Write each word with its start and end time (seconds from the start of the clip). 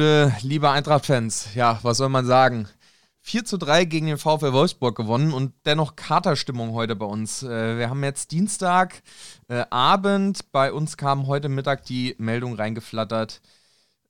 Bude, 0.00 0.34
liebe 0.40 0.70
Eintracht-Fans. 0.70 1.54
Ja, 1.54 1.78
was 1.82 1.98
soll 1.98 2.08
man 2.08 2.24
sagen? 2.24 2.66
4 3.20 3.44
zu 3.44 3.58
3 3.58 3.84
gegen 3.84 4.06
den 4.06 4.16
VfL 4.16 4.54
Wolfsburg 4.54 4.96
gewonnen 4.96 5.34
und 5.34 5.52
dennoch 5.66 5.94
Katerstimmung 5.94 6.72
heute 6.72 6.96
bei 6.96 7.04
uns. 7.04 7.42
Äh, 7.42 7.76
wir 7.76 7.90
haben 7.90 8.02
jetzt 8.02 8.30
Dienstag 8.30 9.02
äh, 9.48 9.66
Abend. 9.68 10.50
Bei 10.52 10.72
uns 10.72 10.96
kam 10.96 11.26
heute 11.26 11.50
Mittag 11.50 11.84
die 11.84 12.14
Meldung 12.16 12.54
reingeflattert. 12.54 13.42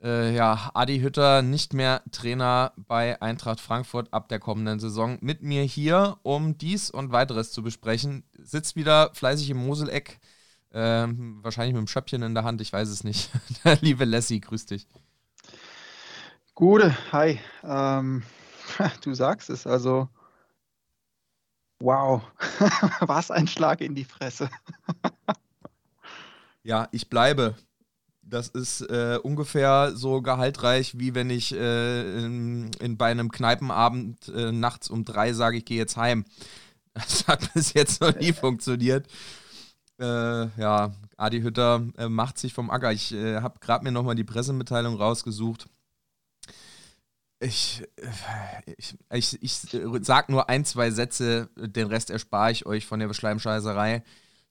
Äh, 0.00 0.32
ja, 0.32 0.70
Adi 0.74 1.00
Hütter 1.00 1.42
nicht 1.42 1.74
mehr 1.74 2.02
Trainer 2.12 2.72
bei 2.76 3.20
Eintracht 3.20 3.58
Frankfurt 3.58 4.14
ab 4.14 4.28
der 4.28 4.38
kommenden 4.38 4.78
Saison. 4.78 5.18
Mit 5.20 5.42
mir 5.42 5.64
hier, 5.64 6.18
um 6.22 6.56
dies 6.56 6.92
und 6.92 7.10
weiteres 7.10 7.50
zu 7.50 7.64
besprechen, 7.64 8.22
sitzt 8.38 8.76
wieder 8.76 9.10
fleißig 9.14 9.50
im 9.50 9.66
Moseleck. 9.66 10.20
Ähm, 10.72 11.40
wahrscheinlich 11.42 11.74
mit 11.74 11.80
dem 11.80 11.88
Schöppchen 11.88 12.22
in 12.22 12.34
der 12.34 12.44
Hand, 12.44 12.60
ich 12.60 12.72
weiß 12.72 12.88
es 12.90 13.02
nicht. 13.02 13.28
Liebe 13.80 14.04
Lassie, 14.04 14.40
grüß 14.40 14.66
dich. 14.66 14.86
Gute, 16.60 16.94
hi. 17.10 17.40
Ähm, 17.64 18.22
du 19.02 19.14
sagst 19.14 19.48
es, 19.48 19.66
also 19.66 20.10
wow, 21.78 22.20
was 23.00 23.30
ein 23.30 23.48
Schlag 23.48 23.80
in 23.80 23.94
die 23.94 24.04
Fresse. 24.04 24.50
ja, 26.62 26.86
ich 26.92 27.08
bleibe. 27.08 27.54
Das 28.20 28.48
ist 28.48 28.82
äh, 28.82 29.18
ungefähr 29.22 29.92
so 29.94 30.20
gehaltreich, 30.20 30.98
wie 30.98 31.14
wenn 31.14 31.30
ich 31.30 31.54
äh, 31.54 32.18
in, 32.22 32.70
in, 32.78 32.98
bei 32.98 33.10
einem 33.10 33.30
Kneipenabend 33.30 34.28
äh, 34.28 34.52
nachts 34.52 34.90
um 34.90 35.06
drei 35.06 35.32
sage, 35.32 35.56
ich 35.56 35.64
gehe 35.64 35.78
jetzt 35.78 35.96
heim. 35.96 36.26
Das 36.92 37.26
hat 37.26 37.54
bis 37.54 37.72
jetzt 37.72 38.02
noch 38.02 38.14
nie 38.16 38.34
funktioniert. 38.34 39.06
Äh, 39.98 40.04
ja, 40.60 40.92
Adi 41.16 41.40
Hütter 41.40 41.86
äh, 41.96 42.10
macht 42.10 42.36
sich 42.36 42.52
vom 42.52 42.68
Acker. 42.68 42.92
Ich 42.92 43.14
äh, 43.14 43.40
habe 43.40 43.60
gerade 43.60 43.82
mir 43.82 43.92
nochmal 43.92 44.14
die 44.14 44.24
Pressemitteilung 44.24 44.96
rausgesucht. 44.96 45.66
Ich, 47.42 47.82
ich, 48.76 48.98
ich, 49.10 49.42
ich 49.42 49.54
sag 50.02 50.28
nur 50.28 50.50
ein, 50.50 50.66
zwei 50.66 50.90
Sätze, 50.90 51.48
den 51.56 51.86
Rest 51.86 52.10
erspare 52.10 52.52
ich 52.52 52.66
euch 52.66 52.84
von 52.84 53.00
der 53.00 53.12
Schleimscheißerei. 53.14 54.04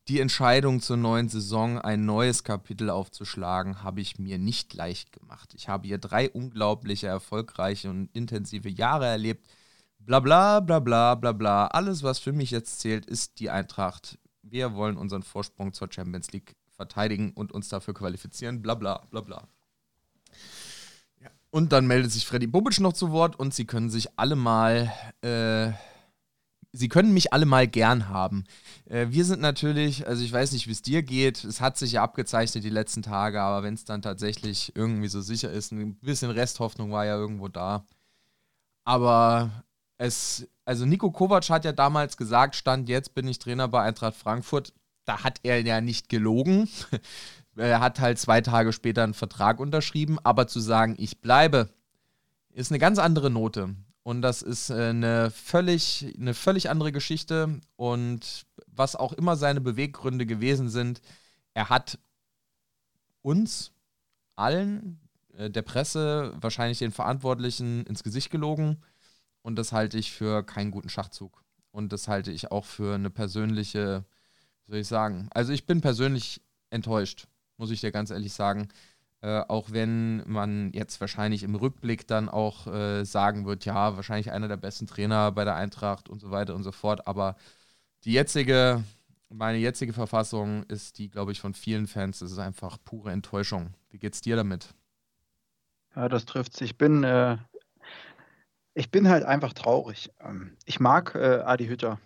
Die 0.07 0.19
Entscheidung 0.19 0.81
zur 0.81 0.97
neuen 0.97 1.29
Saison, 1.29 1.77
ein 1.77 2.05
neues 2.05 2.43
Kapitel 2.43 2.89
aufzuschlagen, 2.89 3.83
habe 3.83 4.01
ich 4.01 4.17
mir 4.17 4.39
nicht 4.39 4.73
leicht 4.73 5.11
gemacht. 5.11 5.53
Ich 5.55 5.67
habe 5.69 5.87
hier 5.87 5.99
drei 5.99 6.31
unglaubliche, 6.31 7.05
erfolgreiche 7.05 7.91
und 7.91 8.09
intensive 8.13 8.69
Jahre 8.69 9.05
erlebt. 9.05 9.47
Bla 9.99 10.19
bla 10.19 10.59
bla 10.59 10.79
bla 10.79 11.13
bla 11.13 11.31
bla. 11.31 11.67
Alles, 11.67 12.01
was 12.01 12.17
für 12.17 12.33
mich 12.33 12.49
jetzt 12.49 12.79
zählt, 12.79 13.05
ist 13.05 13.39
die 13.39 13.51
Eintracht. 13.51 14.17
Wir 14.41 14.73
wollen 14.73 14.97
unseren 14.97 15.21
Vorsprung 15.21 15.73
zur 15.73 15.91
Champions 15.91 16.31
League 16.31 16.55
verteidigen 16.71 17.33
und 17.35 17.51
uns 17.51 17.69
dafür 17.69 17.93
qualifizieren. 17.93 18.63
Bla 18.63 18.73
bla 18.73 19.05
bla 19.11 19.21
bla. 19.21 19.47
Und 21.51 21.71
dann 21.71 21.87
meldet 21.87 22.11
sich 22.11 22.25
Freddy 22.25 22.47
Bobic 22.47 22.79
noch 22.79 22.93
zu 22.93 23.11
Wort 23.11 23.37
und 23.37 23.53
sie 23.53 23.65
können 23.65 23.89
sich 23.89 24.07
alle 24.17 24.35
mal, 24.35 24.91
äh, 25.21 25.71
sie 26.71 26.89
können 26.89 27.11
mich 27.13 27.33
alle 27.33 27.47
mal 27.47 27.67
gern 27.67 28.07
haben. 28.09 28.43
Äh, 28.85 29.07
wir 29.09 29.25
sind 29.25 29.41
natürlich, 29.41 30.05
also 30.05 30.23
ich 30.23 30.31
weiß 30.31 30.51
nicht, 30.51 30.67
wie 30.67 30.71
es 30.71 30.83
dir 30.83 31.01
geht, 31.01 31.43
es 31.43 31.59
hat 31.59 31.77
sich 31.77 31.93
ja 31.93 32.03
abgezeichnet 32.03 32.63
die 32.63 32.69
letzten 32.69 33.01
Tage, 33.01 33.41
aber 33.41 33.63
wenn 33.63 33.73
es 33.73 33.83
dann 33.83 34.03
tatsächlich 34.03 34.73
irgendwie 34.75 35.07
so 35.07 35.21
sicher 35.21 35.51
ist, 35.51 35.71
ein 35.71 35.95
bisschen 35.95 36.29
Resthoffnung 36.29 36.91
war 36.91 37.05
ja 37.05 37.15
irgendwo 37.15 37.47
da. 37.47 37.83
Aber 38.83 39.63
es, 39.97 40.47
also 40.65 40.85
Nico 40.85 41.11
Kovac 41.11 41.49
hat 41.49 41.65
ja 41.65 41.71
damals 41.71 42.15
gesagt, 42.17 42.55
stand 42.55 42.89
jetzt 42.89 43.13
bin 43.15 43.27
ich 43.27 43.39
Trainer 43.39 43.67
bei 43.67 43.81
Eintracht 43.83 44.15
Frankfurt. 44.15 44.73
Da 45.05 45.23
hat 45.23 45.39
er 45.43 45.61
ja 45.61 45.81
nicht 45.81 46.09
gelogen. 46.09 46.69
Er 47.55 47.79
hat 47.79 47.99
halt 47.99 48.19
zwei 48.19 48.41
Tage 48.41 48.73
später 48.73 49.03
einen 49.03 49.13
Vertrag 49.13 49.59
unterschrieben, 49.59 50.17
aber 50.23 50.47
zu 50.47 50.59
sagen, 50.59 50.95
ich 50.97 51.21
bleibe, 51.21 51.69
ist 52.51 52.71
eine 52.71 52.79
ganz 52.79 52.99
andere 52.99 53.29
Note. 53.29 53.75
Und 54.03 54.21
das 54.21 54.41
ist 54.41 54.69
äh, 54.69 54.89
eine 54.89 55.29
völlig, 55.31 56.15
eine 56.17 56.33
völlig 56.33 56.69
andere 56.69 56.91
Geschichte. 56.91 57.59
Und 57.75 58.45
was 58.67 58.95
auch 58.95 59.13
immer 59.13 59.35
seine 59.35 59.61
Beweggründe 59.61 60.25
gewesen 60.25 60.69
sind, 60.69 61.01
er 61.53 61.69
hat 61.69 61.99
uns 63.21 63.71
allen, 64.35 64.99
äh, 65.33 65.49
der 65.49 65.61
Presse, 65.61 66.33
wahrscheinlich 66.39 66.79
den 66.79 66.91
Verantwortlichen 66.91 67.85
ins 67.85 68.03
Gesicht 68.03 68.31
gelogen. 68.31 68.81
Und 69.41 69.57
das 69.57 69.73
halte 69.73 69.97
ich 69.97 70.11
für 70.11 70.43
keinen 70.43 70.71
guten 70.71 70.89
Schachzug. 70.89 71.43
Und 71.71 71.93
das 71.93 72.07
halte 72.07 72.31
ich 72.31 72.51
auch 72.51 72.65
für 72.65 72.95
eine 72.95 73.09
persönliche, 73.09 74.05
wie 74.65 74.71
soll 74.71 74.79
ich 74.79 74.87
sagen, 74.87 75.29
also 75.31 75.53
ich 75.53 75.65
bin 75.65 75.81
persönlich 75.81 76.41
enttäuscht 76.71 77.27
muss 77.59 77.71
ich 77.71 77.81
dir 77.81 77.91
ganz 77.91 78.09
ehrlich 78.09 78.33
sagen. 78.33 78.69
Äh, 79.21 79.41
auch 79.49 79.71
wenn 79.71 80.23
man 80.27 80.71
jetzt 80.71 81.01
wahrscheinlich 81.01 81.43
im 81.43 81.55
Rückblick 81.55 82.07
dann 82.07 82.29
auch 82.29 82.67
äh, 82.67 83.03
sagen 83.03 83.45
wird, 83.45 83.65
ja, 83.65 83.97
wahrscheinlich 83.97 84.31
einer 84.31 84.47
der 84.47 84.55
besten 84.57 84.87
Trainer 84.87 85.31
bei 85.33 85.43
der 85.43 85.55
Eintracht 85.55 86.07
und 86.07 86.19
so 86.19 86.31
weiter 86.31 86.55
und 86.55 86.63
so 86.63 86.71
fort. 86.71 87.05
Aber 87.05 87.35
die 88.05 88.13
jetzige, 88.13 88.81
meine 89.27 89.57
jetzige 89.57 89.91
Verfassung 89.91 90.63
ist 90.63 90.97
die, 90.99 91.09
glaube 91.09 91.33
ich, 91.33 91.41
von 91.41 91.53
vielen 91.53 91.87
Fans. 91.87 92.21
Es 92.21 92.31
ist 92.31 92.39
einfach 92.39 92.77
pure 92.85 93.11
Enttäuschung. 93.11 93.73
Wie 93.89 93.99
geht's 93.99 94.21
dir 94.21 94.37
damit? 94.37 94.73
Ja, 95.95 96.07
das 96.07 96.25
trifft 96.25 96.55
sich. 96.55 96.71
Ich 96.71 96.77
bin, 96.77 97.03
äh, 97.03 97.37
ich 98.73 98.89
bin 98.89 99.09
halt 99.09 99.25
einfach 99.25 99.51
traurig. 99.51 100.11
Ähm, 100.21 100.55
ich 100.63 100.79
mag 100.79 101.13
äh, 101.15 101.41
Adi 101.43 101.67
Hütter 101.67 101.99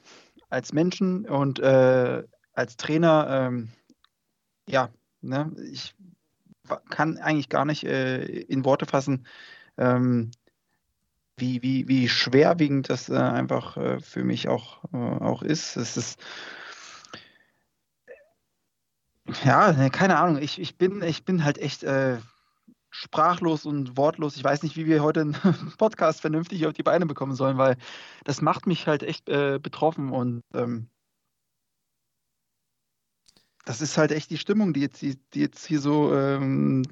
als 0.49 0.73
Menschen 0.73 1.25
und 1.27 1.59
äh, 1.59 2.23
als 2.53 2.75
Trainer. 2.77 3.27
Ähm, 3.29 3.71
ja, 4.67 4.89
Ne? 5.23 5.51
Ich 5.71 5.95
kann 6.89 7.17
eigentlich 7.17 7.49
gar 7.49 7.65
nicht 7.65 7.83
äh, 7.83 8.23
in 8.23 8.65
Worte 8.65 8.85
fassen, 8.85 9.25
ähm, 9.77 10.31
wie, 11.37 11.61
wie, 11.61 11.87
wie 11.87 12.07
schwerwiegend 12.07 12.89
das 12.89 13.09
äh, 13.09 13.15
einfach 13.15 13.75
äh, 13.77 13.99
für 13.99 14.23
mich 14.23 14.47
auch, 14.47 14.83
äh, 14.93 14.97
auch 14.97 15.41
ist. 15.41 15.75
Es 15.75 15.97
ist 15.97 16.19
ja, 19.43 19.71
ne, 19.71 19.89
keine 19.89 20.17
Ahnung. 20.17 20.41
Ich, 20.41 20.59
ich, 20.59 20.77
bin, 20.77 21.01
ich 21.01 21.23
bin 21.25 21.43
halt 21.43 21.57
echt 21.57 21.83
äh, 21.83 22.17
sprachlos 22.89 23.65
und 23.65 23.97
wortlos. 23.97 24.35
Ich 24.35 24.43
weiß 24.43 24.63
nicht, 24.63 24.75
wie 24.75 24.85
wir 24.85 25.01
heute 25.01 25.21
einen 25.21 25.33
Podcast 25.77 26.21
vernünftig 26.21 26.65
auf 26.67 26.73
die 26.73 26.83
Beine 26.83 27.05
bekommen 27.05 27.35
sollen, 27.35 27.57
weil 27.57 27.77
das 28.23 28.41
macht 28.41 28.67
mich 28.67 28.87
halt 28.87 29.01
echt 29.03 29.29
äh, 29.29 29.59
betroffen 29.61 30.11
und 30.11 30.43
ähm, 30.53 30.89
das 33.65 33.81
ist 33.81 33.97
halt 33.97 34.11
echt 34.11 34.29
die 34.29 34.37
Stimmung, 34.37 34.73
die 34.73 34.81
jetzt, 34.81 35.01
die, 35.01 35.17
die 35.33 35.41
jetzt 35.41 35.65
hier 35.65 35.79
so 35.79 36.13
ähm, 36.13 36.83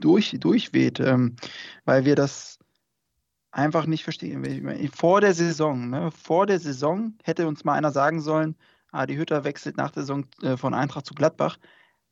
durch, 0.00 0.36
durchweht, 0.38 1.00
ähm, 1.00 1.36
weil 1.84 2.04
wir 2.04 2.16
das 2.16 2.58
einfach 3.50 3.86
nicht 3.86 4.04
verstehen. 4.04 4.90
Vor 4.94 5.20
der 5.20 5.34
Saison, 5.34 5.90
ne, 5.90 6.10
vor 6.12 6.46
der 6.46 6.60
Saison 6.60 7.14
hätte 7.24 7.48
uns 7.48 7.64
mal 7.64 7.74
einer 7.74 7.90
sagen 7.90 8.20
sollen, 8.20 8.56
ah, 8.92 9.06
die 9.06 9.18
Hütter 9.18 9.44
wechselt 9.44 9.76
nach 9.76 9.90
der 9.90 10.02
Saison 10.02 10.26
äh, 10.42 10.56
von 10.56 10.74
Eintracht 10.74 11.06
zu 11.06 11.14
Gladbach 11.14 11.58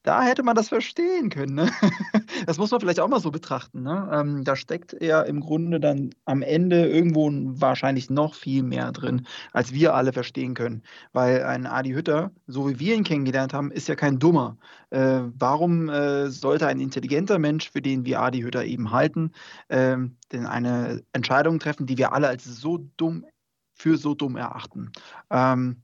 da 0.03 0.23
hätte 0.23 0.43
man 0.43 0.55
das 0.55 0.69
verstehen 0.69 1.31
können. 1.31 1.55
Ne? 1.55 1.71
Das 2.47 2.57
muss 2.57 2.71
man 2.71 2.81
vielleicht 2.81 3.01
auch 3.01 3.09
mal 3.09 3.21
so 3.21 3.31
betrachten. 3.31 3.83
Ne? 3.83 4.09
Ähm, 4.13 4.45
da 4.45 4.55
steckt 4.55 4.97
ja 5.03 5.23
im 5.23 5.41
Grunde 5.41 5.81
dann 5.81 6.11
am 6.25 6.43
Ende 6.43 6.87
irgendwo 6.87 7.29
wahrscheinlich 7.33 8.11
noch 8.11 8.35
viel 8.35 8.63
mehr 8.63 8.93
drin, 8.93 9.27
als 9.53 9.73
wir 9.73 9.95
alle 9.95 10.13
verstehen 10.13 10.55
können. 10.55 10.83
Weil 11.13 11.43
ein 11.43 11.67
Adi 11.67 11.91
Hütter, 11.91 12.31
so 12.47 12.69
wie 12.69 12.79
wir 12.79 12.95
ihn 12.95 13.05
kennengelernt 13.05 13.53
haben, 13.53 13.73
ist 13.73 13.89
ja 13.89 13.97
kein 13.97 14.19
Dummer. 14.19 14.57
Äh, 14.91 15.23
warum 15.37 15.89
äh, 15.89 16.31
sollte 16.31 16.69
ein 16.69 16.81
intelligenter 16.81 17.39
Mensch, 17.39 17.71
für 17.71 17.83
den 17.83 18.05
wir 18.05 18.21
Adi 18.21 18.41
Hütter 18.41 18.65
eben 18.65 18.93
halten, 18.93 19.33
äh, 19.69 19.97
denn 20.33 20.47
eine 20.47 21.03
Entscheidung 21.13 21.59
treffen, 21.59 21.87
die 21.87 21.99
wir 21.99 22.13
alle 22.13 22.29
als 22.29 22.45
so 22.45 22.79
dumm 22.97 23.27
für 23.75 23.97
so 23.97 24.15
dumm 24.15 24.37
erachten? 24.37 24.93
Ähm, 25.31 25.83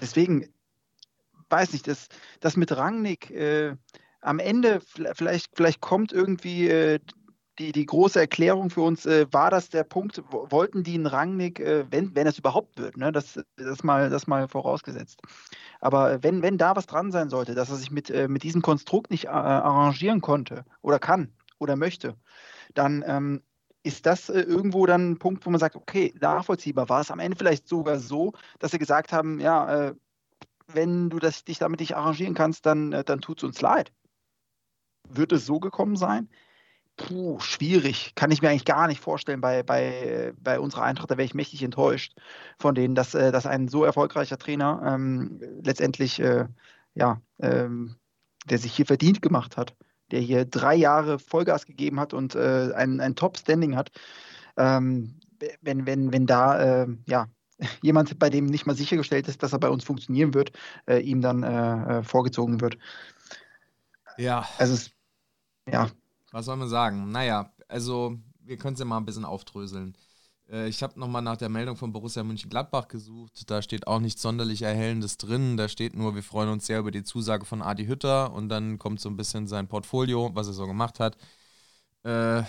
deswegen 0.00 0.53
weiß 1.50 1.72
nicht, 1.72 1.86
das, 1.88 2.08
das 2.40 2.56
mit 2.56 2.76
Rangnick 2.76 3.30
äh, 3.30 3.76
am 4.20 4.38
Ende, 4.38 4.80
vielleicht, 5.14 5.50
vielleicht 5.54 5.80
kommt 5.80 6.12
irgendwie 6.12 6.68
äh, 6.68 6.98
die, 7.58 7.72
die 7.72 7.86
große 7.86 8.18
Erklärung 8.18 8.70
für 8.70 8.80
uns, 8.80 9.06
äh, 9.06 9.26
war 9.32 9.50
das 9.50 9.68
der 9.68 9.84
Punkt, 9.84 10.22
wollten 10.30 10.82
die 10.82 10.94
einen 10.94 11.06
Rangnick, 11.06 11.60
äh, 11.60 11.84
wenn, 11.90 12.14
wenn 12.14 12.26
es 12.26 12.38
überhaupt 12.38 12.78
wird, 12.78 12.96
ne? 12.96 13.12
das, 13.12 13.38
das, 13.56 13.84
mal, 13.84 14.10
das 14.10 14.26
mal 14.26 14.48
vorausgesetzt. 14.48 15.20
Aber 15.80 16.22
wenn, 16.22 16.42
wenn 16.42 16.58
da 16.58 16.74
was 16.74 16.86
dran 16.86 17.12
sein 17.12 17.28
sollte, 17.28 17.54
dass 17.54 17.70
er 17.70 17.76
sich 17.76 17.90
mit, 17.90 18.10
äh, 18.10 18.28
mit 18.28 18.42
diesem 18.42 18.62
Konstrukt 18.62 19.10
nicht 19.10 19.26
äh, 19.26 19.28
arrangieren 19.28 20.20
konnte 20.20 20.64
oder 20.82 20.98
kann 20.98 21.32
oder 21.58 21.76
möchte, 21.76 22.16
dann 22.74 23.04
ähm, 23.06 23.42
ist 23.84 24.06
das 24.06 24.30
äh, 24.30 24.40
irgendwo 24.40 24.86
dann 24.86 25.12
ein 25.12 25.18
Punkt, 25.18 25.46
wo 25.46 25.50
man 25.50 25.60
sagt, 25.60 25.76
okay, 25.76 26.12
nachvollziehbar. 26.20 26.88
War 26.88 27.02
es 27.02 27.10
am 27.10 27.20
Ende 27.20 27.36
vielleicht 27.36 27.68
sogar 27.68 27.98
so, 27.98 28.32
dass 28.58 28.72
sie 28.72 28.78
gesagt 28.78 29.12
haben, 29.12 29.38
ja, 29.38 29.88
äh, 29.88 29.94
wenn 30.66 31.10
du 31.10 31.18
das, 31.18 31.44
dich 31.44 31.58
damit 31.58 31.80
nicht 31.80 31.96
arrangieren 31.96 32.34
kannst, 32.34 32.66
dann, 32.66 32.92
äh, 32.92 33.04
dann 33.04 33.20
tut 33.20 33.38
es 33.38 33.44
uns 33.44 33.60
leid. 33.60 33.92
Wird 35.08 35.32
es 35.32 35.46
so 35.46 35.60
gekommen 35.60 35.96
sein? 35.96 36.28
Puh, 36.96 37.40
schwierig. 37.40 38.14
Kann 38.14 38.30
ich 38.30 38.40
mir 38.40 38.50
eigentlich 38.50 38.64
gar 38.64 38.86
nicht 38.86 39.00
vorstellen. 39.00 39.40
Bei, 39.40 39.62
bei, 39.62 40.32
bei 40.38 40.60
unserer 40.60 40.84
Eintracht, 40.84 41.10
da 41.10 41.16
wäre 41.16 41.26
ich 41.26 41.34
mächtig 41.34 41.62
enttäuscht 41.62 42.14
von 42.58 42.74
denen, 42.74 42.94
dass, 42.94 43.14
äh, 43.14 43.32
dass 43.32 43.46
ein 43.46 43.68
so 43.68 43.84
erfolgreicher 43.84 44.38
Trainer 44.38 44.80
ähm, 44.86 45.40
letztendlich, 45.62 46.20
äh, 46.20 46.46
ja, 46.94 47.20
ähm, 47.40 47.96
der 48.46 48.58
sich 48.58 48.74
hier 48.74 48.86
verdient 48.86 49.22
gemacht 49.22 49.56
hat, 49.56 49.74
der 50.12 50.20
hier 50.20 50.44
drei 50.44 50.74
Jahre 50.76 51.18
Vollgas 51.18 51.66
gegeben 51.66 51.98
hat 51.98 52.14
und 52.14 52.36
äh, 52.36 52.72
ein, 52.74 53.00
ein 53.00 53.16
Top-Standing 53.16 53.74
hat, 53.76 53.90
ähm, 54.56 55.18
wenn, 55.62 55.86
wenn, 55.86 56.12
wenn 56.12 56.26
da 56.26 56.82
äh, 56.84 56.86
ja, 57.06 57.26
jemand, 57.82 58.18
bei 58.18 58.30
dem 58.30 58.46
nicht 58.46 58.66
mal 58.66 58.76
sichergestellt 58.76 59.28
ist, 59.28 59.42
dass 59.42 59.52
er 59.52 59.58
bei 59.58 59.68
uns 59.68 59.84
funktionieren 59.84 60.34
wird, 60.34 60.52
äh, 60.86 60.98
ihm 60.98 61.20
dann 61.20 61.42
äh, 61.42 61.98
äh, 61.98 62.02
vorgezogen 62.02 62.60
wird. 62.60 62.78
Ja. 64.16 64.48
Also 64.58 64.74
es, 64.74 64.90
ja. 65.70 65.90
Was 66.32 66.46
soll 66.46 66.56
man 66.56 66.68
sagen? 66.68 67.10
Naja, 67.10 67.52
also 67.68 68.18
wir 68.40 68.56
können 68.56 68.74
es 68.74 68.80
ja 68.80 68.84
mal 68.84 68.98
ein 68.98 69.06
bisschen 69.06 69.24
aufdröseln. 69.24 69.96
Äh, 70.50 70.68
ich 70.68 70.82
habe 70.82 70.98
nochmal 70.98 71.22
nach 71.22 71.36
der 71.36 71.48
Meldung 71.48 71.76
von 71.76 71.92
Borussia 71.92 72.22
Mönchengladbach 72.22 72.88
gesucht. 72.88 73.50
Da 73.50 73.62
steht 73.62 73.86
auch 73.86 74.00
nichts 74.00 74.22
sonderlich 74.22 74.62
Erhellendes 74.62 75.16
drin. 75.16 75.56
Da 75.56 75.68
steht 75.68 75.94
nur, 75.94 76.14
wir 76.14 76.22
freuen 76.22 76.48
uns 76.48 76.66
sehr 76.66 76.80
über 76.80 76.90
die 76.90 77.04
Zusage 77.04 77.44
von 77.44 77.62
Adi 77.62 77.86
Hütter 77.86 78.32
und 78.32 78.48
dann 78.48 78.78
kommt 78.78 79.00
so 79.00 79.08
ein 79.08 79.16
bisschen 79.16 79.46
sein 79.46 79.68
Portfolio, 79.68 80.30
was 80.34 80.46
er 80.46 80.52
so 80.54 80.66
gemacht 80.66 81.00
hat. 81.00 81.16
Äh, 82.04 82.42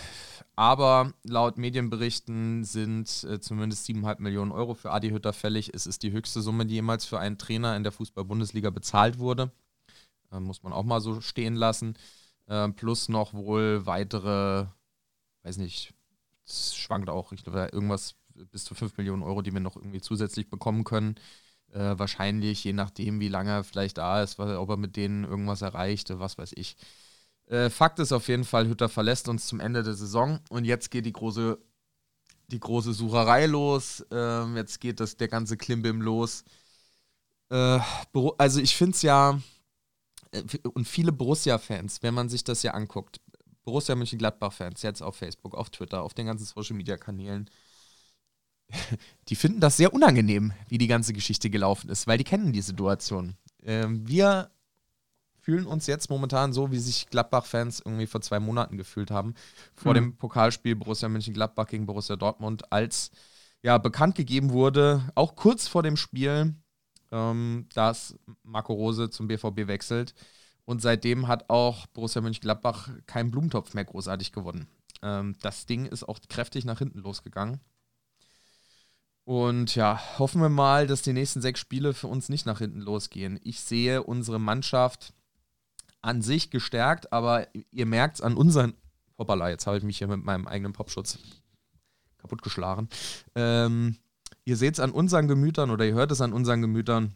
aber 0.55 1.13
laut 1.23 1.57
Medienberichten 1.57 2.63
sind 2.63 3.23
äh, 3.23 3.39
zumindest 3.39 3.87
7,5 3.87 4.21
Millionen 4.21 4.51
Euro 4.51 4.73
für 4.73 4.91
Adi 4.91 5.09
Hütter 5.09 5.33
fällig. 5.33 5.73
Es 5.73 5.85
ist 5.85 6.03
die 6.03 6.11
höchste 6.11 6.41
Summe, 6.41 6.65
die 6.65 6.75
jemals 6.75 7.05
für 7.05 7.19
einen 7.19 7.37
Trainer 7.37 7.75
in 7.75 7.83
der 7.83 7.91
Fußball-Bundesliga 7.91 8.69
bezahlt 8.69 9.19
wurde. 9.19 9.51
Äh, 10.31 10.39
muss 10.39 10.63
man 10.63 10.73
auch 10.73 10.83
mal 10.83 11.01
so 11.01 11.21
stehen 11.21 11.55
lassen. 11.55 11.97
Äh, 12.47 12.69
plus 12.69 13.09
noch 13.09 13.33
wohl 13.33 13.85
weitere, 13.85 14.67
weiß 15.43 15.57
nicht, 15.57 15.93
es 16.45 16.75
schwankt 16.75 17.09
auch, 17.09 17.31
ich 17.31 17.43
glaube, 17.43 17.69
irgendwas 17.71 18.15
bis 18.51 18.65
zu 18.65 18.75
5 18.75 18.97
Millionen 18.97 19.23
Euro, 19.23 19.41
die 19.41 19.53
wir 19.53 19.59
noch 19.61 19.75
irgendwie 19.77 20.01
zusätzlich 20.01 20.49
bekommen 20.49 20.83
können. 20.83 21.15
Äh, 21.71 21.97
wahrscheinlich, 21.97 22.63
je 22.63 22.73
nachdem, 22.73 23.19
wie 23.19 23.29
lange 23.29 23.51
er 23.51 23.63
vielleicht 23.63 23.97
da 23.97 24.21
ist, 24.23 24.39
ob 24.39 24.69
er 24.69 24.77
mit 24.77 24.95
denen 24.95 25.23
irgendwas 25.23 25.61
erreicht, 25.61 26.09
was 26.19 26.37
weiß 26.37 26.53
ich. 26.55 26.77
Äh, 27.47 27.69
Fakt 27.69 27.99
ist 27.99 28.11
auf 28.11 28.27
jeden 28.27 28.43
Fall, 28.43 28.67
Hütter 28.67 28.89
verlässt 28.89 29.27
uns 29.27 29.47
zum 29.47 29.59
Ende 29.59 29.83
der 29.83 29.93
Saison 29.93 30.39
und 30.49 30.65
jetzt 30.65 30.89
geht 30.89 31.05
die 31.05 31.13
große, 31.13 31.57
die 32.47 32.59
große 32.59 32.93
Sucherei 32.93 33.45
los. 33.45 34.05
Ähm, 34.11 34.55
jetzt 34.55 34.79
geht 34.79 34.99
das, 34.99 35.17
der 35.17 35.27
ganze 35.27 35.57
Klimbim 35.57 36.01
los. 36.01 36.43
Äh, 37.49 37.79
also 38.37 38.59
ich 38.59 38.75
finde 38.75 38.95
es 38.95 39.01
ja, 39.03 39.39
äh, 40.31 40.43
und 40.73 40.87
viele 40.87 41.11
Borussia-Fans, 41.11 42.01
wenn 42.01 42.13
man 42.13 42.29
sich 42.29 42.43
das 42.43 42.63
ja 42.63 42.71
anguckt, 42.71 43.21
Borussia 43.63 43.95
Mönchengladbach-Fans 43.95 44.81
jetzt 44.81 45.01
auf 45.01 45.15
Facebook, 45.15 45.55
auf 45.55 45.69
Twitter, 45.69 46.03
auf 46.03 46.13
den 46.13 46.27
ganzen 46.27 46.45
Social-Media-Kanälen, 46.45 47.49
die 49.29 49.35
finden 49.35 49.59
das 49.59 49.77
sehr 49.77 49.93
unangenehm, 49.93 50.53
wie 50.67 50.77
die 50.77 50.87
ganze 50.87 51.13
Geschichte 51.13 51.49
gelaufen 51.49 51.89
ist, 51.89 52.07
weil 52.07 52.17
die 52.17 52.23
kennen 52.23 52.53
die 52.53 52.61
Situation. 52.61 53.35
Ähm, 53.63 54.07
wir 54.07 54.51
fühlen 55.45 55.67
uns 55.67 55.85
jetzt 55.85 56.09
momentan 56.09 56.53
so, 56.53 56.71
wie 56.71 56.79
sich 56.79 57.07
Gladbach-Fans 57.11 57.83
irgendwie 57.85 58.07
vor 58.07 58.19
zwei 58.21 58.39
Monaten 58.39 58.77
gefühlt 58.77 59.11
haben, 59.11 59.35
vor 59.75 59.91
mhm. 59.91 59.95
dem 59.95 60.17
Pokalspiel 60.17 60.75
Borussia 60.75 61.07
Mönchengladbach 61.07 61.67
gegen 61.67 61.85
Borussia 61.85 62.15
Dortmund, 62.15 62.71
als 62.71 63.11
ja 63.61 63.77
bekannt 63.77 64.15
gegeben 64.15 64.49
wurde, 64.49 65.07
auch 65.13 65.35
kurz 65.35 65.67
vor 65.67 65.83
dem 65.83 65.97
Spiel, 65.97 66.55
ähm, 67.11 67.67
dass 67.75 68.17
Marco 68.41 68.73
Rose 68.73 69.11
zum 69.11 69.27
BVB 69.27 69.67
wechselt. 69.67 70.15
Und 70.65 70.81
seitdem 70.81 71.27
hat 71.27 71.47
auch 71.51 71.85
Borussia 71.87 72.23
Mönchengladbach 72.23 72.89
keinen 73.05 73.29
Blumentopf 73.29 73.75
mehr 73.75 73.85
großartig 73.85 74.31
gewonnen. 74.31 74.67
Ähm, 75.03 75.35
das 75.43 75.67
Ding 75.67 75.85
ist 75.85 76.09
auch 76.09 76.17
kräftig 76.27 76.65
nach 76.65 76.79
hinten 76.79 76.99
losgegangen. 76.99 77.59
Und 79.25 79.75
ja, 79.75 80.01
hoffen 80.17 80.41
wir 80.41 80.49
mal, 80.49 80.87
dass 80.87 81.03
die 81.03 81.13
nächsten 81.13 81.41
sechs 81.41 81.59
Spiele 81.59 81.93
für 81.93 82.07
uns 82.07 82.29
nicht 82.29 82.47
nach 82.47 82.57
hinten 82.57 82.81
losgehen. 82.81 83.39
Ich 83.43 83.59
sehe 83.59 84.01
unsere 84.01 84.39
Mannschaft 84.39 85.13
an 86.05 86.21
sich 86.21 86.51
gestärkt, 86.51 87.11
aber 87.11 87.47
ihr 87.71 87.85
merkt 87.85 88.15
es 88.15 88.21
an 88.21 88.37
unseren. 88.37 88.73
Hoppala, 89.17 89.49
jetzt 89.49 89.65
habe 89.65 89.77
ich 89.77 89.83
mich 89.83 89.97
hier 89.97 90.07
mit 90.07 90.23
meinem 90.23 90.47
eigenen 90.47 90.73
Popschutz 90.73 91.17
kaputtgeschlagen. 92.17 92.89
Ähm, 93.33 93.97
ihr 94.43 94.57
seht 94.57 94.75
es 94.75 94.79
an 94.79 94.91
unseren 94.91 95.27
Gemütern 95.27 95.71
oder 95.71 95.85
ihr 95.85 95.93
hört 95.93 96.11
es 96.11 96.21
an 96.21 96.33
unseren 96.33 96.61
Gemütern. 96.61 97.15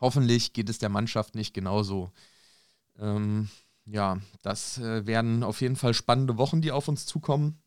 Hoffentlich 0.00 0.52
geht 0.52 0.68
es 0.68 0.78
der 0.78 0.88
Mannschaft 0.88 1.34
nicht 1.34 1.54
genauso. 1.54 2.12
Ähm, 2.98 3.48
ja, 3.86 4.18
das 4.42 4.78
äh, 4.78 5.06
werden 5.06 5.42
auf 5.42 5.60
jeden 5.60 5.76
Fall 5.76 5.94
spannende 5.94 6.36
Wochen, 6.36 6.60
die 6.60 6.72
auf 6.72 6.88
uns 6.88 7.06
zukommen. 7.06 7.58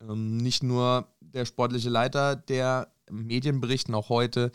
Ähm, 0.00 0.36
nicht 0.36 0.62
nur 0.62 1.08
der 1.20 1.44
sportliche 1.44 1.90
Leiter, 1.90 2.36
der 2.36 2.92
Medienberichten 3.10 3.94
auch 3.94 4.08
heute 4.08 4.52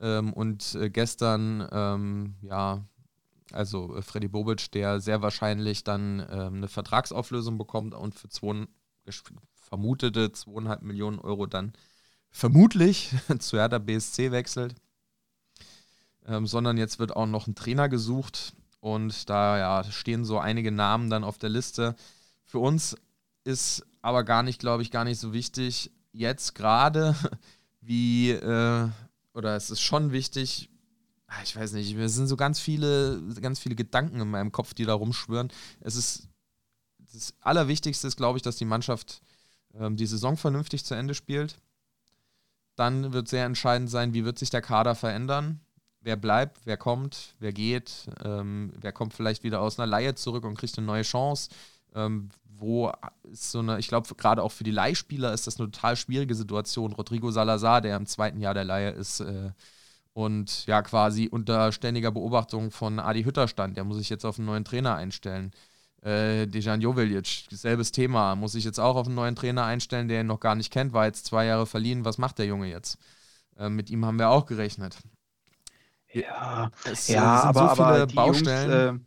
ähm, 0.00 0.32
und 0.32 0.74
äh, 0.76 0.88
gestern, 0.88 1.68
ähm, 1.70 2.36
ja, 2.40 2.84
also 3.52 3.96
äh, 3.96 4.02
Freddy 4.02 4.28
Bobic, 4.28 4.70
der 4.72 5.00
sehr 5.00 5.22
wahrscheinlich 5.22 5.84
dann 5.84 6.26
ähm, 6.30 6.56
eine 6.56 6.68
Vertragsauflösung 6.68 7.58
bekommt 7.58 7.94
und 7.94 8.14
für 8.14 8.28
zwei, 8.28 8.66
vermutete 9.54 10.32
zweieinhalb 10.32 10.82
Millionen 10.82 11.18
Euro 11.18 11.46
dann 11.46 11.72
vermutlich 12.30 13.10
zu 13.38 13.58
Hertha 13.58 13.78
BSC 13.78 14.32
wechselt. 14.32 14.74
Ähm, 16.26 16.46
sondern 16.46 16.76
jetzt 16.76 16.98
wird 16.98 17.16
auch 17.16 17.26
noch 17.26 17.46
ein 17.46 17.54
Trainer 17.54 17.88
gesucht. 17.88 18.52
Und 18.80 19.28
da 19.28 19.58
ja, 19.58 19.84
stehen 19.84 20.24
so 20.24 20.38
einige 20.38 20.70
Namen 20.70 21.10
dann 21.10 21.24
auf 21.24 21.38
der 21.38 21.48
Liste. 21.48 21.96
Für 22.44 22.58
uns 22.58 22.96
ist 23.44 23.84
aber 24.02 24.24
gar 24.24 24.42
nicht, 24.42 24.60
glaube 24.60 24.82
ich, 24.82 24.90
gar 24.90 25.04
nicht 25.04 25.18
so 25.18 25.32
wichtig, 25.32 25.90
jetzt 26.12 26.54
gerade, 26.54 27.16
wie, 27.80 28.30
äh, 28.30 28.88
oder 29.34 29.56
es 29.56 29.70
ist 29.70 29.80
schon 29.80 30.12
wichtig, 30.12 30.70
ich 31.42 31.56
weiß 31.56 31.72
nicht, 31.72 31.94
es 31.94 32.14
sind 32.14 32.26
so 32.26 32.36
ganz 32.36 32.60
viele, 32.60 33.20
ganz 33.40 33.58
viele 33.58 33.74
Gedanken 33.74 34.20
in 34.20 34.30
meinem 34.30 34.52
Kopf, 34.52 34.74
die 34.74 34.84
da 34.84 34.94
rumschwören. 34.94 35.52
Es 35.80 35.94
ist, 35.96 36.28
das 37.12 37.34
Allerwichtigste 37.40 38.06
ist, 38.06 38.16
glaube 38.16 38.38
ich, 38.38 38.42
dass 38.42 38.56
die 38.56 38.64
Mannschaft 38.64 39.20
ähm, 39.74 39.96
die 39.96 40.06
Saison 40.06 40.36
vernünftig 40.36 40.84
zu 40.84 40.94
Ende 40.94 41.14
spielt. 41.14 41.56
Dann 42.76 43.12
wird 43.12 43.28
sehr 43.28 43.44
entscheidend 43.44 43.90
sein, 43.90 44.14
wie 44.14 44.24
wird 44.24 44.38
sich 44.38 44.50
der 44.50 44.62
Kader 44.62 44.94
verändern 44.94 45.60
wer 46.00 46.16
bleibt, 46.16 46.60
wer 46.64 46.76
kommt, 46.76 47.34
wer 47.38 47.52
geht, 47.52 48.06
ähm, 48.24 48.72
wer 48.80 48.92
kommt 48.92 49.14
vielleicht 49.14 49.42
wieder 49.42 49.60
aus 49.60 49.78
einer 49.78 49.86
Laie 49.86 50.14
zurück 50.14 50.44
und 50.44 50.56
kriegt 50.56 50.76
eine 50.78 50.86
neue 50.86 51.02
Chance. 51.02 51.50
Ähm, 51.94 52.30
wo 52.44 52.92
ist 53.30 53.52
so 53.52 53.60
eine, 53.60 53.78
ich 53.78 53.88
glaube, 53.88 54.12
gerade 54.16 54.42
auch 54.42 54.52
für 54.52 54.64
die 54.64 54.72
Leihspieler 54.72 55.32
ist 55.32 55.46
das 55.46 55.60
eine 55.60 55.70
total 55.70 55.96
schwierige 55.96 56.34
Situation. 56.34 56.92
Rodrigo 56.92 57.30
Salazar, 57.30 57.80
der 57.80 57.96
im 57.96 58.06
zweiten 58.06 58.40
Jahr 58.40 58.54
der 58.54 58.64
Leihe 58.64 58.90
ist 58.90 59.20
äh, 59.20 59.50
und 60.18 60.66
ja 60.66 60.82
quasi 60.82 61.28
unter 61.30 61.70
ständiger 61.70 62.10
Beobachtung 62.10 62.72
von 62.72 62.98
Adi 62.98 63.22
Hütter 63.22 63.46
stand, 63.46 63.76
der 63.76 63.84
muss 63.84 63.98
sich 63.98 64.10
jetzt 64.10 64.24
auf 64.24 64.36
einen 64.36 64.46
neuen 64.46 64.64
Trainer 64.64 64.96
einstellen. 64.96 65.52
Äh, 66.02 66.48
Dejan 66.48 66.80
Jovelic, 66.80 67.46
selbes 67.52 67.92
Thema, 67.92 68.34
muss 68.34 68.50
sich 68.52 68.64
jetzt 68.64 68.80
auch 68.80 68.96
auf 68.96 69.06
einen 69.06 69.14
neuen 69.14 69.36
Trainer 69.36 69.64
einstellen, 69.64 70.08
der 70.08 70.22
ihn 70.22 70.26
noch 70.26 70.40
gar 70.40 70.56
nicht 70.56 70.72
kennt, 70.72 70.92
war 70.92 71.06
jetzt 71.06 71.26
zwei 71.26 71.46
Jahre 71.46 71.66
verliehen. 71.66 72.04
Was 72.04 72.18
macht 72.18 72.40
der 72.40 72.46
Junge 72.46 72.66
jetzt? 72.66 72.98
Äh, 73.56 73.68
mit 73.68 73.90
ihm 73.90 74.04
haben 74.04 74.18
wir 74.18 74.30
auch 74.30 74.46
gerechnet. 74.46 74.98
Ja, 76.12 76.72
es, 76.84 77.06
ja 77.06 77.42
sind 77.42 77.56
aber, 77.56 77.76
so 77.76 77.84
viele 77.84 78.06
Baustellen. 78.08 78.70
Jungs, 78.70 79.00
äh, 79.00 79.04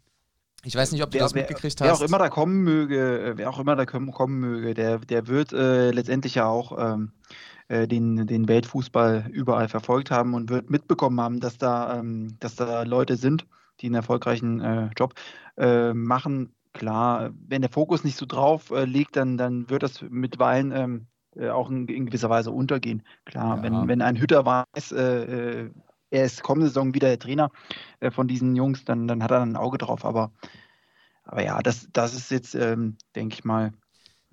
ich 0.63 0.75
weiß 0.77 0.93
nicht, 0.93 1.03
ob 1.03 1.11
du 1.11 1.15
wer, 1.15 1.23
das 1.23 1.33
mitgekriegt 1.33 1.77
wer, 1.81 1.89
hast. 1.89 1.99
Wer 1.99 2.05
auch 2.05 2.09
immer 2.09 2.19
da 2.19 2.29
kommen 2.29 2.63
möge, 2.63 3.31
äh, 3.31 3.37
wer 3.37 3.49
auch 3.49 3.59
immer 3.59 3.75
da 3.75 3.85
kommen 3.85 4.39
möge, 4.39 4.73
der, 4.75 4.99
der 4.99 5.27
wird 5.27 5.51
äh, 5.51 5.91
letztendlich 5.91 6.35
ja 6.35 6.45
auch 6.45 6.77
ähm, 6.79 7.11
äh, 7.60 7.60
den, 7.87 8.27
den 8.27 8.47
Weltfußball 8.47 9.27
überall 9.31 9.69
verfolgt 9.69 10.11
haben 10.11 10.33
und 10.33 10.49
wird 10.49 10.69
mitbekommen 10.69 11.19
haben, 11.21 11.39
dass 11.39 11.57
da, 11.57 11.99
ähm, 11.99 12.37
dass 12.39 12.55
da 12.55 12.83
Leute 12.83 13.15
sind, 13.15 13.45
die 13.79 13.87
einen 13.87 13.95
erfolgreichen 13.95 14.59
äh, 14.61 14.89
Job 14.97 15.13
äh, 15.57 15.93
machen. 15.93 16.53
Klar, 16.73 17.31
wenn 17.47 17.61
der 17.61 17.71
Fokus 17.71 18.03
nicht 18.03 18.17
so 18.17 18.25
drauf 18.25 18.71
liegt, 18.85 19.17
dann, 19.17 19.37
dann 19.37 19.69
wird 19.69 19.83
das 19.83 20.01
mitweilen 20.01 20.71
ähm, 20.71 21.07
auch 21.51 21.69
in, 21.69 21.87
in, 21.87 22.05
gewisser 22.05 22.29
Weise 22.29 22.51
untergehen. 22.51 23.03
Klar, 23.25 23.57
ja. 23.57 23.63
wenn, 23.63 23.87
wenn 23.89 24.01
ein 24.01 24.17
Hütter 24.17 24.45
weiß, 24.45 24.93
er 26.11 26.25
ist 26.25 26.43
kommende 26.43 26.67
Saison 26.67 26.93
wieder 26.93 27.07
der 27.07 27.19
Trainer 27.19 27.51
äh, 28.01 28.11
von 28.11 28.27
diesen 28.27 28.55
Jungs, 28.55 28.85
dann, 28.85 29.07
dann 29.07 29.23
hat 29.23 29.31
er 29.31 29.41
ein 29.41 29.55
Auge 29.55 29.77
drauf. 29.77 30.05
Aber, 30.05 30.31
aber 31.23 31.43
ja, 31.43 31.59
das, 31.61 31.87
das 31.93 32.13
ist 32.13 32.29
jetzt, 32.29 32.53
ähm, 32.53 32.97
denke 33.15 33.35
ich 33.35 33.43
mal, 33.43 33.71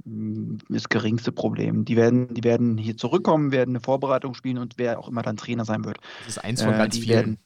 das 0.04 0.88
geringste 0.88 1.32
Problem. 1.32 1.84
Die 1.84 1.96
werden, 1.96 2.32
die 2.32 2.44
werden 2.44 2.78
hier 2.78 2.96
zurückkommen, 2.96 3.52
werden 3.52 3.72
eine 3.72 3.80
Vorbereitung 3.80 4.34
spielen 4.34 4.58
und 4.58 4.78
wer 4.78 4.98
auch 4.98 5.08
immer 5.08 5.22
dann 5.22 5.36
Trainer 5.36 5.64
sein 5.64 5.84
wird. 5.84 5.98
Das 6.20 6.36
ist 6.36 6.44
eins 6.44 6.62
von 6.62 6.74
äh, 6.74 6.78
ganz 6.78 6.96
vielen. 6.98 7.16
Werden, 7.16 7.38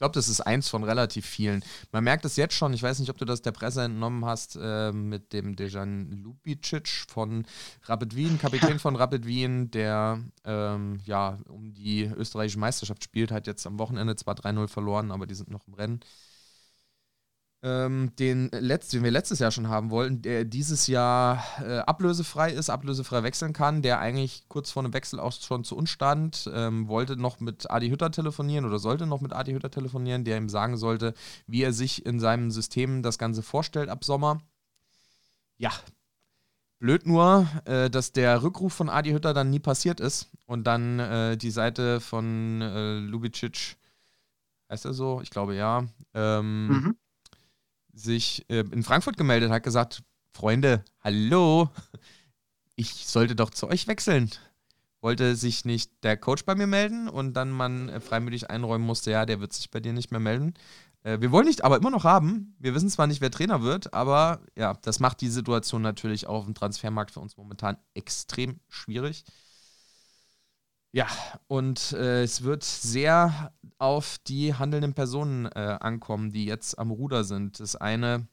glaube, 0.00 0.14
das 0.14 0.28
ist 0.28 0.40
eins 0.40 0.68
von 0.68 0.82
relativ 0.82 1.26
vielen. 1.26 1.62
Man 1.92 2.02
merkt 2.02 2.24
es 2.24 2.36
jetzt 2.36 2.54
schon, 2.54 2.72
ich 2.72 2.82
weiß 2.82 2.98
nicht, 2.98 3.10
ob 3.10 3.18
du 3.18 3.26
das 3.26 3.42
der 3.42 3.52
Presse 3.52 3.82
entnommen 3.82 4.24
hast, 4.24 4.58
äh, 4.60 4.92
mit 4.92 5.34
dem 5.34 5.56
Dejan 5.56 6.10
Lubicic 6.10 6.88
von 7.06 7.46
Rapid 7.84 8.16
Wien, 8.16 8.38
Kapitän 8.38 8.78
von 8.80 8.96
Rapid 8.96 9.26
Wien, 9.26 9.70
der 9.70 10.24
ähm, 10.44 10.98
ja 11.04 11.38
um 11.48 11.74
die 11.74 12.04
österreichische 12.04 12.58
Meisterschaft 12.58 13.04
spielt, 13.04 13.30
hat 13.30 13.46
jetzt 13.46 13.66
am 13.66 13.78
Wochenende 13.78 14.16
zwar 14.16 14.34
3-0 14.34 14.68
verloren, 14.68 15.12
aber 15.12 15.26
die 15.26 15.34
sind 15.34 15.50
noch 15.50 15.68
im 15.68 15.74
Rennen. 15.74 16.00
Ähm, 17.62 18.12
den, 18.18 18.48
letzt, 18.52 18.92
den 18.92 19.04
wir 19.04 19.10
letztes 19.10 19.38
Jahr 19.38 19.50
schon 19.50 19.68
haben 19.68 19.90
wollten, 19.90 20.22
der 20.22 20.44
dieses 20.44 20.86
Jahr 20.86 21.44
äh, 21.62 21.78
ablösefrei 21.78 22.52
ist, 22.52 22.70
ablösefrei 22.70 23.22
wechseln 23.22 23.52
kann, 23.52 23.82
der 23.82 24.00
eigentlich 24.00 24.44
kurz 24.48 24.70
vor 24.70 24.82
einem 24.82 24.94
Wechsel 24.94 25.20
auch 25.20 25.32
schon 25.32 25.64
zu 25.64 25.76
uns 25.76 25.90
stand, 25.90 26.50
ähm, 26.54 26.88
wollte 26.88 27.16
noch 27.16 27.40
mit 27.40 27.70
Adi 27.70 27.90
Hütter 27.90 28.10
telefonieren 28.10 28.64
oder 28.64 28.78
sollte 28.78 29.06
noch 29.06 29.20
mit 29.20 29.34
Adi 29.34 29.52
Hütter 29.52 29.70
telefonieren, 29.70 30.24
der 30.24 30.38
ihm 30.38 30.48
sagen 30.48 30.78
sollte, 30.78 31.12
wie 31.46 31.62
er 31.62 31.74
sich 31.74 32.06
in 32.06 32.18
seinem 32.18 32.50
System 32.50 33.02
das 33.02 33.18
Ganze 33.18 33.42
vorstellt 33.42 33.90
ab 33.90 34.04
Sommer. 34.04 34.40
Ja, 35.58 35.72
blöd 36.78 37.06
nur, 37.06 37.46
äh, 37.66 37.90
dass 37.90 38.12
der 38.12 38.42
Rückruf 38.42 38.72
von 38.72 38.88
Adi 38.88 39.10
Hütter 39.10 39.34
dann 39.34 39.50
nie 39.50 39.60
passiert 39.60 40.00
ist 40.00 40.30
und 40.46 40.64
dann 40.64 40.98
äh, 40.98 41.36
die 41.36 41.50
Seite 41.50 42.00
von 42.00 42.62
äh, 42.62 43.00
Lubicic, 43.00 43.76
heißt 44.70 44.86
er 44.86 44.94
so? 44.94 45.20
Ich 45.20 45.28
glaube 45.28 45.54
ja. 45.54 45.84
Ähm, 46.14 46.68
mhm 46.68 46.96
sich 48.00 48.44
äh, 48.48 48.64
in 48.70 48.82
Frankfurt 48.82 49.16
gemeldet 49.16 49.50
hat, 49.50 49.62
gesagt, 49.62 50.02
Freunde, 50.32 50.84
hallo, 51.00 51.70
ich 52.76 53.06
sollte 53.06 53.36
doch 53.36 53.50
zu 53.50 53.68
euch 53.68 53.86
wechseln. 53.86 54.30
Wollte 55.00 55.34
sich 55.34 55.64
nicht 55.64 55.92
der 56.02 56.16
Coach 56.16 56.44
bei 56.44 56.54
mir 56.54 56.66
melden 56.66 57.08
und 57.08 57.34
dann 57.34 57.50
man 57.50 57.88
äh, 57.88 58.00
freimütig 58.00 58.50
einräumen 58.50 58.86
musste, 58.86 59.10
ja, 59.10 59.26
der 59.26 59.40
wird 59.40 59.52
sich 59.52 59.70
bei 59.70 59.80
dir 59.80 59.92
nicht 59.92 60.10
mehr 60.10 60.20
melden. 60.20 60.54
Äh, 61.02 61.20
wir 61.20 61.30
wollen 61.30 61.46
nicht, 61.46 61.64
aber 61.64 61.76
immer 61.76 61.90
noch 61.90 62.04
haben. 62.04 62.54
Wir 62.58 62.74
wissen 62.74 62.90
zwar 62.90 63.06
nicht, 63.06 63.20
wer 63.20 63.30
Trainer 63.30 63.62
wird, 63.62 63.94
aber 63.94 64.40
ja, 64.56 64.74
das 64.82 65.00
macht 65.00 65.20
die 65.20 65.28
Situation 65.28 65.82
natürlich 65.82 66.26
auf 66.26 66.44
dem 66.44 66.54
Transfermarkt 66.54 67.12
für 67.12 67.20
uns 67.20 67.36
momentan 67.36 67.76
extrem 67.94 68.60
schwierig. 68.68 69.24
Ja, 70.92 71.06
und 71.46 71.92
äh, 71.92 72.24
es 72.24 72.42
wird 72.42 72.64
sehr 72.64 73.52
auf 73.78 74.18
die 74.26 74.54
handelnden 74.54 74.92
Personen 74.92 75.46
äh, 75.46 75.76
ankommen, 75.80 76.32
die 76.32 76.46
jetzt 76.46 76.78
am 76.78 76.90
Ruder 76.90 77.22
sind. 77.22 77.60
Das 77.60 77.76
eine 77.76 78.26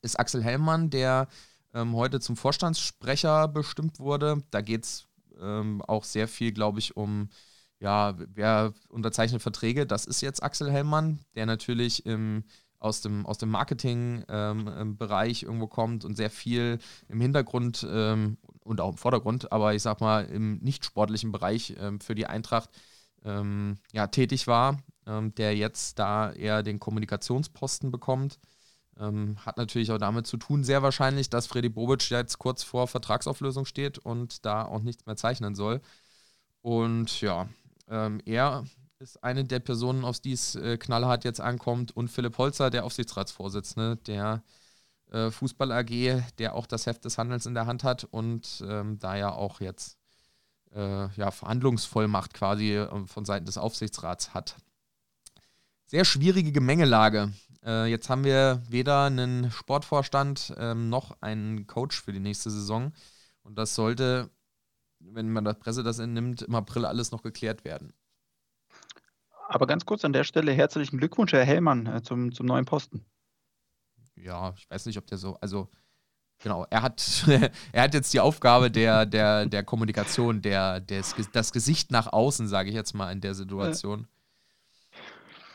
ist 0.00 0.18
Axel 0.18 0.42
Hellmann, 0.44 0.90
der 0.90 1.26
ähm, 1.74 1.96
heute 1.96 2.20
zum 2.20 2.36
Vorstandssprecher 2.36 3.48
bestimmt 3.48 3.98
wurde. 3.98 4.42
Da 4.52 4.60
geht 4.60 4.84
es 4.84 5.08
ähm, 5.40 5.82
auch 5.82 6.04
sehr 6.04 6.28
viel, 6.28 6.52
glaube 6.52 6.78
ich, 6.78 6.96
um, 6.96 7.30
ja, 7.80 8.14
wer 8.16 8.74
unterzeichnet 8.88 9.42
Verträge. 9.42 9.84
Das 9.84 10.04
ist 10.04 10.20
jetzt 10.20 10.42
Axel 10.42 10.70
Hellmann, 10.70 11.18
der 11.34 11.46
natürlich 11.46 12.06
im 12.06 12.44
aus 12.80 13.00
dem, 13.00 13.26
aus 13.26 13.38
dem 13.38 13.50
Marketing-Bereich 13.50 15.42
ähm, 15.42 15.48
irgendwo 15.48 15.66
kommt 15.66 16.04
und 16.04 16.16
sehr 16.16 16.30
viel 16.30 16.78
im 17.08 17.20
Hintergrund 17.20 17.86
ähm, 17.90 18.38
und 18.68 18.80
auch 18.80 18.90
im 18.90 18.98
Vordergrund, 18.98 19.50
aber 19.50 19.74
ich 19.74 19.82
sag 19.82 20.00
mal 20.00 20.26
im 20.26 20.58
nicht 20.58 20.84
sportlichen 20.84 21.32
Bereich 21.32 21.74
ähm, 21.78 22.00
für 22.00 22.14
die 22.14 22.26
Eintracht 22.26 22.70
ähm, 23.24 23.78
ja, 23.92 24.06
tätig 24.06 24.46
war, 24.46 24.78
ähm, 25.06 25.34
der 25.34 25.56
jetzt 25.56 25.98
da 25.98 26.32
eher 26.32 26.62
den 26.62 26.78
Kommunikationsposten 26.78 27.90
bekommt. 27.90 28.38
Ähm, 28.98 29.36
hat 29.44 29.56
natürlich 29.56 29.90
auch 29.90 29.98
damit 29.98 30.26
zu 30.26 30.36
tun, 30.36 30.64
sehr 30.64 30.82
wahrscheinlich, 30.82 31.30
dass 31.30 31.46
Freddy 31.46 31.68
Bobic 31.68 32.10
jetzt 32.10 32.38
kurz 32.38 32.62
vor 32.62 32.88
Vertragsauflösung 32.88 33.64
steht 33.64 33.98
und 33.98 34.44
da 34.44 34.64
auch 34.64 34.82
nichts 34.82 35.06
mehr 35.06 35.16
zeichnen 35.16 35.54
soll. 35.54 35.80
Und 36.60 37.20
ja, 37.20 37.48
er 37.86 38.64
ist 38.98 39.22
eine 39.22 39.44
der 39.44 39.60
Personen, 39.60 40.04
auf 40.04 40.20
die 40.20 40.32
es 40.32 40.56
äh, 40.56 40.76
knallhart 40.76 41.24
jetzt 41.24 41.40
ankommt. 41.40 41.96
Und 41.96 42.08
Philipp 42.08 42.36
Holzer, 42.36 42.68
der 42.68 42.84
Aufsichtsratsvorsitzende 42.84 43.96
der 43.96 44.42
äh, 45.12 45.30
Fußball 45.30 45.72
AG, 45.72 46.22
der 46.38 46.54
auch 46.54 46.66
das 46.66 46.86
Heft 46.86 47.04
des 47.04 47.18
Handelns 47.18 47.46
in 47.46 47.54
der 47.54 47.66
Hand 47.66 47.84
hat 47.84 48.04
und 48.04 48.62
ähm, 48.66 48.98
da 48.98 49.16
ja 49.16 49.32
auch 49.32 49.60
jetzt 49.60 49.98
äh, 50.74 51.08
ja, 51.14 51.30
Verhandlungsvollmacht 51.30 52.34
quasi 52.34 52.76
äh, 52.76 53.06
von 53.06 53.24
Seiten 53.24 53.46
des 53.46 53.58
Aufsichtsrats 53.58 54.34
hat. 54.34 54.56
Sehr 55.86 56.04
schwierige 56.04 56.52
Gemengelage. 56.52 57.32
Äh, 57.64 57.86
jetzt 57.86 58.10
haben 58.10 58.24
wir 58.24 58.62
weder 58.68 59.04
einen 59.04 59.50
Sportvorstand 59.50 60.54
ähm, 60.58 60.90
noch 60.90 61.16
einen 61.22 61.66
Coach 61.66 62.02
für 62.02 62.12
die 62.12 62.20
nächste 62.20 62.50
Saison. 62.50 62.92
Und 63.42 63.56
das 63.56 63.74
sollte, 63.74 64.30
wenn 64.98 65.32
man 65.32 65.44
der 65.44 65.54
Presse 65.54 65.82
das 65.82 65.98
entnimmt, 65.98 66.42
im 66.42 66.54
April 66.54 66.84
alles 66.84 67.10
noch 67.10 67.22
geklärt 67.22 67.64
werden. 67.64 67.94
Aber 69.48 69.66
ganz 69.66 69.86
kurz 69.86 70.04
an 70.04 70.12
der 70.12 70.24
Stelle 70.24 70.52
herzlichen 70.52 70.98
Glückwunsch, 70.98 71.32
Herr 71.32 71.44
Hellmann, 71.44 71.86
äh, 71.86 72.02
zum, 72.02 72.32
zum 72.32 72.44
neuen 72.44 72.66
Posten. 72.66 73.06
Ja, 74.22 74.54
ich 74.56 74.68
weiß 74.70 74.86
nicht, 74.86 74.98
ob 74.98 75.06
der 75.06 75.18
so, 75.18 75.36
also 75.40 75.68
genau, 76.38 76.66
er 76.70 76.82
hat, 76.82 77.24
er 77.72 77.82
hat 77.82 77.94
jetzt 77.94 78.12
die 78.12 78.20
Aufgabe 78.20 78.70
der, 78.70 79.06
der, 79.06 79.46
der 79.46 79.64
Kommunikation, 79.64 80.42
der, 80.42 80.80
des, 80.80 81.14
das 81.32 81.52
Gesicht 81.52 81.90
nach 81.90 82.12
außen, 82.12 82.48
sage 82.48 82.68
ich 82.68 82.74
jetzt 82.74 82.94
mal, 82.94 83.12
in 83.12 83.20
der 83.20 83.34
Situation. 83.34 84.06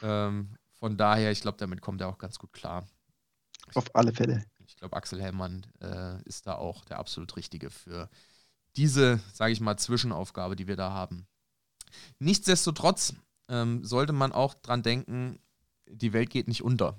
Ja. 0.01 0.27
Ähm, 0.27 0.58
von 0.74 0.98
daher, 0.98 1.32
ich 1.32 1.41
glaube, 1.41 1.58
damit 1.58 1.82
kommt 1.82 2.01
er 2.01 2.10
auch 2.10 2.17
ganz 2.17 2.38
gut 2.38 2.51
klar. 2.51 2.86
Auf 3.74 3.96
alle 3.96 4.13
Fälle. 4.13 4.43
Ich 4.67 4.75
glaube, 4.75 4.96
Axel 4.96 5.22
Hellmann 5.22 5.65
äh, 5.82 6.22
ist 6.24 6.46
da 6.46 6.55
auch 6.55 6.84
der 6.86 7.00
absolut 7.00 7.36
Richtige 7.38 7.70
für 7.70 8.10
diese, 8.75 9.20
sage 9.34 9.53
ich 9.53 9.62
mal, 9.62 9.77
Zwischenaufgabe, 9.77 10.55
die 10.55 10.67
wir 10.67 10.75
da 10.75 10.91
haben. 10.91 11.27
Nichtsdestotrotz 12.20 13.13
ähm, 13.50 13.84
sollte 13.86 14.13
man 14.13 14.32
auch 14.32 14.53
dran 14.55 14.84
denken, 14.84 15.39
die 15.88 16.13
Welt 16.13 16.29
geht 16.29 16.48
nicht 16.48 16.63
unter. 16.63 16.98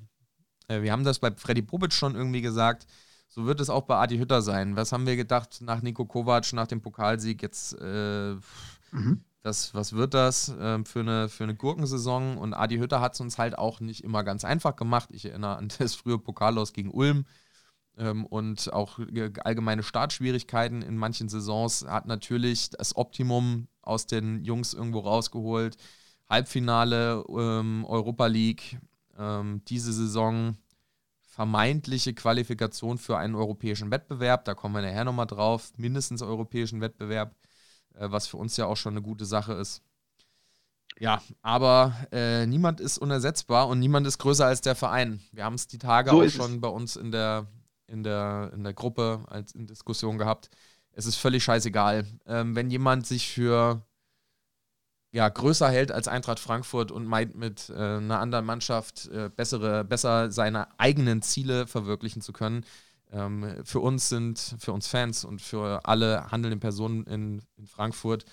Äh, 0.68 0.82
wir 0.82 0.92
haben 0.92 1.04
das 1.04 1.18
bei 1.18 1.30
Freddy 1.32 1.62
Bobic 1.62 1.92
schon 1.92 2.14
irgendwie 2.14 2.42
gesagt. 2.42 2.86
So 3.28 3.46
wird 3.46 3.60
es 3.60 3.70
auch 3.70 3.82
bei 3.82 3.96
Adi 3.96 4.18
Hütter 4.18 4.42
sein. 4.42 4.76
Was 4.76 4.92
haben 4.92 5.06
wir 5.06 5.16
gedacht 5.16 5.60
nach 5.60 5.82
Nico 5.82 6.04
Kovac, 6.04 6.52
nach 6.52 6.68
dem 6.68 6.80
Pokalsieg? 6.80 7.42
Jetzt, 7.42 7.76
äh, 7.80 8.34
mhm. 8.92 9.24
das, 9.42 9.74
was 9.74 9.94
wird 9.94 10.14
das 10.14 10.50
äh, 10.50 10.84
für, 10.84 11.00
eine, 11.00 11.28
für 11.28 11.44
eine 11.44 11.56
Gurkensaison? 11.56 12.36
Und 12.36 12.54
Adi 12.54 12.76
Hütter 12.76 13.00
hat 13.00 13.14
es 13.14 13.20
uns 13.20 13.38
halt 13.38 13.58
auch 13.58 13.80
nicht 13.80 14.04
immer 14.04 14.22
ganz 14.22 14.44
einfach 14.44 14.76
gemacht. 14.76 15.08
Ich 15.12 15.24
erinnere 15.24 15.56
an 15.56 15.68
das 15.78 15.94
frühe 15.96 16.18
Pokallos 16.18 16.72
gegen 16.72 16.90
Ulm 16.90 17.26
ähm, 17.96 18.24
und 18.26 18.72
auch 18.72 19.00
allgemeine 19.42 19.82
Startschwierigkeiten 19.82 20.82
in 20.82 20.96
manchen 20.96 21.28
Saisons. 21.28 21.84
Hat 21.88 22.06
natürlich 22.06 22.70
das 22.70 22.96
Optimum 22.96 23.66
aus 23.82 24.06
den 24.06 24.44
Jungs 24.44 24.74
irgendwo 24.74 25.00
rausgeholt. 25.00 25.76
Halbfinale 26.28 27.24
ähm, 27.28 27.84
Europa 27.86 28.26
League, 28.26 28.78
ähm, 29.18 29.62
diese 29.66 29.92
Saison 29.92 30.56
vermeintliche 31.34 32.14
Qualifikation 32.14 32.96
für 32.96 33.18
einen 33.18 33.34
europäischen 33.34 33.90
Wettbewerb. 33.90 34.44
Da 34.44 34.54
kommen 34.54 34.74
wir 34.74 34.82
nachher 34.82 35.04
nochmal 35.04 35.26
drauf. 35.26 35.72
Mindestens 35.76 36.22
europäischen 36.22 36.80
Wettbewerb, 36.80 37.34
äh, 37.94 38.10
was 38.10 38.28
für 38.28 38.36
uns 38.36 38.56
ja 38.56 38.66
auch 38.66 38.76
schon 38.76 38.94
eine 38.94 39.02
gute 39.02 39.24
Sache 39.24 39.54
ist. 39.54 39.82
Ja, 41.00 41.20
aber 41.42 41.96
äh, 42.12 42.46
niemand 42.46 42.80
ist 42.80 42.98
unersetzbar 42.98 43.66
und 43.66 43.80
niemand 43.80 44.06
ist 44.06 44.18
größer 44.18 44.46
als 44.46 44.60
der 44.60 44.76
Verein. 44.76 45.20
Wir 45.32 45.44
haben 45.44 45.54
es 45.54 45.66
die 45.66 45.78
Tage 45.78 46.10
so 46.10 46.22
auch 46.22 46.28
schon 46.28 46.54
es. 46.54 46.60
bei 46.60 46.68
uns 46.68 46.94
in 46.94 47.10
der, 47.10 47.48
in, 47.88 48.04
der, 48.04 48.52
in 48.54 48.62
der 48.62 48.74
Gruppe 48.74 49.24
als 49.26 49.52
in 49.52 49.66
Diskussion 49.66 50.18
gehabt. 50.18 50.50
Es 50.92 51.06
ist 51.06 51.16
völlig 51.16 51.42
scheißegal. 51.42 52.06
Ähm, 52.26 52.54
wenn 52.54 52.70
jemand 52.70 53.08
sich 53.08 53.28
für 53.28 53.84
ja, 55.14 55.28
größer 55.28 55.70
hält 55.70 55.92
als 55.92 56.08
Eintracht 56.08 56.40
Frankfurt 56.40 56.90
und 56.90 57.06
meint 57.06 57.36
mit 57.36 57.70
äh, 57.70 57.74
einer 57.74 58.18
anderen 58.18 58.44
Mannschaft 58.44 59.06
äh, 59.06 59.30
bessere, 59.34 59.84
besser 59.84 60.32
seine 60.32 60.66
eigenen 60.80 61.22
Ziele 61.22 61.68
verwirklichen 61.68 62.20
zu 62.20 62.32
können. 62.32 62.64
Ähm, 63.12 63.48
für 63.64 63.78
uns 63.78 64.08
sind, 64.08 64.56
für 64.58 64.72
uns 64.72 64.88
Fans 64.88 65.24
und 65.24 65.40
für 65.40 65.86
alle 65.86 66.32
handelnden 66.32 66.58
Personen 66.58 67.04
in, 67.04 67.42
in 67.56 67.68
Frankfurt, 67.68 68.24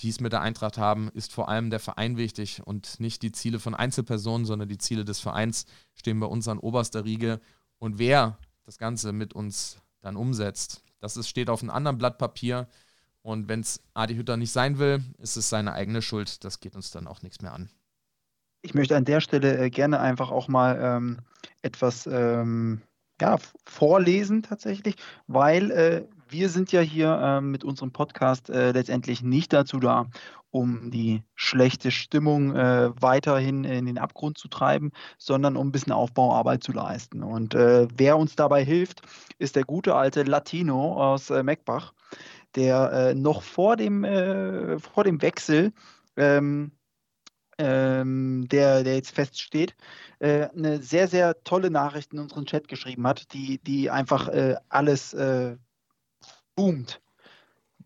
die 0.00 0.10
es 0.10 0.20
mit 0.20 0.32
der 0.32 0.40
Eintracht 0.40 0.78
haben, 0.78 1.10
ist 1.12 1.32
vor 1.32 1.48
allem 1.48 1.70
der 1.70 1.80
Verein 1.80 2.16
wichtig 2.16 2.62
und 2.64 3.00
nicht 3.00 3.22
die 3.22 3.32
Ziele 3.32 3.58
von 3.58 3.74
Einzelpersonen, 3.74 4.46
sondern 4.46 4.68
die 4.68 4.78
Ziele 4.78 5.04
des 5.04 5.18
Vereins 5.18 5.66
stehen 5.96 6.20
bei 6.20 6.26
uns 6.26 6.46
an 6.46 6.60
oberster 6.60 7.04
Riege. 7.04 7.40
Und 7.80 7.98
wer 7.98 8.38
das 8.64 8.78
Ganze 8.78 9.12
mit 9.12 9.32
uns 9.32 9.78
dann 10.02 10.14
umsetzt, 10.14 10.84
das 11.00 11.16
ist, 11.16 11.28
steht 11.28 11.50
auf 11.50 11.62
einem 11.62 11.70
anderen 11.70 11.98
Blatt 11.98 12.16
Papier. 12.16 12.68
Und 13.22 13.48
wenn 13.48 13.60
es 13.60 13.80
Adi 13.94 14.14
Hütter 14.14 14.36
nicht 14.36 14.52
sein 14.52 14.78
will, 14.78 15.02
ist 15.18 15.36
es 15.36 15.48
seine 15.48 15.72
eigene 15.72 16.02
Schuld. 16.02 16.44
Das 16.44 16.60
geht 16.60 16.76
uns 16.76 16.90
dann 16.90 17.06
auch 17.06 17.22
nichts 17.22 17.42
mehr 17.42 17.52
an. 17.52 17.68
Ich 18.62 18.74
möchte 18.74 18.96
an 18.96 19.04
der 19.04 19.20
Stelle 19.20 19.56
äh, 19.58 19.70
gerne 19.70 20.00
einfach 20.00 20.30
auch 20.30 20.48
mal 20.48 20.78
ähm, 20.80 21.18
etwas 21.62 22.06
ähm, 22.06 22.82
ja, 23.20 23.38
vorlesen 23.64 24.42
tatsächlich, 24.42 24.96
weil 25.26 25.70
äh, 25.70 26.04
wir 26.28 26.48
sind 26.48 26.72
ja 26.72 26.80
hier 26.80 27.10
äh, 27.10 27.40
mit 27.40 27.64
unserem 27.64 27.92
Podcast 27.92 28.50
äh, 28.50 28.72
letztendlich 28.72 29.22
nicht 29.22 29.52
dazu 29.52 29.80
da, 29.80 30.06
um 30.50 30.90
die 30.90 31.22
schlechte 31.34 31.90
Stimmung 31.90 32.54
äh, 32.54 32.90
weiterhin 33.00 33.64
in 33.64 33.86
den 33.86 33.98
Abgrund 33.98 34.38
zu 34.38 34.48
treiben, 34.48 34.92
sondern 35.18 35.56
um 35.56 35.68
ein 35.68 35.72
bisschen 35.72 35.92
Aufbauarbeit 35.92 36.62
zu 36.62 36.72
leisten. 36.72 37.22
Und 37.22 37.54
äh, 37.54 37.86
wer 37.96 38.16
uns 38.16 38.34
dabei 38.36 38.64
hilft, 38.64 39.02
ist 39.38 39.56
der 39.56 39.64
gute 39.64 39.94
alte 39.94 40.22
Latino 40.22 40.94
aus 40.94 41.30
äh, 41.30 41.42
Meckbach, 41.42 41.92
der 42.58 42.92
äh, 42.92 43.14
noch 43.14 43.42
vor 43.42 43.76
dem, 43.76 44.04
äh, 44.04 44.78
vor 44.78 45.04
dem 45.04 45.22
Wechsel, 45.22 45.72
ähm, 46.16 46.72
ähm, 47.58 48.46
der, 48.50 48.84
der 48.84 48.96
jetzt 48.96 49.12
feststeht, 49.14 49.74
äh, 50.18 50.48
eine 50.48 50.82
sehr, 50.82 51.08
sehr 51.08 51.42
tolle 51.44 51.70
Nachricht 51.70 52.12
in 52.12 52.18
unseren 52.18 52.46
Chat 52.46 52.68
geschrieben 52.68 53.06
hat, 53.06 53.32
die, 53.32 53.58
die 53.58 53.90
einfach 53.90 54.28
äh, 54.28 54.56
alles 54.68 55.14
äh, 55.14 55.56
boomt. 56.54 57.00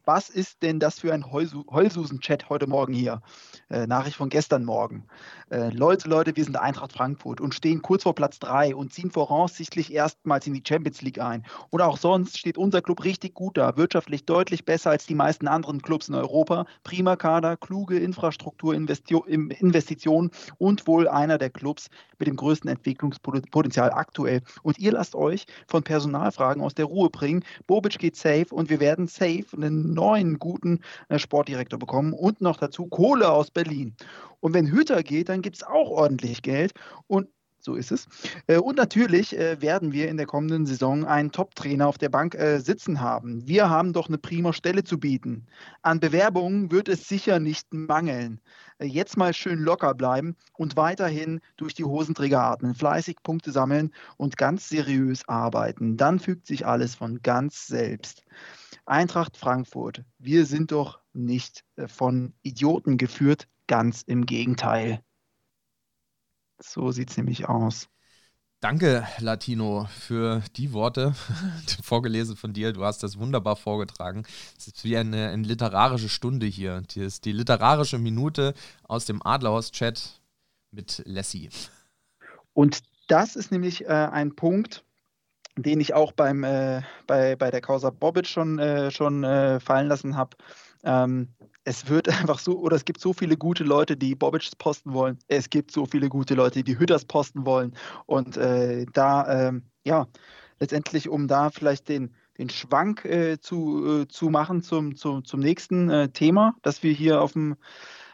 Was 0.05 0.29
ist 0.29 0.63
denn 0.63 0.81
das 0.81 0.99
für 0.99 1.13
ein 1.13 1.31
Heulsusen-Chat 1.31 2.49
heute 2.49 2.67
Morgen 2.67 2.93
hier? 2.93 3.23
Äh, 3.71 3.87
Nachricht 3.87 4.17
von 4.17 4.29
gestern 4.29 4.65
Morgen. 4.65 5.05
Äh, 5.51 5.71
Leute, 5.71 6.09
Leute, 6.09 6.35
wir 6.35 6.45
sind 6.45 6.57
Eintracht 6.57 6.93
Frankfurt 6.93 7.41
und 7.41 7.55
stehen 7.55 7.83
kurz 7.83 8.03
vor 8.03 8.15
Platz 8.15 8.39
3 8.41 8.75
und 8.75 8.93
ziehen 8.93 9.11
voraussichtlich 9.11 9.93
erstmals 9.93 10.47
in 10.47 10.55
die 10.55 10.63
Champions 10.67 11.03
League 11.03 11.21
ein. 11.21 11.45
Und 11.71 11.83
auch 11.83 11.99
sonst 11.99 12.39
steht 12.39 12.59
unser 12.59 12.83
Club 12.83 13.05
richtig 13.05 13.35
gut 13.35 13.57
da, 13.57 13.77
wirtschaftlich 13.77 14.25
deutlich 14.25 14.65
besser 14.65 14.91
als 14.91 15.07
die 15.07 15.15
meisten 15.15 15.47
anderen 15.47 15.83
Clubs 15.83 16.09
in 16.09 16.15
Europa. 16.15 16.67
Prima 16.83 17.17
Kader, 17.17 17.57
kluge 17.57 17.99
Infrastruktur, 17.99 18.75
Investitionen 18.75 20.31
und 20.59 20.87
wohl 20.87 21.09
einer 21.09 21.39
der 21.39 21.51
Clubs 21.51 21.89
mit 22.19 22.29
dem 22.29 22.37
größten 22.37 22.69
Entwicklungspotenzial 22.71 23.93
aktuell. 23.93 24.43
Und 24.63 24.79
ihr 24.79 24.93
lasst 24.93 25.15
euch 25.15 25.47
von 25.67 25.83
Personalfragen 25.83 26.63
aus 26.63 26.75
der 26.75 26.87
Ruhe 26.87 27.11
bringen. 27.11 27.45
Bobic 27.67 27.99
geht 27.99 28.17
safe 28.17 28.47
und 28.51 28.71
wir 28.71 28.81
werden 28.81 29.07
safe 29.07 29.47
einen 29.55 29.92
neuen 29.95 30.39
guten 30.39 30.81
äh, 31.09 31.19
Sportdirektor 31.19 31.79
bekommen 31.79 32.13
und 32.13 32.41
noch 32.41 32.59
dazu 32.59 32.87
Kohle 32.87 33.31
aus 33.31 33.51
Berlin. 33.51 33.95
Und 34.41 34.55
wenn 34.55 34.67
Hüter 34.67 35.03
geht, 35.03 35.29
dann 35.29 35.43
gibt 35.43 35.57
es 35.57 35.63
auch 35.63 35.91
ordentlich 35.91 36.43
Geld. 36.43 36.73
Und 37.07 37.29
so 37.63 37.77
ist 37.77 37.93
es. 37.93 38.09
Äh, 38.49 38.59
und 38.59 38.77
natürlich 38.77 39.39
äh, 39.39 39.61
werden 39.63 39.93
wir 39.93 40.09
in 40.09 40.17
der 40.17 40.27
kommenden 40.27 40.67
Saison 40.67 41.07
einen 41.07 41.31
Top-Trainer 41.31 41.87
auf 41.87 41.97
der 41.97 42.09
Bank 42.09 42.35
äh, 42.35 42.59
sitzen 42.59 43.01
haben. 43.01 43.47
Wir 43.47 43.71
haben 43.71 43.93
doch 43.93 44.09
eine 44.09 44.19
prima 44.19 44.53
Stelle 44.53 44.85
zu 44.85 44.99
bieten. 44.99 45.47
An 45.83 46.01
Bewerbungen 46.01 46.71
wird 46.73 46.89
es 46.89 47.09
sicher 47.09 47.39
nicht 47.39 47.73
mangeln. 47.73 48.41
Jetzt 48.81 49.17
mal 49.17 49.33
schön 49.33 49.61
locker 49.61 49.95
bleiben 49.95 50.35
und 50.55 50.77
weiterhin 50.77 51.41
durch 51.57 51.73
die 51.73 51.85
Hosenträger 51.85 52.43
atmen, 52.43 52.75
fleißig 52.75 53.19
Punkte 53.23 53.53
sammeln 53.53 53.93
und 54.17 54.37
ganz 54.37 54.69
seriös 54.69 55.29
arbeiten. 55.29 55.97
Dann 55.97 56.19
fügt 56.19 56.49
sich 56.49 56.67
alles 56.67 56.97
von 56.97 57.23
ganz 57.23 57.69
selbst. 57.69 58.25
Eintracht 58.85 59.37
Frankfurt, 59.37 60.03
wir 60.19 60.47
sind 60.47 60.73
doch 60.73 60.99
nicht 61.13 61.65
von 61.87 62.33
Idioten 62.43 62.99
geführt, 62.99 63.47
ganz 63.69 64.03
im 64.03 64.27
Gegenteil. 64.27 65.01
So 66.63 66.93
sieht 66.93 67.11
es 67.11 67.17
nämlich 67.17 67.49
aus. 67.49 67.89
Danke, 68.61 69.05
Latino, 69.19 69.89
für 69.91 70.41
die 70.57 70.73
Worte, 70.73 71.15
vorgelesen 71.83 72.37
von 72.37 72.53
dir. 72.53 72.73
Du 72.73 72.85
hast 72.85 73.03
das 73.03 73.19
wunderbar 73.19 73.57
vorgetragen. 73.57 74.25
Es 74.57 74.69
ist 74.69 74.85
wie 74.85 74.97
eine, 74.97 75.31
eine 75.31 75.43
literarische 75.43 76.09
Stunde 76.09 76.47
hier. 76.47 76.83
Das 76.87 76.97
ist 76.97 77.25
die 77.25 77.33
literarische 77.33 77.99
Minute 77.99 78.55
aus 78.85 79.05
dem 79.05 79.21
Adlerhaus-Chat 79.27 80.21
mit 80.71 81.03
Lassie. 81.07 81.51
Und 82.53 82.85
das 83.09 83.35
ist 83.35 83.51
nämlich 83.51 83.85
äh, 83.85 83.89
ein 83.89 84.37
Punkt, 84.37 84.85
den 85.57 85.81
ich 85.81 85.95
auch 85.95 86.13
beim, 86.13 86.45
äh, 86.45 86.83
bei, 87.09 87.35
bei 87.35 87.51
der 87.51 87.63
Causa 87.63 87.91
Bobic 87.91 88.29
schon, 88.29 88.61
äh, 88.61 88.93
schon 88.93 89.25
äh, 89.25 89.59
fallen 89.59 89.89
lassen 89.89 90.17
habe. 90.17 90.37
Ähm, 90.85 91.35
es 91.65 91.89
wird 91.89 92.09
einfach 92.21 92.39
so, 92.39 92.59
oder 92.59 92.77
es 92.77 92.85
gibt 92.85 93.01
so 93.01 93.13
viele 93.13 93.37
gute 93.37 93.65
Leute, 93.65 93.97
die 93.97 94.15
Bobic 94.15 94.51
posten 94.59 94.93
wollen. 94.93 95.19
Es 95.29 95.51
gibt 95.51 95.71
so 95.71 95.87
viele 95.87 96.09
gute 96.09 96.35
Leute, 96.35 96.63
die 96.63 96.79
Hütters 96.79 97.05
posten 97.05 97.47
wollen. 97.47 97.75
Und 98.07 98.37
äh, 98.37 98.87
da, 98.93 99.49
ähm, 99.49 99.63
ja, 99.85 100.07
letztendlich, 100.61 101.09
um 101.09 101.29
da 101.29 101.51
vielleicht 101.51 101.89
den, 101.89 102.15
den 102.39 102.51
Schwank 102.51 103.05
äh, 103.05 103.39
zu, 103.41 104.03
äh, 104.03 104.09
zu 104.09 104.31
machen 104.31 104.63
zum, 104.63 104.97
zum, 104.97 105.25
zum 105.25 105.41
nächsten 105.41 105.91
äh, 105.91 106.09
Thema, 106.09 106.55
das 106.63 106.83
wir 106.83 106.93
hier 106.93 107.21
auf 107.21 107.33
dem, 107.33 107.57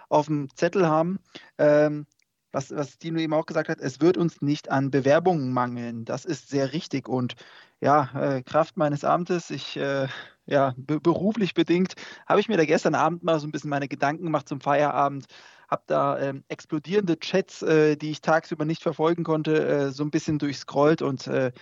auf 0.09 0.27
dem 0.27 0.49
Zettel 0.55 0.87
haben. 0.87 1.19
Ähm, 1.59 2.07
was, 2.53 2.75
was 2.75 2.99
Dino 2.99 3.21
eben 3.21 3.35
auch 3.35 3.47
gesagt 3.47 3.69
hat, 3.69 3.81
es 3.81 4.01
wird 4.01 4.17
uns 4.17 4.41
nicht 4.41 4.71
an 4.71 4.91
Bewerbungen 4.91 5.53
mangeln. 5.53 6.05
Das 6.05 6.25
ist 6.25 6.49
sehr 6.49 6.73
richtig. 6.73 7.09
Und 7.09 7.35
ja, 7.81 8.11
äh, 8.15 8.43
Kraft 8.43 8.77
meines 8.77 9.05
Amtes, 9.05 9.51
ich 9.51 9.77
äh, 9.77 10.09
ja, 10.49 10.75
be 10.77 10.99
beruflich 10.99 11.55
bedingt, 11.55 11.95
habe 12.27 12.41
ich 12.41 12.49
mir 12.49 12.57
da 12.57 12.65
gestern 12.65 12.95
Abend 12.95 13.23
mal 13.23 13.39
so 13.39 13.47
ein 13.47 13.53
bisschen 13.53 13.71
meine 13.71 13.89
Gedanken 13.89 14.25
gemacht 14.25 14.49
zum 14.49 14.61
Feierabend. 14.61 15.27
Habe 15.69 15.83
da 15.87 16.19
ähm, 16.19 16.45
explodierende 16.49 17.19
Chats, 17.21 17.63
äh, 17.63 17.97
die 17.97 18.11
ich 18.11 18.23
tagsüber 18.23 18.65
nicht 18.65 18.83
verfolgen 18.83 19.25
konnte, 19.25 19.69
äh, 19.69 19.91
so 19.91 20.03
ein 20.03 20.11
bisschen 20.11 20.39
durchscrollt 20.39 21.03
und 21.03 21.27
äh, 21.27 21.53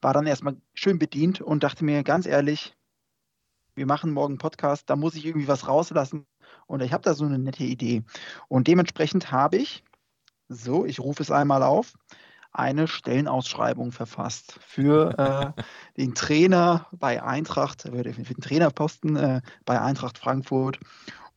war 0.00 0.14
dann 0.14 0.26
erstmal 0.26 0.56
schön 0.74 1.00
bedient 1.00 1.40
und 1.40 1.64
dachte 1.64 1.84
mir 1.84 2.04
ganz 2.04 2.26
ehrlich, 2.26 2.76
wir 3.74 3.86
machen 3.86 4.12
morgen 4.12 4.34
einen 4.34 4.38
Podcast, 4.38 4.88
da 4.88 4.96
muss 4.96 5.16
ich 5.16 5.26
irgendwie 5.26 5.48
was 5.48 5.66
rauslassen. 5.66 6.26
Und 6.66 6.82
ich 6.82 6.92
habe 6.92 7.02
da 7.02 7.14
so 7.14 7.24
eine 7.24 7.38
nette 7.38 7.64
Idee. 7.64 8.04
Und 8.48 8.68
dementsprechend 8.68 9.32
habe 9.32 9.56
ich, 9.56 9.84
so, 10.48 10.84
ich 10.84 11.00
rufe 11.00 11.22
es 11.22 11.30
einmal 11.30 11.62
auf, 11.62 11.94
eine 12.52 12.88
Stellenausschreibung 12.88 13.92
verfasst 13.92 14.58
für 14.60 15.54
äh, 15.56 15.62
den 15.96 16.14
Trainer 16.14 16.86
bei 16.92 17.22
Eintracht, 17.22 17.84
äh, 17.84 18.12
für 18.12 18.34
den 18.34 18.40
Trainerposten 18.40 19.16
äh, 19.16 19.40
bei 19.64 19.80
Eintracht 19.80 20.18
Frankfurt. 20.18 20.78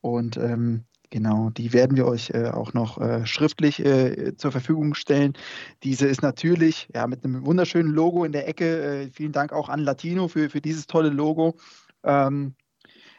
Und 0.00 0.36
ähm, 0.36 0.84
Genau, 1.12 1.50
die 1.50 1.74
werden 1.74 1.94
wir 1.94 2.06
euch 2.06 2.30
äh, 2.30 2.48
auch 2.48 2.72
noch 2.72 2.98
äh, 2.98 3.26
schriftlich 3.26 3.84
äh, 3.84 4.34
zur 4.34 4.50
Verfügung 4.50 4.94
stellen. 4.94 5.34
Diese 5.82 6.06
ist 6.06 6.22
natürlich 6.22 6.88
ja, 6.94 7.06
mit 7.06 7.22
einem 7.22 7.44
wunderschönen 7.44 7.92
Logo 7.92 8.24
in 8.24 8.32
der 8.32 8.48
Ecke. 8.48 9.10
Vielen 9.12 9.32
Dank 9.32 9.52
auch 9.52 9.68
an 9.68 9.80
Latino 9.80 10.28
für, 10.28 10.48
für 10.48 10.62
dieses 10.62 10.86
tolle 10.86 11.10
Logo 11.10 11.58
ähm, 12.02 12.54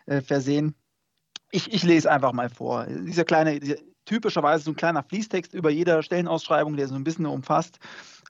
äh, 0.08 0.22
versehen. 0.22 0.74
Ich, 1.52 1.72
ich 1.72 1.84
lese 1.84 2.12
einfach 2.12 2.34
mal 2.34 2.50
vor. 2.50 2.88
Dieser 2.88 3.26
kleine, 3.26 3.60
typischerweise 4.06 4.66
so 4.66 4.72
ein 4.72 4.76
kleiner 4.76 5.04
Fließtext 5.04 5.54
über 5.54 5.70
jeder 5.70 6.04
Stellenausschreibung, 6.04 6.78
der 6.78 6.88
so 6.88 6.96
ein 6.96 7.04
bisschen 7.04 7.26
umfasst. 7.26 7.80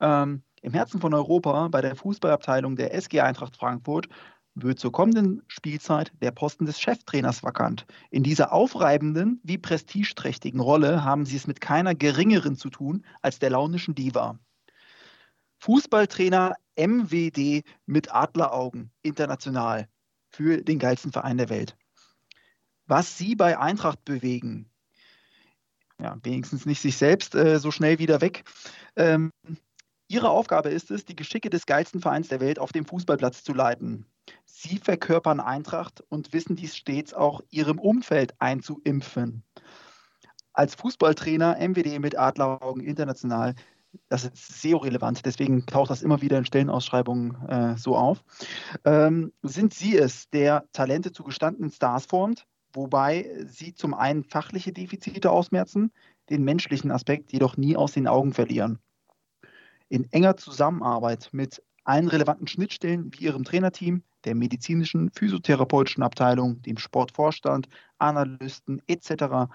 Ähm, 0.02 0.44
Im 0.62 0.74
Herzen 0.74 1.02
von 1.02 1.14
Europa, 1.14 1.68
bei 1.70 1.82
der 1.82 1.96
Fußballabteilung 1.96 2.76
der 2.76 2.94
SG 2.94 3.22
Eintracht 3.22 3.58
Frankfurt, 3.58 4.08
wird 4.56 4.80
zur 4.80 4.92
kommenden 4.92 5.42
Spielzeit 5.48 6.12
der 6.22 6.32
Posten 6.32 6.66
des 6.66 6.80
Cheftrainers 6.80 7.44
vakant. 7.44 7.86
In 8.12 8.24
dieser 8.24 8.54
aufreibenden 8.54 9.40
wie 9.44 9.58
prestigeträchtigen 9.58 10.60
Rolle 10.60 11.04
haben 11.04 11.26
sie 11.26 11.38
es 11.38 11.48
mit 11.48 11.60
keiner 11.60 11.96
geringeren 11.96 12.56
zu 12.56 12.70
tun 12.70 13.04
als 13.22 13.40
der 13.40 13.50
launischen 13.50 13.96
Diva. 13.96 14.38
Fußballtrainer 15.60 16.56
MWD 16.76 17.64
mit 17.86 18.14
Adleraugen, 18.14 18.92
international, 19.02 19.88
für 20.30 20.62
den 20.62 20.80
geilsten 20.80 21.12
Verein 21.12 21.38
der 21.38 21.50
Welt. 21.50 21.78
Was 22.86 23.18
sie 23.18 23.36
bei 23.36 23.58
Eintracht 23.58 24.04
bewegen, 24.04 24.70
ja, 26.04 26.18
wenigstens 26.22 26.66
nicht 26.66 26.82
sich 26.82 26.98
selbst 26.98 27.34
äh, 27.34 27.60
so 27.60 27.72
schnell 27.72 27.98
wieder 27.98 28.20
weg. 28.20 28.44
Ähm, 28.98 29.32
ihre 30.10 30.30
Aufgabe 30.30 30.70
ist 30.70 30.92
es, 30.92 31.06
die 31.06 31.16
Geschicke 31.16 31.50
des 31.50 31.66
geilsten 31.66 32.02
Vereins 32.02 32.28
der 32.28 32.42
Welt 32.42 32.60
auf 32.60 32.74
dem 32.74 32.86
Fußballplatz 32.86 33.44
zu 33.44 33.54
leiten. 33.54 34.06
Sie 34.44 34.78
verkörpern 34.78 35.40
Eintracht 35.40 36.04
und 36.10 36.34
wissen 36.34 36.58
dies 36.58 36.76
stets 36.76 37.14
auch 37.14 37.42
ihrem 37.50 37.80
Umfeld 37.80 38.34
einzuimpfen. 38.40 39.44
Als 40.52 40.76
Fußballtrainer 40.76 41.58
MWD 41.58 42.00
mit 42.00 42.18
Adleraugen 42.18 42.84
international, 42.84 43.56
das 44.10 44.26
ist 44.26 44.62
SEO-relevant, 44.62 45.26
deswegen 45.26 45.66
taucht 45.66 45.90
das 45.90 46.02
immer 46.02 46.22
wieder 46.22 46.38
in 46.38 46.46
Stellenausschreibungen 46.46 47.48
äh, 47.48 47.78
so 47.78 47.96
auf, 47.96 48.24
ähm, 48.84 49.32
sind 49.42 49.74
Sie 49.74 49.98
es, 49.98 50.30
der 50.30 50.66
Talente 50.74 51.12
zu 51.12 51.24
gestandenen 51.24 51.72
Stars 51.72 52.06
formt, 52.06 52.46
wobei 52.74 53.30
sie 53.46 53.74
zum 53.74 53.94
einen 53.94 54.24
fachliche 54.24 54.74
Defizite 54.74 55.32
ausmerzen, 55.32 55.92
den 56.30 56.44
menschlichen 56.44 56.92
Aspekt 56.92 57.32
jedoch 57.32 57.58
nie 57.58 57.76
aus 57.76 57.94
den 57.94 58.08
Augen 58.08 58.34
verlieren. 58.34 58.80
In 59.90 60.12
enger 60.12 60.38
Zusammenarbeit 60.38 61.30
mit 61.32 61.62
allen 61.84 62.08
relevanten 62.08 62.48
Schnittstellen 62.48 63.12
wie 63.14 63.26
ihrem 63.26 63.44
Trainerteam, 63.44 64.04
der 64.26 64.36
medizinischen, 64.36 65.12
physiotherapeutischen 65.12 66.02
Abteilung, 66.02 66.62
dem 66.62 66.78
Sportvorstand, 66.78 67.68
Analysten 67.98 68.82
etc. 68.88 69.52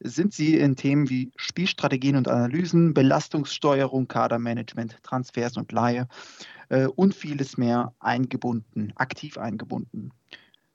sind 0.00 0.32
sie 0.32 0.56
in 0.56 0.76
Themen 0.76 1.10
wie 1.10 1.30
Spielstrategien 1.36 2.16
und 2.16 2.28
Analysen, 2.28 2.94
Belastungssteuerung, 2.94 4.08
Kadermanagement, 4.08 5.02
Transfers 5.02 5.56
und 5.56 5.70
Laie 5.72 6.08
äh, 6.70 6.86
und 6.86 7.14
vieles 7.14 7.58
mehr 7.58 7.92
eingebunden, 8.00 8.92
aktiv 8.96 9.36
eingebunden. 9.36 10.12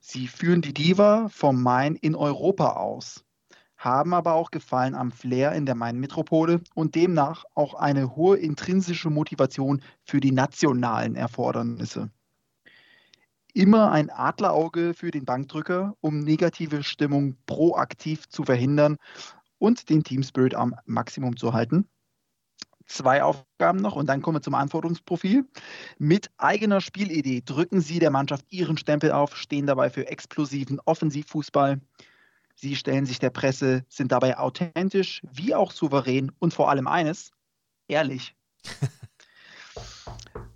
Sie 0.08 0.28
führen 0.28 0.62
die 0.62 0.74
Diva 0.74 1.30
vom 1.30 1.64
Main 1.64 1.96
in 1.96 2.14
Europa 2.16 2.74
aus, 2.74 3.26
haben 3.76 4.14
aber 4.14 4.36
auch 4.36 4.52
Gefallen 4.52 4.94
am 4.94 5.12
Flair 5.12 5.54
in 5.54 5.66
der 5.66 5.74
Main-Metropole 5.74 6.62
und 6.76 6.94
demnach 6.94 7.44
auch 7.56 7.74
eine 7.74 8.16
hohe 8.16 8.38
intrinsische 8.38 9.10
Motivation 9.10 9.82
für 10.04 10.20
die 10.20 10.32
nationalen 10.32 11.16
Erfordernisse. 11.16 12.12
Immer 13.56 13.92
ein 13.92 14.12
Adlerauge 14.12 14.94
für 14.94 15.10
den 15.10 15.26
Bankdrücker, 15.26 15.96
um 16.02 16.20
negative 16.20 16.84
Stimmung 16.84 17.36
proaktiv 17.48 18.30
zu 18.30 18.44
verhindern 18.44 18.98
und 19.58 19.90
den 19.90 20.04
Teamspirit 20.04 20.54
am 20.54 20.76
Maximum 20.86 21.36
zu 21.36 21.54
halten 21.54 21.90
zwei 22.86 23.24
Aufgaben 23.24 23.80
noch 23.80 23.96
und 23.96 24.08
dann 24.08 24.22
kommen 24.22 24.38
wir 24.38 24.42
zum 24.42 24.56
Anforderungsprofil. 24.56 25.46
Mit 25.98 26.30
eigener 26.38 26.82
Spielidee 26.82 27.42
drücken 27.46 27.82
Sie 27.82 28.00
der 28.00 28.12
Mannschaft 28.12 28.46
Ihren 28.50 28.78
Stempel 28.78 29.12
auf, 29.12 29.36
stehen 29.36 29.68
dabei 29.68 29.90
für 29.90 30.08
explosiven 30.08 30.80
Offensivfußball. 30.86 31.82
Sie 32.56 32.76
stellen 32.76 33.06
sich 33.06 33.20
der 33.20 33.32
Presse, 33.32 33.86
sind 33.90 34.12
dabei 34.12 34.38
authentisch, 34.38 35.22
wie 35.32 35.54
auch 35.54 35.72
souverän 35.72 36.32
und 36.40 36.54
vor 36.54 36.70
allem 36.70 36.88
eines, 36.88 37.32
ehrlich. 37.88 38.36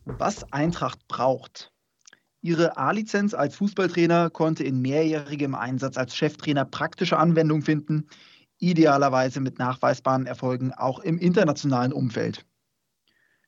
Was 0.06 0.52
Eintracht 0.52 1.08
braucht, 1.08 1.72
Ihre 2.42 2.78
A-Lizenz 2.78 3.34
als 3.34 3.58
Fußballtrainer 3.58 4.30
konnte 4.30 4.64
in 4.64 4.82
mehrjährigem 4.82 5.56
Einsatz 5.56 5.98
als 5.98 6.16
Cheftrainer 6.16 6.64
praktische 6.64 7.18
Anwendung 7.18 7.62
finden, 7.62 8.08
idealerweise 8.60 9.40
mit 9.40 9.58
nachweisbaren 9.58 10.26
Erfolgen 10.26 10.74
auch 10.74 11.00
im 11.00 11.18
internationalen 11.18 11.94
Umfeld. 11.94 12.46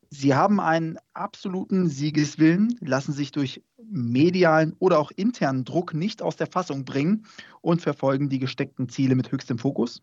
Sie 0.09 0.35
haben 0.35 0.59
einen 0.59 0.97
absoluten 1.13 1.87
Siegeswillen, 1.87 2.77
lassen 2.81 3.13
sich 3.13 3.31
durch 3.31 3.63
medialen 3.77 4.75
oder 4.79 4.99
auch 4.99 5.11
internen 5.11 5.63
Druck 5.63 5.93
nicht 5.93 6.21
aus 6.21 6.35
der 6.35 6.47
Fassung 6.47 6.83
bringen 6.83 7.25
und 7.61 7.81
verfolgen 7.81 8.27
die 8.27 8.39
gesteckten 8.39 8.89
Ziele 8.89 9.15
mit 9.15 9.31
höchstem 9.31 9.57
Fokus. 9.57 10.01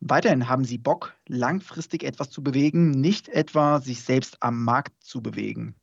Weiterhin 0.00 0.48
haben 0.48 0.64
sie 0.64 0.78
Bock, 0.78 1.14
langfristig 1.28 2.02
etwas 2.02 2.30
zu 2.30 2.42
bewegen, 2.42 2.90
nicht 2.90 3.28
etwa 3.28 3.80
sich 3.80 4.02
selbst 4.02 4.42
am 4.42 4.64
Markt 4.64 5.04
zu 5.04 5.22
bewegen. 5.22 5.76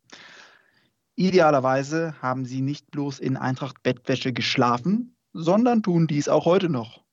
Idealerweise 1.16 2.16
haben 2.22 2.46
sie 2.46 2.62
nicht 2.62 2.90
bloß 2.92 3.20
in 3.20 3.38
Eintracht 3.38 3.84
Bettwäsche 3.84 4.34
geschlafen, 4.34 5.16
sondern 5.34 5.84
tun 5.84 6.08
dies 6.08 6.28
auch 6.28 6.46
heute 6.46 6.70
noch. 6.70 7.04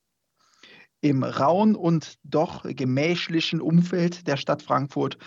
Im 1.01 1.23
rauen 1.23 1.75
und 1.75 2.19
doch 2.25 2.65
gemächlichen 2.65 3.61
Umfeld 3.61 4.27
der 4.27 4.37
Stadt 4.37 4.63
Frankfurt 4.63 5.19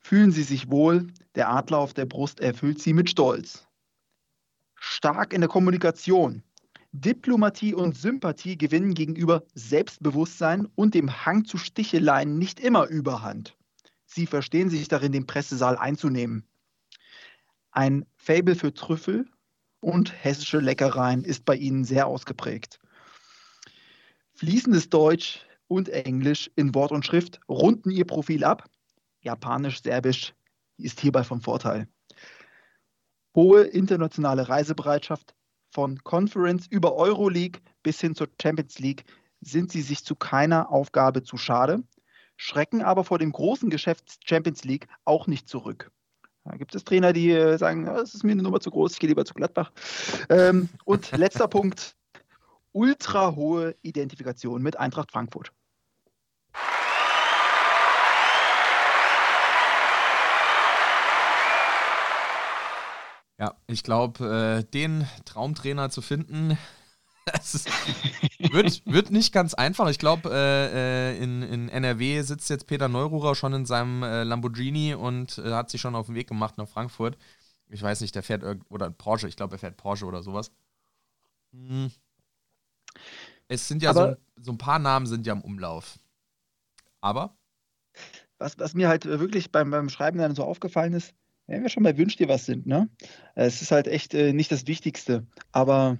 fühlen 0.00 0.32
sie 0.32 0.42
sich 0.42 0.70
wohl, 0.70 1.08
der 1.34 1.50
Adler 1.50 1.78
auf 1.78 1.94
der 1.94 2.06
Brust 2.06 2.40
erfüllt 2.40 2.80
sie 2.80 2.92
mit 2.92 3.10
Stolz. 3.10 3.66
Stark 4.74 5.32
in 5.32 5.42
der 5.42 5.50
Kommunikation. 5.50 6.42
Diplomatie 6.92 7.74
und 7.74 7.96
Sympathie 7.96 8.58
gewinnen 8.58 8.94
gegenüber 8.94 9.44
Selbstbewusstsein 9.54 10.66
und 10.74 10.94
dem 10.94 11.24
Hang 11.24 11.44
zu 11.44 11.56
Sticheleien 11.56 12.38
nicht 12.38 12.58
immer 12.58 12.86
überhand. 12.88 13.56
Sie 14.06 14.26
verstehen 14.26 14.70
sich 14.70 14.88
darin, 14.88 15.12
den 15.12 15.26
Pressesaal 15.26 15.76
einzunehmen. 15.76 16.44
Ein 17.70 18.06
Fable 18.16 18.56
für 18.56 18.74
Trüffel 18.74 19.26
und 19.78 20.12
hessische 20.12 20.58
Leckereien 20.58 21.22
ist 21.22 21.44
bei 21.44 21.54
ihnen 21.54 21.84
sehr 21.84 22.08
ausgeprägt. 22.08 22.80
Fließendes 24.40 24.88
Deutsch 24.88 25.46
und 25.68 25.90
Englisch 25.90 26.50
in 26.56 26.74
Wort 26.74 26.92
und 26.92 27.04
Schrift 27.04 27.40
runden 27.46 27.90
ihr 27.90 28.06
Profil 28.06 28.42
ab. 28.42 28.70
Japanisch, 29.20 29.82
Serbisch 29.82 30.32
ist 30.78 30.98
hierbei 30.98 31.24
vom 31.24 31.42
Vorteil. 31.42 31.86
Hohe 33.36 33.64
internationale 33.64 34.48
Reisebereitschaft 34.48 35.34
von 35.70 36.02
Conference 36.04 36.66
über 36.68 36.94
Euroleague 36.94 37.60
bis 37.82 38.00
hin 38.00 38.14
zur 38.14 38.28
Champions 38.40 38.78
League 38.78 39.04
sind 39.42 39.70
sie 39.70 39.82
sich 39.82 40.06
zu 40.06 40.16
keiner 40.16 40.72
Aufgabe 40.72 41.22
zu 41.22 41.36
schade, 41.36 41.82
schrecken 42.38 42.80
aber 42.80 43.04
vor 43.04 43.18
dem 43.18 43.32
großen 43.32 43.68
Geschäft 43.68 44.20
Champions 44.24 44.64
League 44.64 44.88
auch 45.04 45.26
nicht 45.26 45.50
zurück. 45.50 45.90
Da 46.44 46.56
gibt 46.56 46.74
es 46.74 46.84
Trainer, 46.84 47.12
die 47.12 47.30
äh, 47.30 47.58
sagen, 47.58 47.86
es 47.88 48.14
ist 48.14 48.24
mir 48.24 48.32
eine 48.32 48.42
Nummer 48.42 48.60
zu 48.60 48.70
groß, 48.70 48.94
ich 48.94 49.00
gehe 49.00 49.08
lieber 49.08 49.26
zu 49.26 49.34
Gladbach. 49.34 49.70
Ähm, 50.30 50.70
und 50.86 51.12
letzter 51.12 51.46
Punkt, 51.48 51.94
ultra 52.72 53.34
hohe 53.34 53.76
Identifikation 53.82 54.62
mit 54.62 54.78
Eintracht 54.78 55.10
Frankfurt. 55.10 55.52
Ja, 63.38 63.54
ich 63.66 63.82
glaube, 63.82 64.60
äh, 64.60 64.70
den 64.70 65.06
Traumtrainer 65.24 65.88
zu 65.88 66.02
finden, 66.02 66.58
ist, 67.34 67.70
wird, 68.52 68.82
wird 68.84 69.10
nicht 69.10 69.32
ganz 69.32 69.54
einfach. 69.54 69.88
Ich 69.88 69.98
glaube, 69.98 70.28
äh, 70.30 71.14
äh, 71.14 71.22
in, 71.22 71.42
in 71.42 71.68
NRW 71.70 72.20
sitzt 72.20 72.50
jetzt 72.50 72.66
Peter 72.66 72.88
Neururer 72.88 73.34
schon 73.34 73.54
in 73.54 73.64
seinem 73.64 74.02
äh, 74.02 74.24
Lamborghini 74.24 74.94
und 74.94 75.38
äh, 75.38 75.52
hat 75.52 75.70
sich 75.70 75.80
schon 75.80 75.94
auf 75.94 76.06
den 76.06 76.16
Weg 76.16 76.28
gemacht 76.28 76.58
nach 76.58 76.68
Frankfurt. 76.68 77.16
Ich 77.68 77.82
weiß 77.82 78.02
nicht, 78.02 78.14
der 78.14 78.22
fährt 78.22 78.44
oder 78.68 78.90
Porsche, 78.90 79.28
ich 79.28 79.36
glaube, 79.36 79.54
er 79.54 79.58
fährt 79.58 79.78
Porsche 79.78 80.04
oder 80.04 80.22
sowas. 80.22 80.50
Hm. 81.52 81.90
Es 83.48 83.66
sind 83.68 83.82
ja 83.82 83.92
so, 83.92 84.14
so, 84.36 84.52
ein 84.52 84.58
paar 84.58 84.78
Namen 84.78 85.06
sind 85.06 85.26
ja 85.26 85.32
im 85.32 85.42
Umlauf. 85.42 85.98
Aber? 87.00 87.36
Was, 88.38 88.58
was 88.58 88.74
mir 88.74 88.88
halt 88.88 89.04
wirklich 89.04 89.50
beim, 89.50 89.70
beim 89.70 89.88
Schreiben 89.88 90.18
dann 90.18 90.34
so 90.34 90.44
aufgefallen 90.44 90.92
ist, 90.92 91.14
wenn 91.46 91.62
wir 91.62 91.68
schon 91.68 91.82
bei 91.82 91.98
Wünsch 91.98 92.16
dir 92.16 92.28
was 92.28 92.46
sind, 92.46 92.66
ne? 92.66 92.88
Es 93.34 93.60
ist 93.60 93.72
halt 93.72 93.88
echt 93.88 94.14
äh, 94.14 94.32
nicht 94.32 94.52
das 94.52 94.66
Wichtigste. 94.66 95.26
Aber 95.50 95.98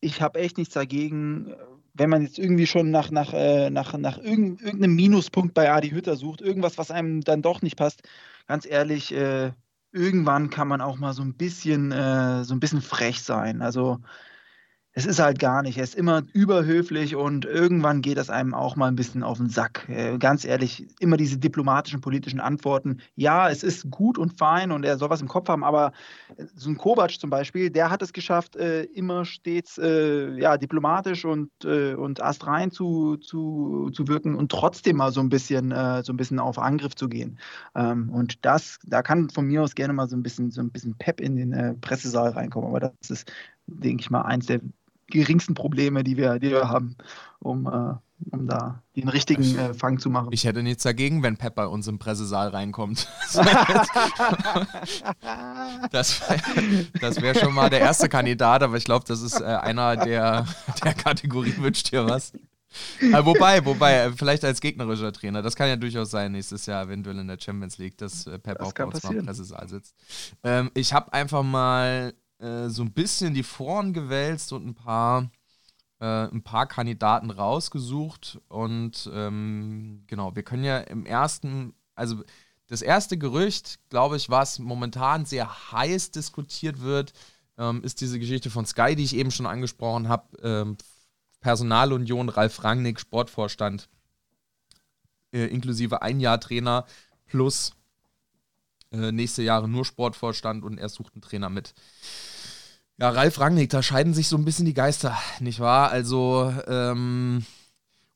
ich 0.00 0.20
habe 0.20 0.38
echt 0.38 0.58
nichts 0.58 0.74
dagegen, 0.74 1.54
wenn 1.94 2.10
man 2.10 2.22
jetzt 2.22 2.38
irgendwie 2.38 2.66
schon 2.66 2.90
nach, 2.90 3.10
nach, 3.10 3.32
äh, 3.32 3.70
nach, 3.70 3.96
nach 3.96 4.18
irgendeinem 4.18 4.94
Minuspunkt 4.94 5.54
bei 5.54 5.72
Adi 5.72 5.90
Hütter 5.90 6.16
sucht, 6.16 6.42
irgendwas, 6.42 6.76
was 6.76 6.90
einem 6.90 7.22
dann 7.22 7.40
doch 7.40 7.62
nicht 7.62 7.76
passt. 7.76 8.02
Ganz 8.46 8.66
ehrlich, 8.66 9.14
äh, 9.14 9.52
irgendwann 9.92 10.50
kann 10.50 10.68
man 10.68 10.80
auch 10.80 10.98
mal 10.98 11.14
so 11.14 11.22
ein 11.22 11.34
bisschen, 11.34 11.92
äh, 11.92 12.44
so 12.44 12.54
ein 12.54 12.60
bisschen 12.60 12.82
frech 12.82 13.22
sein. 13.22 13.62
Also 13.62 14.00
es 14.96 15.06
ist 15.06 15.18
halt 15.18 15.40
gar 15.40 15.62
nicht. 15.62 15.76
Er 15.76 15.84
ist 15.84 15.96
immer 15.96 16.22
überhöflich 16.32 17.16
und 17.16 17.44
irgendwann 17.44 18.00
geht 18.00 18.16
das 18.16 18.30
einem 18.30 18.54
auch 18.54 18.76
mal 18.76 18.86
ein 18.86 18.94
bisschen 18.94 19.24
auf 19.24 19.38
den 19.38 19.48
Sack. 19.48 19.88
Äh, 19.88 20.18
ganz 20.18 20.44
ehrlich, 20.44 20.86
immer 21.00 21.16
diese 21.16 21.36
diplomatischen, 21.36 22.00
politischen 22.00 22.38
Antworten. 22.38 22.98
Ja, 23.16 23.50
es 23.50 23.64
ist 23.64 23.90
gut 23.90 24.18
und 24.18 24.38
fein 24.38 24.70
und 24.70 24.84
er 24.84 24.96
soll 24.96 25.10
was 25.10 25.20
im 25.20 25.26
Kopf 25.26 25.48
haben, 25.48 25.64
aber 25.64 25.92
äh, 26.36 26.44
so 26.54 26.70
ein 26.70 26.76
Kovac 26.76 27.10
zum 27.18 27.28
Beispiel, 27.28 27.70
der 27.70 27.90
hat 27.90 28.02
es 28.02 28.12
geschafft, 28.12 28.54
äh, 28.54 28.84
immer 28.84 29.24
stets 29.24 29.76
ja, 29.76 30.56
diplomatisch 30.56 31.24
und, 31.24 31.64
und 31.64 32.22
astrein 32.22 32.70
zu, 32.70 33.16
zu, 33.16 33.90
zu 33.92 34.06
wirken 34.06 34.36
und 34.36 34.50
trotzdem 34.50 34.96
mal 34.96 35.10
so 35.10 35.20
ein 35.20 35.28
bisschen, 35.28 35.70
so 35.70 36.12
ein 36.12 36.16
bisschen 36.16 36.38
auf 36.38 36.58
Angriff 36.58 36.94
zu 36.94 37.08
gehen. 37.08 37.38
Ähm, 37.74 38.10
und 38.10 38.44
das, 38.44 38.78
da 38.84 39.02
kann 39.02 39.30
von 39.30 39.46
mir 39.46 39.62
aus 39.62 39.74
gerne 39.74 39.92
mal 39.92 40.08
so 40.08 40.16
ein 40.16 40.22
bisschen, 40.22 40.50
so 40.50 40.60
ein 40.60 40.70
bisschen 40.70 40.94
Pep 40.96 41.20
in 41.20 41.36
den 41.36 41.80
Pressesaal 41.80 42.30
reinkommen. 42.30 42.68
Aber 42.68 42.80
das 42.80 43.10
ist, 43.10 43.32
denke 43.66 44.02
ich 44.02 44.10
mal, 44.10 44.22
eins 44.22 44.46
der 44.46 44.60
geringsten 45.14 45.54
Probleme, 45.54 46.04
die 46.04 46.16
wir, 46.16 46.38
die 46.38 46.50
wir 46.50 46.68
haben, 46.68 46.96
um, 47.38 47.66
äh, 47.66 47.94
um 48.30 48.46
da 48.46 48.82
den 48.96 49.08
richtigen 49.08 49.56
äh, 49.56 49.72
Fang 49.72 49.98
zu 49.98 50.10
machen. 50.10 50.28
Ich 50.32 50.44
hätte 50.44 50.62
nichts 50.62 50.82
dagegen, 50.82 51.22
wenn 51.22 51.36
Pep 51.36 51.54
bei 51.54 51.66
uns 51.66 51.86
im 51.88 51.98
Pressesaal 51.98 52.48
reinkommt. 52.48 53.08
das 55.90 56.20
wäre 56.28 57.22
wär 57.22 57.34
schon 57.34 57.54
mal 57.54 57.70
der 57.70 57.80
erste 57.80 58.08
Kandidat, 58.08 58.62
aber 58.62 58.76
ich 58.76 58.84
glaube, 58.84 59.04
das 59.06 59.22
ist 59.22 59.40
äh, 59.40 59.44
einer 59.44 59.96
der, 59.96 60.46
der 60.84 60.94
Kategorie 60.94 61.56
wünscht 61.58 61.92
dir 61.92 62.06
was. 62.06 62.32
Äh, 63.00 63.24
wobei, 63.24 63.64
wobei, 63.64 63.94
äh, 63.94 64.12
vielleicht 64.12 64.44
als 64.44 64.60
gegnerischer 64.60 65.12
Trainer, 65.12 65.42
das 65.42 65.54
kann 65.54 65.68
ja 65.68 65.76
durchaus 65.76 66.10
sein 66.10 66.32
nächstes 66.32 66.66
Jahr, 66.66 66.84
eventuell 66.84 67.18
in 67.18 67.28
der 67.28 67.38
Champions 67.38 67.78
League, 67.78 67.96
dass 67.98 68.26
äh, 68.26 68.38
Pep 68.38 68.58
das 68.58 68.68
auch 68.68 68.72
bei 68.72 68.84
uns 68.84 69.02
mal 69.02 69.14
im 69.14 69.24
Pressesaal 69.24 69.68
sitzt. 69.68 69.94
Ähm, 70.42 70.70
ich 70.74 70.92
habe 70.92 71.12
einfach 71.12 71.42
mal 71.42 72.14
äh, 72.44 72.68
so 72.68 72.82
ein 72.82 72.92
bisschen 72.92 73.32
die 73.34 73.42
Foren 73.42 73.92
gewälzt 73.92 74.52
und 74.52 74.66
ein 74.66 74.74
paar, 74.74 75.30
äh, 76.00 76.28
ein 76.28 76.42
paar 76.42 76.66
Kandidaten 76.66 77.30
rausgesucht. 77.30 78.40
Und 78.48 79.10
ähm, 79.12 80.04
genau, 80.06 80.36
wir 80.36 80.42
können 80.42 80.64
ja 80.64 80.78
im 80.78 81.06
ersten, 81.06 81.74
also 81.94 82.22
das 82.66 82.82
erste 82.82 83.16
Gerücht, 83.16 83.78
glaube 83.88 84.16
ich, 84.16 84.28
was 84.30 84.58
momentan 84.58 85.24
sehr 85.24 85.72
heiß 85.72 86.10
diskutiert 86.10 86.80
wird, 86.80 87.12
ähm, 87.56 87.82
ist 87.82 88.00
diese 88.00 88.18
Geschichte 88.18 88.50
von 88.50 88.66
Sky, 88.66 88.94
die 88.94 89.04
ich 89.04 89.16
eben 89.16 89.30
schon 89.30 89.46
angesprochen 89.46 90.08
habe. 90.08 90.36
Ähm, 90.42 90.76
Personalunion, 91.40 92.28
Ralf 92.28 92.64
Rangnick, 92.64 93.00
Sportvorstand, 93.00 93.88
äh, 95.32 95.46
inklusive 95.46 96.02
ein 96.02 96.20
Jahr 96.20 96.40
Trainer 96.40 96.86
plus 97.26 97.72
äh, 98.92 99.12
nächste 99.12 99.42
Jahre 99.42 99.68
nur 99.68 99.84
Sportvorstand 99.84 100.64
und 100.64 100.78
er 100.78 100.88
sucht 100.88 101.14
einen 101.14 101.22
Trainer 101.22 101.50
mit. 101.50 101.74
Ja, 102.98 103.10
Ralf 103.10 103.40
Rangnick, 103.40 103.70
da 103.70 103.82
scheiden 103.82 104.14
sich 104.14 104.28
so 104.28 104.36
ein 104.36 104.44
bisschen 104.44 104.66
die 104.66 104.74
Geister, 104.74 105.18
nicht 105.40 105.58
wahr? 105.58 105.90
Also, 105.90 106.54
ähm, 106.68 107.44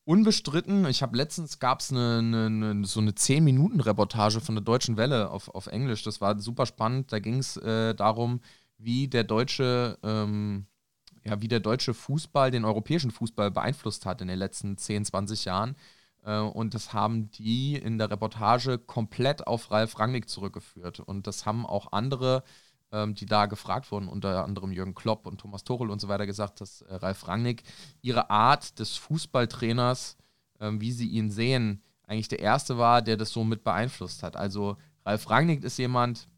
unbestritten, 0.04 0.86
ich 0.86 1.02
habe 1.02 1.16
letztens 1.16 1.58
gab 1.58 1.80
es 1.80 1.90
eine, 1.90 2.18
eine, 2.18 2.84
so 2.86 3.00
eine 3.00 3.10
10-Minuten-Reportage 3.10 4.40
von 4.40 4.54
der 4.54 4.62
Deutschen 4.62 4.96
Welle 4.96 5.30
auf, 5.30 5.48
auf 5.48 5.66
Englisch. 5.66 6.04
Das 6.04 6.20
war 6.20 6.38
super 6.38 6.64
spannend. 6.64 7.12
Da 7.12 7.18
ging 7.18 7.38
es 7.38 7.56
äh, 7.56 7.94
darum, 7.94 8.40
wie 8.78 9.08
der 9.08 9.24
deutsche, 9.24 9.98
ähm, 10.04 10.66
ja, 11.24 11.42
wie 11.42 11.48
der 11.48 11.60
deutsche 11.60 11.92
Fußball 11.92 12.50
den 12.52 12.64
europäischen 12.64 13.10
Fußball 13.10 13.50
beeinflusst 13.50 14.06
hat 14.06 14.22
in 14.22 14.28
den 14.28 14.38
letzten 14.38 14.78
10, 14.78 15.06
20 15.06 15.44
Jahren. 15.44 15.76
Äh, 16.24 16.38
und 16.38 16.74
das 16.74 16.92
haben 16.92 17.30
die 17.32 17.74
in 17.74 17.98
der 17.98 18.10
Reportage 18.10 18.78
komplett 18.78 19.46
auf 19.46 19.70
Ralf 19.72 19.98
Rangnick 19.98 20.28
zurückgeführt. 20.28 21.00
Und 21.00 21.26
das 21.26 21.46
haben 21.46 21.66
auch 21.66 21.92
andere, 21.92 22.44
ähm, 22.92 23.14
die 23.14 23.26
da 23.26 23.46
gefragt 23.46 23.90
wurden, 23.90 24.08
unter 24.08 24.44
anderem 24.44 24.72
Jürgen 24.72 24.94
Klopp 24.94 25.26
und 25.26 25.40
Thomas 25.40 25.64
Tuchel 25.64 25.90
und 25.90 26.00
so 26.00 26.08
weiter, 26.08 26.26
gesagt, 26.26 26.60
dass 26.60 26.82
äh, 26.82 26.94
Ralf 26.94 27.28
Rangnick 27.28 27.62
ihre 28.02 28.30
Art 28.30 28.78
des 28.78 28.96
Fußballtrainers, 28.96 30.16
ähm, 30.60 30.80
wie 30.80 30.92
sie 30.92 31.08
ihn 31.08 31.30
sehen, 31.30 31.82
eigentlich 32.06 32.28
der 32.28 32.40
erste 32.40 32.78
war, 32.78 33.02
der 33.02 33.16
das 33.16 33.30
so 33.30 33.44
mit 33.44 33.64
beeinflusst 33.64 34.22
hat. 34.22 34.36
Also 34.36 34.76
Ralf 35.04 35.28
Rangnick 35.28 35.62
ist 35.64 35.78
jemand, 35.78 36.28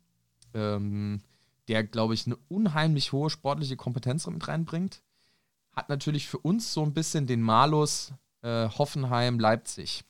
ähm, 0.55 1.23
der, 1.69 1.85
glaube 1.85 2.15
ich, 2.15 2.27
eine 2.27 2.37
unheimlich 2.49 3.13
hohe 3.13 3.31
sportliche 3.31 3.77
Kompetenz 3.77 4.27
mit 4.27 4.47
reinbringt. 4.49 5.03
Hat 5.73 5.89
natürlich 5.89 6.29
für 6.29 6.39
uns 6.39 6.73
so 6.73 6.83
ein 6.83 6.93
bisschen 6.93 7.29
den 7.29 7.43
Malus 7.43 8.13
äh, 8.43 8.69
Hoffenheim, 8.69 9.39
Leipzig. 9.39 10.05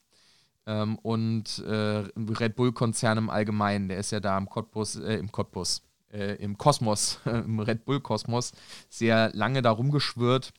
Ähm, 0.66 0.96
und 0.98 1.58
äh, 1.58 2.08
Red 2.16 2.56
Bull-Konzern 2.56 3.18
im 3.18 3.30
Allgemeinen, 3.30 3.88
der 3.88 3.98
ist 3.98 4.12
ja 4.12 4.20
da 4.20 4.38
im 4.38 4.48
Cottbus, 4.48 4.96
äh, 4.96 5.16
im 5.16 5.30
Cottbus, 5.30 5.82
äh, 6.12 6.34
im 6.36 6.58
Kosmos, 6.58 7.20
im 7.24 7.60
Red 7.60 7.84
Bull-Kosmos, 7.84 8.52
sehr 8.88 9.30
lange 9.34 9.62
da 9.62 9.70
rumgeschwirrt 9.70 10.52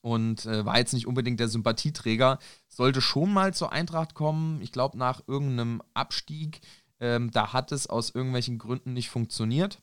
und 0.00 0.46
äh, 0.46 0.64
war 0.64 0.78
jetzt 0.78 0.94
nicht 0.94 1.06
unbedingt 1.06 1.40
der 1.40 1.48
Sympathieträger. 1.48 2.38
Sollte 2.68 3.00
schon 3.00 3.32
mal 3.32 3.52
zur 3.54 3.72
Eintracht 3.72 4.14
kommen, 4.14 4.60
ich 4.62 4.72
glaube 4.72 4.98
nach 4.98 5.22
irgendeinem 5.26 5.82
Abstieg. 5.94 6.60
Ähm, 7.00 7.30
da 7.30 7.52
hat 7.52 7.72
es 7.72 7.86
aus 7.86 8.10
irgendwelchen 8.10 8.58
Gründen 8.58 8.92
nicht 8.92 9.10
funktioniert. 9.10 9.80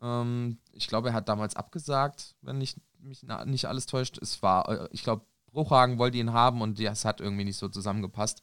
Ähm, 0.00 0.58
ich 0.72 0.88
glaube, 0.88 1.08
er 1.08 1.14
hat 1.14 1.28
damals 1.28 1.56
abgesagt, 1.56 2.36
wenn 2.42 2.60
ich, 2.60 2.76
mich 3.00 3.24
nicht 3.46 3.66
alles 3.66 3.86
täuscht. 3.86 4.18
Es 4.18 4.42
war, 4.42 4.68
äh, 4.68 4.88
ich 4.92 5.02
glaube, 5.02 5.24
Bruchhagen 5.52 5.98
wollte 5.98 6.18
ihn 6.18 6.32
haben 6.32 6.60
und 6.60 6.78
das 6.80 7.04
hat 7.04 7.20
irgendwie 7.20 7.44
nicht 7.44 7.56
so 7.56 7.68
zusammengepasst. 7.68 8.42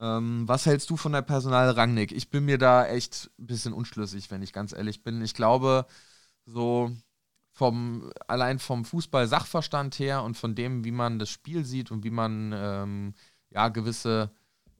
Ähm, 0.00 0.46
was 0.46 0.66
hältst 0.66 0.90
du 0.90 0.96
von 0.96 1.12
der 1.12 1.22
Personal 1.22 1.70
Rangnick? 1.70 2.12
Ich 2.12 2.30
bin 2.30 2.44
mir 2.44 2.58
da 2.58 2.86
echt 2.86 3.30
ein 3.38 3.46
bisschen 3.46 3.72
unschlüssig, 3.72 4.30
wenn 4.30 4.42
ich 4.42 4.52
ganz 4.52 4.72
ehrlich 4.72 5.02
bin. 5.02 5.22
Ich 5.22 5.34
glaube, 5.34 5.86
so 6.46 6.92
vom, 7.52 8.12
allein 8.28 8.60
vom 8.60 8.84
Fußball-Sachverstand 8.84 9.98
her 9.98 10.22
und 10.22 10.36
von 10.36 10.54
dem, 10.54 10.84
wie 10.84 10.92
man 10.92 11.18
das 11.18 11.30
Spiel 11.30 11.64
sieht 11.64 11.90
und 11.90 12.04
wie 12.04 12.10
man 12.10 12.52
ähm, 12.56 13.14
ja 13.50 13.68
gewisse 13.68 14.30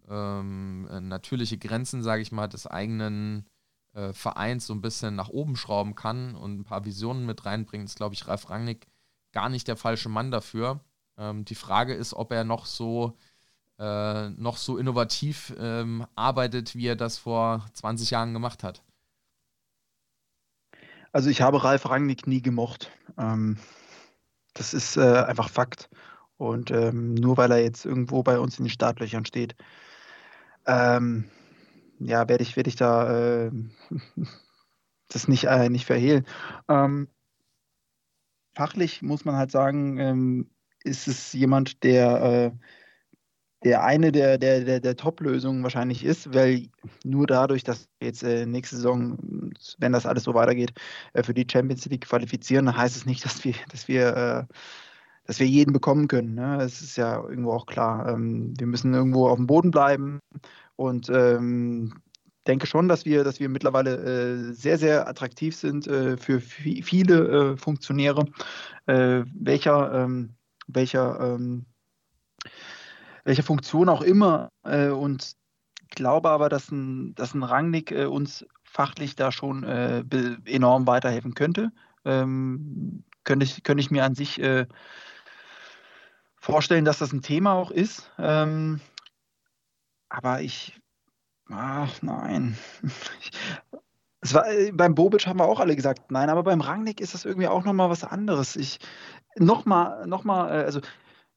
ähm, 0.09 0.88
natürliche 1.09 1.59
Grenzen, 1.59 2.02
sage 2.02 2.22
ich 2.22 2.33
mal, 2.33 2.46
des 2.48 2.66
eigenen 2.68 3.48
äh, 3.94 4.12
Vereins 4.12 4.66
so 4.66 4.74
ein 4.74 4.81
bisschen 4.81 5.16
nach 5.16 5.28
oben 5.28 5.57
schrauben 5.57 5.96
kann 5.96 6.37
und 6.37 6.61
ein 6.61 6.64
paar 6.64 6.85
Visionen 6.85 7.26
mit 7.26 7.44
reinbringt, 7.44 7.87
ist, 7.87 7.96
glaube 7.96 8.14
ich, 8.14 8.28
Ralf 8.28 8.48
Rangnick 8.50 8.87
gar 9.33 9.48
nicht 9.48 9.68
der 9.68 9.76
falsche 9.76 10.09
Mann 10.09 10.31
dafür. 10.31 10.81
Ähm, 11.16 11.44
die 11.44 11.57
Frage 11.57 11.94
ist, 11.94 12.14
ob 12.14 12.33
er 12.33 12.44
noch 12.44 12.66
so 12.66 13.16
äh, 13.79 14.31
noch 14.31 14.57
so 14.57 14.77
innovativ 14.77 15.55
ähm, 15.59 16.07
arbeitet, 16.17 16.75
wie 16.75 16.87
er 16.87 16.97
das 16.97 17.19
vor 17.19 17.67
20 17.75 18.11
Jahren 18.11 18.33
gemacht 18.33 18.62
hat. 18.62 18.83
Also 21.12 21.31
ich 21.31 21.41
habe 21.41 21.62
Ralf 21.64 21.88
Rangnick 21.88 22.27
nie 22.27 22.43
gemocht. 22.43 22.91
Ähm, 23.17 23.59
das 24.55 24.75
ist 24.75 24.97
äh, 24.97 25.23
einfach 25.23 25.49
Fakt. 25.49 25.88
Und 26.37 26.71
ähm, 26.71 27.14
nur 27.14 27.37
weil 27.37 27.51
er 27.51 27.62
jetzt 27.62 27.85
irgendwo 27.85 28.23
bei 28.23 28.38
uns 28.38 28.59
in 28.59 28.64
den 28.64 28.71
Startlöchern 28.71 29.25
steht, 29.25 29.57
ähm, 30.67 31.31
ja, 31.99 32.29
werde 32.29 32.43
ich, 32.43 32.57
werd 32.57 32.69
ich 32.69 32.77
da 32.77 33.47
äh, 33.47 33.51
das 35.09 35.29
nicht, 35.29 35.45
äh, 35.45 35.69
nicht 35.69 35.87
verhehlen. 35.87 36.27
Ähm, 36.69 37.09
fachlich 38.55 39.03
muss 39.03 39.25
man 39.25 39.37
halt 39.37 39.51
sagen, 39.51 39.99
ähm, 39.99 40.51
ist 40.85 41.09
es 41.09 41.33
jemand, 41.33 41.83
der, 41.83 42.23
äh, 42.23 42.53
der 43.64 43.83
eine 43.83 44.12
der, 44.12 44.38
der, 44.38 44.64
der, 44.64 44.81
der 44.81 44.97
Top-Lösungen 44.97 45.62
wahrscheinlich 45.62 46.05
ist, 46.05 46.33
weil 46.33 46.68
nur 47.05 47.27
dadurch, 47.27 47.64
dass 47.64 47.88
wir 47.99 48.09
jetzt 48.09 48.23
äh, 48.23 48.47
nächste 48.47 48.77
Saison, 48.77 49.53
wenn 49.79 49.92
das 49.92 50.07
alles 50.07 50.25
so 50.25 50.35
weitergeht, 50.35 50.73
äh, 51.12 51.23
für 51.23 51.35
die 51.35 51.47
Champions 51.51 51.85
League 51.87 52.07
qualifizieren, 52.07 52.77
heißt 52.77 52.97
es 52.97 53.07
nicht, 53.07 53.25
dass 53.25 53.44
wir, 53.44 53.55
dass 53.71 53.88
wir, 53.88 54.16
äh, 54.16 54.55
dass 55.27 55.40
wir 55.40 55.47
jeden 55.47 55.73
bekommen 55.73 56.09
können. 56.09 56.35
Ne? 56.35 56.59
Das 56.59 56.81
ist 56.81 56.97
ja 56.97 57.16
irgendwo 57.16 57.53
auch 57.53 57.66
klar. 57.66 58.09
Ähm, 58.09 58.55
wir 58.59 58.66
müssen 58.66 58.94
irgendwo 58.94 59.29
auf 59.29 59.37
dem 59.37 59.47
Boden 59.47 59.73
bleiben 59.73 60.21
und 60.77 61.11
ähm, 61.11 61.94
denke 62.47 62.66
schon, 62.66 62.88
dass 62.88 63.05
wir, 63.05 63.25
dass 63.25 63.40
wir 63.40 63.49
mittlerweile 63.49 63.97
äh, 63.97 64.53
sehr, 64.53 64.79
sehr 64.79 65.09
attraktiv 65.09 65.55
sind 65.57 65.87
äh, 65.87 66.16
für 66.16 66.40
viele 66.40 67.55
äh, 67.55 67.57
Funktionäre, 67.57 68.25
welcher, 68.87 69.92
ähm, 69.92 70.31
welcher, 70.66 71.21
ähm, 71.21 71.66
welcher 73.29 73.43
Funktion 73.43 73.88
auch 73.88 74.03
immer. 74.03 74.51
Äh, 74.64 74.88
und 74.88 75.33
glaube 75.91 76.31
aber, 76.31 76.49
dass 76.49 76.71
ein, 76.71 77.14
dass 77.14 77.35
ein 77.35 77.43
Rangnick 77.43 77.93
äh, 77.93 78.07
uns 78.07 78.47
fachlich 78.64 79.17
da 79.17 79.33
schon 79.33 79.64
enorm 79.64 80.87
weiterhelfen 80.87 81.35
könnte. 81.35 81.73
Ähm, 82.05 83.05
könnte, 83.25 83.45
ich, 83.45 83.62
könnte 83.62 83.81
ich 83.81 83.91
mir 83.91 84.05
an 84.05 84.14
sich 84.14 84.43
vorstellen, 86.37 86.85
dass 86.85 86.99
das 86.99 87.12
ein 87.12 87.23
Thema 87.23 87.55
auch 87.55 87.71
ist. 87.71 88.11
Ähm, 88.19 88.81
aber 90.11 90.43
ich 90.43 90.79
Ach 91.51 92.03
nein. 92.03 92.57
Es 94.21 94.35
war, 94.35 94.51
äh, 94.51 94.73
beim 94.73 94.97
Bobic 94.97 95.29
haben 95.29 95.38
wir 95.38 95.45
auch 95.45 95.61
alle 95.61 95.77
gesagt, 95.77 96.11
nein, 96.11 96.29
aber 96.29 96.43
beim 96.43 96.61
Rangnick 96.61 97.01
ist 97.01 97.14
das 97.14 97.25
irgendwie 97.25 97.47
auch 97.47 97.64
nochmal 97.64 97.88
was 97.88 98.03
anderes. 98.03 98.57
Ich 98.57 98.81
nochmal, 99.37 100.09
nochmal, 100.09 100.51
äh, 100.51 100.64
also 100.64 100.81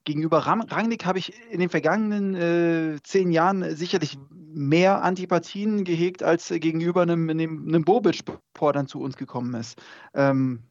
gegenüber 0.04 0.40
Rangnick 0.40 1.06
habe 1.06 1.20
ich 1.20 1.34
in 1.52 1.60
den 1.60 1.70
vergangenen 1.70 2.36
äh, 2.36 3.00
zehn 3.04 3.32
Jahren 3.32 3.76
sicherlich 3.76 4.18
mehr 4.54 5.04
Antipathien 5.04 5.84
gehegt 5.84 6.24
als 6.24 6.50
gegenüber 6.50 7.04
einem, 7.04 7.30
einem, 7.30 7.68
einem 7.68 7.84
Bobic, 7.84 8.24
bevor 8.26 8.74
dann 8.74 8.88
zu 8.88 9.00
uns 9.00 9.16
gekommen 9.16 9.54
ist. 9.54 9.82
Ähm, 10.14 10.64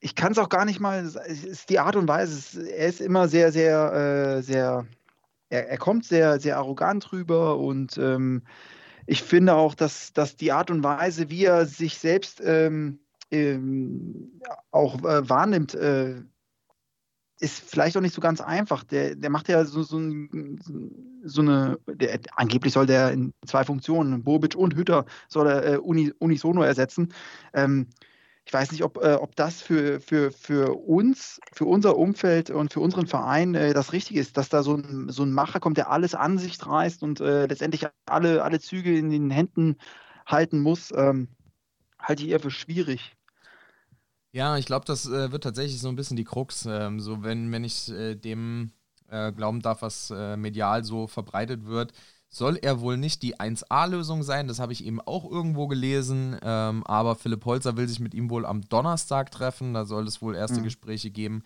ich 0.00 0.14
kann 0.14 0.32
es 0.32 0.38
auch 0.38 0.48
gar 0.48 0.64
nicht 0.64 0.80
mal, 0.80 1.04
es 1.04 1.44
ist 1.44 1.68
die 1.68 1.78
Art 1.78 1.96
und 1.96 2.08
Weise, 2.08 2.66
er 2.70 2.88
ist 2.88 3.00
immer 3.00 3.28
sehr, 3.28 3.52
sehr, 3.52 4.38
äh, 4.38 4.42
sehr 4.42 4.86
er, 5.50 5.68
er 5.68 5.78
kommt 5.78 6.04
sehr, 6.04 6.40
sehr 6.40 6.56
arrogant 6.56 7.12
rüber 7.12 7.58
und 7.58 7.98
ähm, 7.98 8.42
ich 9.06 9.22
finde 9.22 9.54
auch, 9.54 9.74
dass, 9.74 10.12
dass 10.12 10.36
die 10.36 10.52
Art 10.52 10.70
und 10.70 10.84
Weise, 10.84 11.28
wie 11.28 11.44
er 11.44 11.66
sich 11.66 11.98
selbst 11.98 12.40
ähm, 12.44 13.00
ähm, 13.30 14.40
auch 14.70 14.98
äh, 15.04 15.28
wahrnimmt, 15.28 15.74
äh, 15.74 16.22
ist 17.40 17.58
vielleicht 17.58 17.96
auch 17.96 18.02
nicht 18.02 18.14
so 18.14 18.20
ganz 18.20 18.40
einfach. 18.40 18.84
Der, 18.84 19.16
der 19.16 19.30
macht 19.30 19.48
ja 19.48 19.64
so, 19.64 19.82
so, 19.82 19.98
so 21.24 21.40
eine, 21.40 21.78
der, 21.86 22.20
angeblich 22.36 22.74
soll 22.74 22.86
der 22.86 23.12
in 23.12 23.32
zwei 23.46 23.64
Funktionen, 23.64 24.22
Bobic 24.22 24.54
und 24.54 24.76
Hütter, 24.76 25.06
soll 25.28 25.48
er 25.48 25.64
äh, 25.64 25.76
uni, 25.78 26.12
unisono 26.18 26.62
ersetzen. 26.62 27.12
Ähm, 27.54 27.88
ich 28.44 28.52
weiß 28.52 28.72
nicht, 28.72 28.82
ob, 28.82 29.02
äh, 29.02 29.14
ob 29.14 29.36
das 29.36 29.62
für, 29.62 30.00
für, 30.00 30.32
für 30.32 30.74
uns, 30.74 31.40
für 31.52 31.64
unser 31.64 31.96
Umfeld 31.96 32.50
und 32.50 32.72
für 32.72 32.80
unseren 32.80 33.06
Verein 33.06 33.54
äh, 33.54 33.72
das 33.72 33.92
Richtige 33.92 34.20
ist, 34.20 34.36
dass 34.36 34.48
da 34.48 34.62
so 34.62 34.74
ein, 34.74 35.08
so 35.08 35.22
ein 35.22 35.32
Macher 35.32 35.60
kommt, 35.60 35.76
der 35.76 35.90
alles 35.90 36.14
an 36.14 36.36
sich 36.36 36.64
reißt 36.66 37.02
und 37.02 37.20
äh, 37.20 37.46
letztendlich 37.46 37.86
alle, 38.06 38.42
alle 38.42 38.60
Züge 38.60 38.96
in 38.96 39.10
den 39.10 39.30
Händen 39.30 39.76
halten 40.26 40.60
muss, 40.60 40.92
ähm, 40.94 41.28
halte 41.98 42.24
ich 42.24 42.30
eher 42.30 42.40
für 42.40 42.50
schwierig. 42.50 43.16
Ja, 44.32 44.56
ich 44.56 44.66
glaube, 44.66 44.84
das 44.84 45.06
äh, 45.06 45.32
wird 45.32 45.42
tatsächlich 45.42 45.80
so 45.80 45.88
ein 45.88 45.96
bisschen 45.96 46.16
die 46.16 46.24
Krux. 46.24 46.66
Ähm, 46.66 47.00
so, 47.00 47.22
wenn, 47.22 47.50
wenn 47.52 47.64
ich 47.64 47.90
äh, 47.90 48.14
dem 48.14 48.70
äh, 49.08 49.32
glauben 49.32 49.60
darf, 49.60 49.82
was 49.82 50.10
medial 50.10 50.84
so 50.84 51.06
verbreitet 51.06 51.66
wird, 51.66 51.92
soll 52.30 52.56
er 52.62 52.80
wohl 52.80 52.96
nicht 52.96 53.22
die 53.22 53.36
1A-Lösung 53.36 54.22
sein, 54.22 54.46
das 54.46 54.60
habe 54.60 54.72
ich 54.72 54.84
eben 54.86 55.00
auch 55.00 55.28
irgendwo 55.28 55.66
gelesen, 55.66 56.38
ähm, 56.42 56.86
aber 56.86 57.16
Philipp 57.16 57.44
Holzer 57.44 57.76
will 57.76 57.88
sich 57.88 57.98
mit 57.98 58.14
ihm 58.14 58.30
wohl 58.30 58.46
am 58.46 58.62
Donnerstag 58.62 59.32
treffen, 59.32 59.74
da 59.74 59.84
soll 59.84 60.06
es 60.06 60.22
wohl 60.22 60.36
erste 60.36 60.60
mhm. 60.60 60.64
Gespräche 60.64 61.10
geben. 61.10 61.42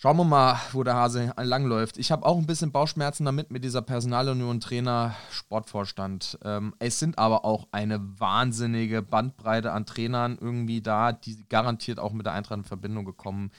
Schauen 0.00 0.16
wir 0.16 0.22
mal, 0.22 0.60
wo 0.70 0.84
der 0.84 0.94
Hase 0.94 1.32
langläuft. 1.36 1.98
Ich 1.98 2.12
habe 2.12 2.24
auch 2.24 2.38
ein 2.38 2.46
bisschen 2.46 2.70
Bauchschmerzen 2.70 3.24
damit 3.24 3.50
mit 3.50 3.64
dieser 3.64 3.82
Personalunion 3.82 4.60
Trainer 4.60 5.16
Sportvorstand. 5.32 6.38
Ähm, 6.44 6.72
es 6.78 7.00
sind 7.00 7.18
aber 7.18 7.44
auch 7.44 7.66
eine 7.72 7.98
wahnsinnige 8.20 9.02
Bandbreite 9.02 9.72
an 9.72 9.86
Trainern 9.86 10.38
irgendwie 10.40 10.80
da, 10.82 11.10
die 11.10 11.48
garantiert 11.48 11.98
auch 11.98 12.12
mit 12.12 12.26
der 12.26 12.32
Eintracht 12.34 12.58
in 12.58 12.64
Verbindung 12.64 13.06
gekommen 13.06 13.50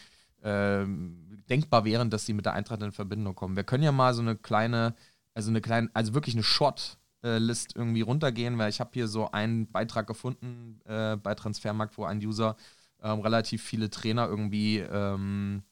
ähm, 0.42 1.44
denkbar 1.50 1.84
wären, 1.84 2.10
dass 2.10 2.26
sie 2.26 2.32
mit 2.32 2.46
der 2.46 2.54
Eintracht 2.54 2.82
in 2.84 2.94
Verbindung 2.94 3.36
kommen. 3.36 3.58
Wir 3.58 3.66
können 3.66 3.84
ja 3.84 3.92
mal 3.92 4.14
so 4.14 4.22
eine 4.22 4.38
kleine 4.38 4.96
also 5.34 5.50
eine 5.50 5.60
kleine, 5.60 5.90
also 5.94 6.14
wirklich 6.14 6.36
eine 6.36 6.44
Short-List 6.44 7.76
irgendwie 7.76 8.02
runtergehen, 8.02 8.58
weil 8.58 8.70
ich 8.70 8.80
habe 8.80 8.92
hier 8.94 9.10
so 9.10 9.30
einen 9.32 9.70
Beitrag 9.70 10.08
gefunden 10.08 10.80
äh, 10.86 11.18
bei 11.18 11.36
Transfermarkt, 11.36 11.98
wo 11.98 12.06
ein 12.06 12.20
User 12.20 12.56
ähm, 13.02 13.20
relativ 13.20 13.64
viele 13.64 13.90
Trainer 13.90 14.28
irgendwie 14.28 14.80
ähm, 14.80 15.64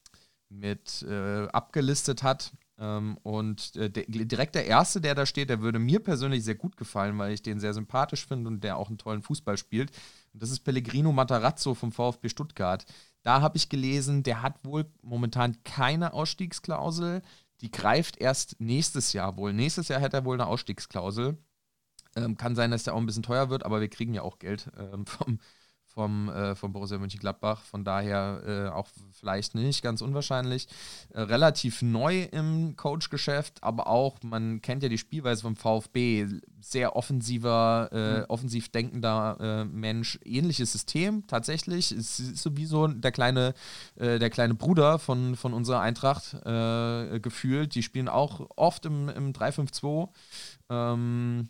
mit 0.49 1.03
äh, 1.03 1.47
abgelistet 1.47 2.23
hat. 2.23 2.53
Ähm, 2.79 3.17
und 3.23 3.75
äh, 3.75 3.89
direkt 3.89 4.55
der 4.55 4.67
erste, 4.67 5.01
der 5.01 5.15
da 5.15 5.25
steht, 5.25 5.49
der 5.49 5.61
würde 5.61 5.79
mir 5.79 5.99
persönlich 5.99 6.43
sehr 6.43 6.55
gut 6.55 6.77
gefallen, 6.77 7.17
weil 7.17 7.33
ich 7.33 7.41
den 7.41 7.59
sehr 7.59 7.73
sympathisch 7.73 8.25
finde 8.27 8.49
und 8.49 8.63
der 8.63 8.77
auch 8.77 8.89
einen 8.89 8.97
tollen 8.97 9.23
Fußball 9.23 9.57
spielt. 9.57 9.91
Und 10.33 10.43
das 10.43 10.51
ist 10.51 10.59
Pellegrino 10.59 11.11
Matarazzo 11.11 11.73
vom 11.73 11.91
VfB 11.91 12.29
Stuttgart. 12.29 12.85
Da 13.23 13.41
habe 13.41 13.57
ich 13.57 13.69
gelesen, 13.69 14.23
der 14.23 14.41
hat 14.41 14.63
wohl 14.63 14.85
momentan 15.01 15.57
keine 15.63 16.13
Ausstiegsklausel 16.13 17.21
die 17.61 17.71
greift 17.71 18.17
erst 18.17 18.59
nächstes 18.59 19.13
Jahr 19.13 19.37
wohl. 19.37 19.53
Nächstes 19.53 19.87
Jahr 19.87 19.99
hätte 19.99 20.17
er 20.17 20.25
wohl 20.25 20.35
eine 20.35 20.47
Ausstiegsklausel. 20.47 21.37
Ähm, 22.15 22.37
kann 22.37 22.55
sein, 22.55 22.71
dass 22.71 22.83
der 22.83 22.93
auch 22.93 22.99
ein 22.99 23.05
bisschen 23.05 23.23
teuer 23.23 23.49
wird, 23.49 23.63
aber 23.65 23.81
wir 23.81 23.89
kriegen 23.89 24.13
ja 24.13 24.21
auch 24.21 24.39
Geld 24.39 24.71
ähm, 24.77 25.05
vom, 25.05 25.39
vom, 25.97 26.29
äh, 26.29 26.53
vom 26.53 26.73
Borussia 26.73 26.99
Mönchengladbach. 26.99 27.63
Von 27.63 27.83
daher 27.83 28.43
äh, 28.45 28.69
auch 28.69 28.87
vielleicht 29.13 29.55
nicht 29.55 29.81
ganz 29.81 30.01
unwahrscheinlich. 30.01 30.67
Äh, 31.09 31.21
relativ 31.21 31.81
neu 31.81 32.21
im 32.31 32.75
Coach-Geschäft, 32.75 33.63
aber 33.63 33.87
auch, 33.87 34.17
man 34.21 34.61
kennt 34.61 34.83
ja 34.83 34.89
die 34.89 34.99
Spielweise 34.99 35.41
vom 35.41 35.55
VfB. 35.55 36.27
Sehr 36.61 36.95
offensiver, 36.95 37.89
äh, 37.91 38.19
mhm. 38.19 38.25
offensiv 38.27 38.69
denkender 38.69 39.37
äh, 39.39 39.65
Mensch. 39.65 40.19
Ähnliches 40.23 40.71
System 40.71 41.25
tatsächlich. 41.25 41.91
Es 41.91 42.19
ist 42.19 42.43
sowieso 42.43 42.87
der 42.87 43.11
kleine, 43.11 43.55
äh, 43.95 44.19
der 44.19 44.29
kleine 44.29 44.53
Bruder 44.53 44.99
von, 44.99 45.35
von 45.35 45.53
unserer 45.53 45.79
Eintracht 45.79 46.37
gefühlt. 47.21 47.73
Die 47.75 47.83
spielen 47.83 48.07
auch 48.07 48.47
oft 48.55 48.85
im, 48.85 49.09
im 49.09 49.33
3-5-2. 49.33 50.09
Ähm, 50.69 51.49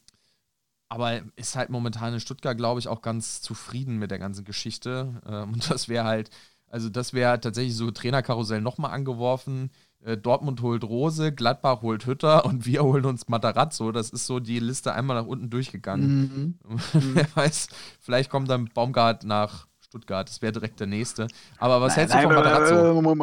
aber 0.89 1.21
ist 1.35 1.55
halt 1.55 1.69
momentan 1.69 2.13
in 2.13 2.19
Stuttgart, 2.19 2.57
glaube 2.57 2.79
ich, 2.79 2.87
auch 2.87 3.01
ganz 3.01 3.41
zufrieden 3.41 3.97
mit 3.97 4.11
der 4.11 4.19
ganzen 4.19 4.45
Geschichte. 4.45 5.21
Ähm, 5.27 5.53
und 5.53 5.69
das 5.69 5.89
wäre 5.89 6.05
halt, 6.05 6.29
also 6.69 6.89
das 6.89 7.13
wäre 7.13 7.39
tatsächlich 7.39 7.75
so 7.75 7.91
Trainerkarussell 7.91 8.61
nochmal 8.61 8.91
angeworfen. 8.91 9.71
Äh, 10.03 10.17
Dortmund 10.17 10.61
holt 10.61 10.83
Rose, 10.83 11.33
Gladbach 11.33 11.81
holt 11.81 12.05
Hütter 12.05 12.45
und 12.45 12.65
wir 12.65 12.83
holen 12.83 13.05
uns 13.05 13.27
Matarazzo. 13.27 13.91
Das 13.91 14.09
ist 14.09 14.25
so 14.25 14.39
die 14.39 14.59
Liste 14.59 14.93
einmal 14.93 15.21
nach 15.21 15.27
unten 15.27 15.49
durchgegangen. 15.49 16.57
Mhm. 16.63 16.79
Wer 17.15 17.27
weiß, 17.35 17.67
vielleicht 17.99 18.29
kommt 18.29 18.49
dann 18.49 18.69
Baumgart 18.73 19.23
nach 19.23 19.67
Stuttgart. 19.89 20.27
Das 20.27 20.41
wäre 20.41 20.51
direkt 20.51 20.79
der 20.79 20.87
nächste. 20.87 21.27
Aber 21.57 21.79
was 21.79 21.95
nein, 21.95 22.09
hältst 22.09 22.15
du 22.15 22.21
von 22.21 22.35
Matarazzo? 22.35 23.01
Moment, 23.01 23.17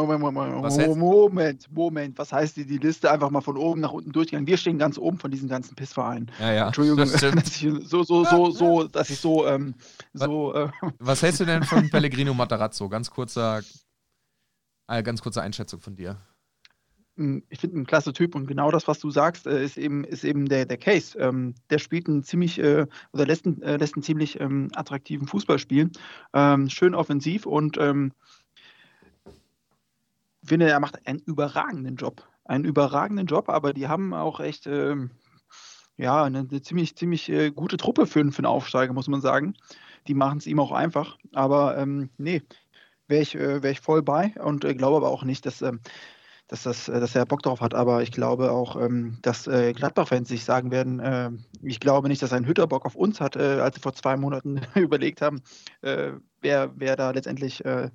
Moment, 1.20 1.70
Moment. 1.70 2.18
Was 2.18 2.32
heißt 2.32 2.56
die, 2.56 2.64
die 2.64 2.78
Liste 2.78 3.10
einfach 3.10 3.30
mal 3.30 3.42
von 3.42 3.56
oben 3.56 3.80
nach 3.80 3.92
unten 3.92 4.12
durchgegangen? 4.12 4.46
Wir 4.46 4.56
stehen 4.56 4.78
ganz 4.78 4.96
oben 4.96 5.18
von 5.18 5.30
diesen 5.30 5.48
ganzen 5.48 5.74
Pissvereinen. 5.74 6.30
Ja, 6.40 6.52
ja. 6.52 6.66
Entschuldigung, 6.66 6.98
dass 6.98 7.22
ich 7.22 7.68
so, 7.86 8.02
so, 8.02 8.24
so, 8.24 8.50
so, 8.50 8.84
dass 8.84 9.10
ich 9.10 9.20
so, 9.20 9.46
ähm, 9.46 9.74
so. 10.14 10.54
Äh, 10.54 10.70
was 10.98 11.22
hältst 11.22 11.40
du 11.40 11.44
denn 11.44 11.64
von 11.64 11.88
Pellegrino 11.90 12.32
Matarazzo? 12.32 12.88
Ganz 12.88 13.10
kurzer, 13.10 13.60
äh, 14.88 15.02
ganz 15.02 15.20
kurze 15.20 15.42
Einschätzung 15.42 15.80
von 15.80 15.96
dir 15.96 16.18
ich 17.16 17.60
finde 17.60 17.78
ein 17.78 17.86
klasse 17.86 18.12
Typ 18.12 18.34
und 18.34 18.46
genau 18.46 18.70
das, 18.70 18.88
was 18.88 18.98
du 18.98 19.10
sagst, 19.10 19.46
äh, 19.46 19.64
ist 19.64 19.76
eben, 19.76 20.04
ist 20.04 20.24
eben 20.24 20.46
der, 20.46 20.66
der 20.66 20.78
Case. 20.78 21.16
Ähm, 21.18 21.54
der 21.70 21.78
spielt 21.78 22.08
einen 22.08 22.24
ziemlich 22.24 22.58
äh, 22.58 22.86
oder 23.12 23.26
lässt 23.26 23.46
äh, 23.46 23.76
lässt 23.76 23.94
einen 23.94 24.02
ziemlich 24.02 24.40
ähm, 24.40 24.68
attraktiven 24.74 25.28
Fußball 25.28 25.58
spielen. 25.58 25.92
Ähm, 26.32 26.68
schön 26.68 26.94
offensiv 26.94 27.46
und 27.46 27.78
ähm, 27.78 28.12
finde, 30.44 30.68
er 30.68 30.80
macht 30.80 31.06
einen 31.06 31.20
überragenden 31.20 31.96
Job. 31.96 32.26
Einen 32.44 32.64
überragenden 32.64 33.26
Job, 33.26 33.48
aber 33.48 33.72
die 33.72 33.88
haben 33.88 34.12
auch 34.12 34.40
echt 34.40 34.66
ähm, 34.66 35.10
ja, 35.96 36.24
eine, 36.24 36.40
eine, 36.40 36.62
ziemlich, 36.62 36.96
ziemlich 36.96 37.28
äh, 37.30 37.50
gute 37.50 37.76
Truppe 37.76 38.06
für, 38.06 38.30
für 38.32 38.38
einen 38.38 38.46
Aufsteiger, 38.46 38.92
muss 38.92 39.08
man 39.08 39.20
sagen. 39.20 39.54
Die 40.08 40.14
machen 40.14 40.38
es 40.38 40.46
ihm 40.46 40.58
auch 40.58 40.72
einfach. 40.72 41.16
Aber 41.32 41.78
ähm, 41.78 42.10
nee, 42.18 42.42
wäre 43.06 43.22
ich, 43.22 43.34
äh, 43.36 43.62
wär 43.62 43.70
ich 43.70 43.80
voll 43.80 44.02
bei 44.02 44.34
und 44.42 44.64
äh, 44.64 44.74
glaube 44.74 44.96
aber 44.96 45.10
auch 45.10 45.24
nicht, 45.24 45.46
dass 45.46 45.62
dass, 46.48 46.64
das, 46.64 46.88
äh, 46.88 47.00
dass 47.00 47.14
er 47.14 47.26
Bock 47.26 47.42
drauf 47.42 47.60
hat. 47.60 47.74
Aber 47.74 48.02
ich 48.02 48.12
glaube 48.12 48.52
auch, 48.52 48.80
ähm, 48.80 49.18
dass 49.22 49.46
äh, 49.46 49.72
Gladbach-Fans 49.72 50.28
sich 50.28 50.44
sagen 50.44 50.70
werden, 50.70 51.00
äh, 51.00 51.30
ich 51.62 51.80
glaube 51.80 52.08
nicht, 52.08 52.22
dass 52.22 52.32
ein 52.32 52.46
Hütter 52.46 52.66
Bock 52.66 52.84
auf 52.86 52.94
uns 52.94 53.20
hat, 53.20 53.36
als 53.36 53.76
sie 53.76 53.80
vor 53.80 53.94
zwei 53.94 54.16
Monaten 54.16 54.60
überlegt 54.74 55.22
haben, 55.22 55.42
wer, 55.80 56.20
wer 56.76 56.96
da 56.96 57.10
letztendlich 57.10 57.58
der 57.58 57.90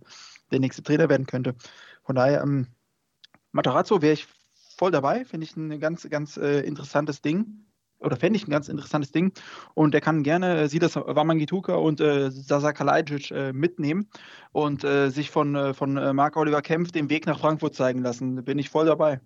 nächste 0.51 0.81
Trainer 0.81 1.09
werden 1.09 1.27
könnte. 1.27 1.55
Von 2.03 2.15
daher, 2.15 2.41
ähm, 2.41 2.67
Matarazzo 3.51 4.01
wäre 4.01 4.13
ich 4.13 4.27
voll 4.77 4.91
dabei, 4.91 5.25
finde 5.25 5.45
ich 5.45 5.55
ein 5.55 5.79
ganz, 5.79 6.09
ganz 6.09 6.37
interessantes 6.37 7.21
Ding 7.21 7.68
oder 7.99 8.17
fände 8.17 8.37
ich 8.37 8.47
ein 8.47 8.51
ganz 8.51 8.69
interessantes 8.69 9.11
Ding. 9.11 9.33
Und 9.73 9.93
er 9.93 10.01
kann 10.01 10.23
gerne 10.23 10.61
äh, 10.61 10.69
Sidas 10.69 10.95
Wamangituka 10.95 11.75
und 11.75 12.01
äh, 12.01 12.31
Sasa 12.31 12.73
Kalajdzic 12.73 13.31
äh, 13.31 13.53
mitnehmen 13.53 14.07
und 14.51 14.83
äh, 14.83 15.09
sich 15.09 15.29
von, 15.29 15.55
äh, 15.55 15.73
von 15.73 15.97
äh, 15.97 16.13
Marc 16.13 16.37
Oliver 16.37 16.61
Kempf 16.61 16.91
den 16.91 17.09
Weg 17.09 17.25
nach 17.25 17.39
Frankfurt 17.39 17.75
zeigen 17.75 18.01
lassen. 18.01 18.43
Bin 18.43 18.59
ich 18.59 18.69
voll 18.69 18.85
dabei. 18.85 19.19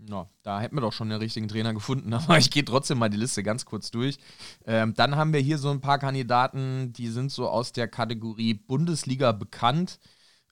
Ja, 0.00 0.28
da 0.44 0.60
hätten 0.60 0.76
wir 0.76 0.80
doch 0.80 0.92
schon 0.92 1.08
den 1.08 1.18
richtigen 1.18 1.48
Trainer 1.48 1.74
gefunden, 1.74 2.12
aber 2.14 2.38
ich 2.38 2.50
gehe 2.50 2.64
trotzdem 2.64 2.98
mal 2.98 3.08
die 3.08 3.16
Liste 3.16 3.42
ganz 3.42 3.64
kurz 3.64 3.90
durch. 3.90 4.18
Ähm, 4.64 4.94
dann 4.94 5.16
haben 5.16 5.32
wir 5.32 5.40
hier 5.40 5.58
so 5.58 5.70
ein 5.70 5.80
paar 5.80 5.98
Kandidaten, 5.98 6.92
die 6.92 7.08
sind 7.08 7.32
so 7.32 7.48
aus 7.48 7.72
der 7.72 7.88
Kategorie 7.88 8.54
Bundesliga 8.54 9.32
bekannt, 9.32 9.98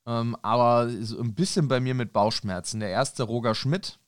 ähm, 0.04 0.36
aber 0.42 0.90
so 0.90 1.20
ein 1.20 1.34
bisschen 1.34 1.68
bei 1.68 1.78
mir 1.80 1.94
mit 1.94 2.12
Bauchschmerzen. 2.12 2.80
Der 2.80 2.90
erste 2.90 3.22
Roger 3.22 3.54
Schmidt, 3.54 4.00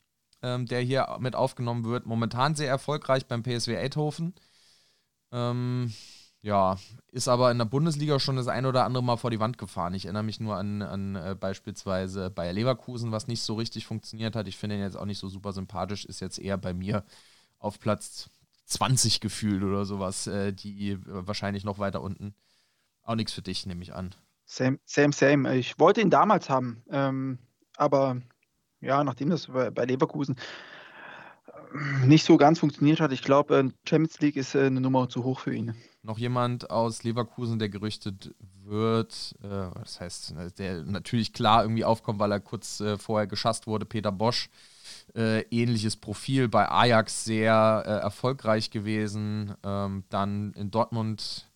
ähm, 0.42 0.66
der 0.66 0.80
hier 0.80 1.16
mit 1.20 1.34
aufgenommen 1.34 1.84
wird. 1.84 2.06
Momentan 2.06 2.54
sehr 2.54 2.68
erfolgreich 2.68 3.26
beim 3.26 3.42
PSW 3.42 3.76
Eindhoven. 3.76 4.34
Ähm, 5.32 5.92
ja, 6.40 6.78
ist 7.10 7.28
aber 7.28 7.50
in 7.50 7.58
der 7.58 7.64
Bundesliga 7.64 8.20
schon 8.20 8.36
das 8.36 8.46
ein 8.48 8.64
oder 8.64 8.84
andere 8.84 9.02
Mal 9.02 9.16
vor 9.16 9.30
die 9.30 9.40
Wand 9.40 9.58
gefahren. 9.58 9.94
Ich 9.94 10.04
erinnere 10.04 10.22
mich 10.22 10.38
nur 10.40 10.56
an, 10.56 10.82
an 10.82 11.16
äh, 11.16 11.36
beispielsweise 11.38 12.30
Bayer 12.30 12.52
Leverkusen, 12.52 13.10
was 13.10 13.26
nicht 13.26 13.42
so 13.42 13.54
richtig 13.54 13.86
funktioniert 13.86 14.36
hat. 14.36 14.46
Ich 14.46 14.56
finde 14.56 14.76
ihn 14.76 14.82
jetzt 14.82 14.96
auch 14.96 15.04
nicht 15.04 15.18
so 15.18 15.28
super 15.28 15.52
sympathisch, 15.52 16.04
ist 16.04 16.20
jetzt 16.20 16.38
eher 16.38 16.56
bei 16.56 16.72
mir 16.72 17.04
auf 17.58 17.80
Platz 17.80 18.30
20 18.66 19.20
gefühlt 19.20 19.62
oder 19.64 19.84
sowas, 19.84 20.26
äh, 20.26 20.52
die 20.52 20.90
äh, 20.92 20.98
wahrscheinlich 21.04 21.64
noch 21.64 21.78
weiter 21.78 22.02
unten. 22.02 22.34
Auch 23.02 23.16
nichts 23.16 23.32
für 23.32 23.42
dich, 23.42 23.66
nehme 23.66 23.82
ich 23.82 23.94
an. 23.94 24.14
Same, 24.44 24.78
same, 24.84 25.12
same. 25.12 25.56
Ich 25.56 25.78
wollte 25.78 26.00
ihn 26.00 26.10
damals 26.10 26.48
haben, 26.48 26.82
ähm, 26.90 27.38
aber 27.76 28.20
ja, 28.80 29.02
nachdem 29.04 29.30
das 29.30 29.46
bei 29.46 29.84
Leverkusen 29.84 30.36
äh, 31.46 32.06
nicht 32.06 32.24
so 32.24 32.36
ganz 32.36 32.58
funktioniert 32.58 33.00
hat, 33.00 33.12
ich 33.12 33.22
glaube, 33.22 33.58
äh, 33.58 33.70
Champions 33.88 34.20
League 34.20 34.36
ist 34.36 34.54
äh, 34.54 34.66
eine 34.66 34.80
Nummer 34.80 35.08
zu 35.08 35.24
hoch 35.24 35.40
für 35.40 35.54
ihn. 35.54 35.74
Noch 36.02 36.18
jemand 36.18 36.70
aus 36.70 37.02
Leverkusen, 37.02 37.58
der 37.58 37.68
gerüchtet 37.68 38.34
wird, 38.64 39.34
äh, 39.42 39.70
das 39.74 40.00
heißt, 40.00 40.34
der 40.58 40.84
natürlich 40.84 41.32
klar 41.32 41.62
irgendwie 41.62 41.84
aufkommt, 41.84 42.18
weil 42.18 42.32
er 42.32 42.40
kurz 42.40 42.80
äh, 42.80 42.96
vorher 42.98 43.26
geschasst 43.26 43.66
wurde, 43.66 43.86
Peter 43.86 44.12
Bosch. 44.12 44.48
Äh, 45.14 45.42
ähnliches 45.50 45.96
Profil 45.96 46.48
bei 46.48 46.70
Ajax 46.70 47.24
sehr 47.24 47.52
erfolgreich 47.52 48.70
gewesen. 48.70 49.54
Ähm, 49.62 50.04
dann 50.10 50.52
in 50.52 50.70
Dortmund, 50.70 51.50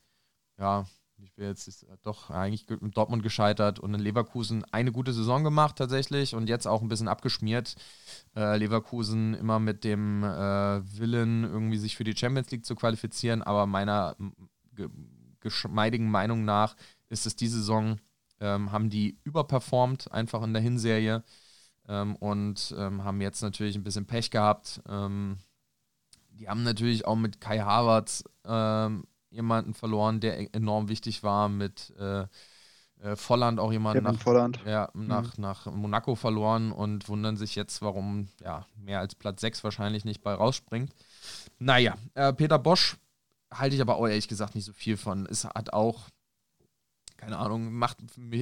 ja, 0.58 0.86
ich 1.22 1.34
bin 1.34 1.46
jetzt 1.46 1.68
ist 1.68 1.86
doch 2.02 2.30
eigentlich 2.30 2.66
mit 2.80 2.96
Dortmund 2.96 3.22
gescheitert 3.22 3.78
und 3.78 3.94
in 3.94 4.00
Leverkusen 4.00 4.64
eine 4.72 4.92
gute 4.92 5.12
Saison 5.12 5.44
gemacht 5.44 5.76
tatsächlich 5.76 6.34
und 6.34 6.48
jetzt 6.48 6.66
auch 6.66 6.82
ein 6.82 6.88
bisschen 6.88 7.08
abgeschmiert. 7.08 7.76
Äh, 8.34 8.56
Leverkusen 8.56 9.34
immer 9.34 9.58
mit 9.58 9.84
dem 9.84 10.24
äh, 10.24 10.26
Willen, 10.98 11.44
irgendwie 11.44 11.78
sich 11.78 11.96
für 11.96 12.04
die 12.04 12.16
Champions 12.16 12.50
League 12.50 12.66
zu 12.66 12.74
qualifizieren, 12.74 13.42
aber 13.42 13.66
meiner 13.66 14.16
geschmeidigen 15.40 16.10
Meinung 16.10 16.44
nach 16.44 16.76
ist 17.08 17.26
es 17.26 17.36
diese 17.36 17.58
Saison, 17.58 18.00
ähm, 18.40 18.72
haben 18.72 18.90
die 18.90 19.18
überperformt 19.24 20.10
einfach 20.12 20.42
in 20.42 20.52
der 20.52 20.62
Hinserie 20.62 21.22
ähm, 21.88 22.16
und 22.16 22.74
ähm, 22.76 23.04
haben 23.04 23.20
jetzt 23.20 23.42
natürlich 23.42 23.76
ein 23.76 23.84
bisschen 23.84 24.06
Pech 24.06 24.30
gehabt. 24.30 24.80
Ähm, 24.88 25.38
die 26.30 26.48
haben 26.48 26.62
natürlich 26.62 27.06
auch 27.06 27.16
mit 27.16 27.40
Kai 27.40 27.58
Havertz 27.58 28.24
ähm, 28.44 29.04
jemanden 29.32 29.74
verloren, 29.74 30.20
der 30.20 30.40
e-, 30.40 30.48
enorm 30.52 30.88
wichtig 30.88 31.22
war, 31.22 31.48
mit 31.48 31.92
äh, 31.98 32.26
äh, 33.02 33.16
Volland 33.16 33.58
auch 33.58 33.72
jemanden 33.72 34.04
nach, 34.04 34.20
Volland. 34.20 34.60
Ja, 34.64 34.88
nach, 34.94 35.36
mhm. 35.36 35.42
nach 35.42 35.66
Monaco 35.66 36.14
verloren 36.14 36.70
und 36.70 37.08
wundern 37.08 37.36
sich 37.36 37.54
jetzt, 37.54 37.82
warum 37.82 38.28
ja, 38.40 38.66
mehr 38.76 39.00
als 39.00 39.14
Platz 39.14 39.40
6 39.40 39.64
wahrscheinlich 39.64 40.04
nicht 40.04 40.22
bei 40.22 40.32
rausspringt. 40.32 40.92
Naja, 41.58 41.96
äh, 42.14 42.32
Peter 42.32 42.58
Bosch 42.58 42.96
halte 43.50 43.74
ich 43.74 43.82
aber 43.82 43.96
auch 43.96 44.06
ehrlich 44.06 44.28
gesagt 44.28 44.54
nicht 44.54 44.64
so 44.64 44.72
viel 44.72 44.96
von. 44.96 45.26
Es 45.26 45.44
hat 45.44 45.72
auch, 45.72 46.08
keine 47.16 47.38
Ahnung, 47.38 47.72
macht 47.72 47.98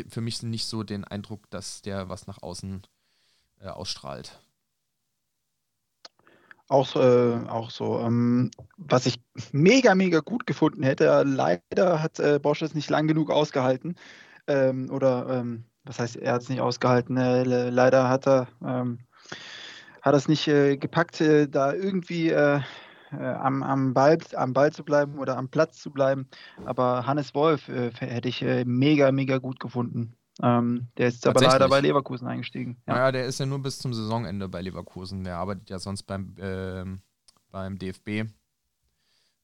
für 0.09 0.21
mich 0.21 0.43
nicht 0.43 0.67
so 0.67 0.83
den 0.83 1.05
Eindruck, 1.05 1.49
dass 1.51 1.83
der 1.83 2.09
was 2.09 2.27
nach 2.27 2.43
außen 2.43 2.83
äh, 3.61 3.69
ausstrahlt. 3.69 4.39
Auch, 6.71 6.95
äh, 6.95 7.49
auch 7.49 7.69
so. 7.71 7.99
Ähm, 7.99 8.53
was 8.77 9.05
ich 9.05 9.21
mega, 9.51 9.97
mega 9.97 10.21
gut 10.21 10.47
gefunden 10.47 10.85
hätte, 10.85 11.25
leider 11.27 12.01
hat 12.01 12.21
äh, 12.21 12.39
Bosch 12.39 12.63
es 12.63 12.75
nicht 12.75 12.89
lang 12.89 13.09
genug 13.09 13.29
ausgehalten. 13.33 13.97
Ähm, 14.47 14.89
oder 14.89 15.27
ähm, 15.29 15.65
was 15.83 15.99
heißt, 15.99 16.15
er 16.15 16.35
hat 16.35 16.43
es 16.43 16.49
nicht 16.49 16.61
ausgehalten. 16.61 17.17
Äh, 17.17 17.71
leider 17.71 18.09
hat 18.09 18.29
er 18.29 18.47
ähm, 18.65 19.01
hat 20.01 20.15
es 20.15 20.29
nicht 20.29 20.47
äh, 20.47 20.77
gepackt, 20.77 21.21
äh, 21.21 21.49
da 21.49 21.73
irgendwie 21.73 22.31
äh, 22.31 22.61
am, 23.11 23.65
am, 23.65 23.93
Ball, 23.93 24.19
am 24.35 24.53
Ball 24.53 24.71
zu 24.71 24.85
bleiben 24.85 25.19
oder 25.19 25.39
am 25.39 25.49
Platz 25.49 25.83
zu 25.83 25.91
bleiben. 25.91 26.29
Aber 26.67 27.05
Hannes 27.05 27.35
Wolf 27.35 27.67
hätte 27.67 28.29
ich 28.29 28.43
mega, 28.65 29.11
mega 29.11 29.39
gut 29.39 29.59
gefunden. 29.59 30.15
Ähm, 30.43 30.89
der 30.97 31.09
ist 31.09 31.27
aber 31.27 31.41
leider 31.41 31.69
bei 31.69 31.81
Leverkusen 31.81 32.27
eingestiegen. 32.27 32.81
Ja. 32.87 32.95
Naja, 32.95 33.13
der 33.13 33.27
ist 33.27 33.41
ja 33.41 33.47
nur 33.47 33.59
bis 33.61 33.79
zum 33.79 33.93
Saisonende 33.93 34.49
bei 34.49 34.63
Leverkusen. 34.63 35.25
Der 35.25 35.37
arbeitet 35.37 35.69
ja 35.71 35.79
sonst 35.79 36.05
beim, 36.05 36.35
äh, 36.39 36.85
beim 37.51 37.79
DFB. 37.79 38.25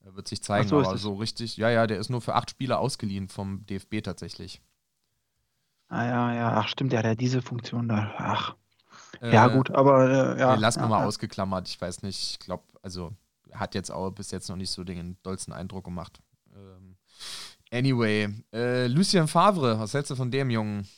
Er 0.05 0.15
wird 0.15 0.29
sich 0.29 0.43
zeigen, 0.43 0.69
so, 0.69 0.79
aber 0.79 0.97
so 0.97 1.15
richtig. 1.15 1.57
Ja, 1.57 1.69
ja, 1.69 1.87
der 1.87 1.99
ist 1.99 2.11
nur 2.11 2.21
für 2.21 2.35
acht 2.35 2.51
Spiele 2.51 2.79
ausgeliehen 2.79 3.29
vom 3.29 3.67
DFB 3.67 4.03
tatsächlich. 4.03 4.63
Ah 5.89 6.05
ja, 6.05 6.35
ja, 6.35 6.53
ach 6.55 6.69
stimmt, 6.69 6.93
der 6.93 7.01
hat 7.01 7.07
ja 7.07 7.15
diese 7.15 7.43
Funktion 7.43 7.89
da. 7.89 8.13
Ach. 8.17 8.57
Äh, 9.21 9.33
ja, 9.33 9.49
gut, 9.49 9.71
aber 9.71 10.37
äh, 10.37 10.41
ja. 10.41 10.55
Den 10.55 10.61
lassen 10.61 10.81
wir 10.81 10.85
ja, 10.85 10.91
mal 10.91 11.01
ja. 11.01 11.07
ausgeklammert. 11.07 11.69
Ich 11.69 11.81
weiß 11.81 12.03
nicht, 12.03 12.33
ich 12.33 12.39
glaube, 12.39 12.65
also 12.83 13.13
hat 13.53 13.75
jetzt 13.75 13.91
auch 13.91 14.11
bis 14.11 14.31
jetzt 14.31 14.49
noch 14.49 14.57
nicht 14.57 14.71
so 14.71 14.85
den 14.85 15.17
dollsten 15.23 15.53
Eindruck 15.53 15.85
gemacht. 15.85 16.21
Ähm, 16.55 16.97
Anyway, 17.73 18.29
äh, 18.53 18.87
Lucien 18.87 19.27
Favre, 19.29 19.79
was 19.79 19.95
hältst 19.95 20.11
du 20.11 20.17
von 20.17 20.31
dem 20.31 20.51
Jungen? 20.51 20.89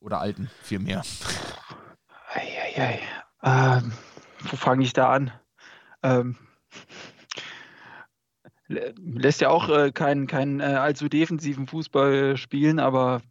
Oder 0.00 0.20
Alten, 0.20 0.50
vielmehr? 0.62 1.02
Eieiei. 2.32 3.00
Ähm, 3.42 3.92
wo 4.40 4.56
fange 4.56 4.84
ich 4.84 4.92
da 4.92 5.10
an? 5.10 5.32
Ähm, 6.02 6.36
lässt 8.68 9.40
ja 9.40 9.48
auch 9.50 9.68
äh, 9.68 9.92
keinen 9.92 10.26
kein, 10.26 10.60
äh, 10.60 10.64
allzu 10.64 11.08
defensiven 11.08 11.66
Fußball 11.66 12.36
spielen, 12.36 12.78
aber 12.78 13.22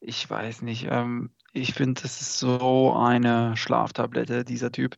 ich 0.00 0.28
weiß 0.28 0.62
nicht. 0.62 0.86
Ähm, 0.90 1.30
ich 1.52 1.74
finde, 1.74 2.02
das 2.02 2.20
ist 2.20 2.38
so 2.38 2.94
eine 2.94 3.56
Schlaftablette, 3.56 4.44
dieser 4.44 4.70
Typ. 4.70 4.96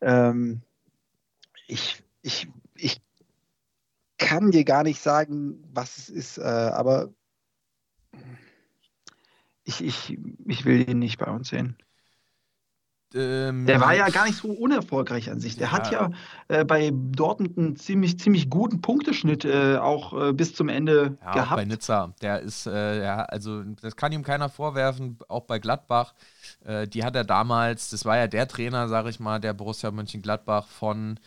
Ähm, 0.00 0.62
ich, 1.66 2.02
ich 2.22 2.48
ich 2.74 3.00
kann 4.18 4.50
dir 4.50 4.64
gar 4.64 4.82
nicht 4.82 5.00
sagen, 5.00 5.64
was 5.72 5.96
es 5.96 6.08
ist, 6.08 6.38
äh, 6.38 6.42
aber 6.42 7.08
ich, 9.64 9.82
ich, 9.84 10.18
ich 10.46 10.64
will 10.64 10.88
ihn 10.88 10.98
nicht 10.98 11.18
bei 11.18 11.30
uns 11.30 11.48
sehen. 11.48 11.76
Ähm, 13.14 13.64
der 13.64 13.80
war 13.80 13.94
ja 13.94 14.10
gar 14.10 14.26
nicht 14.26 14.36
so 14.36 14.48
unerfolgreich 14.50 15.30
an 15.30 15.40
sich. 15.40 15.56
Der 15.56 15.68
ja. 15.68 15.72
hat 15.72 15.90
ja 15.90 16.10
äh, 16.48 16.64
bei 16.64 16.90
Dortmund 16.92 17.56
einen 17.56 17.76
ziemlich, 17.76 18.18
ziemlich 18.18 18.50
guten 18.50 18.82
Punkteschnitt 18.82 19.46
äh, 19.46 19.76
auch 19.76 20.28
äh, 20.28 20.32
bis 20.34 20.54
zum 20.54 20.68
Ende 20.68 21.16
ja, 21.22 21.32
gehabt. 21.32 21.52
Auch 21.52 21.56
bei 21.56 21.64
Nizza. 21.64 22.12
Der 22.20 22.40
ist, 22.40 22.66
äh, 22.66 23.02
ja, 23.02 23.22
also 23.22 23.62
das 23.62 23.96
kann 23.96 24.12
ihm 24.12 24.24
keiner 24.24 24.50
vorwerfen, 24.50 25.18
auch 25.28 25.44
bei 25.44 25.58
Gladbach. 25.58 26.12
Äh, 26.64 26.86
die 26.86 27.02
hat 27.02 27.16
er 27.16 27.24
damals, 27.24 27.88
das 27.88 28.04
war 28.04 28.18
ja 28.18 28.26
der 28.26 28.46
Trainer, 28.46 28.88
sage 28.88 29.08
ich 29.08 29.20
mal, 29.20 29.40
der 29.40 29.54
Borussia 29.54 29.90
Mönchengladbach 29.90 30.66
von 30.66 31.18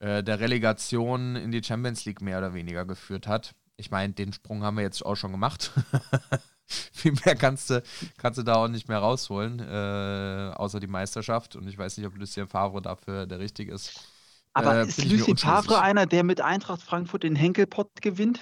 äh, 0.00 0.22
der 0.22 0.40
Relegation 0.40 1.36
in 1.36 1.52
die 1.52 1.62
Champions 1.62 2.04
League 2.06 2.22
mehr 2.22 2.38
oder 2.38 2.54
weniger 2.54 2.84
geführt 2.84 3.26
hat. 3.26 3.54
Ich 3.76 3.90
meine, 3.90 4.12
den 4.12 4.32
Sprung 4.32 4.62
haben 4.62 4.76
wir 4.76 4.82
jetzt 4.82 5.04
auch 5.04 5.14
schon 5.14 5.30
gemacht. 5.30 5.72
Viel 6.66 7.12
mehr 7.24 7.34
kannst 7.34 7.70
du, 7.70 7.82
kannst 8.16 8.38
du 8.38 8.42
da 8.42 8.54
auch 8.54 8.68
nicht 8.68 8.88
mehr 8.88 8.98
rausholen, 8.98 9.58
äh, 9.60 10.52
außer 10.54 10.80
die 10.80 10.86
Meisterschaft. 10.86 11.56
Und 11.56 11.68
ich 11.68 11.76
weiß 11.76 11.96
nicht, 11.96 12.06
ob 12.06 12.16
Lucien 12.16 12.48
Favre 12.48 12.80
dafür 12.80 13.26
der 13.26 13.40
richtige 13.40 13.72
ist. 13.72 14.00
Aber 14.52 14.76
äh, 14.76 14.86
ist 14.86 15.04
Lucien 15.04 15.36
Favre 15.36 15.80
einer, 15.80 16.06
der 16.06 16.24
mit 16.24 16.40
Eintracht 16.40 16.82
Frankfurt 16.82 17.22
den 17.22 17.36
Henkelpott 17.36 18.00
gewinnt? 18.00 18.40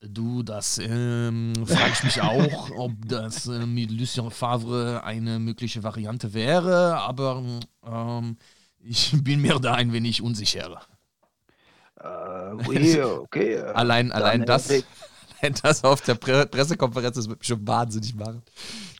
Du, 0.00 0.42
das 0.42 0.78
ähm, 0.78 1.52
frage 1.64 1.92
ich 1.92 2.02
mich 2.02 2.20
auch, 2.20 2.70
ob 2.76 2.92
das 3.06 3.46
äh, 3.46 3.66
mit 3.66 3.92
Lucien 3.92 4.30
Favre 4.32 5.04
eine 5.04 5.38
mögliche 5.38 5.84
Variante 5.84 6.34
wäre, 6.34 6.98
aber 6.98 7.44
ähm, 7.86 8.36
ich 8.82 9.12
bin 9.24 9.40
mir 9.40 9.58
da 9.58 9.74
ein 9.74 9.92
wenig 9.92 10.22
unsicher. 10.22 10.80
Uh, 12.02 12.58
okay. 13.22 13.58
allein 13.58 14.10
allein 14.10 14.44
das, 14.44 14.68
das 15.62 15.84
auf 15.84 16.00
der 16.00 16.14
Pre 16.14 16.46
Pressekonferenz, 16.46 17.28
mich 17.28 17.36
schon 17.42 17.66
wahnsinnig 17.66 18.14
machen. 18.14 18.42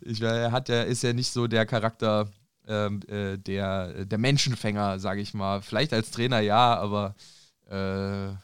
Ich, 0.02 0.20
er 0.22 0.52
hat 0.52 0.68
ja, 0.68 0.82
ist 0.82 1.02
ja 1.02 1.12
nicht 1.12 1.32
so 1.32 1.46
der 1.46 1.66
Charakter 1.66 2.28
ähm, 2.68 3.00
äh, 3.08 3.38
der, 3.38 4.04
der 4.04 4.18
Menschenfänger, 4.18 5.00
sage 5.00 5.20
ich 5.20 5.34
mal. 5.34 5.62
Vielleicht 5.62 5.92
als 5.92 6.12
Trainer 6.12 6.40
ja, 6.40 6.76
aber, 6.76 7.14
äh, 7.68 8.34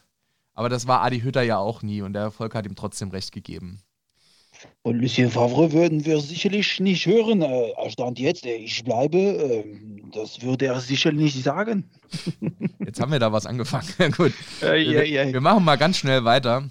aber 0.53 0.67
das 0.69 0.87
war 0.87 1.03
Adi 1.03 1.21
Hütter 1.21 1.41
ja 1.41 1.57
auch 1.57 1.81
nie 1.81 2.01
und 2.01 2.13
der 2.13 2.23
Erfolg 2.23 2.53
hat 2.53 2.65
ihm 2.65 2.75
trotzdem 2.75 3.11
recht 3.11 3.31
gegeben. 3.31 3.81
Und 4.81 4.99
Lucien 4.99 5.29
Favre 5.29 5.73
würden 5.73 6.05
wir 6.05 6.21
sicherlich 6.21 6.79
nicht 6.79 7.05
hören. 7.05 7.41
Äh, 7.41 7.89
Stand 7.89 8.17
jetzt, 8.17 8.45
äh, 8.45 8.55
ich 8.55 8.83
bleibe, 8.83 9.17
äh, 9.17 9.63
das 10.13 10.41
würde 10.41 10.67
er 10.67 10.79
sicherlich 10.79 11.35
nicht 11.35 11.43
sagen. 11.43 11.89
Jetzt 12.79 13.01
haben 13.01 13.11
wir 13.11 13.19
da 13.19 13.31
was 13.31 13.45
angefangen. 13.45 13.87
Gut. 14.17 14.33
Äh, 14.61 14.81
ja, 14.81 15.03
ja. 15.03 15.31
Wir 15.31 15.41
machen 15.41 15.65
mal 15.65 15.75
ganz 15.75 15.97
schnell 15.97 16.23
weiter. 16.23 16.69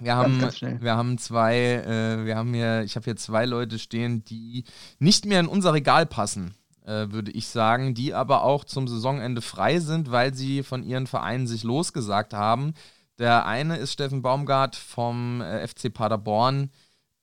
Wir 0.00 0.14
haben, 0.16 0.40
ganz, 0.40 0.60
ganz 0.60 0.82
wir 0.82 0.96
haben 0.96 1.18
zwei, 1.18 1.56
äh, 1.56 2.24
wir 2.24 2.36
haben 2.36 2.52
hier, 2.54 2.82
ich 2.82 2.96
habe 2.96 3.04
hier 3.04 3.16
zwei 3.16 3.46
Leute 3.46 3.78
stehen, 3.78 4.24
die 4.24 4.64
nicht 4.98 5.24
mehr 5.24 5.40
in 5.40 5.46
unser 5.46 5.72
Regal 5.72 6.06
passen, 6.06 6.54
äh, 6.86 7.10
würde 7.10 7.30
ich 7.30 7.48
sagen, 7.48 7.94
die 7.94 8.14
aber 8.14 8.44
auch 8.44 8.64
zum 8.64 8.86
Saisonende 8.86 9.40
frei 9.40 9.80
sind, 9.80 10.10
weil 10.10 10.34
sie 10.34 10.62
von 10.62 10.82
ihren 10.82 11.06
Vereinen 11.06 11.46
sich 11.46 11.62
losgesagt 11.62 12.34
haben. 12.34 12.74
Der 13.18 13.46
eine 13.46 13.76
ist 13.76 13.92
Steffen 13.92 14.22
Baumgart 14.22 14.76
vom 14.76 15.42
FC 15.42 15.92
Paderborn. 15.92 16.70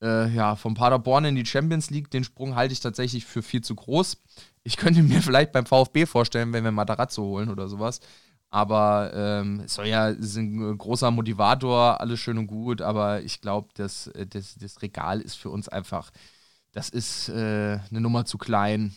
Äh, 0.02 0.28
ja, 0.34 0.56
vom 0.56 0.74
Paderborn 0.74 1.24
in 1.24 1.36
die 1.36 1.46
Champions 1.46 1.90
League, 1.90 2.10
den 2.10 2.24
Sprung 2.24 2.54
halte 2.54 2.72
ich 2.72 2.80
tatsächlich 2.80 3.24
für 3.24 3.42
viel 3.42 3.62
zu 3.62 3.74
groß. 3.74 4.22
Ich 4.62 4.76
könnte 4.76 5.02
mir 5.02 5.22
vielleicht 5.22 5.52
beim 5.52 5.66
VfB 5.66 6.06
vorstellen, 6.06 6.52
wenn 6.52 6.64
wir 6.64 6.72
Matarazzo 6.72 7.22
holen 7.22 7.48
oder 7.48 7.68
sowas. 7.68 8.00
Aber 8.50 9.12
ähm, 9.14 9.60
es 9.64 9.74
soll 9.74 9.86
ja 9.88 10.08
ist 10.08 10.36
ein 10.36 10.78
großer 10.78 11.10
Motivator, 11.10 12.00
alles 12.00 12.20
schön 12.20 12.38
und 12.38 12.46
gut, 12.46 12.80
aber 12.80 13.22
ich 13.22 13.40
glaube, 13.40 13.68
das, 13.74 14.06
äh, 14.08 14.26
das, 14.26 14.54
das 14.56 14.82
Regal 14.82 15.20
ist 15.20 15.36
für 15.36 15.50
uns 15.50 15.68
einfach, 15.68 16.10
das 16.72 16.88
ist 16.90 17.28
äh, 17.28 17.80
eine 17.90 18.00
Nummer 18.00 18.24
zu 18.24 18.38
klein. 18.38 18.94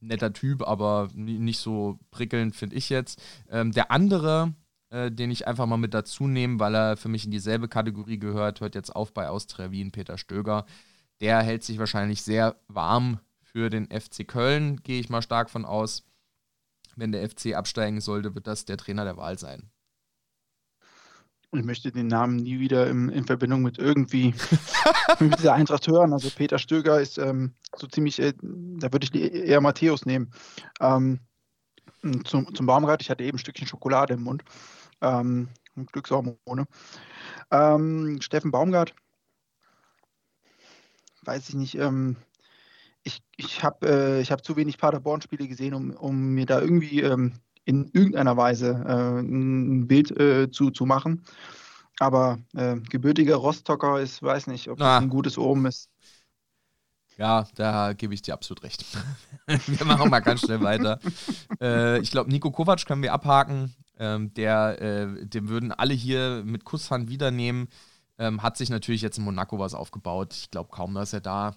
Netter 0.00 0.32
Typ, 0.32 0.62
aber 0.66 1.08
nicht 1.14 1.58
so 1.58 1.98
prickelnd, 2.10 2.54
finde 2.54 2.76
ich 2.76 2.90
jetzt. 2.90 3.20
Ähm, 3.50 3.72
der 3.72 3.90
andere, 3.90 4.52
äh, 4.94 5.10
den 5.10 5.32
ich 5.32 5.48
einfach 5.48 5.66
mal 5.66 5.76
mit 5.76 5.92
dazu 5.92 6.28
nehme, 6.28 6.60
weil 6.60 6.76
er 6.76 6.96
für 6.96 7.08
mich 7.08 7.24
in 7.24 7.32
dieselbe 7.32 7.66
Kategorie 7.66 8.16
gehört, 8.16 8.60
hört 8.60 8.76
jetzt 8.76 8.94
auf 8.94 9.12
bei 9.12 9.28
Austria 9.28 9.72
Wien, 9.72 9.90
Peter 9.90 10.16
Stöger. 10.18 10.66
Der 11.20 11.42
hält 11.42 11.64
sich 11.64 11.80
wahrscheinlich 11.80 12.22
sehr 12.22 12.54
warm 12.68 13.18
für 13.42 13.70
den 13.70 13.88
FC 13.90 14.26
Köln, 14.26 14.80
gehe 14.84 15.00
ich 15.00 15.08
mal 15.08 15.20
stark 15.20 15.50
von 15.50 15.64
aus. 15.64 16.04
Wenn 16.94 17.10
der 17.10 17.28
FC 17.28 17.54
absteigen 17.54 18.00
sollte, 18.00 18.36
wird 18.36 18.46
das 18.46 18.66
der 18.66 18.76
Trainer 18.76 19.02
der 19.04 19.16
Wahl 19.16 19.36
sein. 19.36 19.68
Ich 21.52 21.64
möchte 21.64 21.90
den 21.90 22.06
Namen 22.06 22.36
nie 22.36 22.60
wieder 22.60 22.88
in, 22.88 23.08
in 23.08 23.24
Verbindung 23.24 23.62
mit 23.62 23.78
irgendwie 23.78 24.32
mit 25.18 25.36
dieser 25.36 25.54
Eintracht 25.54 25.88
hören. 25.88 26.12
Also 26.12 26.30
Peter 26.30 26.58
Stöger 26.58 27.00
ist 27.00 27.18
ähm, 27.18 27.54
so 27.74 27.88
ziemlich, 27.88 28.20
äh, 28.20 28.32
da 28.40 28.92
würde 28.92 29.08
ich 29.12 29.14
eher 29.14 29.60
Matthäus 29.60 30.06
nehmen. 30.06 30.30
Ähm, 30.80 31.18
zum, 32.24 32.54
zum 32.54 32.66
Baumrad, 32.66 33.02
ich 33.02 33.10
hatte 33.10 33.24
eben 33.24 33.36
ein 33.36 33.40
Stückchen 33.40 33.66
Schokolade 33.66 34.14
im 34.14 34.22
Mund. 34.22 34.44
Ähm, 35.04 35.48
Glückshormone. 35.92 36.66
Ähm, 37.50 38.20
Steffen 38.20 38.50
Baumgart, 38.50 38.94
weiß 41.24 41.48
ich 41.48 41.54
nicht, 41.54 41.78
ähm, 41.78 42.16
ich, 43.02 43.22
ich 43.36 43.62
habe 43.62 44.20
äh, 44.20 44.24
hab 44.24 44.44
zu 44.44 44.56
wenig 44.56 44.78
Paderborn-Spiele 44.78 45.46
gesehen, 45.46 45.74
um, 45.74 45.90
um 45.90 46.28
mir 46.30 46.46
da 46.46 46.60
irgendwie 46.60 47.02
ähm, 47.02 47.34
in 47.64 47.90
irgendeiner 47.92 48.36
Weise 48.36 48.82
äh, 48.86 49.20
ein 49.20 49.86
Bild 49.86 50.10
äh, 50.18 50.50
zu, 50.50 50.70
zu 50.70 50.86
machen. 50.86 51.24
Aber 52.00 52.38
äh, 52.54 52.76
gebürtiger 52.76 53.36
Rostocker 53.36 54.00
ist, 54.00 54.22
weiß 54.22 54.48
nicht, 54.48 54.68
ob 54.68 54.78
das 54.78 54.86
ah. 54.86 54.98
ein 54.98 55.10
gutes 55.10 55.38
Omen 55.38 55.66
ist. 55.66 55.90
Ja, 57.16 57.46
da 57.54 57.92
gebe 57.92 58.12
ich 58.12 58.22
dir 58.22 58.34
absolut 58.34 58.64
recht. 58.64 58.84
wir 59.46 59.86
machen 59.86 60.10
mal 60.10 60.20
ganz 60.20 60.40
schnell 60.40 60.62
weiter. 60.62 60.98
Äh, 61.60 62.00
ich 62.00 62.10
glaube, 62.10 62.30
Nico 62.30 62.50
Kovac 62.50 62.84
können 62.84 63.02
wir 63.02 63.12
abhaken. 63.12 63.72
Ähm, 63.98 64.34
der, 64.34 64.80
äh, 64.80 65.26
den 65.26 65.48
würden 65.48 65.72
alle 65.72 65.94
hier 65.94 66.42
mit 66.44 66.64
Kusshand 66.64 67.08
wiedernehmen. 67.08 67.68
Ähm, 68.18 68.42
hat 68.42 68.56
sich 68.56 68.70
natürlich 68.70 69.02
jetzt 69.02 69.18
in 69.18 69.24
Monaco 69.24 69.58
was 69.58 69.74
aufgebaut. 69.74 70.34
Ich 70.34 70.50
glaube 70.50 70.70
kaum, 70.70 70.94
dass 70.94 71.12
er 71.12 71.20
da 71.20 71.56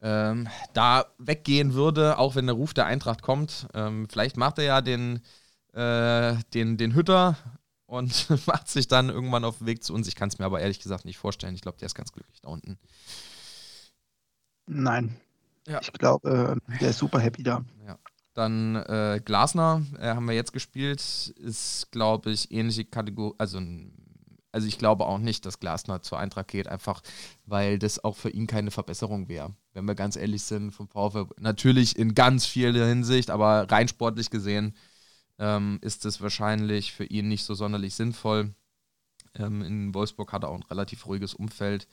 ähm, 0.00 0.48
da 0.74 1.06
weggehen 1.18 1.74
würde, 1.74 2.18
auch 2.18 2.34
wenn 2.34 2.46
der 2.46 2.54
Ruf 2.54 2.74
der 2.74 2.86
Eintracht 2.86 3.22
kommt. 3.22 3.68
Ähm, 3.74 4.08
vielleicht 4.08 4.36
macht 4.36 4.58
er 4.58 4.64
ja 4.64 4.80
den, 4.80 5.20
äh, 5.72 6.36
den, 6.54 6.76
den 6.76 6.94
Hütter 6.94 7.36
und 7.86 8.28
macht 8.46 8.68
sich 8.68 8.86
dann 8.86 9.08
irgendwann 9.08 9.44
auf 9.44 9.58
den 9.58 9.66
Weg 9.66 9.82
zu 9.82 9.94
uns. 9.94 10.06
Ich 10.08 10.14
kann 10.14 10.28
es 10.28 10.38
mir 10.38 10.44
aber 10.44 10.60
ehrlich 10.60 10.80
gesagt 10.80 11.04
nicht 11.04 11.18
vorstellen. 11.18 11.54
Ich 11.54 11.62
glaube, 11.62 11.78
der 11.78 11.86
ist 11.86 11.94
ganz 11.94 12.12
glücklich 12.12 12.40
da 12.40 12.48
unten. 12.48 12.78
Nein. 14.66 15.16
Ja. 15.66 15.80
Ich 15.80 15.92
glaube, 15.92 16.58
äh, 16.68 16.78
der 16.78 16.90
ist 16.90 16.98
super 16.98 17.18
happy 17.18 17.42
da. 17.42 17.64
Ja. 17.86 17.98
Dann 18.38 18.76
äh, 18.76 19.20
Glasner 19.24 19.82
äh, 19.98 20.10
haben 20.10 20.28
wir 20.28 20.34
jetzt 20.36 20.52
gespielt. 20.52 21.00
Ist, 21.00 21.88
glaube 21.90 22.30
ich, 22.30 22.52
ähnliche 22.52 22.84
Kategorie, 22.84 23.34
also 23.36 23.60
also 24.52 24.68
ich 24.68 24.78
glaube 24.78 25.06
auch 25.06 25.18
nicht, 25.18 25.44
dass 25.44 25.58
Glasner 25.58 26.02
zur 26.02 26.20
Eintracht 26.20 26.46
geht, 26.46 26.68
einfach 26.68 27.02
weil 27.46 27.80
das 27.80 28.04
auch 28.04 28.14
für 28.14 28.30
ihn 28.30 28.46
keine 28.46 28.70
Verbesserung 28.70 29.28
wäre. 29.28 29.56
Wenn 29.72 29.86
wir 29.86 29.96
ganz 29.96 30.14
ehrlich 30.14 30.44
sind, 30.44 30.70
vom 30.70 30.86
VfL 30.86 31.26
natürlich 31.40 31.98
in 31.98 32.14
ganz 32.14 32.46
vieler 32.46 32.86
Hinsicht, 32.86 33.30
aber 33.30 33.68
rein 33.72 33.88
sportlich 33.88 34.30
gesehen 34.30 34.76
ähm, 35.40 35.80
ist 35.82 36.06
es 36.06 36.20
wahrscheinlich 36.20 36.92
für 36.92 37.06
ihn 37.06 37.26
nicht 37.26 37.44
so 37.44 37.54
sonderlich 37.54 37.96
sinnvoll. 37.96 38.54
Ähm, 39.34 39.62
in 39.62 39.94
Wolfsburg 39.94 40.32
hat 40.32 40.44
er 40.44 40.50
auch 40.50 40.56
ein 40.56 40.70
relativ 40.70 41.06
ruhiges 41.06 41.34
Umfeld, 41.34 41.88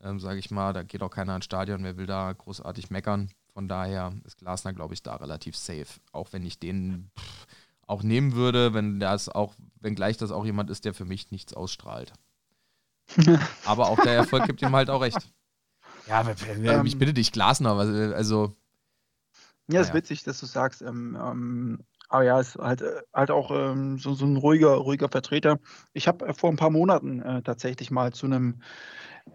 ähm, 0.00 0.20
sage 0.20 0.38
ich 0.38 0.52
mal. 0.52 0.72
Da 0.72 0.84
geht 0.84 1.02
auch 1.02 1.10
keiner 1.10 1.34
ins 1.34 1.46
Stadion, 1.46 1.82
wer 1.82 1.96
will 1.96 2.06
da 2.06 2.32
großartig 2.32 2.90
meckern. 2.90 3.32
Von 3.52 3.68
daher 3.68 4.12
ist 4.24 4.38
Glasner, 4.38 4.72
glaube 4.72 4.94
ich, 4.94 5.02
da 5.02 5.16
relativ 5.16 5.56
safe. 5.56 6.00
Auch 6.12 6.32
wenn 6.32 6.44
ich 6.44 6.58
den 6.58 7.10
pff, 7.18 7.46
auch 7.86 8.02
nehmen 8.02 8.34
würde, 8.34 8.72
wenn 8.74 9.00
das 9.00 9.28
auch, 9.28 9.54
wenn 9.80 9.94
gleich 9.94 10.16
das 10.16 10.30
auch 10.30 10.44
jemand 10.44 10.70
ist, 10.70 10.84
der 10.84 10.94
für 10.94 11.04
mich 11.04 11.30
nichts 11.30 11.54
ausstrahlt. 11.54 12.12
Aber 13.64 13.88
auch 13.88 14.00
der 14.00 14.14
Erfolg 14.14 14.46
gibt 14.46 14.62
ihm 14.62 14.72
halt 14.72 14.90
auch 14.90 15.02
recht. 15.02 15.18
Ja, 16.06 16.24
ähm, 16.48 16.86
ich 16.86 16.98
bitte 16.98 17.12
dich, 17.12 17.32
Glasner, 17.32 17.72
also. 17.72 18.56
Ja, 19.68 19.80
ist 19.80 19.94
witzig, 19.94 20.24
dass 20.24 20.40
du 20.40 20.46
sagst, 20.46 20.82
ähm, 20.82 21.16
ähm, 21.20 21.84
aber 22.08 22.24
ja, 22.24 22.40
ist 22.40 22.56
halt, 22.56 22.82
äh, 22.82 23.02
halt 23.14 23.30
auch 23.30 23.52
ähm, 23.52 23.98
so, 23.98 24.14
so, 24.14 24.26
ein 24.26 24.36
ruhiger, 24.36 24.74
ruhiger 24.74 25.08
Vertreter. 25.08 25.60
Ich 25.92 26.08
habe 26.08 26.26
äh, 26.26 26.34
vor 26.34 26.50
ein 26.50 26.56
paar 26.56 26.70
Monaten 26.70 27.22
äh, 27.22 27.42
tatsächlich 27.42 27.92
mal 27.92 28.12
zu 28.12 28.26
einem 28.26 28.62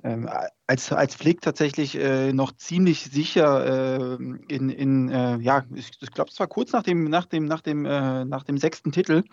ähm, 0.04 0.30
als, 0.68 0.92
als 0.92 1.16
Flick 1.16 1.42
tatsächlich 1.42 1.96
äh, 1.96 2.34
noch 2.34 2.52
ziemlich 2.54 3.04
sicher 3.06 4.12
äh, 4.12 4.16
in, 4.48 4.70
in 4.70 5.10
äh, 5.10 5.38
ja, 5.38 5.66
ich, 5.74 5.92
ich 6.00 6.12
glaube, 6.12 6.30
es 6.32 6.40
war 6.40 6.48
kurz 6.48 6.72
nach 6.72 6.84
dem, 6.84 7.06
nach 7.06 7.26
dem, 7.26 7.46
nach 7.46 7.62
dem, 7.62 7.86
äh, 7.86 8.26
nach 8.26 8.44
dem 8.44 8.58
sechsten 8.58 8.92
Titel, 8.92 9.24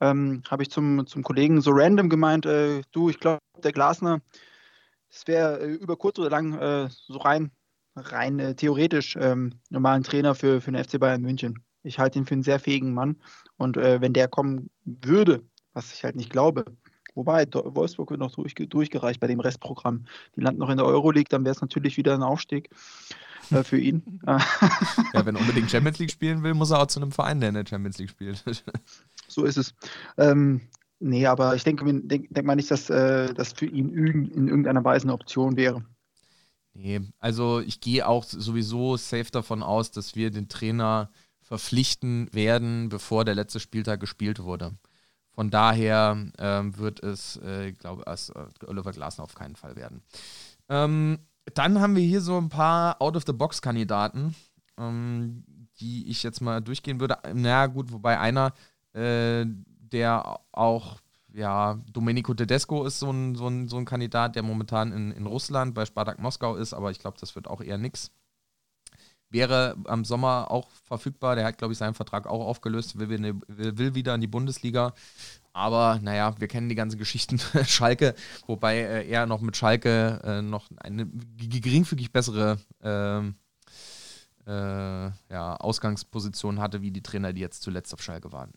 ähm, 0.00 0.42
habe 0.48 0.62
ich 0.62 0.70
zum, 0.70 1.06
zum 1.06 1.22
Kollegen 1.22 1.60
so 1.60 1.70
random 1.72 2.08
gemeint, 2.08 2.46
äh, 2.46 2.82
du, 2.92 3.08
ich 3.10 3.20
glaube, 3.20 3.40
der 3.62 3.72
Glasner, 3.72 4.20
es 5.08 5.26
wäre 5.26 5.60
äh, 5.60 5.74
über 5.74 5.96
kurz 5.96 6.18
oder 6.18 6.30
lang 6.30 6.90
so 6.90 7.18
rein, 7.18 7.50
rein 7.96 8.56
theoretisch 8.56 9.16
ähm, 9.20 9.60
normalen 9.68 10.02
Trainer 10.02 10.34
für, 10.34 10.60
für 10.60 10.72
den 10.72 10.82
FC 10.82 10.98
Bayern 10.98 11.22
München. 11.22 11.64
Ich 11.82 11.98
halte 11.98 12.18
ihn 12.18 12.26
für 12.26 12.34
einen 12.34 12.42
sehr 12.42 12.60
fähigen 12.60 12.92
Mann. 12.92 13.16
Und 13.56 13.76
wenn 13.76 14.12
der 14.12 14.28
kommen 14.28 14.70
würde, 14.84 15.42
was 15.72 15.94
ich 15.94 16.04
halt 16.04 16.14
nicht 16.14 16.30
glaube, 16.30 16.64
wobei 17.14 17.46
Wolfsburg 17.52 18.10
wird 18.10 18.20
noch 18.20 18.32
durch, 18.32 18.54
durchgereicht 18.54 19.20
bei 19.20 19.26
dem 19.26 19.40
Restprogramm. 19.40 20.06
Die 20.36 20.40
landen 20.40 20.60
noch 20.60 20.70
in 20.70 20.76
der 20.76 20.86
Euroleague, 20.86 21.28
dann 21.28 21.44
wäre 21.44 21.54
es 21.54 21.60
natürlich 21.60 21.96
wieder 21.96 22.14
ein 22.14 22.22
Aufstieg 22.22 22.70
äh, 23.50 23.62
für 23.62 23.78
ihn. 23.78 24.20
ja, 24.26 24.40
wenn 25.24 25.36
er 25.36 25.40
unbedingt 25.40 25.70
Champions 25.70 25.98
League 25.98 26.10
spielen 26.10 26.42
will, 26.42 26.54
muss 26.54 26.70
er 26.70 26.80
auch 26.80 26.86
zu 26.86 27.00
einem 27.00 27.12
Verein, 27.12 27.40
der 27.40 27.50
in 27.50 27.54
der 27.54 27.66
Champions 27.66 27.98
League 27.98 28.10
spielt. 28.10 28.44
so 29.28 29.44
ist 29.44 29.56
es. 29.56 29.74
Ähm, 30.16 30.62
nee, 30.98 31.26
aber 31.26 31.54
ich 31.54 31.64
denke, 31.64 31.84
denk, 31.84 32.28
denk 32.30 32.46
mal 32.46 32.56
nicht, 32.56 32.70
dass 32.70 32.90
äh, 32.90 33.32
das 33.34 33.52
für 33.52 33.66
ihn 33.66 33.90
in 33.90 34.48
irgendeiner 34.48 34.84
Weise 34.84 35.04
eine 35.04 35.14
Option 35.14 35.56
wäre. 35.56 35.84
Nee, 36.72 37.00
also 37.18 37.60
ich 37.60 37.80
gehe 37.80 38.06
auch 38.06 38.24
sowieso 38.24 38.96
safe 38.96 39.30
davon 39.32 39.62
aus, 39.62 39.90
dass 39.90 40.14
wir 40.14 40.30
den 40.30 40.48
Trainer 40.48 41.10
verpflichten 41.42 42.32
werden, 42.32 42.88
bevor 42.88 43.24
der 43.24 43.34
letzte 43.34 43.58
Spieltag 43.58 43.98
gespielt 43.98 44.40
wurde. 44.40 44.72
Von 45.40 45.48
daher 45.48 46.18
ähm, 46.36 46.76
wird 46.76 47.02
es, 47.02 47.40
äh, 47.42 47.70
ich 47.70 47.78
glaube, 47.78 48.06
als 48.06 48.28
äh, 48.28 48.44
Oliver 48.66 48.92
Glasner 48.92 49.24
auf 49.24 49.34
keinen 49.34 49.56
Fall 49.56 49.74
werden. 49.74 50.02
Ähm, 50.68 51.18
dann 51.54 51.80
haben 51.80 51.96
wir 51.96 52.02
hier 52.02 52.20
so 52.20 52.36
ein 52.36 52.50
paar 52.50 53.00
Out-of-the-Box-Kandidaten, 53.00 54.34
ähm, 54.76 55.42
die 55.80 56.10
ich 56.10 56.22
jetzt 56.22 56.42
mal 56.42 56.60
durchgehen 56.60 57.00
würde. 57.00 57.16
Na 57.32 57.68
gut, 57.68 57.90
wobei 57.90 58.20
einer, 58.20 58.52
äh, 58.92 59.46
der 59.46 60.40
auch 60.52 60.98
ja, 61.32 61.78
Domenico 61.90 62.34
Tedesco 62.34 62.84
ist 62.84 62.98
so 62.98 63.10
ein, 63.10 63.34
so 63.34 63.48
ein, 63.48 63.66
so 63.66 63.78
ein 63.78 63.86
Kandidat, 63.86 64.36
der 64.36 64.42
momentan 64.42 64.92
in, 64.92 65.10
in 65.10 65.24
Russland 65.24 65.74
bei 65.74 65.86
Spartak 65.86 66.18
Moskau 66.18 66.56
ist, 66.56 66.74
aber 66.74 66.90
ich 66.90 66.98
glaube, 66.98 67.16
das 67.18 67.34
wird 67.34 67.48
auch 67.48 67.62
eher 67.62 67.78
nix. 67.78 68.10
Wäre 69.30 69.76
am 69.84 70.04
Sommer 70.04 70.50
auch 70.50 70.68
verfügbar, 70.84 71.36
der 71.36 71.44
hat, 71.44 71.58
glaube 71.58 71.72
ich, 71.72 71.78
seinen 71.78 71.94
Vertrag 71.94 72.26
auch 72.26 72.44
aufgelöst, 72.44 72.98
will, 72.98 73.08
will, 73.08 73.78
will 73.78 73.94
wieder 73.94 74.14
in 74.14 74.20
die 74.20 74.26
Bundesliga. 74.26 74.92
Aber 75.52 75.98
naja, 76.02 76.34
wir 76.38 76.48
kennen 76.48 76.68
die 76.68 76.74
ganzen 76.74 76.98
Geschichten 76.98 77.38
Schalke, 77.64 78.14
wobei 78.46 78.78
äh, 78.78 79.08
er 79.08 79.26
noch 79.26 79.40
mit 79.40 79.56
Schalke 79.56 80.20
äh, 80.24 80.42
noch 80.42 80.68
eine 80.76 81.06
geringfügig 81.06 82.12
bessere 82.12 82.58
ähm, 82.82 83.36
äh, 84.46 84.52
ja, 85.32 85.56
Ausgangsposition 85.56 86.60
hatte, 86.60 86.82
wie 86.82 86.90
die 86.90 87.02
Trainer, 87.02 87.32
die 87.32 87.40
jetzt 87.40 87.62
zuletzt 87.62 87.92
auf 87.94 88.02
Schalke 88.02 88.32
waren. 88.32 88.52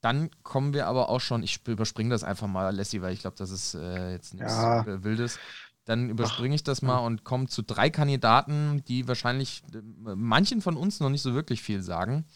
Dann 0.00 0.30
kommen 0.44 0.74
wir 0.74 0.86
aber 0.86 1.08
auch 1.08 1.20
schon, 1.20 1.42
ich 1.42 1.66
überspringe 1.66 2.10
das 2.10 2.22
einfach 2.22 2.46
mal, 2.46 2.74
Lassie, 2.74 3.02
weil 3.02 3.14
ich 3.14 3.20
glaube, 3.20 3.36
das 3.36 3.50
ist 3.50 3.74
äh, 3.74 4.12
jetzt 4.12 4.32
nichts 4.32 4.52
ja. 4.52 4.84
Wildes. 5.02 5.38
Dann 5.88 6.10
überspringe 6.10 6.54
ich 6.54 6.64
das 6.64 6.82
mal 6.82 6.98
und 6.98 7.24
komme 7.24 7.46
zu 7.46 7.62
drei 7.62 7.88
Kandidaten, 7.88 8.82
die 8.88 9.08
wahrscheinlich 9.08 9.62
äh, 9.72 9.78
manchen 10.14 10.60
von 10.60 10.76
uns 10.76 11.00
noch 11.00 11.08
nicht 11.08 11.22
so 11.22 11.32
wirklich 11.32 11.62
viel 11.62 11.80
sagen. 11.80 12.26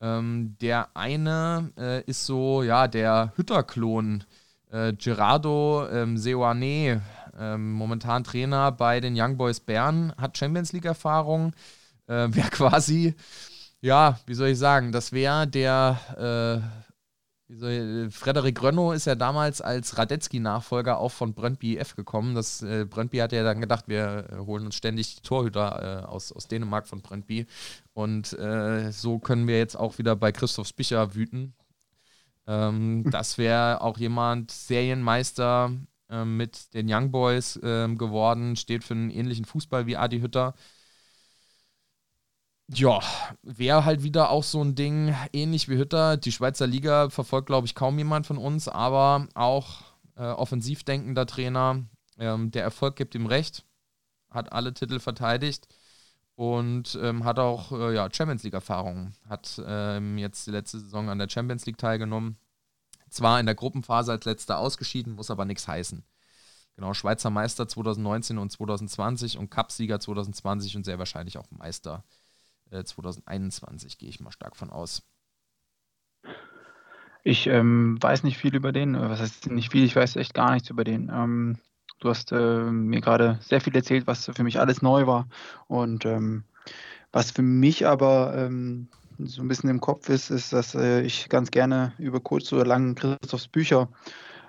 Ähm, 0.00 0.54
der 0.60 0.96
eine 0.96 1.72
äh, 1.76 2.04
ist 2.04 2.24
so, 2.26 2.62
ja, 2.62 2.86
der 2.86 3.32
Hütter-Klon. 3.34 4.22
Äh, 4.70 4.92
Gerardo 4.92 5.88
ähm, 5.90 6.16
Seoane, 6.16 7.02
ähm, 7.36 7.72
momentan 7.72 8.22
Trainer 8.22 8.70
bei 8.70 9.00
den 9.00 9.20
Young 9.20 9.36
Boys 9.36 9.58
Bern, 9.58 10.12
hat 10.16 10.38
Champions 10.38 10.72
League-Erfahrung. 10.72 11.54
Äh, 12.06 12.28
wäre 12.30 12.50
quasi, 12.50 13.16
ja, 13.80 14.20
wie 14.26 14.34
soll 14.34 14.50
ich 14.50 14.58
sagen, 14.58 14.92
das 14.92 15.10
wäre 15.10 15.48
der 15.48 16.62
äh, 16.62 16.91
Frederik 17.58 18.62
Rönno 18.62 18.92
ist 18.92 19.06
ja 19.06 19.14
damals 19.14 19.60
als 19.60 19.98
Radetzky-Nachfolger 19.98 20.98
auch 20.98 21.10
von 21.10 21.34
Brøndby 21.34 21.76
F 21.76 21.96
gekommen. 21.96 22.34
Das, 22.34 22.62
äh, 22.62 22.86
Brøndby 22.88 23.18
hat 23.18 23.32
ja 23.32 23.42
dann 23.42 23.60
gedacht, 23.60 23.88
wir 23.88 24.26
äh, 24.30 24.36
holen 24.38 24.66
uns 24.66 24.76
ständig 24.76 25.16
die 25.16 25.22
Torhüter 25.22 26.02
äh, 26.02 26.06
aus, 26.06 26.32
aus 26.32 26.48
Dänemark 26.48 26.86
von 26.86 27.02
Brøndby. 27.02 27.46
Und 27.92 28.32
äh, 28.38 28.90
so 28.90 29.18
können 29.18 29.46
wir 29.46 29.58
jetzt 29.58 29.76
auch 29.76 29.98
wieder 29.98 30.16
bei 30.16 30.32
Christoph 30.32 30.66
Spicher 30.66 31.14
wüten. 31.14 31.54
Ähm, 32.46 33.04
das 33.10 33.38
wäre 33.38 33.82
auch 33.82 33.98
jemand, 33.98 34.50
Serienmeister 34.50 35.72
äh, 36.08 36.24
mit 36.24 36.72
den 36.74 36.86
Young 36.88 37.10
Boys 37.10 37.60
ähm, 37.62 37.98
geworden, 37.98 38.56
steht 38.56 38.84
für 38.84 38.94
einen 38.94 39.10
ähnlichen 39.10 39.44
Fußball 39.44 39.86
wie 39.86 39.96
Adi 39.96 40.20
Hütter. 40.20 40.54
Ja, 42.74 43.00
wäre 43.42 43.84
halt 43.84 44.02
wieder 44.02 44.30
auch 44.30 44.44
so 44.44 44.62
ein 44.64 44.74
Ding, 44.74 45.14
ähnlich 45.34 45.68
wie 45.68 45.76
Hütter. 45.76 46.16
Die 46.16 46.32
Schweizer 46.32 46.66
Liga 46.66 47.10
verfolgt, 47.10 47.46
glaube 47.46 47.66
ich, 47.66 47.74
kaum 47.74 47.98
jemand 47.98 48.26
von 48.26 48.38
uns, 48.38 48.66
aber 48.66 49.28
auch 49.34 49.82
äh, 50.16 50.22
offensiv 50.22 50.82
denkender 50.82 51.26
Trainer. 51.26 51.84
Ähm, 52.18 52.50
der 52.50 52.62
Erfolg 52.62 52.96
gibt 52.96 53.14
ihm 53.14 53.26
recht, 53.26 53.66
hat 54.30 54.52
alle 54.52 54.72
Titel 54.72 55.00
verteidigt 55.00 55.68
und 56.34 56.98
ähm, 57.02 57.24
hat 57.24 57.38
auch 57.38 57.72
äh, 57.72 57.94
ja, 57.94 58.08
Champions 58.10 58.42
League-Erfahrung. 58.42 59.12
Hat 59.28 59.60
ähm, 59.66 60.16
jetzt 60.16 60.46
die 60.46 60.52
letzte 60.52 60.80
Saison 60.80 61.10
an 61.10 61.18
der 61.18 61.28
Champions 61.28 61.66
League 61.66 61.78
teilgenommen. 61.78 62.38
Zwar 63.10 63.38
in 63.38 63.44
der 63.44 63.54
Gruppenphase 63.54 64.12
als 64.12 64.24
letzter 64.24 64.56
ausgeschieden, 64.56 65.14
muss 65.14 65.30
aber 65.30 65.44
nichts 65.44 65.68
heißen. 65.68 66.02
Genau, 66.76 66.94
Schweizer 66.94 67.28
Meister 67.28 67.68
2019 67.68 68.38
und 68.38 68.50
2020 68.50 69.36
und 69.36 69.50
Cupsieger 69.50 70.00
2020 70.00 70.76
und 70.76 70.84
sehr 70.84 70.98
wahrscheinlich 70.98 71.36
auch 71.36 71.50
Meister 71.50 72.02
2021, 72.84 73.94
äh, 73.94 73.96
gehe 73.98 74.08
ich 74.08 74.20
mal 74.20 74.32
stark 74.32 74.56
von 74.56 74.70
aus. 74.70 75.02
Ich 77.24 77.46
ähm, 77.46 77.98
weiß 78.00 78.24
nicht 78.24 78.38
viel 78.38 78.54
über 78.54 78.72
den. 78.72 78.98
Was 78.98 79.20
heißt 79.20 79.50
nicht 79.50 79.70
viel? 79.70 79.84
Ich 79.84 79.94
weiß 79.94 80.16
echt 80.16 80.34
gar 80.34 80.52
nichts 80.52 80.70
über 80.70 80.82
den. 80.82 81.10
Ähm, 81.12 81.58
du 82.00 82.08
hast 82.08 82.32
äh, 82.32 82.64
mir 82.64 83.00
gerade 83.00 83.38
sehr 83.42 83.60
viel 83.60 83.76
erzählt, 83.76 84.06
was 84.06 84.26
für 84.26 84.42
mich 84.42 84.58
alles 84.58 84.82
neu 84.82 85.06
war. 85.06 85.28
Und 85.68 86.04
ähm, 86.04 86.44
was 87.12 87.30
für 87.30 87.42
mich 87.42 87.86
aber 87.86 88.34
ähm, 88.36 88.88
so 89.18 89.42
ein 89.42 89.48
bisschen 89.48 89.70
im 89.70 89.80
Kopf 89.80 90.08
ist, 90.08 90.30
ist, 90.30 90.52
dass 90.52 90.74
äh, 90.74 91.02
ich 91.02 91.28
ganz 91.28 91.50
gerne 91.50 91.92
über 91.98 92.20
kurz 92.20 92.52
oder 92.52 92.66
lang 92.66 92.94
Christophs 92.96 93.46
Bücher 93.48 93.88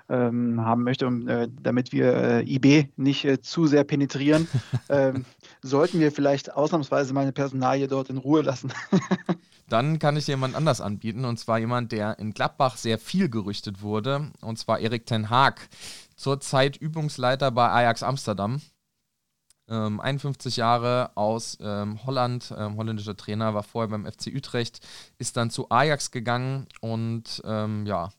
ähm, 0.09 0.61
haben 0.61 0.83
möchte, 0.83 1.07
um, 1.07 1.27
äh, 1.27 1.47
damit 1.61 1.91
wir 1.91 2.13
äh, 2.13 2.55
IB 2.55 2.89
nicht 2.97 3.25
äh, 3.25 3.41
zu 3.41 3.67
sehr 3.67 3.83
penetrieren, 3.83 4.47
ähm, 4.89 5.25
sollten 5.63 5.99
wir 5.99 6.11
vielleicht 6.11 6.53
ausnahmsweise 6.53 7.13
meine 7.13 7.31
Personalie 7.31 7.87
dort 7.87 8.09
in 8.09 8.17
Ruhe 8.17 8.41
lassen. 8.41 8.71
Dann 9.69 9.97
kann 9.97 10.17
ich 10.17 10.27
jemand 10.27 10.55
anders 10.55 10.81
anbieten, 10.81 11.25
und 11.25 11.39
zwar 11.39 11.57
jemand, 11.57 11.91
der 11.91 12.19
in 12.19 12.33
Gladbach 12.33 12.77
sehr 12.77 12.99
viel 12.99 13.29
gerüchtet 13.29 13.81
wurde, 13.81 14.31
und 14.41 14.59
zwar 14.59 14.79
Erik 14.79 15.05
Ten 15.05 15.29
Haag, 15.29 15.69
zurzeit 16.15 16.77
Übungsleiter 16.77 17.49
bei 17.49 17.69
Ajax 17.69 18.03
Amsterdam. 18.03 18.61
Ähm, 19.69 20.01
51 20.01 20.57
Jahre 20.57 21.11
aus 21.15 21.57
ähm, 21.61 22.05
Holland, 22.05 22.53
ähm, 22.57 22.75
holländischer 22.75 23.15
Trainer, 23.15 23.53
war 23.53 23.63
vorher 23.63 23.87
beim 23.87 24.05
FC 24.05 24.27
Utrecht, 24.35 24.85
ist 25.17 25.37
dann 25.37 25.49
zu 25.49 25.71
Ajax 25.71 26.11
gegangen 26.11 26.67
und 26.81 27.41
ähm, 27.45 27.85
ja, 27.85 28.09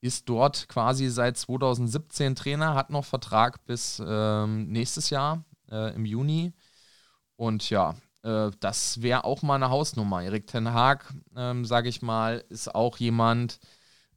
ist 0.00 0.28
dort 0.28 0.68
quasi 0.68 1.08
seit 1.08 1.36
2017 1.36 2.36
Trainer, 2.36 2.74
hat 2.74 2.90
noch 2.90 3.04
Vertrag 3.04 3.66
bis 3.66 4.00
ähm, 4.06 4.68
nächstes 4.70 5.10
Jahr 5.10 5.44
äh, 5.70 5.94
im 5.94 6.04
Juni. 6.04 6.52
Und 7.42 7.70
ja, 7.70 7.96
äh, 8.22 8.52
das 8.60 9.02
wäre 9.02 9.24
auch 9.24 9.42
mal 9.42 9.56
eine 9.56 9.68
Hausnummer. 9.68 10.22
Erik 10.22 10.46
Ten 10.46 10.72
Haag, 10.72 11.12
ähm, 11.34 11.64
sage 11.64 11.88
ich 11.88 12.00
mal, 12.00 12.44
ist 12.50 12.72
auch 12.72 12.98
jemand, 12.98 13.58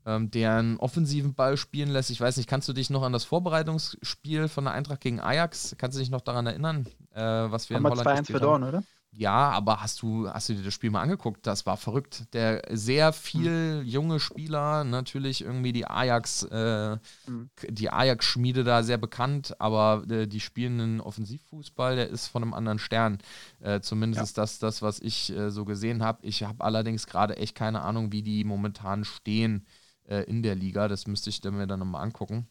ähm, 0.05 0.29
der 0.29 0.57
einen 0.57 0.77
offensiven 0.77 1.33
Ball 1.33 1.57
spielen 1.57 1.89
lässt. 1.89 2.11
Ich 2.11 2.21
weiß 2.21 2.37
nicht, 2.37 2.47
kannst 2.47 2.69
du 2.69 2.73
dich 2.73 2.91
noch 2.91 3.01
an 3.01 3.13
das 3.13 3.23
Vorbereitungsspiel 3.23 4.47
von 4.47 4.65
der 4.65 4.75
Eintracht 4.75 5.01
gegen 5.01 5.19
Ajax, 5.19 5.73
kannst 5.79 5.97
du 5.97 6.01
dich 6.01 6.11
noch 6.11 6.21
daran 6.21 6.45
erinnern, 6.45 6.85
äh, 7.15 7.19
was 7.19 7.67
wir 7.67 7.77
Haben 7.77 7.85
in 7.87 7.91
Holland 7.93 8.27
2-1 8.27 8.31
verloren, 8.31 8.63
oder? 8.63 8.83
Ja, 9.17 9.49
aber 9.51 9.81
hast 9.81 10.01
du, 10.01 10.29
hast 10.29 10.49
du 10.49 10.55
dir 10.55 10.63
das 10.63 10.73
Spiel 10.73 10.91
mal 10.91 11.01
angeguckt? 11.01 11.47
Das 11.47 11.65
war 11.65 11.77
verrückt. 11.77 12.25
Der 12.33 12.61
sehr 12.69 13.13
viel 13.13 13.81
mhm. 13.81 13.87
junge 13.87 14.19
Spieler, 14.19 14.83
natürlich 14.83 15.41
irgendwie 15.41 15.71
die 15.71 15.87
Ajax, 15.87 16.43
äh, 16.43 16.97
mhm. 17.27 17.49
die 17.69 17.89
Ajax-Schmiede 17.89 18.65
da 18.65 18.83
sehr 18.83 18.97
bekannt, 18.97 19.55
aber 19.59 20.03
äh, 20.09 20.27
die 20.27 20.41
spielen 20.41 20.81
einen 20.81 21.01
Offensivfußball, 21.01 21.95
der 21.95 22.09
ist 22.09 22.27
von 22.27 22.43
einem 22.43 22.53
anderen 22.53 22.77
Stern. 22.77 23.19
Äh, 23.61 23.79
zumindest 23.79 24.19
ja. 24.19 24.23
ist 24.23 24.37
das 24.37 24.59
das, 24.59 24.81
was 24.81 24.99
ich 24.99 25.31
äh, 25.31 25.49
so 25.49 25.63
gesehen 25.63 26.03
habe. 26.03 26.25
Ich 26.25 26.43
habe 26.43 26.61
allerdings 26.61 27.07
gerade 27.07 27.37
echt 27.37 27.55
keine 27.55 27.83
Ahnung, 27.83 28.11
wie 28.11 28.21
die 28.21 28.43
momentan 28.43 29.05
stehen 29.05 29.65
äh, 30.09 30.23
in 30.23 30.43
der 30.43 30.55
Liga. 30.55 30.89
Das 30.89 31.07
müsste 31.07 31.29
ich 31.29 31.41
mir 31.41 31.67
dann 31.67 31.79
nochmal 31.79 32.03
angucken. 32.03 32.49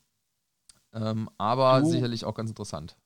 Ähm, 0.94 1.28
aber 1.36 1.80
du, 1.80 1.90
sicherlich 1.90 2.24
auch 2.24 2.34
ganz 2.34 2.48
interessant 2.48 2.96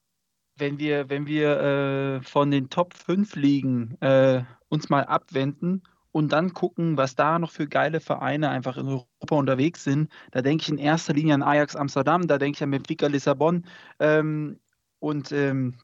wenn 0.59 0.79
wir, 0.79 1.09
wenn 1.09 1.27
wir 1.27 1.61
äh, 1.61 2.23
von 2.23 2.51
den 2.51 2.71
Top 2.71 2.95
5 2.95 3.37
Ligen 3.37 4.01
äh, 4.01 4.43
uns 4.69 4.89
mal 4.89 5.05
abwenden 5.05 5.83
und 6.13 6.33
dann 6.33 6.53
gucken, 6.53 6.97
was 6.97 7.15
da 7.15 7.39
noch 7.39 7.51
für 7.51 7.69
geile 7.69 8.01
Vereine 8.01 8.51
einfach 8.51 8.77
in 8.77 8.89
Europa 8.89 9.37
unterwegs 9.37 9.85
sind, 9.85 10.11
da 10.33 10.43
denke 10.43 10.63
ich 10.63 10.69
in 10.69 10.79
erster 10.79 11.15
Linie 11.15 11.35
an 11.35 11.43
Ajax 11.43 11.77
Amsterdam, 11.77 12.27
da 12.27 12.39
denke 12.39 12.57
ich 12.57 12.63
an 12.63 12.71
Benfica 12.71 13.07
Lissabon 13.07 13.67
ähm, 14.01 14.59
und 14.99 15.33
ähm, 15.33 15.75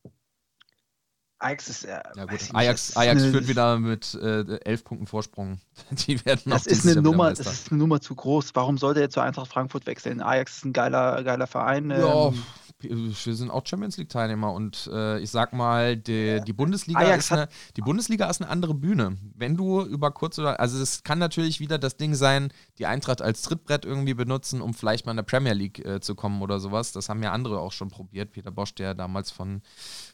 Ajax 1.39 1.68
ist 1.68 1.85
ja, 1.85 2.03
ja 2.16 2.25
gut. 2.25 2.33
Nicht, 2.33 2.55
Ajax, 2.55 2.97
Ajax 2.97 3.22
eine, 3.22 3.31
führt 3.31 3.49
wieder 3.49 3.79
mit 3.79 4.14
äh, 4.14 4.59
elf 4.64 4.85
Punkten 4.85 5.07
Vorsprung. 5.07 5.61
Die 5.91 6.25
werden 6.25 6.51
das 6.51 6.66
ist 6.66 6.87
eine 6.87 7.03
Nummer, 7.03 7.31
das 7.31 7.41
ist 7.41 7.70
eine 7.70 7.79
Nummer 7.79 8.01
zu 8.01 8.14
groß. 8.14 8.55
Warum 8.55 8.79
sollte 8.79 9.01
er 9.01 9.11
zu 9.11 9.20
Eintracht 9.20 9.51
Frankfurt 9.51 9.87
wechseln? 9.87 10.22
Ajax 10.22 10.59
ist 10.59 10.64
ein 10.64 10.72
geiler, 10.72 11.22
geiler 11.22 11.47
Verein. 11.47 11.91
Ja, 11.91 12.29
ähm, 12.29 12.43
wir 12.91 13.35
sind 13.35 13.51
auch 13.51 13.66
Champions 13.66 13.97
League-Teilnehmer 13.97 14.53
und 14.53 14.89
äh, 14.93 15.18
ich 15.20 15.30
sag 15.30 15.53
mal, 15.53 15.97
die, 15.97 16.41
die 16.47 16.53
Bundesliga 16.53 17.14
ist 17.14 17.32
eine, 17.32 17.49
die 17.76 17.80
Bundesliga 17.80 18.28
ist 18.28 18.41
eine 18.41 18.51
andere 18.51 18.74
Bühne. 18.74 19.16
Wenn 19.35 19.57
du 19.57 19.82
über 19.82 20.11
kurz 20.11 20.39
oder 20.39 20.61
also 20.61 20.80
es 20.80 21.03
kann 21.03 21.18
natürlich 21.18 21.61
wieder 21.61 21.78
das 21.78 21.97
Ding 21.97 22.14
sein, 22.14 22.53
die 22.78 22.87
Eintracht 22.87 23.22
als 23.22 23.43
Trittbrett 23.43 23.85
irgendwie 23.85 24.14
benutzen, 24.14 24.61
um 24.61 24.74
vielleicht 24.74 25.07
mal 25.07 25.12
in 25.12 25.16
der 25.16 25.24
Premier 25.24 25.53
League 25.53 25.85
äh, 25.85 26.01
zu 26.01 26.14
kommen 26.14 26.43
oder 26.43 26.61
sowas. 26.61 26.93
Das 26.93 27.09
haben 27.09 27.22
ja 27.22 27.32
andere 27.32 27.61
auch 27.61 27.72
schon 27.72 27.89
probiert. 27.89 28.32
Peter 28.32 28.51
Bosch, 28.51 28.74
der 28.74 28.95
damals 28.95 29.30
von, 29.30 29.62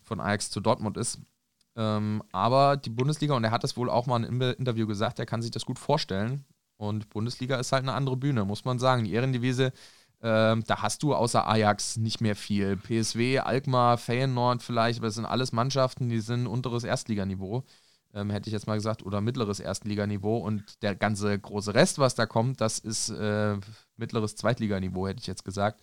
von 0.03 0.21
Ajax 0.21 0.51
zu 0.51 0.61
Dortmund 0.61 0.97
ist. 0.97 1.19
Ähm, 1.77 2.23
aber 2.33 2.77
die 2.77 2.91
Bundesliga, 2.91 3.35
und 3.35 3.45
er 3.45 3.51
hat 3.51 3.65
das 3.65 3.77
wohl 3.77 3.91
auch 3.91 4.07
mal 4.07 4.23
im 4.25 4.41
Interview 4.41 4.87
gesagt, 4.87 5.19
er 5.19 5.27
kann 5.27 5.43
sich 5.43 5.51
das 5.51 5.65
gut 5.65 5.79
vorstellen. 5.79 6.45
Und 6.77 7.11
Bundesliga 7.11 7.57
ist 7.57 7.73
halt 7.73 7.83
eine 7.83 7.93
andere 7.93 8.17
Bühne, 8.17 8.45
muss 8.45 8.65
man 8.65 8.79
sagen. 8.79 9.05
Die 9.05 9.13
Ehrendivise 9.13 9.73
ähm, 10.23 10.65
da 10.67 10.83
hast 10.83 11.03
du 11.03 11.15
außer 11.15 11.49
Ajax 11.49 11.97
nicht 11.97 12.21
mehr 12.21 12.37
viel. 12.37 12.77
PSW, 12.77 13.39
Alkmaar, 13.39 13.97
Feyenoord 13.97 14.63
vielleicht, 14.63 14.99
aber 14.99 15.09
das 15.09 15.15
sind 15.15 15.25
alles 15.25 15.53
Mannschaften, 15.53 16.09
die 16.11 16.21
sind 16.21 16.47
unteres 16.47 16.85
Erstliganiveau, 16.85 17.65
ähm, 18.13 18.29
hätte 18.31 18.49
ich 18.49 18.53
jetzt 18.53 18.67
mal 18.67 18.75
gesagt, 18.75 19.03
oder 19.03 19.21
mittleres 19.23 19.61
Erstliganiveau. 19.61 20.37
Und 20.39 20.83
der 20.83 20.95
ganze 20.95 21.39
große 21.39 21.75
Rest, 21.75 21.99
was 21.99 22.15
da 22.15 22.27
kommt, 22.27 22.61
das 22.61 22.79
ist 22.79 23.09
äh, 23.11 23.57
mittleres 23.97 24.37
Zweitliganiveau, 24.37 25.07
hätte 25.07 25.21
ich 25.21 25.27
jetzt 25.27 25.45
gesagt. 25.45 25.81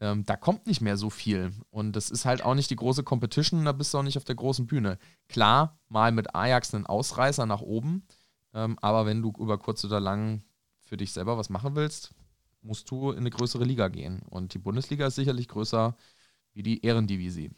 Ähm, 0.00 0.24
da 0.24 0.36
kommt 0.36 0.66
nicht 0.66 0.80
mehr 0.80 0.96
so 0.96 1.10
viel. 1.10 1.52
Und 1.70 1.96
das 1.96 2.10
ist 2.10 2.24
halt 2.24 2.42
auch 2.44 2.54
nicht 2.54 2.70
die 2.70 2.76
große 2.76 3.02
Competition, 3.02 3.64
da 3.64 3.72
bist 3.72 3.92
du 3.92 3.98
auch 3.98 4.02
nicht 4.02 4.16
auf 4.16 4.24
der 4.24 4.36
großen 4.36 4.66
Bühne. 4.66 4.98
Klar, 5.28 5.78
mal 5.88 6.12
mit 6.12 6.34
Ajax 6.34 6.72
einen 6.72 6.86
Ausreißer 6.86 7.46
nach 7.46 7.60
oben, 7.62 8.06
ähm, 8.54 8.78
aber 8.80 9.06
wenn 9.06 9.22
du 9.22 9.32
über 9.38 9.58
kurz 9.58 9.84
oder 9.84 10.00
lang 10.00 10.42
für 10.78 10.96
dich 10.96 11.12
selber 11.12 11.36
was 11.36 11.50
machen 11.50 11.74
willst, 11.74 12.14
musst 12.62 12.90
du 12.90 13.10
in 13.10 13.18
eine 13.18 13.30
größere 13.30 13.64
Liga 13.64 13.88
gehen. 13.88 14.22
Und 14.28 14.54
die 14.54 14.58
Bundesliga 14.58 15.06
ist 15.06 15.16
sicherlich 15.16 15.48
größer 15.48 15.96
wie 16.54 16.62
die 16.62 16.84
Ehrendivisie. 16.84 17.50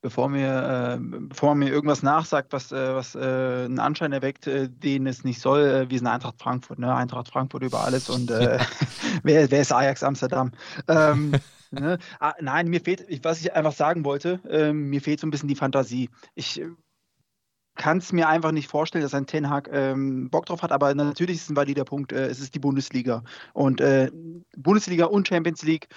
Bevor 0.00 0.28
mir, 0.28 0.98
äh, 0.98 0.98
bevor 1.00 1.50
man 1.50 1.60
mir 1.60 1.70
irgendwas 1.72 2.02
nachsagt, 2.02 2.52
was, 2.52 2.72
äh, 2.72 2.94
was 2.94 3.14
äh, 3.14 3.20
einen 3.20 3.78
Anschein 3.78 4.12
erweckt, 4.12 4.46
den 4.46 5.06
es 5.06 5.22
nicht 5.22 5.40
soll, 5.40 5.88
wir 5.88 5.98
sind 5.98 6.08
Eintracht 6.08 6.40
Frankfurt, 6.40 6.80
ne? 6.80 6.92
Eintracht 6.92 7.28
Frankfurt 7.28 7.62
über 7.62 7.84
alles 7.84 8.10
und 8.10 8.28
äh, 8.32 8.58
wer, 9.22 9.48
wer 9.48 9.60
ist 9.60 9.72
Ajax 9.72 10.02
Amsterdam? 10.02 10.50
Ähm, 10.88 11.32
ne? 11.70 11.98
ah, 12.18 12.34
nein, 12.40 12.66
mir 12.66 12.80
fehlt, 12.80 13.06
was 13.24 13.40
ich 13.40 13.54
einfach 13.54 13.72
sagen 13.72 14.04
wollte, 14.04 14.40
ähm, 14.48 14.90
mir 14.90 15.00
fehlt 15.00 15.20
so 15.20 15.26
ein 15.28 15.30
bisschen 15.30 15.48
die 15.48 15.54
Fantasie. 15.54 16.10
Ich 16.34 16.60
kann 17.74 17.98
es 17.98 18.12
mir 18.12 18.28
einfach 18.28 18.52
nicht 18.52 18.68
vorstellen, 18.68 19.02
dass 19.02 19.14
ein 19.14 19.26
Ten 19.26 19.48
Hag 19.48 19.68
ähm, 19.72 20.28
Bock 20.30 20.46
drauf 20.46 20.62
hat, 20.62 20.72
aber 20.72 20.94
natürlich 20.94 21.36
ist 21.36 21.44
es 21.44 21.50
ein 21.50 21.56
valider 21.56 21.84
Punkt, 21.84 22.12
äh, 22.12 22.26
es 22.26 22.40
ist 22.40 22.54
die 22.54 22.58
Bundesliga. 22.58 23.24
Und 23.54 23.80
äh, 23.80 24.10
Bundesliga 24.56 25.06
und 25.06 25.26
Champions 25.26 25.62
League 25.62 25.88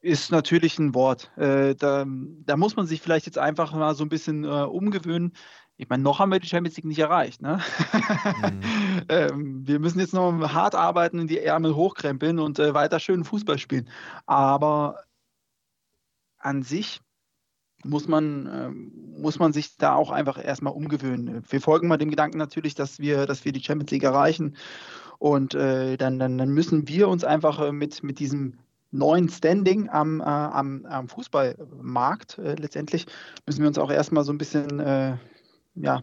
ist 0.00 0.30
natürlich 0.30 0.78
ein 0.78 0.94
Wort. 0.94 1.30
Äh, 1.36 1.74
da, 1.74 2.04
da, 2.06 2.56
muss 2.56 2.76
man 2.76 2.86
sich 2.86 3.00
vielleicht 3.00 3.26
jetzt 3.26 3.38
einfach 3.38 3.72
mal 3.72 3.94
so 3.94 4.04
ein 4.04 4.08
bisschen 4.08 4.44
äh, 4.44 4.48
umgewöhnen. 4.48 5.32
Ich 5.76 5.88
meine, 5.88 6.02
noch 6.02 6.18
haben 6.18 6.32
wir 6.32 6.40
die 6.40 6.48
Champions 6.48 6.76
League 6.76 6.86
nicht 6.86 6.98
erreicht. 6.98 7.40
Ne? 7.40 7.60
Mhm. 8.42 8.60
ähm, 9.08 9.66
wir 9.66 9.78
müssen 9.78 10.00
jetzt 10.00 10.14
noch 10.14 10.52
hart 10.52 10.74
arbeiten, 10.74 11.26
die 11.26 11.40
Ärmel 11.40 11.74
hochkrempeln 11.74 12.38
und 12.38 12.58
äh, 12.58 12.74
weiter 12.74 13.00
schön 13.00 13.24
Fußball 13.24 13.58
spielen. 13.58 13.88
Aber 14.26 15.04
an 16.38 16.62
sich 16.62 17.00
muss 17.84 18.08
man, 18.08 18.46
äh, 18.46 18.70
muss 19.20 19.38
man 19.38 19.52
sich 19.52 19.76
da 19.76 19.94
auch 19.94 20.10
einfach 20.10 20.42
erstmal 20.42 20.72
umgewöhnen. 20.72 21.42
Wir 21.48 21.60
folgen 21.60 21.88
mal 21.88 21.96
dem 21.96 22.10
Gedanken 22.10 22.38
natürlich, 22.38 22.74
dass 22.74 22.98
wir, 22.98 23.26
dass 23.26 23.44
wir 23.44 23.52
die 23.52 23.62
Champions 23.62 23.90
League 23.90 24.04
erreichen. 24.04 24.56
Und 25.18 25.54
äh, 25.54 25.96
dann, 25.96 26.18
dann, 26.18 26.38
dann 26.38 26.50
müssen 26.50 26.88
wir 26.88 27.08
uns 27.08 27.24
einfach 27.24 27.60
äh, 27.60 27.72
mit, 27.72 28.02
mit 28.02 28.18
diesem 28.18 28.58
neuen 28.90 29.28
Standing 29.28 29.88
am, 29.88 30.20
äh, 30.20 30.24
am, 30.24 30.86
am 30.86 31.08
Fußballmarkt 31.08 32.38
äh, 32.38 32.54
letztendlich, 32.54 33.06
müssen 33.46 33.60
wir 33.60 33.68
uns 33.68 33.78
auch 33.78 33.90
erstmal 33.90 34.24
so 34.24 34.32
ein 34.32 34.38
bisschen 34.38 34.80
äh, 34.80 35.16
ja, 35.80 36.02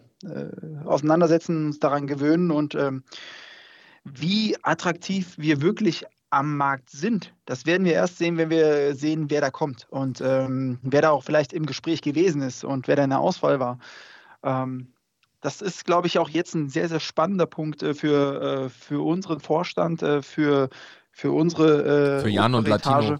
auseinandersetzen, 0.85 1.65
uns 1.65 1.79
daran 1.79 2.07
gewöhnen 2.07 2.49
und 2.49 2.75
ähm, 2.75 3.03
wie 4.05 4.55
attraktiv 4.63 5.37
wir 5.37 5.61
wirklich 5.61 6.05
am 6.35 6.57
Markt 6.57 6.89
sind. 6.89 7.33
Das 7.45 7.65
werden 7.65 7.85
wir 7.85 7.93
erst 7.93 8.17
sehen, 8.17 8.37
wenn 8.37 8.49
wir 8.49 8.93
sehen, 8.93 9.29
wer 9.29 9.39
da 9.39 9.49
kommt 9.49 9.87
und 9.89 10.19
ähm, 10.19 10.79
wer 10.83 11.01
da 11.01 11.11
auch 11.11 11.23
vielleicht 11.23 11.53
im 11.53 11.65
Gespräch 11.65 12.01
gewesen 12.01 12.41
ist 12.41 12.65
und 12.65 12.89
wer 12.89 12.97
da 12.97 13.05
in 13.05 13.09
der 13.11 13.19
Auswahl 13.19 13.61
war. 13.61 13.79
Ähm, 14.43 14.91
das 15.39 15.61
ist, 15.61 15.85
glaube 15.85 16.07
ich, 16.07 16.19
auch 16.19 16.27
jetzt 16.27 16.53
ein 16.53 16.67
sehr, 16.67 16.89
sehr 16.89 16.99
spannender 16.99 17.45
Punkt 17.45 17.83
äh, 17.83 17.93
für, 17.93 18.65
äh, 18.65 18.69
für 18.69 19.05
unseren 19.05 19.39
Vorstand, 19.39 20.01
äh, 20.01 20.21
für, 20.21 20.69
für 21.11 21.31
unsere. 21.31 22.17
Äh, 22.17 22.21
für 22.21 22.29
Jan 22.29 22.53
und 22.53 22.67
Latino. 22.67 23.17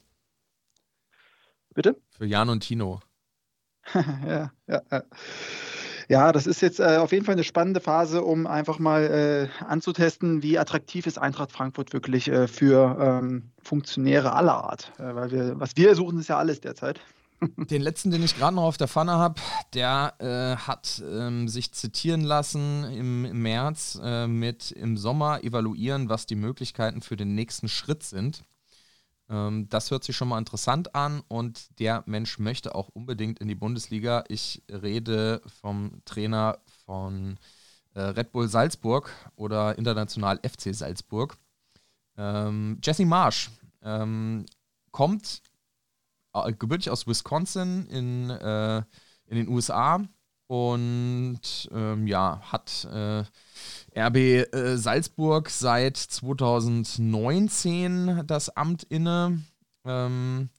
Bitte? 1.73 1.95
Für 2.09 2.25
Jan 2.25 2.49
und 2.49 2.61
Tino. 2.61 2.99
ja, 3.93 4.51
ja, 4.67 4.81
ja. 4.91 5.03
Ja, 6.07 6.31
das 6.31 6.45
ist 6.45 6.61
jetzt 6.61 6.79
äh, 6.79 6.97
auf 6.97 7.11
jeden 7.11 7.25
Fall 7.25 7.33
eine 7.33 7.43
spannende 7.43 7.79
Phase, 7.79 8.23
um 8.23 8.45
einfach 8.45 8.79
mal 8.79 9.49
äh, 9.59 9.63
anzutesten, 9.63 10.43
wie 10.43 10.59
attraktiv 10.59 11.07
ist 11.07 11.17
Eintracht 11.17 11.51
Frankfurt 11.51 11.93
wirklich 11.93 12.27
äh, 12.27 12.47
für 12.47 12.97
ähm, 12.99 13.51
Funktionäre 13.61 14.33
aller 14.33 14.63
Art. 14.63 14.91
Äh, 14.99 15.15
weil 15.15 15.31
wir, 15.31 15.59
was 15.59 15.71
wir 15.75 15.95
suchen, 15.95 16.19
ist 16.19 16.29
ja 16.29 16.37
alles 16.37 16.61
derzeit. 16.61 16.99
Den 17.69 17.81
letzten, 17.81 18.11
den 18.11 18.23
ich 18.23 18.37
gerade 18.37 18.55
noch 18.55 18.63
auf 18.63 18.77
der 18.77 18.87
Pfanne 18.87 19.13
habe, 19.13 19.41
der 19.73 20.13
äh, 20.19 20.55
hat 20.55 21.03
ähm, 21.05 21.47
sich 21.47 21.73
zitieren 21.73 22.21
lassen 22.21 22.85
im, 22.85 23.25
im 23.25 23.41
März 23.41 23.99
äh, 24.01 24.27
mit 24.27 24.71
im 24.71 24.97
Sommer 24.97 25.43
evaluieren, 25.43 26.07
was 26.07 26.25
die 26.25 26.35
Möglichkeiten 26.35 27.01
für 27.01 27.17
den 27.17 27.35
nächsten 27.35 27.67
Schritt 27.67 28.03
sind. 28.03 28.43
Ähm, 29.29 29.67
das 29.69 29.91
hört 29.91 30.03
sich 30.03 30.15
schon 30.15 30.27
mal 30.27 30.37
interessant 30.37 30.93
an 30.95 31.21
und 31.27 31.79
der 31.79 32.03
Mensch 32.05 32.39
möchte 32.39 32.75
auch 32.75 32.89
unbedingt 32.89 33.39
in 33.39 33.47
die 33.47 33.55
Bundesliga. 33.55 34.23
Ich 34.27 34.63
rede 34.69 35.41
vom 35.61 36.01
Trainer 36.05 36.59
von 36.85 37.37
äh, 37.93 38.01
Red 38.01 38.31
Bull 38.31 38.47
Salzburg 38.47 39.11
oder 39.35 39.77
international 39.77 40.39
FC 40.39 40.75
Salzburg. 40.75 41.37
Ähm, 42.17 42.79
Jesse 42.83 43.05
Marsch 43.05 43.49
ähm, 43.81 44.45
kommt 44.91 45.41
äh, 46.33 46.53
gebürtig 46.53 46.89
aus 46.89 47.07
Wisconsin 47.07 47.87
in, 47.87 48.29
äh, 48.29 48.77
in 49.27 49.37
den 49.37 49.47
USA 49.47 50.01
und 50.47 51.39
ja, 52.05 52.39
hat 52.51 52.87
RB 53.97 54.17
äh, 54.17 54.77
Salzburg 54.77 55.49
seit 55.49 55.97
2019 55.97 58.23
das 58.27 58.49
Amt 58.49 58.83
inne 58.83 59.41
ähm, 59.85 60.49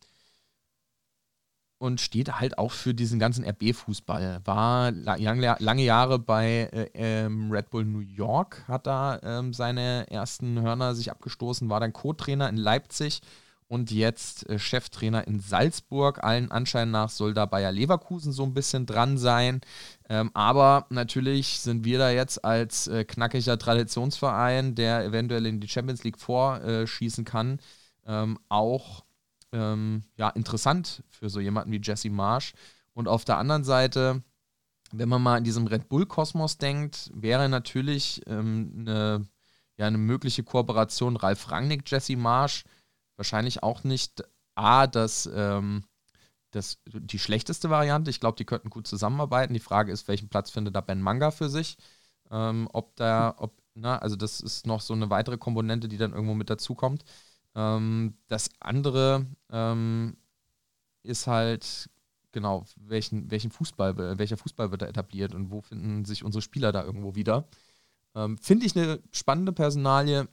und 1.79 2.01
steht 2.01 2.41
halt 2.41 2.57
auch 2.57 2.73
für 2.73 2.95
diesen 2.95 3.19
ganzen 3.19 3.45
RB-Fußball. 3.45 4.41
War 4.45 4.93
lang, 4.93 5.59
lange 5.59 5.83
Jahre 5.83 6.19
bei 6.19 6.71
äh, 6.73 6.89
ähm, 6.95 7.53
Red 7.53 7.69
Bull 7.71 7.85
New 7.85 8.01
York, 8.01 8.65
hat 8.67 8.87
da 8.87 9.21
ähm, 9.23 9.53
seine 9.53 10.11
ersten 10.11 10.63
Hörner 10.63 10.95
sich 10.95 11.11
abgestoßen, 11.11 11.69
war 11.69 11.81
dann 11.81 11.93
Co-Trainer 11.93 12.49
in 12.49 12.57
Leipzig 12.57 13.21
und 13.69 13.91
jetzt 13.91 14.49
äh, 14.49 14.59
Cheftrainer 14.59 15.27
in 15.27 15.41
Salzburg. 15.41 16.23
Allen 16.23 16.51
Anschein 16.51 16.91
nach 16.91 17.11
soll 17.11 17.35
da 17.35 17.47
Bayer 17.47 17.73
Leverkusen 17.73 18.33
so 18.33 18.45
ein 18.45 18.55
bisschen 18.55 18.87
dran 18.87 19.19
sein. 19.19 19.61
Ähm, 20.09 20.31
aber 20.35 20.87
natürlich 20.91 21.61
sind 21.61 21.85
wir 21.85 21.99
da 21.99 22.11
jetzt 22.11 22.45
als 22.45 22.87
äh, 22.87 23.05
knackiger 23.05 23.59
Traditionsverein, 23.59 24.75
der 24.75 25.05
eventuell 25.05 25.47
in 25.47 25.61
die 25.61 25.69
Champions 25.69 26.05
League 26.05 26.19
vorschießen 26.19 27.25
kann, 27.25 27.59
ähm, 28.07 28.39
auch 28.49 29.05
ähm, 29.53 30.05
ja, 30.17 30.29
interessant 30.31 31.03
für 31.09 31.29
so 31.29 31.41
jemanden 31.41 31.73
wie 31.73 31.81
Jesse 31.83 32.11
Marsch. 32.11 32.55
Und 32.93 33.09
auf 33.09 33.25
der 33.25 33.39
anderen 33.39 33.65
Seite, 33.65 34.23
wenn 34.93 35.09
man 35.09 35.23
mal 35.23 35.39
in 35.39 35.45
diesem 35.45 35.67
Red 35.67 35.89
Bull-Kosmos 35.89 36.59
denkt, 36.59 37.11
wäre 37.15 37.49
natürlich 37.49 38.23
ähm, 38.27 38.73
eine, 38.79 39.27
ja, 39.77 39.87
eine 39.87 39.99
mögliche 39.99 40.45
Kooperation 40.45 41.17
Ralf 41.17 41.51
Rangnick, 41.51 41.83
Jesse 41.91 42.17
Marsch 42.17 42.65
wahrscheinlich 43.17 43.63
auch 43.63 43.85
nicht 43.85 44.25
A, 44.55 44.87
das, 44.87 45.29
ähm, 45.35 45.85
das, 46.51 46.79
die 46.87 47.19
schlechteste 47.19 47.71
Variante. 47.71 48.11
Ich 48.11 48.21
glaube, 48.21 48.37
die 48.37 48.45
könnten 48.45 48.71
gut 48.71 48.87
zusammenarbeiten. 48.87 49.55
Die 49.55 49.61
Frage 49.61 49.93
ist, 49.93 50.09
welchen 50.09 50.29
Platz 50.29 50.51
findet 50.51 50.75
da 50.75 50.81
Ben 50.81 51.03
Manga 51.03 51.31
für 51.31 51.49
sich? 51.49 51.77
Ähm, 52.31 52.69
ob 52.73 52.97
da, 52.97 53.35
ob, 53.39 53.61
na, 53.75 53.99
also 53.99 54.17
das 54.17 54.41
ist 54.41 54.67
noch 54.67 54.81
so 54.81 54.95
eine 54.95 55.11
weitere 55.11 55.37
Komponente, 55.39 55.89
die 55.89 55.99
dann 55.99 56.13
irgendwo 56.13 56.35
mit 56.35 56.51
dazukommt. 56.51 57.05
Ähm, 57.55 58.17
das 58.29 58.51
andere 58.61 59.27
ähm, 59.51 60.17
ist 61.03 61.27
halt, 61.27 61.91
genau, 62.33 62.65
welchen, 62.77 63.31
welchen 63.31 63.51
Fußball, 63.51 64.19
welcher 64.19 64.37
Fußball 64.37 64.71
wird 64.71 64.83
da 64.83 64.87
etabliert 64.87 65.35
und 65.35 65.51
wo 65.51 65.61
finden 65.61 66.05
sich 66.05 66.25
unsere 66.25 66.43
Spieler 66.43 66.73
da 66.73 66.85
irgendwo 66.85 67.15
wieder? 67.15 67.49
Ähm, 68.15 68.39
Finde 68.39 68.67
ich 68.67 68.77
eine 68.77 69.01
spannende 69.13 69.53
Personalie 69.53 70.29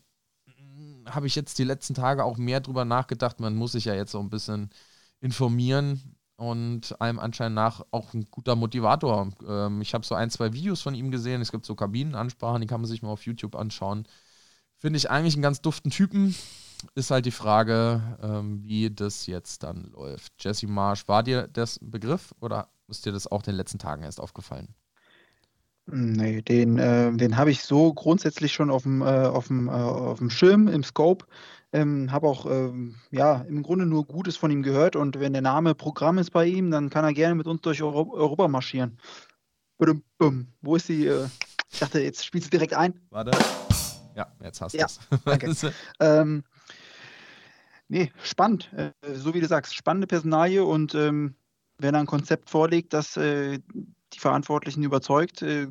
habe 1.09 1.27
ich 1.27 1.35
jetzt 1.35 1.59
die 1.59 1.63
letzten 1.63 1.93
Tage 1.93 2.23
auch 2.23 2.37
mehr 2.37 2.61
drüber 2.61 2.85
nachgedacht. 2.85 3.39
Man 3.39 3.55
muss 3.55 3.73
sich 3.73 3.85
ja 3.85 3.93
jetzt 3.93 4.11
so 4.11 4.19
ein 4.19 4.29
bisschen 4.29 4.69
informieren 5.19 6.17
und 6.35 6.99
einem 6.99 7.19
anscheinend 7.19 7.55
nach 7.55 7.85
auch 7.91 8.13
ein 8.13 8.25
guter 8.29 8.55
Motivator. 8.55 9.29
Ähm, 9.47 9.81
ich 9.81 9.93
habe 9.93 10.05
so 10.05 10.15
ein, 10.15 10.29
zwei 10.29 10.53
Videos 10.53 10.81
von 10.81 10.95
ihm 10.95 11.11
gesehen. 11.11 11.41
Es 11.41 11.51
gibt 11.51 11.65
so 11.65 11.75
Kabinenansprachen, 11.75 12.61
die 12.61 12.67
kann 12.67 12.81
man 12.81 12.89
sich 12.89 13.01
mal 13.01 13.09
auf 13.11 13.25
YouTube 13.25 13.55
anschauen. 13.55 14.07
Finde 14.77 14.97
ich 14.97 15.09
eigentlich 15.09 15.35
einen 15.35 15.43
ganz 15.43 15.61
duften 15.61 15.91
Typen. 15.91 16.35
ist 16.95 17.11
halt 17.11 17.25
die 17.25 17.31
Frage, 17.31 18.01
ähm, 18.21 18.63
wie 18.63 18.89
das 18.91 19.27
jetzt 19.27 19.63
dann 19.63 19.91
läuft. 19.91 20.33
Jesse 20.39 20.67
Marsch, 20.67 21.07
war 21.07 21.23
dir 21.23 21.47
das 21.47 21.79
Begriff 21.81 22.33
oder 22.41 22.69
ist 22.87 23.05
dir 23.05 23.13
das 23.13 23.27
auch 23.27 23.41
in 23.41 23.53
den 23.53 23.55
letzten 23.55 23.79
Tagen 23.79 24.03
erst 24.03 24.19
aufgefallen? 24.19 24.75
Nee, 25.85 26.41
den, 26.41 26.77
äh, 26.77 27.11
den 27.11 27.35
habe 27.35 27.51
ich 27.51 27.63
so 27.63 27.93
grundsätzlich 27.93 28.53
schon 28.53 28.69
auf 28.69 28.83
dem, 28.83 29.01
äh, 29.01 29.05
auf 29.05 29.47
dem, 29.47 29.67
äh, 29.67 29.71
auf 29.71 30.19
dem 30.19 30.29
Schirm, 30.29 30.67
im 30.67 30.83
Scope. 30.83 31.25
Ähm, 31.73 32.11
habe 32.11 32.27
auch 32.27 32.45
ähm, 32.45 32.95
ja, 33.11 33.41
im 33.49 33.63
Grunde 33.63 33.85
nur 33.85 34.05
Gutes 34.05 34.37
von 34.37 34.51
ihm 34.51 34.61
gehört 34.61 34.95
und 34.95 35.19
wenn 35.19 35.33
der 35.33 35.41
Name 35.41 35.73
Programm 35.73 36.19
ist 36.19 36.29
bei 36.29 36.45
ihm, 36.45 36.69
dann 36.69 36.91
kann 36.91 37.03
er 37.03 37.13
gerne 37.13 37.35
mit 37.35 37.47
uns 37.47 37.61
durch 37.61 37.81
Euro 37.81 38.13
Europa 38.13 38.47
marschieren. 38.47 38.99
Bum, 39.77 40.03
bum. 40.19 40.47
Wo 40.61 40.75
ist 40.75 40.87
die? 40.87 41.07
Äh, 41.07 41.27
ich 41.71 41.79
dachte, 41.79 41.99
jetzt 41.99 42.23
spielst 42.23 42.47
du 42.47 42.51
direkt 42.51 42.75
ein. 42.75 42.99
Warte. 43.09 43.31
Ja, 44.15 44.31
jetzt 44.41 44.61
hast 44.61 44.73
du 44.73 44.77
ja, 44.77 44.85
es. 44.85 45.65
Ähm, 45.99 46.43
nee, 47.87 48.11
spannend. 48.21 48.71
Äh, 48.73 48.91
so 49.15 49.33
wie 49.33 49.41
du 49.41 49.47
sagst, 49.47 49.75
spannende 49.75 50.07
Personalie 50.07 50.63
und 50.63 50.93
ähm, 50.93 51.35
wenn 51.79 51.95
er 51.95 52.01
ein 52.01 52.05
Konzept 52.05 52.51
vorlegt, 52.51 52.93
das 52.93 53.17
äh, 53.17 53.59
die 54.13 54.19
Verantwortlichen 54.19 54.83
überzeugt, 54.83 55.41
äh, 55.41 55.67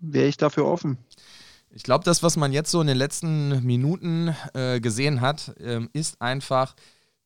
wäre 0.00 0.28
ich 0.28 0.36
dafür 0.36 0.66
offen. 0.66 0.98
Ich 1.70 1.82
glaube, 1.82 2.04
das, 2.04 2.22
was 2.22 2.36
man 2.36 2.52
jetzt 2.52 2.70
so 2.70 2.80
in 2.80 2.86
den 2.86 2.96
letzten 2.96 3.64
Minuten 3.64 4.34
äh, 4.54 4.80
gesehen 4.80 5.20
hat, 5.20 5.54
ähm, 5.60 5.90
ist 5.92 6.22
einfach, 6.22 6.74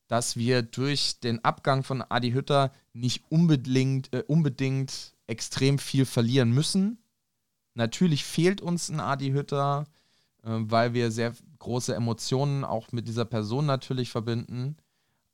dass 0.09 0.37
wir 0.37 0.63
durch 0.63 1.21
den 1.21 1.45
Abgang 1.45 1.85
von 1.85 2.03
Adi 2.03 2.33
Hütter 2.33 2.73
nicht 2.93 3.23
unbedingt, 3.29 4.13
äh, 4.13 4.25
unbedingt 4.27 5.15
extrem 5.29 5.79
viel 5.79 6.05
verlieren 6.05 6.51
müssen. 6.51 6.99
Natürlich 7.75 8.25
fehlt 8.25 8.61
uns 8.61 8.89
ein 8.89 8.99
Adi 8.99 9.31
Hütter, 9.31 9.85
äh, 10.43 10.49
weil 10.51 10.95
wir 10.95 11.13
sehr 11.13 11.33
große 11.61 11.95
Emotionen 11.95 12.65
auch 12.65 12.91
mit 12.91 13.07
dieser 13.07 13.25
Person 13.25 13.67
natürlich 13.67 14.11
verbinden. 14.11 14.77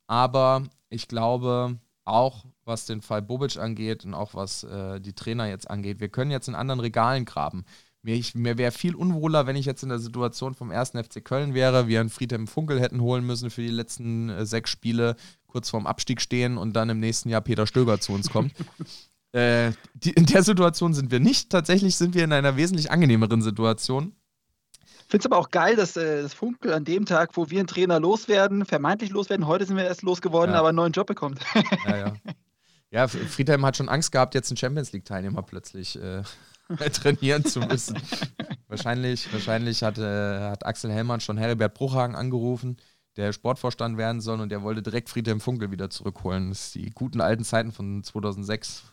Aber 0.07 0.65
ich 0.91 1.09
glaube, 1.09 1.79
auch 2.05 2.45
was 2.67 2.85
den 2.85 3.01
Fall 3.01 3.23
Bobic 3.23 3.57
angeht 3.57 4.05
und 4.05 4.15
auch 4.15 4.35
was 4.35 4.65
äh, 4.65 5.01
die 5.01 5.15
Trainer 5.15 5.49
jetzt 5.49 5.71
angeht, 5.71 6.01
wir 6.01 6.09
können 6.09 6.31
jetzt 6.31 6.49
in 6.49 6.55
anderen 6.55 6.81
Regalen 6.81 7.25
graben. 7.25 7.65
Mir, 8.03 8.23
mir 8.35 8.59
wäre 8.59 8.73
viel 8.73 8.95
unwohler, 8.95 9.47
wenn 9.47 9.57
ich 9.57 9.67
jetzt 9.67 9.83
in 9.83 9.89
der 9.89 9.99
Situation 9.99 10.55
vom 10.55 10.71
1. 10.71 10.91
FC 10.91 11.25
Köln 11.25 11.55
wäre, 11.55 11.89
wir 11.89 12.01
einen 12.01 12.11
Friedhelm 12.11 12.47
Funkel 12.47 12.81
hätten 12.81 13.01
holen 13.01 13.25
müssen 13.25 13.51
für 13.51 13.63
die 13.63 13.69
letzten 13.69 14.29
äh, 14.29 14.47
sechs 14.47 14.71
Spiele, 14.71 15.17
kurz 15.47 15.71
vorm 15.71 15.87
Abstieg 15.87 16.21
stehen 16.21 16.59
und 16.59 16.75
dann 16.75 16.89
im 16.89 17.01
nächsten 17.01 17.29
Jahr 17.29 17.41
Peter 17.41 17.67
Stöger 17.67 18.01
zu 18.01 18.13
uns 18.13 18.31
kommt. 18.31 18.53
äh, 19.33 19.73
die, 19.95 20.11
in 20.11 20.27
der 20.27 20.43
Situation 20.43 20.95
sind 20.95 21.11
wir 21.11 21.21
nicht. 21.21 21.51
Tatsächlich 21.51 21.97
sind 21.97 22.15
wir 22.15 22.25
in 22.25 22.33
einer 22.33 22.57
wesentlich 22.57 22.91
angenehmeren 22.91 23.43
Situation. 23.43 24.15
Ich 25.07 25.11
finde 25.11 25.23
es 25.23 25.27
aber 25.27 25.39
auch 25.39 25.51
geil, 25.51 25.77
dass 25.77 25.97
äh, 25.97 26.23
das 26.23 26.35
Funkel 26.35 26.73
an 26.73 26.85
dem 26.85 27.07
Tag, 27.07 27.37
wo 27.37 27.49
wir 27.49 27.61
einen 27.61 27.69
Trainer 27.69 28.01
loswerden, 28.01 28.65
vermeintlich 28.65 29.11
loswerden, 29.11 29.47
heute 29.47 29.65
sind 29.65 29.77
wir 29.77 29.85
erst 29.85 30.03
losgeworden, 30.03 30.53
ja. 30.53 30.59
aber 30.59 30.69
einen 30.69 30.77
neuen 30.77 30.93
Job 30.93 31.07
bekommt. 31.07 31.41
ja, 31.87 31.97
ja. 31.97 32.13
Ja, 32.97 33.09
Friedhelm 33.09 33.67
hat 33.67 33.77
schon 33.77 33.91
Angst 33.91 34.11
gehabt, 34.11 34.35
jetzt 34.35 34.51
einen 34.51 34.57
Champions 34.57 34.91
League-Teilnehmer 34.93 35.43
plötzlich 35.43 36.01
äh, 36.01 36.23
trainieren 36.95 37.45
zu 37.45 37.61
müssen. 37.61 38.01
wahrscheinlich 38.69 39.31
wahrscheinlich 39.35 39.83
hat, 39.83 39.99
äh, 39.99 40.41
hat 40.41 40.65
Axel 40.65 40.91
Hellmann 40.91 41.21
schon 41.21 41.37
Heribert 41.37 41.75
Bruchhagen 41.75 42.17
angerufen, 42.17 42.79
der 43.17 43.35
Sportvorstand 43.35 43.99
werden 43.99 44.23
soll 44.23 44.41
und 44.41 44.49
der 44.49 44.63
wollte 44.63 44.83
direkt 44.83 45.11
Friedhelm 45.11 45.43
Funkel 45.43 45.71
wieder 45.71 45.91
zurückholen. 45.91 46.49
Das 46.49 46.73
sind 46.73 46.87
die 46.87 46.91
guten 46.91 47.21
alten 47.21 47.45
Zeiten 47.45 47.71
von 47.71 48.03
2006. 48.03 48.85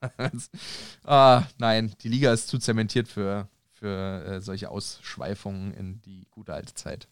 ah, 1.04 1.42
nein, 1.58 1.92
die 2.00 2.08
Liga 2.08 2.32
ist 2.32 2.48
zu 2.48 2.58
zementiert 2.58 3.08
für, 3.08 3.46
für 3.74 4.24
äh, 4.24 4.40
solche 4.40 4.70
Ausschweifungen 4.70 5.74
in 5.74 6.00
die 6.00 6.26
gute 6.30 6.54
alte 6.54 6.72
Zeit. 6.72 7.08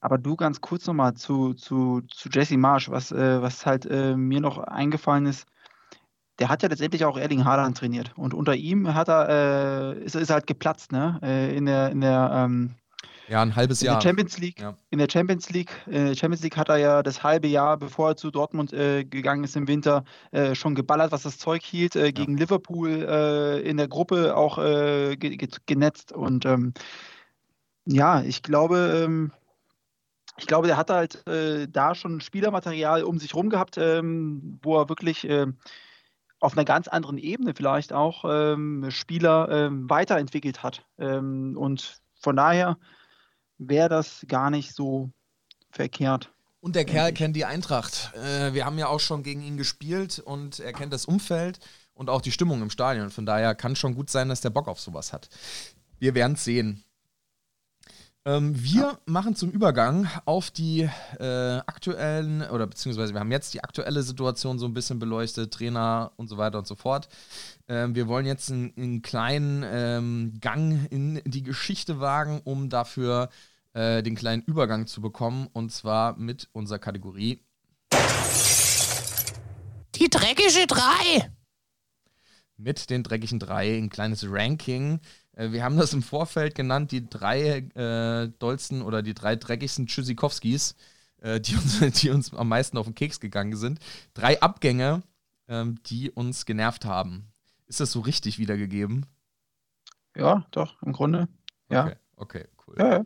Aber 0.00 0.18
du 0.18 0.36
ganz 0.36 0.60
kurz 0.60 0.86
nochmal 0.86 1.14
zu, 1.14 1.54
zu, 1.54 2.02
zu 2.08 2.28
Jesse 2.28 2.56
Marsch, 2.56 2.90
was, 2.90 3.12
äh, 3.12 3.42
was 3.42 3.66
halt 3.66 3.86
äh, 3.86 4.16
mir 4.16 4.40
noch 4.40 4.58
eingefallen 4.58 5.26
ist 5.26 5.46
der 6.38 6.48
hat 6.48 6.62
ja 6.62 6.68
letztendlich 6.68 7.04
auch 7.04 7.18
Erling 7.18 7.44
Haaland 7.44 7.76
trainiert. 7.76 8.12
Und 8.16 8.32
unter 8.32 8.54
ihm 8.54 8.94
hat 8.94 9.08
er, 9.08 9.28
äh, 9.96 10.04
ist, 10.04 10.14
ist 10.14 10.30
halt 10.30 10.46
geplatzt, 10.46 10.92
ne? 10.92 11.18
Äh, 11.22 11.56
in 11.56 11.66
der, 11.66 11.90
in 11.90 12.00
der 12.00 12.30
ähm, 12.32 12.74
ja, 13.28 13.42
ein 13.42 13.54
halbes 13.56 13.82
Jahr. 13.82 13.94
In 13.94 14.00
der 14.00 14.08
Champions 14.08 14.38
League, 14.38 14.60
ja. 14.60 14.74
in 14.90 14.98
der 14.98 15.08
Champions 15.10 15.50
League, 15.50 15.70
äh, 15.86 16.14
Champions 16.14 16.42
League 16.42 16.56
hat 16.56 16.70
er 16.70 16.78
ja 16.78 17.02
das 17.02 17.22
halbe 17.22 17.46
Jahr, 17.46 17.76
bevor 17.76 18.10
er 18.10 18.16
zu 18.16 18.30
Dortmund 18.30 18.72
äh, 18.72 19.04
gegangen 19.04 19.44
ist 19.44 19.54
im 19.54 19.68
Winter, 19.68 20.04
äh, 20.30 20.54
schon 20.54 20.74
geballert, 20.74 21.12
was 21.12 21.24
das 21.24 21.36
Zeug 21.36 21.62
hielt, 21.62 21.94
äh, 21.94 22.12
gegen 22.12 22.38
ja. 22.38 22.44
Liverpool 22.44 22.88
äh, 22.88 23.60
in 23.60 23.76
der 23.76 23.88
Gruppe 23.88 24.34
auch 24.34 24.56
äh, 24.58 25.16
ge 25.16 25.36
ge 25.36 25.48
genetzt. 25.66 26.12
Und 26.12 26.46
ähm, 26.46 26.72
ja, 27.84 28.22
ich 28.22 28.42
glaube, 28.42 29.04
ähm, 29.04 29.32
ich 30.38 30.46
glaube, 30.46 30.66
der 30.66 30.76
hat 30.76 30.90
halt 30.90 31.22
da 31.26 31.94
schon 31.94 32.20
Spielermaterial 32.20 33.02
um 33.02 33.18
sich 33.18 33.34
rum 33.34 33.50
gehabt, 33.50 33.76
ähm, 33.76 34.58
wo 34.62 34.78
er 34.78 34.88
wirklich 34.88 35.26
auf 36.40 36.52
einer 36.52 36.64
ganz 36.64 36.88
anderen 36.88 37.18
Ebene 37.18 37.54
vielleicht 37.54 37.92
auch 37.92 38.24
ähm, 38.28 38.90
Spieler 38.90 39.48
ähm, 39.50 39.90
weiterentwickelt 39.90 40.62
hat. 40.62 40.84
Ähm, 40.98 41.56
und 41.56 42.00
von 42.20 42.36
daher 42.36 42.78
wäre 43.58 43.88
das 43.88 44.24
gar 44.28 44.50
nicht 44.50 44.74
so 44.74 45.10
verkehrt. 45.70 46.32
Und 46.60 46.76
der 46.76 46.84
Kerl 46.84 47.12
kennt 47.12 47.36
die 47.36 47.44
Eintracht. 47.44 48.12
Äh, 48.14 48.52
wir 48.52 48.64
haben 48.64 48.78
ja 48.78 48.88
auch 48.88 49.00
schon 49.00 49.22
gegen 49.22 49.42
ihn 49.42 49.56
gespielt 49.56 50.18
und 50.18 50.60
er 50.60 50.72
kennt 50.72 50.92
das 50.92 51.06
Umfeld 51.06 51.60
und 51.94 52.10
auch 52.10 52.20
die 52.20 52.32
Stimmung 52.32 52.62
im 52.62 52.70
Stadion. 52.70 53.10
Von 53.10 53.26
daher 53.26 53.54
kann 53.54 53.76
schon 53.76 53.94
gut 53.94 54.10
sein, 54.10 54.28
dass 54.28 54.40
der 54.40 54.50
Bock 54.50 54.68
auf 54.68 54.80
sowas 54.80 55.12
hat. 55.12 55.28
Wir 55.98 56.14
werden 56.14 56.34
es 56.34 56.44
sehen. 56.44 56.84
Ähm, 58.28 58.62
wir 58.62 58.82
ja. 58.82 58.98
machen 59.06 59.34
zum 59.34 59.50
Übergang 59.50 60.06
auf 60.26 60.50
die 60.50 60.82
äh, 61.18 61.24
aktuellen, 61.66 62.42
oder 62.42 62.66
beziehungsweise 62.66 63.14
wir 63.14 63.20
haben 63.20 63.32
jetzt 63.32 63.54
die 63.54 63.64
aktuelle 63.64 64.02
Situation 64.02 64.58
so 64.58 64.66
ein 64.66 64.74
bisschen 64.74 64.98
beleuchtet, 64.98 65.54
Trainer 65.54 66.12
und 66.16 66.28
so 66.28 66.36
weiter 66.36 66.58
und 66.58 66.66
so 66.66 66.74
fort. 66.74 67.08
Ähm, 67.68 67.94
wir 67.94 68.06
wollen 68.06 68.26
jetzt 68.26 68.52
einen, 68.52 68.74
einen 68.76 69.00
kleinen 69.00 69.64
ähm, 69.64 70.34
Gang 70.42 70.92
in 70.92 71.22
die 71.24 71.42
Geschichte 71.42 72.00
wagen, 72.00 72.42
um 72.44 72.68
dafür 72.68 73.30
äh, 73.72 74.02
den 74.02 74.14
kleinen 74.14 74.42
Übergang 74.42 74.86
zu 74.86 75.00
bekommen, 75.00 75.48
und 75.54 75.72
zwar 75.72 76.14
mit 76.18 76.50
unserer 76.52 76.80
Kategorie. 76.80 77.40
Die 79.94 80.10
dreckige 80.10 80.66
drei! 80.66 81.32
Mit 82.58 82.90
den 82.90 83.04
dreckigen 83.04 83.38
drei, 83.38 83.78
ein 83.78 83.88
kleines 83.88 84.26
Ranking 84.28 85.00
wir 85.38 85.62
haben 85.62 85.76
das 85.76 85.92
im 85.92 86.02
Vorfeld 86.02 86.54
genannt, 86.54 86.92
die 86.92 87.08
drei 87.08 87.58
äh, 87.74 88.28
dollsten 88.38 88.82
oder 88.82 89.02
die 89.02 89.14
drei 89.14 89.36
dreckigsten 89.36 89.86
Tschüssikowskis, 89.86 90.74
äh, 91.20 91.40
die, 91.40 91.54
uns, 91.54 91.80
die 92.00 92.10
uns 92.10 92.34
am 92.34 92.48
meisten 92.48 92.76
auf 92.78 92.86
den 92.86 92.94
Keks 92.94 93.20
gegangen 93.20 93.56
sind. 93.56 93.78
Drei 94.14 94.40
Abgänge, 94.40 95.02
ähm, 95.48 95.80
die 95.86 96.10
uns 96.10 96.46
genervt 96.46 96.84
haben. 96.84 97.32
Ist 97.66 97.80
das 97.80 97.92
so 97.92 98.00
richtig 98.00 98.38
wiedergegeben? 98.38 99.06
Ja, 100.16 100.46
doch, 100.50 100.80
im 100.82 100.92
Grunde. 100.92 101.28
Ja. 101.70 101.86
Okay, 101.86 101.96
okay 102.16 102.48
cool. 102.68 103.04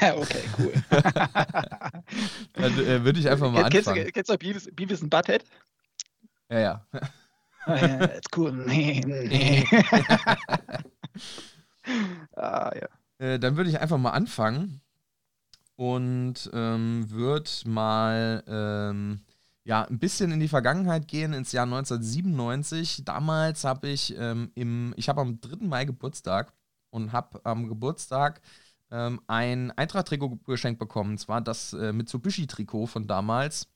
Ja, 0.00 0.16
okay, 0.16 0.42
cool. 0.58 0.72
Dann 2.52 2.78
äh, 2.78 3.04
würde 3.04 3.18
ich 3.18 3.28
einfach 3.28 3.50
mal 3.50 3.68
kennst, 3.70 3.88
anfangen. 3.88 4.12
Kennst 4.12 4.30
du 4.30 4.38
Beavis, 4.38 4.68
Beavis 4.72 5.02
and 5.02 5.10
Butthead? 5.10 5.44
Ja, 6.50 6.58
ja. 6.58 6.86
oh, 7.66 7.72
ja, 7.72 8.04
ist 8.04 8.36
cool. 8.36 8.52
Nee, 8.52 9.02
nee. 9.04 9.64
ah, 12.36 12.72
ja. 12.74 12.88
Äh, 13.18 13.38
dann 13.38 13.56
würde 13.56 13.70
ich 13.70 13.80
einfach 13.80 13.98
mal 13.98 14.10
anfangen 14.10 14.80
und 15.76 16.50
ähm, 16.52 17.10
würde 17.10 17.50
mal 17.66 18.42
ähm, 18.46 19.20
ja, 19.64 19.82
ein 19.84 19.98
bisschen 19.98 20.32
in 20.32 20.40
die 20.40 20.48
Vergangenheit 20.48 21.08
gehen, 21.08 21.32
ins 21.32 21.52
Jahr 21.52 21.64
1997. 21.64 23.04
Damals 23.04 23.64
habe 23.64 23.88
ich 23.88 24.14
ähm, 24.16 24.50
im, 24.54 24.94
ich 24.96 25.08
habe 25.08 25.20
am 25.20 25.40
3. 25.40 25.66
Mai 25.66 25.84
Geburtstag 25.84 26.52
und 26.90 27.12
habe 27.12 27.40
am 27.44 27.68
Geburtstag 27.68 28.40
ähm, 28.90 29.20
ein 29.26 29.72
Eintracht-Trikot 29.72 30.38
geschenkt 30.46 30.78
bekommen. 30.78 31.12
Und 31.12 31.18
zwar 31.18 31.40
das 31.40 31.72
äh, 31.72 31.92
Mitsubishi-Trikot 31.92 32.86
von 32.86 33.06
damals. 33.06 33.68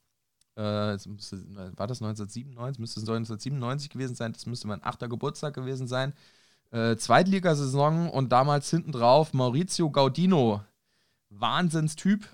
Äh, 0.57 0.63
war 0.63 1.87
das 1.87 2.03
1997? 2.03 2.79
Müsste 2.79 3.01
es 3.01 3.09
1997 3.09 3.91
gewesen 3.91 4.15
sein. 4.15 4.33
Das 4.33 4.47
müsste 4.47 4.69
mein 4.69 4.85
achter 4.85 5.09
Geburtstag 5.09 5.55
gewesen 5.55 5.89
sein 5.89 6.15
äh, 6.71 6.97
Zweitligasaison 6.97 8.09
und 8.09 8.31
damals 8.33 8.71
hinten 8.71 8.93
drauf 8.93 9.33
Maurizio 9.33 9.91
Gaudino. 9.91 10.63
Wahnsinnstyp. 11.31 12.29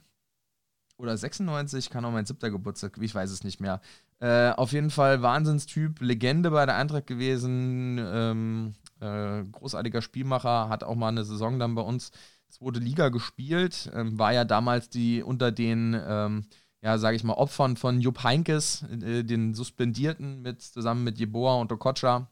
Oder 0.99 1.17
96, 1.17 1.91
kann 1.91 2.05
auch 2.07 2.11
mein 2.11 2.25
siebter 2.25 2.51
Geburtstag, 2.51 2.97
ich 3.01 3.15
weiß 3.15 3.31
es 3.31 3.45
nicht 3.45 3.61
mehr. 3.61 3.83
Äh, 4.19 4.51
auf 4.51 4.73
jeden 4.73 4.91
Fall 4.91 5.21
Wahnsinnstyp, 5.21 6.01
Legende 6.01 6.51
bei 6.51 6.65
der 6.65 6.77
Eintracht 6.77 7.07
gewesen, 7.07 7.99
ähm, 8.01 8.73
äh, 9.01 9.45
großartiger 9.45 10.01
Spielmacher, 10.01 10.71
hat 10.71 10.85
auch 10.85 10.95
mal 10.95 11.09
eine 11.09 11.25
Saison 11.25 11.59
dann 11.59 11.75
bei 11.75 11.83
uns 11.83 12.13
zweite 12.49 12.81
Liga 12.81 13.11
gespielt, 13.11 13.91
ähm, 13.95 14.19
war 14.19 14.33
ja 14.33 14.45
damals 14.45 14.89
die 14.89 15.23
unter 15.23 15.53
den, 15.53 16.01
ähm, 16.07 16.47
ja, 16.81 16.97
sage 16.97 17.17
ich 17.17 17.25
mal, 17.25 17.35
Opfern 17.35 17.77
von 17.77 18.01
Jupp 18.01 18.23
Heinkes, 18.25 18.85
äh, 19.03 19.23
den 19.23 19.53
Suspendierten 19.53 20.41
mit 20.41 20.63
zusammen 20.63 21.05
mit 21.05 21.19
Jeboa 21.19 21.57
und 21.57 21.71
Okocha. 21.73 22.31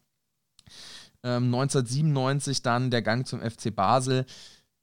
1997 1.29 2.59
ähm, 2.59 2.63
dann 2.63 2.91
der 2.91 3.03
Gang 3.03 3.27
zum 3.27 3.41
FC 3.41 3.75
Basel. 3.75 4.27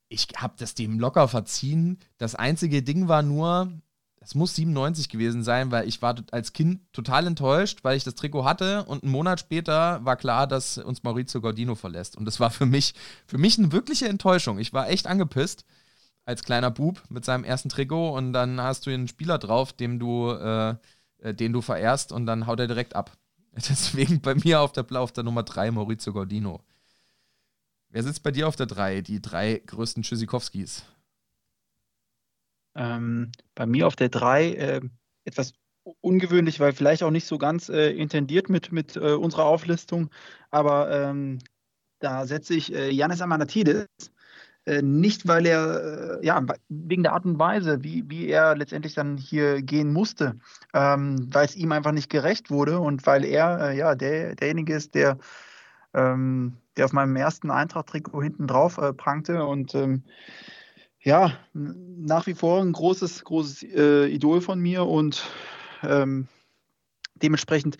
ich 0.10 0.28
habe 0.38 0.56
das 0.58 0.76
dem 0.76 1.00
locker 1.00 1.28
verziehen. 1.28 2.00
Das 2.18 2.36
einzige 2.36 2.84
Ding 2.84 3.08
war 3.08 3.22
nur, 3.22 3.72
es 4.22 4.36
muss 4.36 4.56
97 4.56 5.10
gewesen 5.10 5.44
sein, 5.44 5.72
weil 5.72 5.88
ich 5.88 6.02
war 6.02 6.16
als 6.32 6.54
Kind 6.54 6.82
total 6.94 7.28
enttäuscht, 7.28 7.84
weil 7.84 7.98
ich 7.98 8.04
das 8.04 8.16
Trikot 8.16 8.46
hatte 8.46 8.84
und 8.86 9.04
einen 9.04 9.12
Monat 9.12 9.40
später 9.40 10.04
war 10.06 10.16
klar, 10.16 10.48
dass 10.48 10.78
uns 10.78 11.04
Maurizio 11.04 11.42
Gordino 11.42 11.76
verlässt. 11.76 12.18
Und 12.18 12.26
das 12.26 12.40
war 12.40 12.52
für 12.52 12.66
mich, 12.66 12.94
für 13.26 13.38
mich 13.38 13.58
eine 13.58 13.72
wirkliche 13.72 14.08
Enttäuschung. 14.08 14.60
Ich 14.60 14.74
war 14.74 14.90
echt 14.90 15.08
angepisst 15.08 15.66
als 16.26 16.44
kleiner 16.44 16.72
Bub 16.72 17.02
mit 17.10 17.26
seinem 17.26 17.44
ersten 17.44 17.70
Trikot 17.70 18.16
und 18.16 18.34
dann 18.34 18.62
hast 18.62 18.86
du 18.86 18.92
einen 18.92 19.08
Spieler 19.08 19.40
drauf, 19.40 19.74
dem 19.74 20.00
du, 20.00 20.32
äh, 20.32 20.76
äh 21.20 21.34
den 21.34 21.54
du 21.54 21.62
verehrst 21.62 22.12
und 22.12 22.26
dann 22.26 22.48
haut 22.48 22.60
er 22.60 22.68
direkt 22.68 22.96
ab. 22.96 23.12
Deswegen 23.56 24.22
bei 24.22 24.36
mir 24.36 24.62
auf 24.62 24.72
der, 24.72 24.86
auf 24.94 25.12
der 25.12 25.24
Nummer 25.24 25.44
3 25.44 25.72
Maurizio 25.72 26.14
Gordino. 26.14 26.62
Wer 27.90 28.04
sitzt 28.04 28.24
bei 28.24 28.32
dir 28.32 28.48
auf 28.48 28.56
der 28.56 28.68
3? 28.68 29.02
Die 29.02 29.22
drei 29.22 29.62
größten 29.66 30.04
Tschüssikowskis. 30.04 30.86
Ähm, 32.76 33.32
bei 33.54 33.66
mir 33.66 33.88
auf 33.88 33.98
der 33.98 34.08
3 34.08 34.54
äh, 34.54 34.82
etwas 35.26 35.54
ungewöhnlich, 36.00 36.60
weil 36.60 36.74
vielleicht 36.74 37.04
auch 37.04 37.12
nicht 37.12 37.26
so 37.26 37.38
ganz 37.38 37.68
äh, 37.68 37.92
intendiert 37.92 38.50
mit, 38.50 38.72
mit 38.72 38.96
äh, 38.96 39.14
unserer 39.14 39.46
Auflistung, 39.46 40.10
aber 40.52 40.92
ähm, 40.92 41.40
da 42.00 42.26
setze 42.26 42.54
ich 42.54 42.74
äh, 42.74 42.90
Janis 42.90 43.22
Amanatidis. 43.22 43.88
Äh, 44.66 44.84
nicht, 44.84 45.28
weil 45.28 45.48
er, 45.48 46.20
äh, 46.22 46.26
ja, 46.26 46.44
wegen 46.70 47.02
der 47.02 47.14
Art 47.14 47.26
und 47.26 47.40
Weise, 47.40 47.84
wie, 47.84 48.08
wie 48.10 48.28
er 48.28 48.56
letztendlich 48.56 48.94
dann 48.94 49.18
hier 49.18 49.62
gehen 49.64 49.92
musste, 49.92 50.36
ähm, 50.74 51.28
weil 51.34 51.46
es 51.46 51.56
ihm 51.56 51.72
einfach 51.72 51.92
nicht 51.92 52.12
gerecht 52.12 52.52
wurde 52.52 52.80
und 52.80 53.06
weil 53.08 53.26
er, 53.26 53.72
ja, 53.72 53.96
der, 53.96 54.36
derjenige 54.36 54.76
ist, 54.76 54.94
der, 54.94 55.18
ähm, 55.96 56.58
der 56.78 56.86
auf 56.86 56.94
meinem 56.94 57.16
ersten 57.16 57.50
Eintracht-Trikot 57.50 58.22
hinten 58.22 58.46
drauf 58.46 58.80
prangte 58.98 59.46
und 59.46 59.74
ähm, 59.74 60.04
ja, 61.04 61.32
nach 61.54 62.28
wie 62.28 62.36
vor 62.36 62.62
ein 62.62 62.72
großes, 62.72 63.24
großes 63.24 63.64
äh, 63.64 64.06
Idol 64.06 64.42
von 64.42 64.60
mir 64.60 64.86
und 64.86 65.24
ähm, 65.82 66.28
dementsprechend 67.16 67.78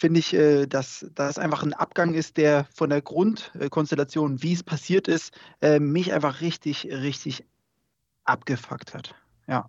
finde 0.00 0.20
ich, 0.20 0.32
äh, 0.32 0.66
dass 0.66 1.06
das 1.14 1.38
einfach 1.38 1.62
ein 1.62 1.74
Abgang 1.74 2.14
ist, 2.14 2.38
der 2.38 2.64
von 2.74 2.88
der 2.88 3.02
Grundkonstellation, 3.02 4.42
wie 4.42 4.54
es 4.54 4.62
passiert 4.62 5.08
ist, 5.08 5.32
äh, 5.60 5.78
mich 5.78 6.12
einfach 6.12 6.40
richtig, 6.40 6.86
richtig 6.86 7.44
abgefuckt 8.24 8.94
hat. 8.94 9.14
Ja. 9.46 9.68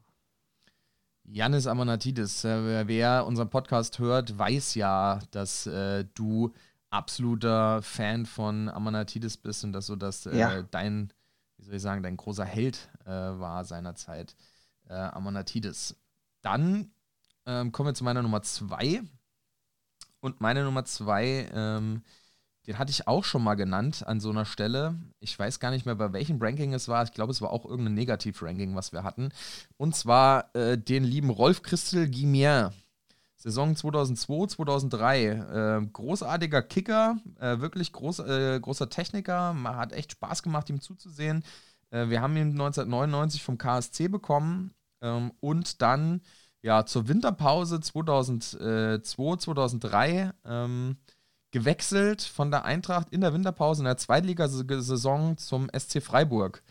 Janis 1.26 1.68
Amonatidis, 1.68 2.46
äh, 2.46 2.88
wer 2.88 3.26
unseren 3.26 3.50
Podcast 3.50 4.00
hört, 4.00 4.38
weiß 4.38 4.76
ja, 4.76 5.20
dass 5.32 5.68
äh, 5.68 6.06
du 6.14 6.54
absoluter 6.90 7.82
Fan 7.82 8.26
von 8.26 8.70
Amonatidis 8.70 9.38
bist 9.38 9.64
und 9.64 9.74
dass 9.74 9.86
so 9.86 9.96
dass 9.96 10.26
äh, 10.26 10.38
ja. 10.38 10.62
dein 10.64 11.12
wie 11.58 11.66
soll 11.66 11.76
ich 11.76 11.82
sagen, 11.82 12.04
dein 12.04 12.18
großer 12.18 12.46
Held 12.46 12.90
äh, 13.06 13.10
war 13.10 13.64
seinerzeit 13.66 14.36
äh, 14.90 14.94
Amonatidis. 14.94 15.96
Dann 16.42 16.92
ähm, 17.46 17.72
kommen 17.72 17.90
wir 17.90 17.94
zu 17.94 18.04
meiner 18.04 18.24
Nummer 18.24 18.42
zwei. 18.42 19.02
Und 20.22 20.39
meine 20.39 20.63
Nummer 20.63 20.86
zwei, 20.86 21.49
ähm, 21.53 22.03
den 22.67 22.78
hatte 22.78 22.91
ich 22.91 23.07
auch 23.07 23.24
schon 23.24 23.43
mal 23.43 23.55
genannt 23.55 24.03
an 24.05 24.19
so 24.19 24.30
einer 24.30 24.45
Stelle. 24.45 24.95
Ich 25.19 25.38
weiß 25.38 25.59
gar 25.59 25.72
nicht 25.72 25.86
mehr, 25.86 25.95
bei 25.95 26.13
welchem 26.13 26.39
Ranking 26.39 26.74
es 26.74 26.88
war. 26.88 27.03
Ich 27.03 27.11
glaube, 27.11 27.32
es 27.32 27.41
war 27.41 27.51
auch 27.51 27.65
irgendein 27.65 27.95
Negativ-Ranking, 27.95 28.76
was 28.76 28.93
wir 28.93 29.03
hatten. 29.03 29.30
Und 29.78 29.95
zwar 29.95 30.55
äh, 30.55 30.78
den 30.78 31.03
lieben 31.03 31.32
Rolf 31.32 31.63
Christel 31.63 32.09
Guimier. 32.09 32.72
Saison 33.36 33.76
2002, 33.76 34.47
2003. 34.47 35.26
Äh, 35.26 35.88
großartiger 35.91 36.61
Kicker, 36.61 37.17
äh, 37.39 37.59
wirklich 37.59 37.91
groß, 37.91 38.19
äh, 38.19 38.59
großer 38.61 38.89
Techniker. 38.89 39.55
Hat 39.63 39.93
echt 39.93 40.11
Spaß 40.11 40.43
gemacht, 40.43 40.69
ihm 40.69 40.82
zuzusehen. 40.82 41.43
Äh, 41.89 42.09
wir 42.09 42.22
haben 42.22 42.38
ihn 42.38 42.51
1999 42.51 43.41
vom 43.41 43.57
KSC 43.57 44.07
bekommen 44.07 44.76
ähm, 45.01 45.32
und 45.39 45.82
dann 45.82 46.22
ja 46.62 46.86
zur 46.86 47.07
Winterpause 47.07 47.80
2002, 47.80 48.99
2003 48.99 50.32
ähm, 50.45 50.97
gewechselt 51.51 52.22
von 52.22 52.51
der 52.51 52.66
Eintracht 52.66 53.09
in 53.09 53.22
der 53.22 53.34
Winterpause 53.34 53.82
in 53.82 53.86
der 53.86 53.97
Zweitligasaison 53.97 55.38
zum 55.38 55.70
SC 55.78 56.01
Freiburg 56.01 56.64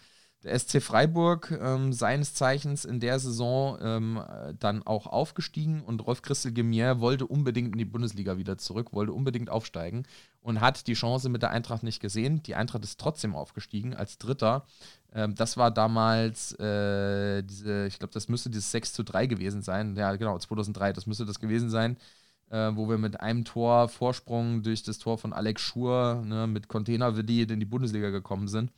der 0.42 0.58
SC 0.58 0.82
Freiburg 0.82 1.50
ähm, 1.50 1.92
seines 1.92 2.34
Zeichens 2.34 2.84
in 2.84 2.98
der 2.98 3.18
Saison 3.18 3.78
ähm, 3.82 4.22
dann 4.58 4.82
auch 4.86 5.06
aufgestiegen 5.06 5.82
und 5.82 6.06
Rolf 6.06 6.22
Christel 6.22 6.52
Gemier 6.52 7.00
wollte 7.00 7.26
unbedingt 7.26 7.72
in 7.72 7.78
die 7.78 7.84
Bundesliga 7.84 8.38
wieder 8.38 8.56
zurück, 8.56 8.92
wollte 8.92 9.12
unbedingt 9.12 9.50
aufsteigen 9.50 10.04
und 10.40 10.60
hat 10.60 10.86
die 10.86 10.94
Chance 10.94 11.28
mit 11.28 11.42
der 11.42 11.50
Eintracht 11.50 11.82
nicht 11.82 12.00
gesehen. 12.00 12.42
Die 12.42 12.54
Eintracht 12.54 12.84
ist 12.84 12.98
trotzdem 12.98 13.34
aufgestiegen 13.34 13.94
als 13.94 14.16
Dritter. 14.16 14.66
Ähm, 15.12 15.34
das 15.34 15.56
war 15.58 15.70
damals 15.70 16.52
äh, 16.58 17.42
diese, 17.42 17.86
ich 17.86 17.98
glaube, 17.98 18.14
das 18.14 18.28
müsste 18.28 18.48
dieses 18.48 18.70
6 18.70 18.94
zu 18.94 19.02
3 19.02 19.26
gewesen 19.26 19.60
sein. 19.60 19.94
Ja, 19.96 20.16
genau, 20.16 20.38
2003, 20.38 20.94
das 20.94 21.06
müsste 21.06 21.26
das 21.26 21.40
gewesen 21.40 21.68
sein. 21.68 21.98
Äh, 22.50 22.74
wo 22.74 22.88
wir 22.88 22.98
mit 22.98 23.20
einem 23.20 23.44
Tor 23.44 23.88
Vorsprung 23.88 24.64
durch 24.64 24.82
das 24.82 24.98
Tor 24.98 25.18
von 25.18 25.32
Alex 25.32 25.62
Schur 25.62 26.24
ne, 26.26 26.48
mit 26.48 26.66
Container-Willi 26.66 27.42
in 27.42 27.60
die 27.60 27.66
Bundesliga 27.66 28.10
gekommen 28.10 28.48
sind. 28.48 28.72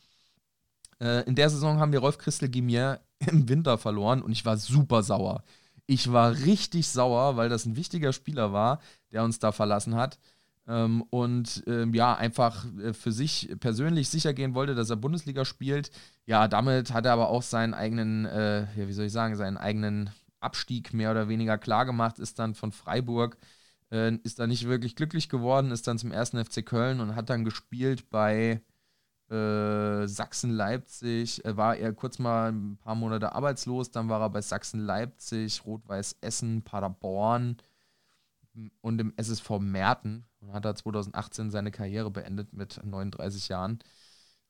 Äh, 1.00 1.24
in 1.24 1.34
der 1.34 1.50
Saison 1.50 1.78
haben 1.78 1.92
wir 1.92 2.00
Rolf 2.00 2.18
Christel 2.18 2.48
Gimier 2.48 3.00
im 3.26 3.48
Winter 3.48 3.78
verloren 3.78 4.22
und 4.22 4.32
ich 4.32 4.44
war 4.44 4.56
super 4.56 5.02
sauer. 5.02 5.44
Ich 5.86 6.12
war 6.12 6.32
richtig 6.32 6.88
sauer, 6.88 7.36
weil 7.36 7.48
das 7.48 7.66
ein 7.66 7.76
wichtiger 7.76 8.12
Spieler 8.12 8.52
war, 8.52 8.80
der 9.12 9.24
uns 9.24 9.38
da 9.38 9.52
verlassen 9.52 9.96
hat. 9.96 10.18
Ähm, 10.66 11.02
und 11.10 11.64
ähm, 11.66 11.92
ja, 11.94 12.14
einfach 12.14 12.64
äh, 12.78 12.92
für 12.92 13.10
sich 13.12 13.50
persönlich 13.58 14.08
sicher 14.08 14.32
gehen 14.32 14.54
wollte, 14.54 14.74
dass 14.74 14.90
er 14.90 14.96
Bundesliga 14.96 15.44
spielt. 15.44 15.90
Ja, 16.26 16.46
damit 16.48 16.92
hat 16.92 17.04
er 17.06 17.12
aber 17.12 17.28
auch 17.30 17.42
seinen 17.42 17.74
eigenen, 17.74 18.26
äh, 18.26 18.60
ja, 18.76 18.88
wie 18.88 18.92
soll 18.92 19.06
ich 19.06 19.12
sagen, 19.12 19.36
seinen 19.36 19.56
eigenen 19.56 20.10
Abstieg 20.40 20.92
mehr 20.94 21.10
oder 21.10 21.28
weniger 21.28 21.58
klar 21.58 21.84
gemacht, 21.84 22.18
ist 22.18 22.38
dann 22.38 22.54
von 22.54 22.72
Freiburg, 22.72 23.36
äh, 23.90 24.14
ist 24.24 24.38
da 24.38 24.46
nicht 24.46 24.68
wirklich 24.68 24.96
glücklich 24.96 25.28
geworden, 25.28 25.72
ist 25.72 25.86
dann 25.88 25.98
zum 25.98 26.12
ersten 26.12 26.42
FC 26.44 26.64
Köln 26.64 27.00
und 27.00 27.16
hat 27.16 27.30
dann 27.30 27.44
gespielt 27.44 28.08
bei 28.10 28.62
äh, 29.32 30.06
Sachsen-Leipzig, 30.06 31.44
äh, 31.44 31.56
war 31.56 31.76
er 31.76 31.92
kurz 31.92 32.18
mal 32.18 32.52
ein 32.52 32.76
paar 32.76 32.94
Monate 32.94 33.34
arbeitslos, 33.34 33.90
dann 33.90 34.08
war 34.08 34.20
er 34.20 34.30
bei 34.30 34.42
Sachsen-Leipzig, 34.42 35.64
Rot-Weiß 35.64 36.18
Essen, 36.20 36.62
Paderborn 36.62 37.56
und 38.82 39.00
im 39.00 39.14
SSV 39.16 39.58
Merten 39.60 40.26
und 40.40 40.52
hat 40.52 40.64
da 40.64 40.74
2018 40.74 41.50
seine 41.50 41.70
Karriere 41.70 42.10
beendet 42.10 42.52
mit 42.52 42.80
39 42.84 43.48
Jahren. 43.48 43.78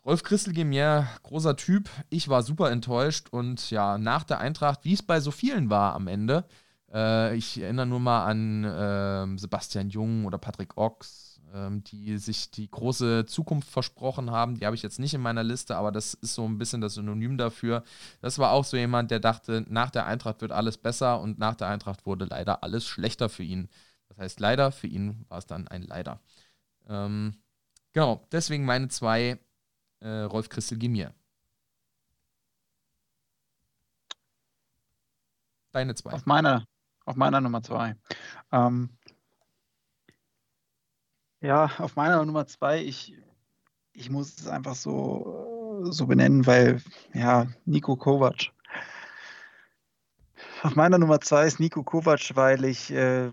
Rolf 0.04 0.24
Christel 0.24 0.52
Gemier, 0.52 1.06
großer 1.22 1.56
Typ. 1.56 1.88
Ich 2.10 2.28
war 2.28 2.42
super 2.42 2.72
enttäuscht 2.72 3.28
und 3.30 3.70
ja, 3.70 3.98
nach 3.98 4.24
der 4.24 4.40
Eintracht, 4.40 4.84
wie 4.84 4.94
es 4.94 5.02
bei 5.02 5.20
so 5.20 5.30
vielen 5.30 5.70
war 5.70 5.94
am 5.94 6.08
Ende, 6.08 6.44
äh, 6.92 7.36
ich 7.36 7.60
erinnere 7.60 7.86
nur 7.86 8.00
mal 8.00 8.24
an 8.24 8.64
äh, 8.64 9.38
Sebastian 9.38 9.90
Jung 9.90 10.24
oder 10.26 10.38
Patrick 10.38 10.76
Ochs, 10.76 11.31
ähm, 11.52 11.84
die 11.84 12.18
sich 12.18 12.50
die 12.50 12.70
große 12.70 13.26
Zukunft 13.26 13.68
versprochen 13.68 14.30
haben. 14.30 14.56
Die 14.56 14.64
habe 14.64 14.76
ich 14.76 14.82
jetzt 14.82 14.98
nicht 14.98 15.14
in 15.14 15.20
meiner 15.20 15.42
Liste, 15.42 15.76
aber 15.76 15.92
das 15.92 16.14
ist 16.14 16.34
so 16.34 16.46
ein 16.46 16.58
bisschen 16.58 16.80
das 16.80 16.94
Synonym 16.94 17.36
dafür. 17.36 17.84
Das 18.20 18.38
war 18.38 18.52
auch 18.52 18.64
so 18.64 18.76
jemand, 18.76 19.10
der 19.10 19.20
dachte, 19.20 19.64
nach 19.68 19.90
der 19.90 20.06
Eintracht 20.06 20.40
wird 20.40 20.52
alles 20.52 20.78
besser 20.78 21.20
und 21.20 21.38
nach 21.38 21.54
der 21.54 21.68
Eintracht 21.68 22.06
wurde 22.06 22.24
leider 22.24 22.62
alles 22.62 22.86
schlechter 22.86 23.28
für 23.28 23.42
ihn. 23.42 23.68
Das 24.08 24.18
heißt, 24.18 24.40
leider, 24.40 24.72
für 24.72 24.86
ihn 24.86 25.24
war 25.28 25.38
es 25.38 25.46
dann 25.46 25.68
ein 25.68 25.82
Leider. 25.82 26.20
Ähm, 26.88 27.34
genau, 27.92 28.26
deswegen 28.32 28.64
meine 28.64 28.88
zwei 28.88 29.38
äh, 30.00 30.08
Rolf 30.08 30.48
Christel 30.48 30.78
Gimier. 30.78 31.14
Deine 35.72 35.94
zwei. 35.94 36.12
Auf 36.12 36.26
meiner, 36.26 36.66
auf 37.06 37.16
meiner 37.16 37.40
Nummer 37.40 37.62
zwei. 37.62 37.96
Ähm, 38.52 38.90
ja, 41.42 41.70
auf 41.78 41.96
meiner 41.96 42.24
Nummer 42.24 42.46
zwei, 42.46 42.82
ich, 42.82 43.14
ich 43.92 44.08
muss 44.10 44.38
es 44.38 44.46
einfach 44.46 44.74
so, 44.74 45.80
so 45.90 46.06
benennen, 46.06 46.46
weil, 46.46 46.80
ja, 47.12 47.48
Nico 47.64 47.96
Kovac. 47.96 48.52
Auf 50.62 50.76
meiner 50.76 50.98
Nummer 50.98 51.20
zwei 51.20 51.46
ist 51.46 51.58
Nico 51.58 51.82
Kovac, 51.82 52.34
weil 52.36 52.64
ich, 52.64 52.92
äh, 52.92 53.32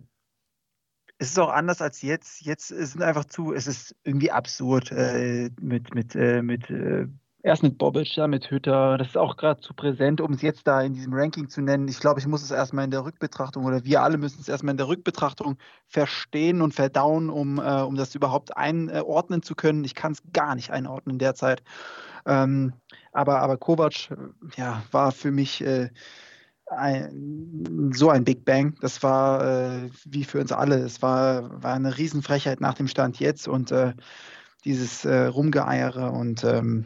es 1.19 1.29
ist 1.29 1.39
auch 1.39 1.51
anders 1.51 1.81
als 1.81 2.01
jetzt. 2.01 2.41
Jetzt 2.41 2.69
sind 2.69 3.03
einfach 3.03 3.25
zu, 3.25 3.53
es 3.53 3.67
ist 3.67 3.95
irgendwie 4.03 4.31
absurd 4.31 4.91
äh, 4.91 5.51
mit, 5.61 5.93
mit, 5.93 6.15
äh, 6.15 6.41
mit 6.41 6.69
äh, 6.69 7.07
Erst 7.41 7.63
mit 7.63 7.77
Bobic, 7.77 8.15
dann 8.15 8.31
mit 8.31 8.51
Hütter. 8.51 8.97
Das 8.97 9.09
ist 9.09 9.17
auch 9.17 9.37
gerade 9.37 9.61
zu 9.61 9.73
präsent, 9.73 10.19
um 10.19 10.33
es 10.33 10.41
jetzt 10.41 10.67
da 10.67 10.81
in 10.81 10.93
diesem 10.93 11.13
Ranking 11.13 11.47
zu 11.47 11.61
nennen. 11.61 11.87
Ich 11.87 12.01
glaube, 12.01 12.19
ich 12.19 12.27
muss 12.27 12.43
es 12.43 12.51
erstmal 12.51 12.83
in 12.83 12.91
der 12.91 13.05
Rückbetrachtung 13.05 13.63
oder 13.63 13.85
wir 13.85 14.01
alle 14.01 14.17
müssen 14.17 14.41
es 14.41 14.49
erstmal 14.49 14.71
in 14.71 14.77
der 14.77 14.89
Rückbetrachtung 14.89 15.57
verstehen 15.87 16.61
und 16.61 16.73
verdauen, 16.73 17.29
um, 17.29 17.57
äh, 17.59 17.81
um 17.81 17.95
das 17.95 18.13
überhaupt 18.13 18.57
einordnen 18.57 19.41
zu 19.41 19.55
können. 19.55 19.85
Ich 19.85 19.95
kann 19.95 20.11
es 20.11 20.21
gar 20.33 20.53
nicht 20.55 20.71
einordnen 20.71 21.17
derzeit. 21.17 21.63
Ähm, 22.25 22.73
aber, 23.13 23.39
aber 23.39 23.55
Kovac 23.55 24.09
ja, 24.57 24.83
war 24.91 25.13
für 25.13 25.31
mich 25.31 25.61
äh, 25.61 25.89
ein, 26.65 27.91
so 27.93 28.09
ein 28.09 28.25
Big 28.25 28.43
Bang. 28.43 28.75
Das 28.81 29.01
war 29.01 29.85
äh, 29.85 29.89
wie 30.03 30.25
für 30.25 30.41
uns 30.41 30.51
alle. 30.51 30.75
Es 30.79 31.01
war, 31.01 31.63
war 31.63 31.73
eine 31.73 31.97
Riesenfrechheit 31.97 32.59
nach 32.59 32.73
dem 32.73 32.89
Stand 32.89 33.17
jetzt 33.21 33.47
und 33.47 33.71
äh, 33.71 33.93
dieses 34.65 35.05
äh, 35.05 35.27
Rumgeeiere 35.27 36.11
und 36.11 36.43
ähm, 36.43 36.85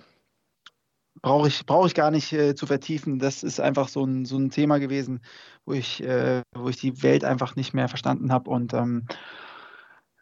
brauche 1.23 1.47
ich, 1.47 1.65
brauch 1.65 1.87
ich 1.87 1.95
gar 1.95 2.11
nicht 2.11 2.31
äh, 2.33 2.53
zu 2.53 2.67
vertiefen. 2.67 3.17
Das 3.17 3.41
ist 3.41 3.59
einfach 3.59 3.87
so 3.87 4.05
ein, 4.05 4.25
so 4.25 4.37
ein 4.37 4.51
Thema 4.51 4.77
gewesen, 4.77 5.21
wo 5.65 5.73
ich, 5.73 6.03
äh, 6.03 6.43
wo 6.53 6.69
ich 6.69 6.77
die 6.77 7.01
Welt 7.01 7.23
einfach 7.23 7.55
nicht 7.55 7.73
mehr 7.73 7.87
verstanden 7.87 8.31
habe. 8.31 8.51
Und 8.51 8.73
ähm, 8.73 9.07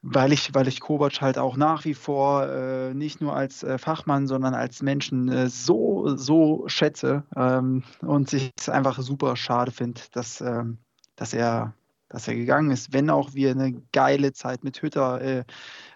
weil 0.03 0.31
ich, 0.31 0.53
weil 0.53 0.67
ich 0.67 0.79
Kovac 0.79 1.21
halt 1.21 1.37
auch 1.37 1.57
nach 1.57 1.85
wie 1.85 1.93
vor 1.93 2.47
äh, 2.47 2.93
nicht 2.93 3.19
nur 3.19 3.35
als 3.35 3.63
äh, 3.63 3.77
Fachmann, 3.77 4.27
sondern 4.27 4.53
als 4.53 4.81
Menschen 4.81 5.27
äh, 5.29 5.49
so, 5.49 6.15
so 6.15 6.63
schätze 6.67 7.23
ähm, 7.35 7.83
und 8.01 8.31
ich 8.33 8.51
es 8.57 8.69
einfach 8.69 8.99
super 8.99 9.35
schade 9.35 9.71
finde, 9.71 10.01
dass, 10.13 10.41
ähm, 10.41 10.77
dass 11.15 11.33
er 11.33 11.73
dass 12.09 12.27
er 12.27 12.35
gegangen 12.35 12.71
ist, 12.71 12.91
wenn 12.91 13.09
auch 13.09 13.33
wir 13.35 13.51
eine 13.51 13.71
geile 13.93 14.33
Zeit 14.33 14.65
mit 14.65 14.81
Hütter 14.81 15.21
äh, 15.21 15.43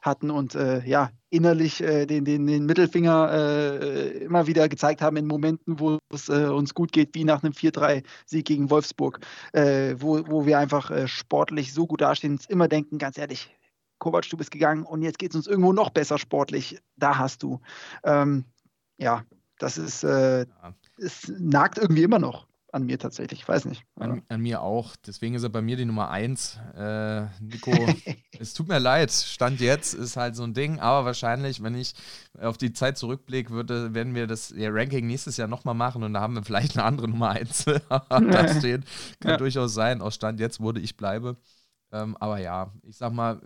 hatten 0.02 0.32
und 0.32 0.56
äh, 0.56 0.82
ja, 0.86 1.10
innerlich 1.36 1.82
äh, 1.82 2.06
den, 2.06 2.26
den, 2.26 2.48
den 2.48 2.66
Mittelfinger 2.66 3.32
äh, 3.32 4.08
immer 4.24 4.48
wieder 4.48 4.70
gezeigt 4.70 5.02
haben 5.02 5.18
in 5.18 5.28
Momenten, 5.28 5.80
wo 5.80 6.00
es 6.14 6.30
äh, 6.30 6.48
uns 6.48 6.74
gut 6.74 6.92
geht, 6.92 7.14
wie 7.14 7.24
nach 7.24 7.44
einem 7.44 7.54
4-3-Sieg 7.54 8.46
gegen 8.46 8.70
Wolfsburg, 8.70 9.20
äh, 9.54 9.96
wo, 9.98 10.28
wo 10.28 10.46
wir 10.46 10.60
einfach 10.60 11.08
sportlich 11.08 11.74
so 11.74 11.88
gut 11.88 12.02
dastehen 12.02 12.40
immer 12.50 12.68
denken, 12.68 12.98
ganz 12.98 13.18
ehrlich, 13.18 13.56
Kovac, 14.00 14.30
du 14.30 14.38
bist 14.38 14.52
gegangen 14.52 14.84
und 14.84 15.02
jetzt 15.02 15.20
geht 15.20 15.32
es 15.32 15.36
uns 15.36 15.48
irgendwo 15.48 15.74
noch 15.74 15.90
besser 15.90 16.18
sportlich. 16.18 16.80
Da 16.98 17.18
hast 17.18 17.44
du. 17.44 17.62
Ähm, 18.04 18.46
ja, 18.98 19.24
das 19.58 19.78
ist, 19.78 20.04
ja. 20.04 20.46
es 20.98 21.32
nagt 21.38 21.78
irgendwie 21.78 22.04
immer 22.04 22.20
noch 22.20 22.46
an 22.76 22.86
mir 22.86 23.00
tatsächlich. 23.00 23.40
Ich 23.40 23.48
weiß 23.48 23.66
nicht. 23.66 23.86
An, 23.96 24.22
an, 24.28 24.42
mir 24.42 24.62
auch. 24.62 24.98
Deswegen 24.98 25.34
ist 25.36 25.44
er 25.44 25.50
bei 25.50 25.62
mir 25.62 25.78
die 25.78 25.86
Nummer 25.86 26.10
1. 26.10 26.60
Äh, 26.76 27.22
Nico, 27.40 27.72
es 28.40 28.54
tut 28.54 28.68
mir 28.68 28.80
leid. 28.80 29.12
Stand 29.12 29.62
jetzt 29.62 29.94
ist 29.94 30.18
halt 30.18 30.36
so 30.36 30.44
ein 30.44 30.54
Ding. 30.54 30.82
Aber 30.82 31.06
wahrscheinlich, 31.06 31.64
wenn 31.64 31.74
ich 31.76 31.94
auf 32.38 32.58
die 32.58 32.74
Zeit 32.74 32.98
zurückblicke, 32.98 33.52
würde, 33.52 33.94
werden 33.94 34.14
wir 34.14 34.28
das 34.28 34.54
ja, 34.56 34.70
Ranking 34.72 35.08
nächstes 35.08 35.38
Jahr 35.38 35.48
nochmal 35.48 35.74
machen 35.74 36.04
und 36.04 36.14
da 36.14 36.20
haben 36.20 36.36
wir 36.36 36.44
vielleicht 36.44 36.78
eine 36.78 36.86
andere 36.86 37.08
Nummer 37.08 37.30
1 37.30 37.66
da 37.90 38.48
stehen. 38.60 38.84
Kann 39.22 39.32
ja. 39.32 39.38
durchaus 39.38 39.74
sein. 39.74 40.02
Aus 40.02 40.16
Stand 40.16 40.42
jetzt 40.42 40.60
wurde 40.60 40.82
ich 40.82 40.98
bleibe. 40.98 41.38
Ähm, 41.94 42.18
aber 42.18 42.40
ja, 42.40 42.74
ich 42.84 42.98
sag 42.98 43.14
mal, 43.14 43.42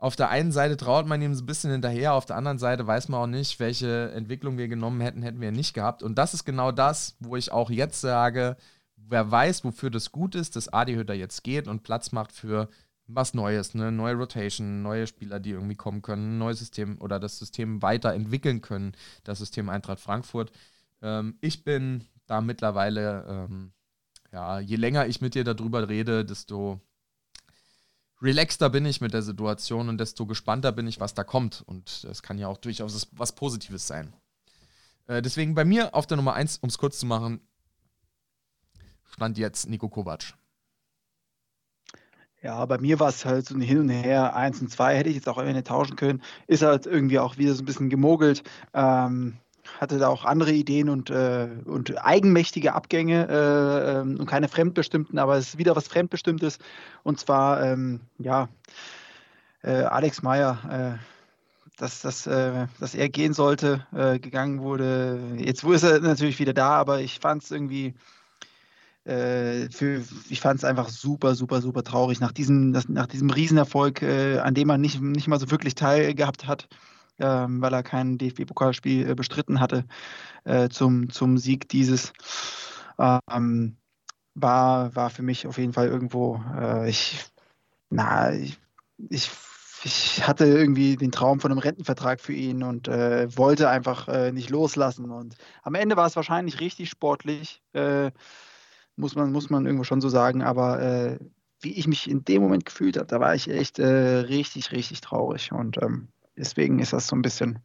auf 0.00 0.16
der 0.16 0.30
einen 0.30 0.50
Seite 0.50 0.78
traut 0.78 1.06
man 1.06 1.20
ihm 1.20 1.34
so 1.34 1.42
ein 1.42 1.46
bisschen 1.46 1.70
hinterher, 1.70 2.14
auf 2.14 2.24
der 2.24 2.36
anderen 2.36 2.58
Seite 2.58 2.86
weiß 2.86 3.10
man 3.10 3.20
auch 3.20 3.26
nicht, 3.26 3.60
welche 3.60 4.10
Entwicklung 4.12 4.56
wir 4.56 4.66
genommen 4.66 5.02
hätten, 5.02 5.20
hätten 5.20 5.42
wir 5.42 5.52
nicht 5.52 5.74
gehabt. 5.74 6.02
Und 6.02 6.16
das 6.16 6.32
ist 6.32 6.44
genau 6.46 6.72
das, 6.72 7.16
wo 7.20 7.36
ich 7.36 7.52
auch 7.52 7.68
jetzt 7.68 8.00
sage, 8.00 8.56
wer 8.96 9.30
weiß, 9.30 9.62
wofür 9.62 9.90
das 9.90 10.10
gut 10.10 10.34
ist, 10.34 10.56
dass 10.56 10.72
Adi 10.72 10.94
Hütter 10.94 11.12
jetzt 11.12 11.44
geht 11.44 11.68
und 11.68 11.82
Platz 11.82 12.12
macht 12.12 12.32
für 12.32 12.70
was 13.08 13.34
Neues, 13.34 13.74
eine 13.74 13.92
neue 13.92 14.14
Rotation, 14.14 14.80
neue 14.80 15.06
Spieler, 15.06 15.38
die 15.38 15.50
irgendwie 15.50 15.74
kommen 15.74 16.00
können, 16.00 16.36
ein 16.36 16.38
neues 16.38 16.60
System 16.60 16.98
oder 16.98 17.20
das 17.20 17.38
System 17.38 17.82
weiterentwickeln 17.82 18.62
können, 18.62 18.92
das 19.24 19.38
System 19.38 19.68
Eintracht 19.68 20.00
Frankfurt. 20.00 20.50
Ähm, 21.02 21.36
ich 21.42 21.62
bin 21.62 22.04
da 22.26 22.40
mittlerweile, 22.40 23.26
ähm, 23.28 23.72
ja, 24.32 24.60
je 24.60 24.76
länger 24.76 25.06
ich 25.08 25.20
mit 25.20 25.34
dir 25.34 25.44
darüber 25.44 25.90
rede, 25.90 26.24
desto 26.24 26.80
relaxter 28.22 28.70
bin 28.70 28.86
ich 28.86 29.00
mit 29.00 29.14
der 29.14 29.22
Situation 29.22 29.88
und 29.88 29.98
desto 29.98 30.26
gespannter 30.26 30.72
bin 30.72 30.86
ich, 30.86 31.00
was 31.00 31.14
da 31.14 31.24
kommt. 31.24 31.62
Und 31.66 32.04
das 32.04 32.22
kann 32.22 32.38
ja 32.38 32.48
auch 32.48 32.58
durchaus 32.58 33.08
was 33.12 33.34
Positives 33.34 33.86
sein. 33.86 34.12
Äh, 35.06 35.22
deswegen 35.22 35.54
bei 35.54 35.64
mir 35.64 35.94
auf 35.94 36.06
der 36.06 36.16
Nummer 36.16 36.34
1, 36.34 36.58
um 36.58 36.68
es 36.68 36.78
kurz 36.78 36.98
zu 36.98 37.06
machen, 37.06 37.40
stand 39.04 39.38
jetzt 39.38 39.68
Nico 39.68 39.88
Kovac. 39.88 40.34
Ja, 42.42 42.64
bei 42.64 42.78
mir 42.78 42.98
war 42.98 43.10
es 43.10 43.24
halt 43.26 43.46
so 43.46 43.54
ein 43.54 43.60
Hin 43.60 43.80
und 43.80 43.90
Her. 43.90 44.34
Eins 44.34 44.62
und 44.62 44.70
zwei 44.70 44.96
hätte 44.96 45.10
ich 45.10 45.16
jetzt 45.16 45.28
auch 45.28 45.36
irgendwie 45.36 45.62
tauschen 45.62 45.96
können. 45.96 46.22
Ist 46.46 46.62
halt 46.62 46.86
irgendwie 46.86 47.18
auch 47.18 47.36
wieder 47.36 47.54
so 47.54 47.62
ein 47.62 47.66
bisschen 47.66 47.90
gemogelt. 47.90 48.42
Ähm, 48.72 49.36
hatte 49.78 49.98
da 49.98 50.08
auch 50.08 50.24
andere 50.24 50.52
Ideen 50.52 50.88
und, 50.88 51.10
äh, 51.10 51.48
und 51.64 52.02
eigenmächtige 52.04 52.74
Abgänge 52.74 53.28
äh, 53.28 54.00
ähm, 54.00 54.18
und 54.18 54.26
keine 54.26 54.48
fremdbestimmten, 54.48 55.18
aber 55.18 55.36
es 55.36 55.48
ist 55.48 55.58
wieder 55.58 55.76
was 55.76 55.88
Fremdbestimmtes. 55.88 56.58
Und 57.02 57.20
zwar, 57.20 57.62
ähm, 57.62 58.00
ja, 58.18 58.48
äh, 59.62 59.82
Alex 59.82 60.22
Meyer, 60.22 60.98
äh, 60.98 60.98
dass, 61.76 62.02
dass, 62.02 62.26
äh, 62.26 62.66
dass 62.78 62.94
er 62.94 63.08
gehen 63.08 63.32
sollte, 63.32 63.86
äh, 63.94 64.18
gegangen 64.18 64.60
wurde. 64.60 65.18
Jetzt 65.38 65.64
ist 65.64 65.82
er 65.82 66.00
natürlich 66.00 66.38
wieder 66.38 66.54
da, 66.54 66.72
aber 66.72 67.00
ich 67.00 67.18
fand 67.18 67.42
es 67.42 67.50
irgendwie. 67.50 67.94
Für, 69.02 70.02
ich 70.28 70.40
fand 70.40 70.58
es 70.58 70.64
einfach 70.64 70.90
super, 70.90 71.34
super, 71.34 71.62
super 71.62 71.82
traurig 71.82 72.20
nach 72.20 72.32
diesem, 72.32 72.70
nach 72.70 73.06
diesem 73.06 73.30
Riesenerfolg, 73.30 74.02
an 74.02 74.54
dem 74.54 74.68
man 74.68 74.80
nicht, 74.82 75.00
nicht 75.00 75.26
mal 75.26 75.40
so 75.40 75.50
wirklich 75.50 75.74
teilgehabt 75.74 76.46
hat 76.46 76.68
ähm, 77.20 77.60
weil 77.60 77.72
er 77.72 77.82
kein 77.82 78.18
DFB-Pokalspiel 78.18 79.10
äh, 79.10 79.14
bestritten 79.14 79.60
hatte 79.60 79.84
äh, 80.44 80.68
zum, 80.68 81.10
zum 81.10 81.38
Sieg 81.38 81.68
dieses. 81.68 82.12
Ähm, 82.98 83.76
war, 84.34 84.94
war 84.94 85.10
für 85.10 85.22
mich 85.22 85.46
auf 85.46 85.58
jeden 85.58 85.72
Fall 85.72 85.88
irgendwo, 85.88 86.42
äh, 86.58 86.88
ich, 86.88 87.26
na, 87.90 88.32
ich, 88.32 88.58
ich, 89.08 89.30
ich, 89.84 90.26
hatte 90.26 90.46
irgendwie 90.46 90.96
den 90.96 91.12
Traum 91.12 91.40
von 91.40 91.50
einem 91.50 91.60
Rentenvertrag 91.60 92.20
für 92.20 92.32
ihn 92.32 92.62
und 92.62 92.88
äh, 92.88 93.34
wollte 93.36 93.68
einfach 93.68 94.08
äh, 94.08 94.32
nicht 94.32 94.50
loslassen. 94.50 95.10
Und 95.10 95.36
am 95.62 95.74
Ende 95.74 95.96
war 95.96 96.06
es 96.06 96.16
wahrscheinlich 96.16 96.60
richtig 96.60 96.90
sportlich, 96.90 97.62
äh, 97.72 98.10
muss, 98.96 99.14
man, 99.14 99.32
muss 99.32 99.50
man 99.50 99.64
irgendwo 99.66 99.84
schon 99.84 100.00
so 100.02 100.08
sagen, 100.10 100.42
aber 100.42 101.18
wie 101.62 101.72
ich 101.72 101.86
mich 101.86 102.10
in 102.10 102.24
dem 102.24 102.42
Moment 102.42 102.66
gefühlt 102.66 102.96
habe, 102.96 103.06
da 103.06 103.18
war 103.18 103.34
ich 103.34 103.48
echt 103.48 103.78
richtig, 103.78 104.72
richtig 104.72 105.00
traurig. 105.00 105.52
Und 105.52 105.78
ähm, 105.82 106.08
deswegen 106.40 106.78
ist 106.78 106.92
das 106.92 107.06
so 107.06 107.14
ein 107.14 107.22
bisschen, 107.22 107.60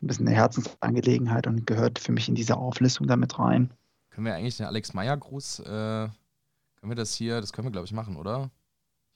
ein 0.00 0.06
bisschen 0.06 0.28
eine 0.28 0.36
Herzensangelegenheit 0.36 1.46
und 1.46 1.66
gehört 1.66 1.98
für 1.98 2.12
mich 2.12 2.28
in 2.28 2.34
diese 2.34 2.56
Auflistung 2.56 3.06
damit 3.06 3.38
rein. 3.38 3.72
Können 4.10 4.26
wir 4.26 4.34
eigentlich 4.34 4.56
den 4.56 4.66
Alex 4.66 4.94
Meyer 4.94 5.16
Gruß, 5.16 5.60
äh, 5.60 5.64
können 5.64 6.90
wir 6.90 6.94
das 6.94 7.14
hier, 7.14 7.40
das 7.40 7.52
können 7.52 7.66
wir 7.66 7.72
glaube 7.72 7.86
ich 7.86 7.92
machen, 7.92 8.16
oder? 8.16 8.50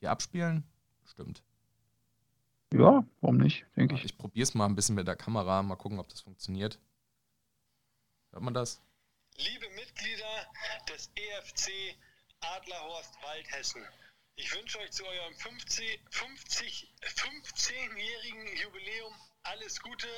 Hier 0.01 0.11
abspielen? 0.11 0.65
Stimmt. 1.05 1.43
Ja, 2.73 3.05
warum 3.21 3.39
nicht, 3.39 3.65
denke 3.77 3.95
ich. 3.95 4.05
Ich 4.05 4.19
probiere 4.19 4.43
es 4.43 4.55
mal 4.55 4.67
ein 4.67 4.75
bisschen 4.75 4.95
mit 4.95 5.07
der 5.07 5.17
Kamera, 5.17 5.63
mal 5.63 5.77
gucken, 5.77 5.99
ob 5.99 6.09
das 6.09 6.21
funktioniert. 6.21 6.79
Hört 8.33 8.43
man 8.43 8.55
das? 8.55 8.81
Liebe 9.37 9.67
Mitglieder 9.77 10.25
des 10.93 11.11
EFC 11.15 11.97
Adlerhorst 12.41 13.15
Waldhessen, 13.23 13.83
ich 14.39 14.55
wünsche 14.55 14.79
euch 14.79 14.93
zu 14.93 15.05
eurem 15.05 15.35
50, 15.35 16.01
50, 16.11 16.95
15-jährigen 17.03 18.57
Jubiläum 18.57 19.13
alles 19.43 19.81
Gute. 19.81 20.09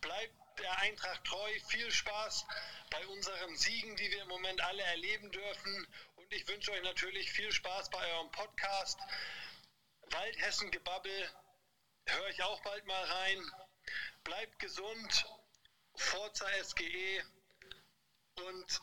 Bleibt 0.00 0.34
der 0.58 0.78
Eintracht 0.78 1.22
treu. 1.24 1.60
Viel 1.68 1.90
Spaß 1.90 2.46
bei 2.90 3.06
unseren 3.08 3.54
Siegen, 3.56 3.94
die 3.96 4.10
wir 4.10 4.22
im 4.22 4.28
Moment 4.28 4.60
alle 4.62 4.82
erleben 4.82 5.30
dürfen. 5.30 5.86
Und 6.16 6.32
ich 6.32 6.48
wünsche 6.48 6.72
euch 6.72 6.82
natürlich 6.82 7.30
viel 7.30 7.52
Spaß 7.52 7.90
bei 7.90 8.04
eurem 8.14 8.30
Podcast. 8.30 8.98
Waldhessen 10.10 10.70
Gebabbel. 10.70 11.30
Höre 12.06 12.28
ich 12.30 12.42
auch 12.42 12.60
bald 12.62 12.86
mal 12.86 13.04
rein. 13.04 13.52
Bleibt 14.24 14.58
gesund. 14.60 15.26
Forza 15.94 16.46
SGE. 16.64 17.22
Und 18.34 18.80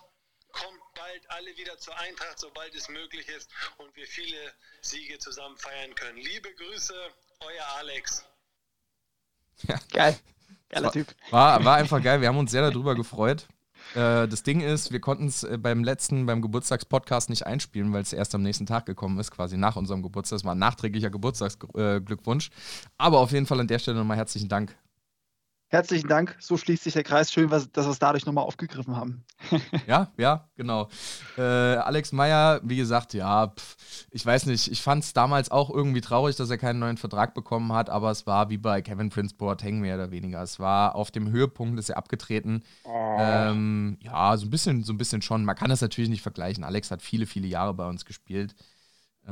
kommt 0.52 0.80
bald 0.96 1.30
alle 1.32 1.56
wieder 1.58 1.78
zur 1.78 1.98
Eintracht, 1.98 2.40
sobald 2.40 2.74
es 2.76 2.90
möglich 2.90 3.28
ist 3.30 3.50
und 3.78 3.96
wir 3.96 4.08
viele 4.08 4.54
Siege 4.82 5.18
zusammen 5.20 5.58
feiern 5.58 5.94
können. 5.96 6.18
Liebe 6.18 6.54
Grüße, 6.54 6.94
euer 7.42 7.66
Alex. 7.78 8.26
Ja. 9.64 9.80
Geil. 9.92 10.20
Geiler 10.70 10.92
Typ. 10.92 11.08
War, 11.32 11.64
war 11.66 11.76
einfach 11.78 12.02
geil. 12.02 12.22
Wir 12.22 12.28
haben 12.28 12.38
uns 12.38 12.52
sehr 12.52 12.62
darüber 12.62 12.96
gefreut. 12.96 13.48
Äh, 13.96 14.28
das 14.28 14.44
Ding 14.44 14.62
ist, 14.62 14.92
wir 14.92 15.02
konnten 15.02 15.28
es 15.28 15.44
äh, 15.44 15.58
beim 15.58 15.84
letzten, 15.84 16.26
beim 16.26 16.42
Geburtstagspodcast 16.42 17.30
nicht 17.30 17.46
einspielen, 17.46 17.92
weil 17.92 18.04
es 18.04 18.14
erst 18.14 18.36
am 18.36 18.44
nächsten 18.44 18.66
Tag 18.66 18.86
gekommen 18.86 19.20
ist, 19.20 19.32
quasi 19.32 19.58
nach 19.58 19.76
unserem 19.76 20.04
Geburtstag. 20.04 20.38
Das 20.38 20.46
war 20.46 20.54
ein 20.54 20.60
nachträglicher 20.60 21.10
Geburtstagsglückwunsch. 21.10 22.50
Äh, 22.50 22.88
Aber 22.98 23.20
auf 23.20 23.32
jeden 23.32 23.48
Fall 23.48 23.60
an 23.60 23.68
der 23.68 23.80
Stelle 23.80 23.98
nochmal 23.98 24.18
herzlichen 24.18 24.50
Dank 24.50 24.76
Herzlichen 25.72 26.08
Dank. 26.08 26.36
So 26.40 26.58
schließt 26.58 26.84
sich 26.84 26.94
der 26.94 27.04
Kreis. 27.04 27.32
Schön, 27.32 27.48
dass 27.48 27.70
wir 27.76 27.88
es 27.88 28.00
dadurch 28.00 28.26
nochmal 28.26 28.44
aufgegriffen 28.44 28.96
haben. 28.96 29.24
ja, 29.88 30.12
ja, 30.18 30.50
genau. 30.56 30.90
Äh, 31.38 31.42
Alex 31.42 32.12
Meyer, 32.12 32.60
wie 32.64 32.78
gesagt, 32.78 33.14
ja, 33.14 33.50
pf, 33.50 33.78
ich 34.10 34.26
weiß 34.26 34.48
nicht. 34.48 34.72
Ich 34.72 34.82
fand 34.82 35.04
es 35.04 35.14
damals 35.14 35.52
auch 35.52 35.70
irgendwie 35.70 36.02
traurig, 36.02 36.36
dass 36.36 36.50
er 36.50 36.58
keinen 36.58 36.80
neuen 36.80 36.98
Vertrag 36.98 37.36
bekommen 37.36 37.72
hat, 37.72 37.92
aber 37.92 38.10
es 38.10 38.26
war 38.26 38.50
wie 38.50 38.58
bei 38.58 38.82
Kevin 38.82 39.12
Prince 39.12 39.36
Boateng 39.36 39.80
mehr 39.80 39.94
oder 39.94 40.10
weniger. 40.10 40.42
Es 40.42 40.58
war 40.58 40.96
auf 40.96 41.12
dem 41.12 41.30
Höhepunkt, 41.30 41.78
ist 41.78 41.90
er 41.90 41.98
abgetreten. 41.98 42.64
Oh. 42.84 43.18
Ähm, 43.20 44.00
ja, 44.02 44.36
so 44.38 44.48
ein 44.48 44.50
bisschen, 44.50 44.84
so 44.84 44.92
ein 44.92 44.98
bisschen 44.98 45.22
schon. 45.22 45.46
Man 45.46 45.56
kann 45.56 45.70
das 45.70 45.82
natürlich 45.82 46.10
nicht 46.10 46.24
vergleichen. 46.24 46.64
Alex 46.64 46.90
hat 46.90 47.04
viele, 47.04 47.28
viele 47.28 47.48
Jahre 47.48 47.76
bei 47.76 47.88
uns 47.88 48.06
gespielt. 48.06 48.56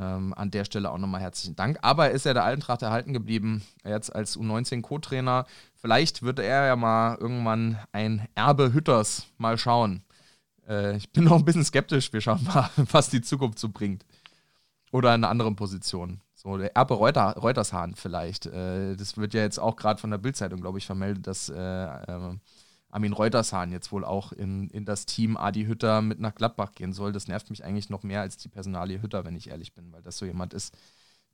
Ähm, 0.00 0.32
an 0.34 0.52
der 0.52 0.64
Stelle 0.64 0.92
auch 0.92 0.98
nochmal 0.98 1.20
herzlichen 1.20 1.56
Dank. 1.56 1.78
Aber 1.82 2.10
ist 2.12 2.24
er 2.24 2.34
der 2.34 2.44
Eintracht 2.44 2.82
erhalten 2.82 3.12
geblieben, 3.12 3.62
jetzt 3.84 4.14
als 4.14 4.38
U19-Co-Trainer. 4.38 5.44
Vielleicht 5.74 6.22
wird 6.22 6.38
er 6.38 6.66
ja 6.66 6.76
mal 6.76 7.16
irgendwann 7.16 7.78
ein 7.90 8.28
Erbe 8.36 8.72
Hütters 8.72 9.26
mal 9.38 9.58
schauen. 9.58 10.04
Äh, 10.68 10.96
ich 10.96 11.10
bin 11.10 11.24
noch 11.24 11.36
ein 11.38 11.44
bisschen 11.44 11.64
skeptisch. 11.64 12.12
Wir 12.12 12.20
schauen 12.20 12.44
mal, 12.44 12.70
was 12.76 13.10
die 13.10 13.22
Zukunft 13.22 13.58
so 13.58 13.70
bringt. 13.70 14.04
Oder 14.92 15.14
in 15.14 15.24
einer 15.24 15.30
anderen 15.30 15.56
Position. 15.56 16.20
So, 16.32 16.56
der 16.56 16.76
Erbe 16.76 16.94
Reuter, 16.94 17.32
Reutershahn 17.36 17.96
vielleicht. 17.96 18.46
Äh, 18.46 18.94
das 18.94 19.16
wird 19.16 19.34
ja 19.34 19.40
jetzt 19.42 19.58
auch 19.58 19.74
gerade 19.74 20.00
von 20.00 20.12
der 20.12 20.18
Bildzeitung, 20.18 20.60
glaube 20.60 20.78
ich, 20.78 20.86
vermeldet, 20.86 21.26
dass 21.26 21.48
äh, 21.48 21.56
ähm, 21.56 22.40
Armin 22.90 23.12
Reutershahn 23.12 23.70
jetzt 23.70 23.92
wohl 23.92 24.04
auch 24.04 24.32
in, 24.32 24.70
in 24.70 24.84
das 24.84 25.04
Team 25.04 25.36
Adi 25.36 25.66
Hütter 25.66 26.00
mit 26.00 26.20
nach 26.20 26.34
Gladbach 26.34 26.72
gehen 26.72 26.92
soll. 26.92 27.12
Das 27.12 27.28
nervt 27.28 27.50
mich 27.50 27.64
eigentlich 27.64 27.90
noch 27.90 28.02
mehr 28.02 28.22
als 28.22 28.38
die 28.38 28.48
Personalie 28.48 29.02
Hütter, 29.02 29.24
wenn 29.24 29.36
ich 29.36 29.50
ehrlich 29.50 29.74
bin, 29.74 29.92
weil 29.92 30.02
das 30.02 30.16
so 30.16 30.24
jemand 30.24 30.54
ist, 30.54 30.74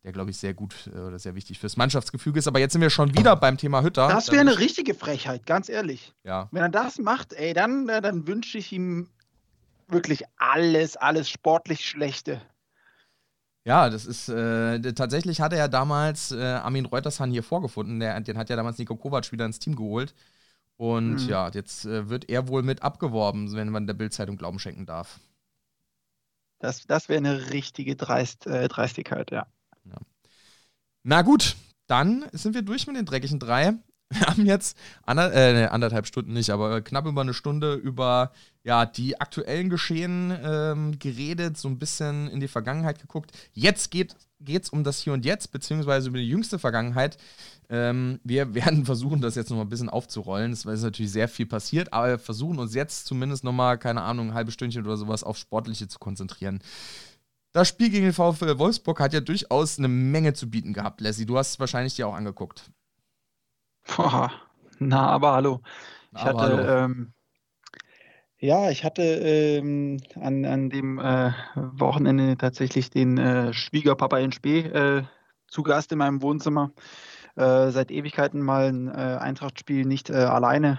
der, 0.02 0.12
glaube 0.12 0.30
ich, 0.30 0.36
sehr 0.36 0.52
gut 0.52 0.90
äh, 0.92 0.98
oder 0.98 1.18
sehr 1.18 1.34
wichtig 1.34 1.58
fürs 1.58 1.76
Mannschaftsgefüge 1.76 2.38
ist. 2.38 2.48
Aber 2.48 2.58
jetzt 2.58 2.72
sind 2.72 2.82
wir 2.82 2.90
schon 2.90 3.16
wieder 3.16 3.36
beim 3.36 3.56
Thema 3.56 3.82
Hütter. 3.82 4.08
Das 4.08 4.30
wäre 4.30 4.40
eine 4.40 4.58
richtige 4.58 4.94
Frechheit, 4.94 5.46
ganz 5.46 5.68
ehrlich. 5.68 6.12
Ja. 6.24 6.48
Wenn 6.50 6.62
er 6.62 6.68
das 6.68 6.98
macht, 6.98 7.32
ey, 7.32 7.54
dann, 7.54 7.88
äh, 7.88 8.02
dann 8.02 8.26
wünsche 8.26 8.58
ich 8.58 8.72
ihm 8.72 9.08
wirklich 9.88 10.24
alles, 10.36 10.96
alles 10.96 11.30
sportlich 11.30 11.88
Schlechte. 11.88 12.40
Ja, 13.66 13.88
das 13.88 14.04
ist 14.04 14.28
äh, 14.28 14.92
tatsächlich 14.92 15.40
hat 15.40 15.52
er 15.52 15.58
ja 15.58 15.68
damals 15.68 16.32
äh, 16.32 16.42
Armin 16.42 16.84
Reutershahn 16.84 17.30
hier 17.30 17.42
vorgefunden. 17.42 17.98
Der, 17.98 18.20
den 18.20 18.36
hat 18.36 18.50
ja 18.50 18.56
damals 18.56 18.76
Nico 18.76 18.94
Kovac 18.94 19.32
wieder 19.32 19.46
ins 19.46 19.58
Team 19.58 19.74
geholt. 19.74 20.14
Und 20.76 21.22
mhm. 21.24 21.28
ja, 21.28 21.48
jetzt 21.50 21.84
äh, 21.84 22.08
wird 22.08 22.28
er 22.28 22.48
wohl 22.48 22.62
mit 22.62 22.82
abgeworben, 22.82 23.52
wenn 23.52 23.68
man 23.68 23.86
der 23.86 23.94
Bildzeitung 23.94 24.36
Glauben 24.36 24.58
schenken 24.58 24.86
darf. 24.86 25.20
Das, 26.58 26.86
das 26.86 27.08
wäre 27.08 27.18
eine 27.18 27.50
richtige 27.50 27.94
Dreist, 27.94 28.46
äh, 28.46 28.68
Dreistigkeit, 28.68 29.30
ja. 29.30 29.46
ja. 29.84 29.96
Na 31.02 31.22
gut, 31.22 31.56
dann 31.86 32.26
sind 32.32 32.54
wir 32.54 32.62
durch 32.62 32.86
mit 32.86 32.96
den 32.96 33.06
dreckigen 33.06 33.38
drei. 33.38 33.74
Wir 34.10 34.26
haben 34.26 34.46
jetzt 34.46 34.76
ander, 35.02 35.32
äh, 35.34 35.66
anderthalb 35.66 36.06
Stunden 36.06 36.34
nicht, 36.34 36.50
aber 36.50 36.82
knapp 36.82 37.06
über 37.06 37.22
eine 37.22 37.34
Stunde 37.34 37.74
über 37.74 38.32
ja, 38.62 38.86
die 38.86 39.20
aktuellen 39.20 39.70
Geschehen 39.70 40.36
ähm, 40.42 40.98
geredet, 40.98 41.58
so 41.58 41.68
ein 41.68 41.78
bisschen 41.78 42.28
in 42.28 42.40
die 42.40 42.48
Vergangenheit 42.48 43.00
geguckt. 43.00 43.32
Jetzt 43.52 43.90
geht 43.90 44.14
es 44.46 44.70
um 44.70 44.84
das 44.84 45.00
Hier 45.00 45.12
und 45.12 45.24
Jetzt, 45.24 45.52
beziehungsweise 45.52 46.08
über 46.08 46.18
die 46.18 46.28
jüngste 46.28 46.58
Vergangenheit. 46.58 47.18
Ähm, 47.68 48.20
wir 48.24 48.54
werden 48.54 48.84
versuchen, 48.86 49.20
das 49.20 49.34
jetzt 49.34 49.50
nochmal 49.50 49.66
ein 49.66 49.70
bisschen 49.70 49.88
aufzurollen. 49.88 50.52
Es 50.52 50.64
ist 50.64 50.82
natürlich 50.82 51.12
sehr 51.12 51.28
viel 51.28 51.46
passiert, 51.46 51.92
aber 51.92 52.08
wir 52.08 52.18
versuchen 52.18 52.58
uns 52.58 52.74
jetzt 52.74 53.06
zumindest 53.06 53.42
nochmal, 53.42 53.78
keine 53.78 54.02
Ahnung, 54.02 54.28
ein 54.28 54.34
halbes 54.34 54.54
Stündchen 54.54 54.84
oder 54.84 54.96
sowas 54.96 55.24
auf 55.24 55.36
Sportliche 55.36 55.88
zu 55.88 55.98
konzentrieren. 55.98 56.60
Das 57.52 57.68
Spiel 57.68 57.90
gegen 57.90 58.04
den 58.04 58.12
VfL 58.12 58.58
Wolfsburg 58.58 58.98
hat 59.00 59.12
ja 59.12 59.20
durchaus 59.20 59.78
eine 59.78 59.88
Menge 59.88 60.34
zu 60.34 60.50
bieten 60.50 60.72
gehabt, 60.72 61.00
Lassie. 61.00 61.26
Du 61.26 61.38
hast 61.38 61.52
es 61.52 61.60
wahrscheinlich 61.60 61.94
dir 61.94 62.08
auch 62.08 62.14
angeguckt. 62.14 62.70
Boah, 63.84 64.30
na, 64.78 65.06
aber 65.08 65.32
hallo. 65.32 65.60
Ich 66.14 66.20
aber 66.20 66.40
hatte, 66.40 66.56
hallo. 66.56 66.84
Ähm, 66.84 67.12
ja, 68.38 68.70
ich 68.70 68.84
hatte 68.84 69.02
ähm, 69.02 70.00
an, 70.20 70.44
an 70.44 70.68
dem 70.68 70.98
äh, 70.98 71.32
Wochenende 71.54 72.36
tatsächlich 72.36 72.90
den 72.90 73.16
äh, 73.16 73.52
Schwiegerpapa 73.52 74.18
in 74.18 74.32
Spee 74.32 74.60
äh, 74.60 75.02
zu 75.48 75.62
Gast 75.62 75.92
in 75.92 75.98
meinem 75.98 76.20
Wohnzimmer. 76.20 76.72
Äh, 77.36 77.70
seit 77.70 77.90
Ewigkeiten 77.90 78.42
mal 78.42 78.68
ein 78.68 78.88
äh, 78.88 79.18
Eintrachtspiel 79.20 79.84
nicht 79.86 80.10
äh, 80.10 80.14
alleine 80.14 80.78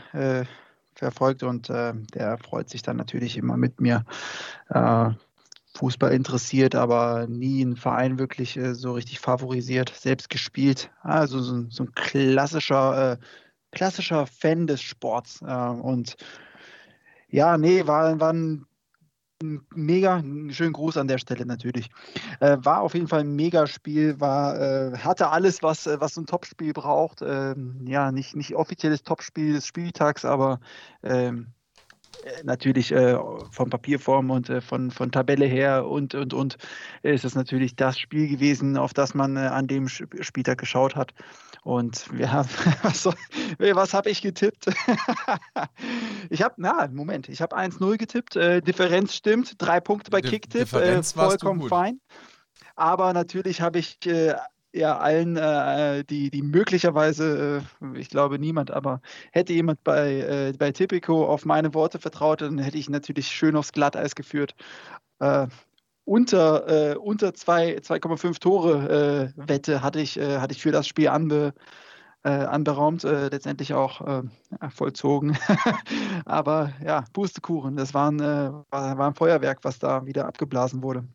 verfolgt 0.93 1.43
und 1.43 1.67
der 1.67 2.37
freut 2.37 2.69
sich 2.69 2.81
dann 2.81 2.95
natürlich 2.95 3.35
immer 3.35 3.57
mit 3.57 3.81
mir. 3.81 4.05
Fußball 5.75 6.11
interessiert, 6.13 6.73
aber 6.73 7.27
nie 7.27 7.61
einen 7.61 7.75
Verein 7.75 8.17
wirklich 8.17 8.57
äh, 8.57 8.73
so 8.73 8.93
richtig 8.93 9.19
favorisiert, 9.19 9.93
selbst 9.95 10.29
gespielt. 10.29 10.89
Also 11.01 11.39
so, 11.41 11.65
so 11.69 11.83
ein 11.83 11.93
klassischer, 11.93 13.13
äh, 13.13 13.17
klassischer 13.71 14.25
Fan 14.25 14.67
des 14.67 14.81
Sports. 14.81 15.41
Äh, 15.41 15.45
und 15.45 16.15
ja, 17.29 17.57
nee, 17.57 17.85
war, 17.85 18.19
war 18.19 18.31
ein 18.33 18.65
mega, 19.73 20.15
einen 20.17 20.53
schönen 20.53 20.73
Gruß 20.73 20.97
an 20.97 21.07
der 21.07 21.17
Stelle 21.17 21.45
natürlich. 21.45 21.89
Äh, 22.39 22.57
war 22.61 22.81
auf 22.81 22.93
jeden 22.93 23.07
Fall 23.07 23.21
ein 23.21 23.35
mega 23.35 23.67
Spiel, 23.67 24.19
war, 24.19 24.59
äh, 24.59 24.97
hatte 24.97 25.29
alles, 25.29 25.61
was, 25.61 25.85
was 25.85 26.13
so 26.13 26.21
ein 26.21 26.25
Topspiel 26.25 26.73
braucht. 26.73 27.21
Ähm, 27.21 27.85
ja, 27.85 28.11
nicht, 28.11 28.35
nicht 28.35 28.55
offizielles 28.55 29.03
Topspiel 29.03 29.53
des 29.53 29.67
Spieltags, 29.67 30.23
aber 30.23 30.59
ähm, 31.03 31.47
äh, 31.47 31.54
natürlich 32.43 32.91
äh, 32.91 33.17
von 33.51 33.69
Papierform 33.69 34.29
und 34.31 34.49
äh, 34.49 34.61
von, 34.61 34.91
von 34.91 35.11
Tabelle 35.11 35.45
her 35.45 35.87
und, 35.87 36.15
und, 36.15 36.33
und 36.33 36.57
ist 37.03 37.25
es 37.25 37.35
natürlich 37.35 37.75
das 37.75 37.97
Spiel 37.97 38.27
gewesen, 38.27 38.77
auf 38.77 38.93
das 38.93 39.13
man 39.13 39.37
äh, 39.37 39.41
an 39.41 39.67
dem 39.67 39.87
Spieltag 39.87 40.59
geschaut 40.59 40.95
hat. 40.95 41.13
Und 41.63 42.05
ja, 42.17 42.45
was, 42.83 43.05
was 43.05 43.93
habe 43.93 44.09
ich 44.09 44.21
getippt? 44.21 44.67
ich 46.29 46.41
habe, 46.41 46.55
na, 46.57 46.87
Moment, 46.91 47.29
ich 47.29 47.41
habe 47.41 47.57
1-0 47.57 47.97
getippt, 47.97 48.35
äh, 48.35 48.61
Differenz 48.61 49.15
stimmt, 49.15 49.55
drei 49.57 49.79
Punkte 49.79 50.11
bei 50.11 50.21
Kicktipp, 50.21 50.73
äh, 50.73 51.01
vollkommen 51.03 51.67
fein. 51.67 51.99
Aber 52.75 53.13
natürlich 53.13 53.61
habe 53.61 53.79
ich 53.79 53.99
ja 54.75 54.97
allen, 54.97 55.37
äh, 55.37 56.03
die, 56.03 56.29
die 56.29 56.41
möglicherweise, 56.41 57.63
äh, 57.81 57.97
ich 57.99 58.09
glaube 58.09 58.39
niemand, 58.39 58.71
aber 58.71 59.01
hätte 59.31 59.53
jemand 59.53 59.83
bei, 59.83 60.19
äh, 60.19 60.53
bei 60.57 60.71
Tipico 60.71 61.25
auf 61.25 61.45
meine 61.45 61.73
Worte 61.73 61.99
vertraut, 61.99 62.41
dann 62.41 62.57
hätte 62.57 62.77
ich 62.77 62.89
natürlich 62.89 63.27
schön 63.27 63.55
aufs 63.55 63.71
Glatteis 63.71 64.15
geführt. 64.15 64.55
Äh, 65.19 65.47
unter 66.05 66.91
äh, 66.91 66.95
unter 66.97 67.29
2,5 67.29 68.39
Tore 68.39 69.33
äh, 69.37 69.47
Wette 69.47 69.81
hatte 69.81 69.99
ich, 70.01 70.17
hatte 70.17 70.53
ich 70.53 70.61
für 70.61 70.71
das 70.71 70.87
Spiel 70.87 71.07
anbe, 71.09 71.53
anberaumt, 72.23 73.03
letztendlich 73.03 73.75
auch 73.75 74.23
vollzogen. 74.69 75.37
aber 76.25 76.73
ja, 76.83 77.05
Pustekuchen, 77.13 77.75
das 77.75 77.93
war 77.93 78.11
ein, 78.11 78.19
war, 78.19 78.97
war 78.97 79.07
ein 79.07 79.13
Feuerwerk, 79.13 79.59
was 79.63 79.77
da 79.77 80.07
wieder 80.07 80.25
abgeblasen 80.27 80.81
wurde. 80.81 81.07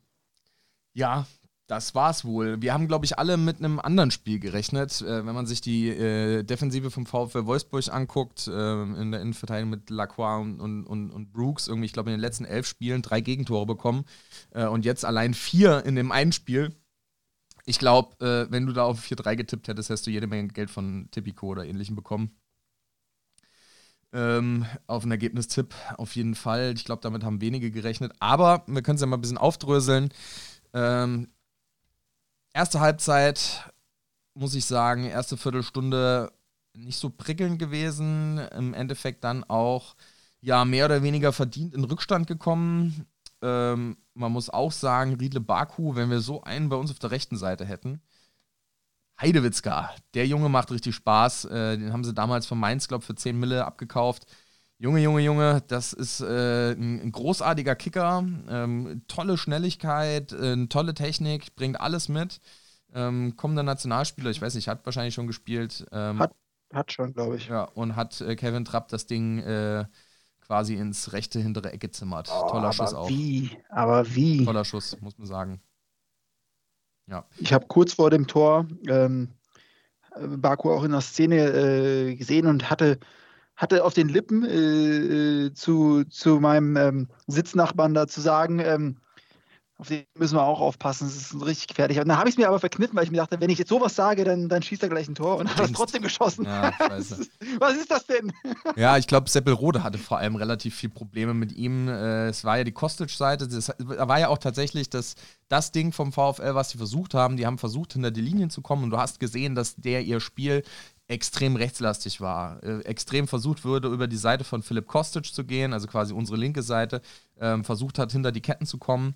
Ja, 0.93 1.27
das 1.71 1.95
war's 1.95 2.25
wohl. 2.25 2.61
Wir 2.61 2.75
haben, 2.75 2.89
glaube 2.89 3.05
ich, 3.05 3.17
alle 3.19 3.37
mit 3.37 3.59
einem 3.59 3.79
anderen 3.79 4.11
Spiel 4.11 4.41
gerechnet. 4.41 5.03
Äh, 5.03 5.25
wenn 5.25 5.35
man 5.35 5.47
sich 5.47 5.61
die 5.61 5.89
äh, 5.89 6.43
Defensive 6.43 6.91
vom 6.91 7.07
VfL 7.07 7.47
Wolfsburg 7.47 7.89
anguckt, 7.93 8.49
äh, 8.49 8.83
in 8.83 9.13
der 9.13 9.21
Innenverteidigung 9.21 9.71
mit 9.71 9.89
Lacroix 9.89 10.43
und, 10.43 10.61
und, 10.61 10.85
und, 10.85 11.11
und 11.13 11.33
Brooks, 11.33 11.69
irgendwie, 11.69 11.87
ich 11.87 11.93
glaube, 11.93 12.11
in 12.11 12.17
den 12.17 12.21
letzten 12.21 12.45
elf 12.45 12.67
Spielen 12.67 13.03
drei 13.03 13.21
Gegentore 13.21 13.67
bekommen 13.67 14.05
äh, 14.51 14.67
und 14.67 14.85
jetzt 14.85 15.05
allein 15.05 15.33
vier 15.33 15.85
in 15.87 15.95
dem 15.95 16.11
einen 16.11 16.33
Spiel. 16.33 16.75
Ich 17.67 17.79
glaube, 17.79 18.17
äh, 18.25 18.51
wenn 18.51 18.67
du 18.67 18.73
da 18.73 18.83
auf 18.83 19.05
4-3 19.05 19.37
getippt 19.37 19.69
hättest, 19.69 19.91
hättest 19.91 20.09
du 20.09 20.11
jede 20.11 20.27
Menge 20.27 20.49
Geld 20.49 20.71
von 20.71 21.09
Tipico 21.13 21.47
oder 21.47 21.65
ähnlichem 21.65 21.95
bekommen. 21.95 22.37
Ähm, 24.13 24.67
auf 24.89 25.05
einen 25.05 25.13
Ergebnistipp 25.13 25.73
auf 25.99 26.17
jeden 26.17 26.35
Fall. 26.35 26.73
Ich 26.75 26.85
glaube, 26.85 27.03
damit 27.03 27.23
haben 27.23 27.41
wenige 27.41 27.71
gerechnet. 27.71 28.13
Aber 28.19 28.65
wir 28.67 28.83
können 28.83 28.97
es 28.97 29.03
ja 29.03 29.07
mal 29.07 29.19
ein 29.19 29.21
bisschen 29.21 29.39
aufdröseln. 29.39 30.09
Ähm, 30.75 31.29
erste 32.53 32.81
Halbzeit, 32.81 33.71
muss 34.35 34.55
ich 34.55 34.65
sagen, 34.65 35.05
erste 35.05 35.37
Viertelstunde 35.37 36.33
nicht 36.75 36.99
so 36.99 37.11
prickelnd 37.11 37.59
gewesen. 37.59 38.39
Im 38.57 38.75
Endeffekt 38.75 39.25
dann 39.25 39.45
auch 39.45 39.97
ja 40.41 40.65
mehr 40.65 40.87
oder 40.87 41.03
weniger 41.03 41.33
verdient 41.33 41.75
in 41.75 41.85
Rückstand 41.85 42.27
gekommen. 42.27 43.07
Ähm, 43.43 43.97
man 44.15 44.33
muss 44.33 44.51
auch 44.51 44.73
sagen, 44.73 45.15
Riedle 45.15 45.41
Baku, 45.41 45.95
wenn 45.95 46.11
wir 46.11 46.21
so 46.21 46.43
einen 46.43 46.69
bei 46.69 46.77
uns 46.77 46.91
auf 46.91 46.99
der 46.99 47.11
rechten 47.11 47.37
Seite 47.37 47.65
hätten, 47.65 48.01
Heidewitzka, 49.21 49.91
der 50.15 50.27
Junge 50.27 50.49
macht 50.49 50.71
richtig 50.71 50.95
Spaß. 50.95 51.47
Äh, 51.47 51.79
den 51.79 51.93
haben 51.93 52.05
sie 52.05 52.15
damals 52.15 52.47
von 52.47 52.59
Mainz, 52.59 52.89
glaube 52.89 53.03
ich, 53.03 53.07
für 53.07 53.15
10 53.15 53.39
Mille 53.39 53.65
abgekauft. 53.67 54.27
Junge, 54.83 55.01
Junge, 55.01 55.21
Junge, 55.21 55.63
das 55.69 55.93
ist 55.93 56.23
äh, 56.23 56.73
ein, 56.73 57.03
ein, 57.03 57.13
großartiger 57.13 57.77
Kicker. 57.77 58.25
Ähm, 58.49 59.03
tolle 59.09 59.37
Schnelligkeit, 59.37 60.33
äh, 60.33 60.67
tolle 60.69 60.95
Technik, 60.95 61.55
bringt 61.55 61.79
alles 61.79 62.09
mit. 62.09 62.41
Ähm, 62.95 63.37
kommender 63.37 63.63
Nationalspieler, 63.63 64.31
ich 64.31 64.41
weiß 64.41 64.55
nicht, 64.55 64.69
hat 64.69 64.87
wahrscheinlich 64.87 65.13
schon 65.13 65.27
gespielt. 65.27 65.85
Ähm, 65.93 66.19
hat, 66.19 66.35
hat 66.73 66.93
schon, 66.93 67.13
glaube 67.13 67.37
ich. 67.37 67.49
Ja, 67.49 67.65
und 67.65 67.95
hat 67.95 68.23
äh, 68.23 68.37
Kevin 68.37 68.65
Trapp 68.65 68.89
das 68.89 69.05
Ding 69.05 69.41
äh, 69.41 69.85
quasi 70.41 70.77
ins 70.77 71.13
rechte 71.13 71.41
hintere 71.41 71.73
Ecke 71.73 71.91
zimmert. 71.91 72.31
Oh, 72.33 72.49
Toller 72.49 72.73
Schuss 72.73 72.95
auch. 72.95 73.11
Wie? 73.11 73.51
Aber 73.69 74.15
wie? 74.15 74.47
Toller 74.47 74.65
Schuss, 74.65 74.99
muss 75.03 75.19
man 75.19 75.27
sagen. 75.27 75.61
Ja. 77.07 77.27
Ich 77.37 77.53
habe 77.53 77.67
kurz 77.67 77.93
vor 77.93 78.09
dem 78.09 78.27
Tor 78.27 78.67
ähm, 78.89 79.29
Baku 80.39 80.71
auch 80.71 80.85
in 80.85 80.93
der 80.93 81.03
Szene 81.03 81.37
äh, 81.37 82.17
gesehen 82.17 82.47
und 82.47 82.71
hatte 82.71 82.99
hatte 83.61 83.85
auf 83.85 83.93
den 83.93 84.09
Lippen 84.09 84.43
äh, 84.43 85.47
äh, 85.47 85.53
zu, 85.53 86.05
zu 86.05 86.41
meinem 86.41 86.77
ähm, 86.77 87.09
Sitznachbarn 87.27 87.93
da 87.93 88.07
zu 88.07 88.23
sagen, 88.23 88.59
ähm, 88.59 88.97
auf 89.77 89.89
den 89.89 90.05
müssen 90.19 90.37
wir 90.37 90.43
auch 90.43 90.61
aufpassen, 90.61 91.09
das 91.09 91.17
ist 91.17 91.47
richtig 91.47 91.69
gefährlich. 91.69 91.99
Und 91.99 92.09
dann 92.09 92.19
habe 92.19 92.29
ich 92.29 92.35
es 92.35 92.39
mir 92.39 92.49
aber 92.49 92.59
verkniffen, 92.59 92.97
weil 92.97 93.05
ich 93.05 93.11
mir 93.11 93.17
dachte, 93.19 93.41
wenn 93.41 93.49
ich 93.49 93.59
jetzt 93.59 93.71
sowas 93.71 93.95
sage, 93.95 94.25
dann, 94.25 94.49
dann 94.49 94.63
schießt 94.63 94.83
er 94.83 94.91
gleich 94.91 95.09
ein 95.09 95.15
Tor 95.15 95.39
und 95.39 95.55
hat 95.55 95.65
es 95.65 95.73
trotzdem 95.73 96.03
geschossen. 96.03 96.45
Ja, 96.45 96.73
Was 96.81 97.77
ist 97.77 97.91
das 97.91 98.07
denn? 98.07 98.33
Ja, 98.77 98.99
ich 98.99 99.07
glaube, 99.07 99.29
Seppelrode 99.29 99.83
hatte 99.83 99.99
vor 99.99 100.19
allem 100.19 100.37
relativ 100.37 100.75
viel 100.75 100.91
Probleme 100.91 101.33
mit 101.33 101.53
ihm. 101.53 101.89
Äh, 101.89 102.29
es 102.29 102.45
war 102.45 102.59
ja 102.59 102.65
die 102.65 102.73
Kostic-Seite, 102.73 103.49
da 103.49 104.09
war 104.09 104.21
ja 104.21 104.29
auch 104.29 104.39
tatsächlich 104.39 104.91
das, 104.91 105.15
das 105.49 105.73
Ding 105.73 105.93
vom 105.93 106.13
VfL, 106.13 106.55
was 106.55 106.71
sie 106.71 106.79
versucht 106.79 107.15
haben. 107.15 107.39
Die 107.39 107.47
haben 107.47 107.59
versucht, 107.59 107.95
hinter 107.95 108.11
die 108.11 108.21
Linien 108.21 108.51
zu 108.51 108.61
kommen 108.61 108.85
und 108.85 108.91
du 108.91 108.99
hast 108.99 109.19
gesehen, 109.19 109.55
dass 109.55 109.77
der 109.77 110.03
ihr 110.03 110.21
Spiel 110.21 110.63
extrem 111.11 111.57
rechtslastig 111.57 112.21
war, 112.21 112.63
äh, 112.63 112.81
extrem 112.83 113.27
versucht 113.27 113.65
würde, 113.65 113.89
über 113.89 114.07
die 114.07 114.17
Seite 114.17 114.45
von 114.45 114.63
Philipp 114.63 114.87
Kostic 114.87 115.27
zu 115.27 115.45
gehen, 115.45 115.73
also 115.73 115.89
quasi 115.89 116.15
unsere 116.15 116.39
linke 116.39 116.63
Seite, 116.63 117.03
ähm, 117.41 117.65
versucht 117.65 117.99
hat, 117.99 118.13
hinter 118.13 118.31
die 118.31 118.41
Ketten 118.41 118.65
zu 118.65 118.79
kommen. 118.79 119.15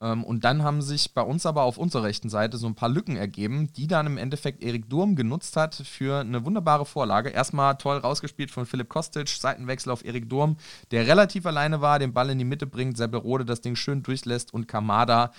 Ähm, 0.00 0.24
und 0.24 0.44
dann 0.44 0.62
haben 0.62 0.80
sich 0.80 1.12
bei 1.12 1.20
uns 1.20 1.44
aber 1.44 1.64
auf 1.64 1.76
unserer 1.76 2.04
rechten 2.04 2.30
Seite 2.30 2.56
so 2.56 2.66
ein 2.66 2.74
paar 2.74 2.88
Lücken 2.88 3.16
ergeben, 3.16 3.70
die 3.74 3.86
dann 3.86 4.06
im 4.06 4.16
Endeffekt 4.16 4.64
Erik 4.64 4.88
Durm 4.88 5.16
genutzt 5.16 5.56
hat 5.56 5.74
für 5.74 6.20
eine 6.20 6.46
wunderbare 6.46 6.86
Vorlage. 6.86 7.28
Erstmal 7.28 7.76
toll 7.76 7.98
rausgespielt 7.98 8.50
von 8.50 8.64
Philipp 8.64 8.88
Kostic, 8.88 9.28
Seitenwechsel 9.28 9.92
auf 9.92 10.04
Erik 10.04 10.30
Durm, 10.30 10.56
der 10.92 11.06
relativ 11.06 11.44
alleine 11.44 11.82
war, 11.82 11.98
den 11.98 12.14
Ball 12.14 12.30
in 12.30 12.38
die 12.38 12.44
Mitte 12.44 12.66
bringt, 12.66 12.96
Sebelrode 12.96 13.44
das 13.44 13.60
Ding 13.60 13.76
schön 13.76 14.02
durchlässt 14.02 14.54
und 14.54 14.66
Kamada 14.66 15.32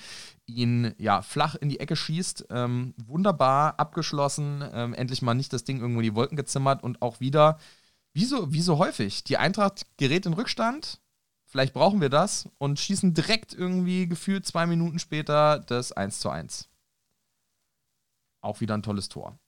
ihn 0.48 0.94
ja 0.98 1.22
flach 1.22 1.56
in 1.56 1.70
die 1.70 1.80
Ecke 1.80 1.96
schießt. 1.96 2.48
Ähm, 2.50 2.94
wunderbar 2.98 3.80
abgeschlossen, 3.80 4.64
ähm, 4.74 4.94
endlich 4.94 5.22
mal 5.22 5.34
nicht 5.34 5.54
das 5.54 5.64
Ding 5.64 5.80
irgendwo 5.80 6.00
in 6.02 6.06
die 6.06 6.16
Wolken 6.16 6.38
gezimmert 6.38 6.84
und 6.84 7.02
auch 7.02 7.20
wieder, 7.20 7.58
wie 8.14 8.26
so, 8.26 8.52
wie 8.54 8.62
so 8.62 8.78
häufig, 8.78 9.24
die 9.24 9.38
Eintracht 9.38 9.86
gerät 9.98 10.26
in 10.26 10.34
Rückstand, 10.34 11.02
vielleicht 11.46 11.74
brauchen 11.74 12.02
wir 12.02 12.10
das 12.10 12.50
und 12.58 12.80
schießen 12.80 13.14
direkt 13.14 13.54
irgendwie 13.54 14.08
gefühlt 14.08 14.46
zwei 14.46 14.66
Minuten 14.66 15.00
später 15.00 15.60
das 15.60 15.92
1 15.92 16.20
zu 16.20 16.30
1. 16.30 16.70
Auch 18.42 18.62
wieder 18.62 18.76
ein 18.76 18.84
tolles 18.84 19.10
Tor. 19.10 19.40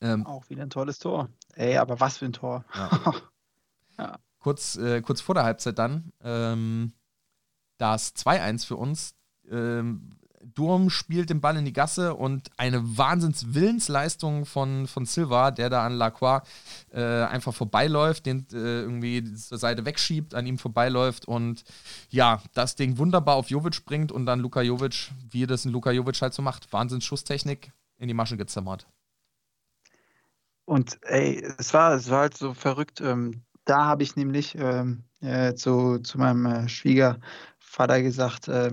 Ähm, 0.00 0.26
Auch 0.26 0.50
wieder 0.50 0.62
ein 0.62 0.70
tolles 0.70 0.98
Tor. 0.98 1.28
Ey, 1.54 1.76
aber 1.76 2.00
was 2.00 2.18
für 2.18 2.24
ein 2.24 2.32
Tor. 2.32 2.64
Ja. 2.74 3.14
ja. 3.98 4.18
Kurz, 4.40 4.76
äh, 4.76 5.00
kurz 5.00 5.20
vor 5.20 5.36
der 5.36 5.44
Halbzeit 5.44 5.78
dann, 5.78 6.12
ähm, 6.20 6.92
das 7.78 8.16
2-1 8.16 8.66
für 8.66 8.76
uns, 8.76 9.14
ähm, 9.50 10.12
Durm 10.54 10.90
spielt 10.90 11.30
den 11.30 11.40
Ball 11.40 11.56
in 11.56 11.64
die 11.64 11.72
Gasse 11.72 12.14
und 12.14 12.50
eine 12.56 12.98
Wahnsinnswillensleistung 12.98 14.44
von, 14.44 14.86
von 14.86 15.06
Silva, 15.06 15.50
der 15.50 15.70
da 15.70 15.86
an 15.86 15.92
Lacroix 15.92 16.42
äh, 16.92 17.00
einfach 17.00 17.54
vorbeiläuft, 17.54 18.26
den 18.26 18.46
äh, 18.52 18.82
irgendwie 18.82 19.22
zur 19.34 19.58
Seite 19.58 19.84
wegschiebt, 19.84 20.34
an 20.34 20.46
ihm 20.46 20.58
vorbeiläuft 20.58 21.26
und 21.26 21.64
ja, 22.10 22.42
das 22.54 22.74
Ding 22.74 22.98
wunderbar 22.98 23.36
auf 23.36 23.50
Jovic 23.50 23.84
bringt 23.84 24.10
und 24.10 24.26
dann 24.26 24.40
Luka 24.40 24.62
Jovic, 24.62 25.12
wie 25.30 25.46
das 25.46 25.64
ein 25.64 25.72
Luka 25.72 25.90
Jovic 25.92 26.20
halt 26.20 26.34
so 26.34 26.42
macht, 26.42 26.72
Wahnsinnsschusstechnik 26.72 27.72
in 27.98 28.08
die 28.08 28.14
Masche 28.14 28.36
gezimmert. 28.36 28.86
Und 30.64 30.98
ey, 31.02 31.44
es 31.58 31.72
war, 31.74 31.94
es 31.94 32.10
war 32.10 32.20
halt 32.20 32.36
so 32.36 32.54
verrückt. 32.54 33.00
Ähm, 33.00 33.42
da 33.64 33.84
habe 33.84 34.02
ich 34.02 34.16
nämlich 34.16 34.56
ähm, 34.56 35.04
äh, 35.20 35.54
zu, 35.54 35.98
zu 35.98 36.18
meinem 36.18 36.46
äh, 36.46 36.68
Schwieger 36.68 37.20
Vater 37.72 38.02
gesagt, 38.02 38.48
äh, 38.48 38.66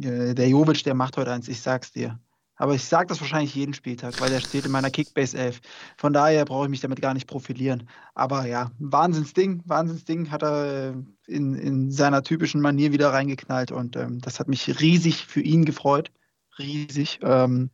äh, 0.00 0.34
der 0.34 0.48
Jovic, 0.48 0.82
der 0.82 0.94
macht 0.94 1.18
heute 1.18 1.30
eins, 1.30 1.46
ich 1.46 1.60
sag's 1.60 1.92
dir. 1.92 2.18
Aber 2.56 2.74
ich 2.74 2.84
sage 2.84 3.06
das 3.08 3.20
wahrscheinlich 3.20 3.54
jeden 3.54 3.74
Spieltag, 3.74 4.18
weil 4.18 4.30
der 4.30 4.40
steht 4.40 4.64
in 4.64 4.72
meiner 4.72 4.88
Kickbase 4.88 5.36
11. 5.36 5.60
Von 5.98 6.14
daher 6.14 6.46
brauche 6.46 6.64
ich 6.64 6.70
mich 6.70 6.80
damit 6.80 7.02
gar 7.02 7.12
nicht 7.12 7.26
profilieren. 7.26 7.86
Aber 8.14 8.46
ja, 8.46 8.70
Wahnsinnsding, 8.78 9.62
Wahnsinnsding 9.66 10.30
hat 10.30 10.42
er 10.42 10.64
äh, 10.64 10.94
in, 11.26 11.54
in 11.54 11.90
seiner 11.90 12.22
typischen 12.22 12.62
Manier 12.62 12.92
wieder 12.92 13.12
reingeknallt 13.12 13.72
und 13.72 13.94
ähm, 13.94 14.22
das 14.22 14.40
hat 14.40 14.48
mich 14.48 14.80
riesig 14.80 15.26
für 15.26 15.42
ihn 15.42 15.66
gefreut. 15.66 16.10
Riesig. 16.58 17.18
Ähm, 17.20 17.68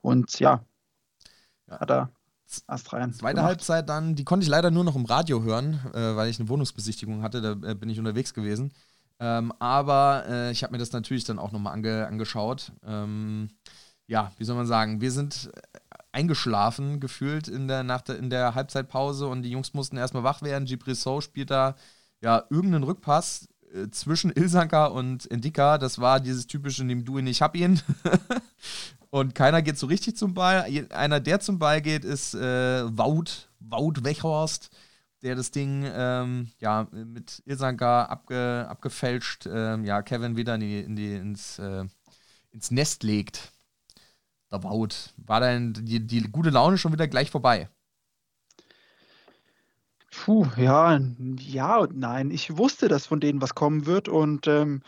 und 0.00 0.40
ja, 0.40 0.64
ja, 1.68 1.78
hat 1.78 1.90
er 1.92 2.10
Ast 2.66 2.92
rein. 2.92 3.12
Zweite 3.12 3.36
gemacht. 3.36 3.46
Halbzeit 3.46 3.88
dann, 3.88 4.16
die 4.16 4.24
konnte 4.24 4.42
ich 4.42 4.50
leider 4.50 4.72
nur 4.72 4.82
noch 4.82 4.96
im 4.96 5.04
Radio 5.04 5.44
hören, 5.44 5.80
äh, 5.94 6.16
weil 6.16 6.28
ich 6.28 6.40
eine 6.40 6.48
Wohnungsbesichtigung 6.48 7.22
hatte, 7.22 7.40
da 7.40 7.52
äh, 7.70 7.74
bin 7.76 7.88
ich 7.88 8.00
unterwegs 8.00 8.34
gewesen. 8.34 8.72
Ähm, 9.22 9.52
aber 9.60 10.24
äh, 10.28 10.50
ich 10.50 10.64
habe 10.64 10.72
mir 10.72 10.78
das 10.78 10.90
natürlich 10.90 11.22
dann 11.22 11.38
auch 11.38 11.52
nochmal 11.52 11.74
ange 11.74 12.08
angeschaut. 12.08 12.72
Ähm, 12.84 13.50
ja, 14.08 14.32
wie 14.36 14.44
soll 14.44 14.56
man 14.56 14.66
sagen, 14.66 15.00
wir 15.00 15.12
sind 15.12 15.48
eingeschlafen 16.10 16.98
gefühlt 16.98 17.46
in 17.46 17.68
der, 17.68 17.84
nach 17.84 18.00
der, 18.00 18.18
in 18.18 18.30
der 18.30 18.56
Halbzeitpause 18.56 19.28
und 19.28 19.42
die 19.42 19.50
Jungs 19.50 19.74
mussten 19.74 19.96
erstmal 19.96 20.24
wach 20.24 20.42
werden. 20.42 20.64
Gibrisso 20.64 21.20
spielt 21.20 21.52
da 21.52 21.76
ja 22.20 22.42
irgendeinen 22.50 22.82
Rückpass 22.82 23.48
äh, 23.72 23.88
zwischen 23.90 24.32
Ilsanka 24.32 24.86
und 24.86 25.30
Endika. 25.30 25.78
Das 25.78 26.00
war 26.00 26.18
dieses 26.18 26.48
typische, 26.48 26.82
nimm 26.82 27.04
du 27.04 27.18
ihn, 27.18 27.28
ich 27.28 27.42
hab 27.42 27.54
ihn. 27.54 27.80
und 29.10 29.36
keiner 29.36 29.62
geht 29.62 29.78
so 29.78 29.86
richtig 29.86 30.16
zum 30.16 30.34
Ball. 30.34 30.66
Einer, 30.90 31.20
der 31.20 31.38
zum 31.38 31.60
Ball 31.60 31.80
geht, 31.80 32.04
ist 32.04 32.34
äh, 32.34 32.84
Wout, 32.98 33.48
Wout 33.60 34.02
Wechhorst 34.02 34.70
der 35.22 35.36
das 35.36 35.50
Ding 35.50 35.84
ähm, 35.86 36.50
ja, 36.58 36.88
mit 36.90 37.42
Ilsanka 37.46 38.06
abge, 38.06 38.66
abgefälscht, 38.68 39.46
ähm, 39.46 39.84
ja, 39.84 40.02
Kevin 40.02 40.36
wieder 40.36 40.56
in 40.56 40.60
die, 40.60 40.80
in 40.80 40.96
die, 40.96 41.14
ins, 41.14 41.58
äh, 41.58 41.84
ins 42.50 42.70
Nest 42.70 43.02
legt. 43.04 43.52
Da 44.48 44.62
Wout. 44.64 45.12
War 45.16 45.40
dann 45.40 45.72
die, 45.72 46.06
die 46.06 46.22
gute 46.22 46.50
Laune 46.50 46.76
schon 46.76 46.92
wieder 46.92 47.08
gleich 47.08 47.30
vorbei? 47.30 47.68
Puh, 50.10 50.46
ja, 50.56 51.00
ja 51.38 51.78
und 51.78 51.96
nein. 51.96 52.30
Ich 52.30 52.58
wusste, 52.58 52.88
dass 52.88 53.06
von 53.06 53.20
denen 53.20 53.40
was 53.40 53.54
kommen 53.54 53.86
wird 53.86 54.08
und 54.08 54.46
ähm, 54.46 54.82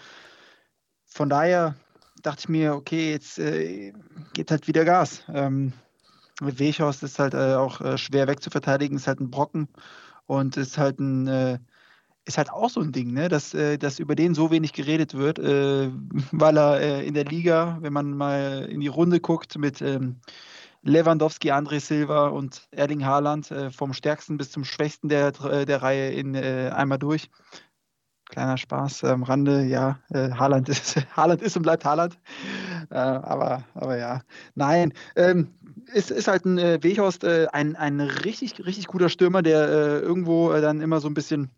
von 1.06 1.30
daher 1.30 1.76
dachte 2.22 2.40
ich 2.40 2.48
mir, 2.48 2.74
okay, 2.74 3.12
jetzt 3.12 3.38
äh, 3.38 3.92
geht 4.32 4.50
halt 4.50 4.66
wieder 4.66 4.84
Gas. 4.84 5.22
Ähm, 5.28 5.72
Wechhorst 6.40 7.04
ist 7.04 7.20
halt 7.20 7.34
äh, 7.34 7.54
auch 7.54 7.80
äh, 7.80 7.96
schwer 7.96 8.26
wegzuverteidigen, 8.26 8.96
ist 8.96 9.06
halt 9.06 9.20
ein 9.20 9.30
Brocken 9.30 9.68
und 10.26 10.56
ist 10.56 10.78
halt 10.78 10.98
ein, 10.98 11.26
äh, 11.26 11.58
ist 12.24 12.38
halt 12.38 12.50
auch 12.50 12.70
so 12.70 12.80
ein 12.80 12.92
Ding, 12.92 13.12
ne? 13.12 13.28
dass, 13.28 13.54
äh, 13.54 13.78
dass 13.78 13.98
über 13.98 14.14
den 14.14 14.34
so 14.34 14.50
wenig 14.50 14.72
geredet 14.72 15.14
wird, 15.14 15.38
äh, 15.38 15.90
weil 16.32 16.56
er 16.56 16.80
äh, 16.80 17.06
in 17.06 17.14
der 17.14 17.24
Liga, 17.24 17.78
wenn 17.80 17.92
man 17.92 18.16
mal 18.16 18.66
in 18.70 18.80
die 18.80 18.88
Runde 18.88 19.20
guckt, 19.20 19.58
mit 19.58 19.82
ähm, 19.82 20.20
Lewandowski, 20.82 21.50
André 21.50 21.80
Silva 21.80 22.28
und 22.28 22.68
Erling 22.70 23.04
Haaland 23.04 23.50
äh, 23.50 23.70
vom 23.70 23.92
stärksten 23.92 24.36
bis 24.36 24.50
zum 24.50 24.64
schwächsten 24.64 25.08
der, 25.08 25.28
äh, 25.44 25.64
der 25.64 25.82
Reihe 25.82 26.12
in, 26.12 26.36
einmal 26.36 26.98
durch. 26.98 27.30
Kleiner 28.34 28.58
Spaß 28.58 29.04
am 29.04 29.22
Rande, 29.22 29.62
ja, 29.62 30.00
Haaland, 30.12 30.68
ist, 30.68 30.96
Haaland 31.16 31.40
ist 31.40 31.56
und 31.56 31.62
bleibt 31.62 31.84
Haaland. 31.84 32.18
aber, 32.90 33.62
aber 33.74 33.96
ja, 33.96 34.22
nein, 34.56 34.92
ähm, 35.14 35.54
ist, 35.92 36.10
ist 36.10 36.26
halt 36.26 36.44
ein 36.44 36.58
äh, 36.58 36.82
Weghorst 36.82 37.22
äh, 37.22 37.46
ein, 37.52 37.76
ein 37.76 38.00
richtig, 38.00 38.64
richtig 38.64 38.88
guter 38.88 39.08
Stürmer, 39.08 39.42
der 39.42 39.68
äh, 39.68 39.98
irgendwo 40.00 40.52
äh, 40.52 40.60
dann 40.60 40.80
immer 40.80 41.00
so 41.00 41.08
ein 41.08 41.14
bisschen 41.14 41.52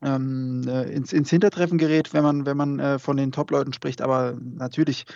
ähm, 0.00 0.64
äh, 0.68 0.84
ins, 0.92 1.12
ins 1.12 1.30
Hintertreffen 1.30 1.76
gerät, 1.76 2.12
wenn 2.14 2.22
man, 2.22 2.46
wenn 2.46 2.56
man 2.56 2.78
äh, 2.78 2.98
von 3.00 3.16
den 3.16 3.32
Top-Leuten 3.32 3.72
spricht. 3.72 4.00
Aber 4.00 4.36
natürlich 4.40 5.06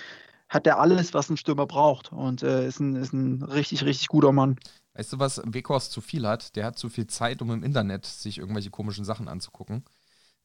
hat 0.49 0.67
er 0.67 0.81
alles, 0.81 1.15
was 1.15 1.31
ein 1.31 1.37
Stürmer 1.37 1.67
braucht 1.67 2.13
und 2.13 2.43
ist, 2.43 2.79
ein, 2.79 2.97
ist 2.97 3.13
ein 3.13 3.43
richtig, 3.43 3.85
richtig 3.85 4.09
guter 4.09 4.31
Mann. 4.31 4.57
Weißt 4.93 5.13
du, 5.13 5.19
was 5.19 5.43
Weghorst 5.45 5.91
zu 5.91 6.01
viel 6.01 6.27
hat? 6.27 6.55
Der 6.55 6.67
hat 6.67 6.79
zu 6.79 6.89
viel 6.89 7.07
Zeit, 7.07 7.43
um 7.43 7.51
im 7.51 7.65
Internet 7.65 8.05
sich 8.05 8.39
irgendwelche 8.39 8.71
komischen 8.71 9.05
Sachen 9.05 9.27
anzugucken. 9.27 9.85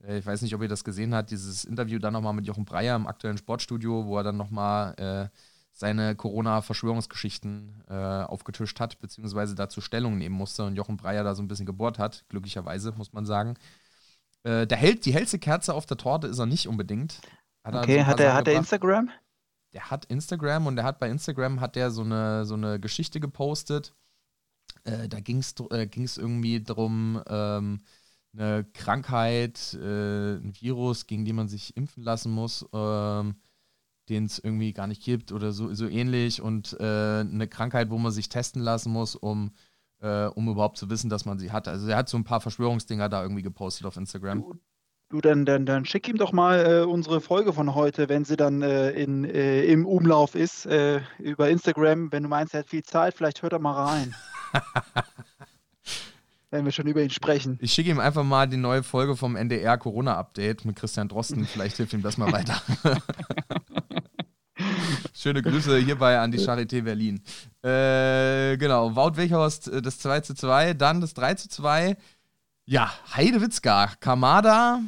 Ich 0.08 0.26
weiß 0.26 0.42
nicht, 0.42 0.56
ob 0.56 0.62
ihr 0.62 0.70
das 0.70 0.84
gesehen 0.84 1.14
habt, 1.14 1.32
dieses 1.32 1.66
Interview 1.66 2.00
dann 2.00 2.14
nochmal 2.14 2.34
mit 2.34 2.48
Jochen 2.48 2.66
Breyer 2.66 2.96
im 2.96 3.08
aktuellen 3.08 3.38
Sportstudio, 3.38 4.06
wo 4.06 4.18
er 4.18 4.24
dann 4.24 4.38
nochmal 4.38 4.96
äh, 4.98 5.38
seine 5.74 6.16
Corona-Verschwörungsgeschichten 6.16 7.84
äh, 7.90 7.94
aufgetischt 7.94 8.80
hat, 8.80 9.00
beziehungsweise 9.00 9.56
dazu 9.56 9.82
Stellung 9.82 10.18
nehmen 10.18 10.36
musste 10.36 10.66
und 10.66 10.76
Jochen 10.76 10.98
Breyer 10.98 11.24
da 11.24 11.36
so 11.36 11.42
ein 11.42 11.48
bisschen 11.48 11.66
gebohrt 11.66 12.00
hat, 12.00 12.26
glücklicherweise, 12.30 12.94
muss 12.94 13.14
man 13.14 13.26
sagen. 13.26 13.56
Äh, 14.44 14.68
der 14.68 14.78
hält, 14.78 15.06
die 15.06 15.14
hellste 15.14 15.40
Kerze 15.40 15.74
auf 15.74 15.86
der 15.86 15.98
Torte 15.98 16.28
ist 16.28 16.40
er 16.40 16.46
nicht 16.46 16.68
unbedingt. 16.68 17.20
Hat 17.64 17.76
okay, 17.76 18.04
hat 18.04 18.20
er, 18.20 18.34
hat 18.36 18.48
er 18.48 18.56
Instagram? 18.56 19.10
Der 19.74 19.92
hat 19.92 20.06
Instagram 20.06 20.66
und 20.68 20.76
der 20.78 20.86
hat 20.86 21.00
bei 21.00 21.10
Instagram 21.10 21.62
hat 21.62 21.76
der 21.76 21.92
so 21.92 22.02
eine, 22.02 22.46
so 22.46 22.56
eine 22.56 22.80
Geschichte 22.80 23.20
gepostet. 23.20 23.94
Äh, 24.86 25.10
da 25.10 25.20
ging 25.20 25.38
es 25.40 25.54
äh, 25.72 25.88
irgendwie 26.18 26.62
darum, 26.62 27.22
ähm, 27.28 27.82
eine 28.34 28.66
Krankheit, 28.74 29.74
äh, 29.74 30.36
ein 30.36 30.54
Virus, 30.60 31.08
gegen 31.08 31.26
den 31.26 31.36
man 31.36 31.48
sich 31.48 31.76
impfen 31.76 32.04
lassen 32.04 32.32
muss. 32.32 32.66
Ähm, 32.74 33.36
den 34.10 34.26
es 34.26 34.40
irgendwie 34.40 34.74
gar 34.74 34.88
nicht 34.88 35.04
gibt 35.04 35.32
oder 35.32 35.52
so, 35.52 35.74
so 35.74 35.88
ähnlich 35.88 36.42
und 36.42 36.76
äh, 36.80 37.20
eine 37.20 37.48
Krankheit, 37.48 37.90
wo 37.90 37.98
man 37.98 38.12
sich 38.12 38.28
testen 38.28 38.62
lassen 38.62 38.92
muss, 38.92 39.16
um, 39.16 39.52
äh, 40.02 40.26
um 40.26 40.50
überhaupt 40.50 40.78
zu 40.78 40.90
wissen, 40.90 41.10
dass 41.10 41.26
man 41.26 41.40
sie 41.40 41.52
hat. 41.52 41.68
Also 41.68 41.88
er 41.88 41.98
hat 41.98 42.10
so 42.10 42.18
ein 42.18 42.24
paar 42.24 42.42
Verschwörungsdinger 42.42 43.08
da 43.08 43.22
irgendwie 43.22 43.44
gepostet 43.44 43.86
auf 43.86 43.98
Instagram. 43.98 44.42
Du, 44.42 44.54
du 45.10 45.22
dann, 45.22 45.46
dann, 45.46 45.66
dann 45.66 45.86
schick 45.86 46.08
ihm 46.08 46.18
doch 46.18 46.32
mal 46.32 46.66
äh, 46.66 46.86
unsere 46.86 47.22
Folge 47.22 47.54
von 47.54 47.76
heute, 47.76 48.10
wenn 48.10 48.26
sie 48.26 48.36
dann 48.36 48.62
äh, 48.62 48.92
in, 48.92 49.26
äh, 49.26 49.64
im 49.66 49.86
Umlauf 49.86 50.36
ist, 50.36 50.68
über 51.20 51.50
Instagram. 51.50 52.12
Wenn 52.12 52.24
du 52.24 52.30
meinst, 52.30 52.54
er 52.54 52.62
hat 52.62 52.70
viel 52.70 52.84
Zeit, 52.84 53.14
vielleicht 53.14 53.42
hört 53.42 53.54
er 53.54 53.60
mal 53.60 53.74
rein. 53.74 54.16
wenn 56.52 56.66
wir 56.66 56.72
schon 56.72 56.88
über 56.88 57.02
ihn 57.02 57.10
sprechen. 57.10 57.58
Ich 57.62 57.74
schicke 57.74 57.90
ihm 57.90 58.00
einfach 58.00 58.24
mal 58.24 58.48
die 58.48 58.58
neue 58.58 58.84
Folge 58.84 59.16
vom 59.16 59.36
NDR 59.36 59.78
Corona-Update 59.78 60.66
mit 60.66 60.76
Christian 60.76 61.08
Drosten. 61.08 61.46
Vielleicht 61.46 61.78
hilft 61.78 61.94
ihm 61.94 62.02
das 62.02 62.18
mal 62.18 62.32
weiter. 62.32 62.62
Schöne 65.14 65.42
Grüße 65.42 65.78
hierbei 65.78 66.18
an 66.20 66.32
die 66.32 66.40
Charité 66.40 66.82
Berlin. 66.82 67.22
Äh, 67.62 68.58
genau, 68.58 68.96
Wout 68.96 69.18
Weghorst 69.18 69.68
äh, 69.68 69.82
das 69.82 70.00
2 70.00 70.22
zu 70.22 70.34
2, 70.34 70.74
dann 70.74 71.02
das 71.02 71.14
3 71.14 71.36
zu 71.36 71.50
2. 71.50 71.98
Ja, 72.66 72.92
Heidewitzka, 73.16 73.92
Kamada, 74.00 74.82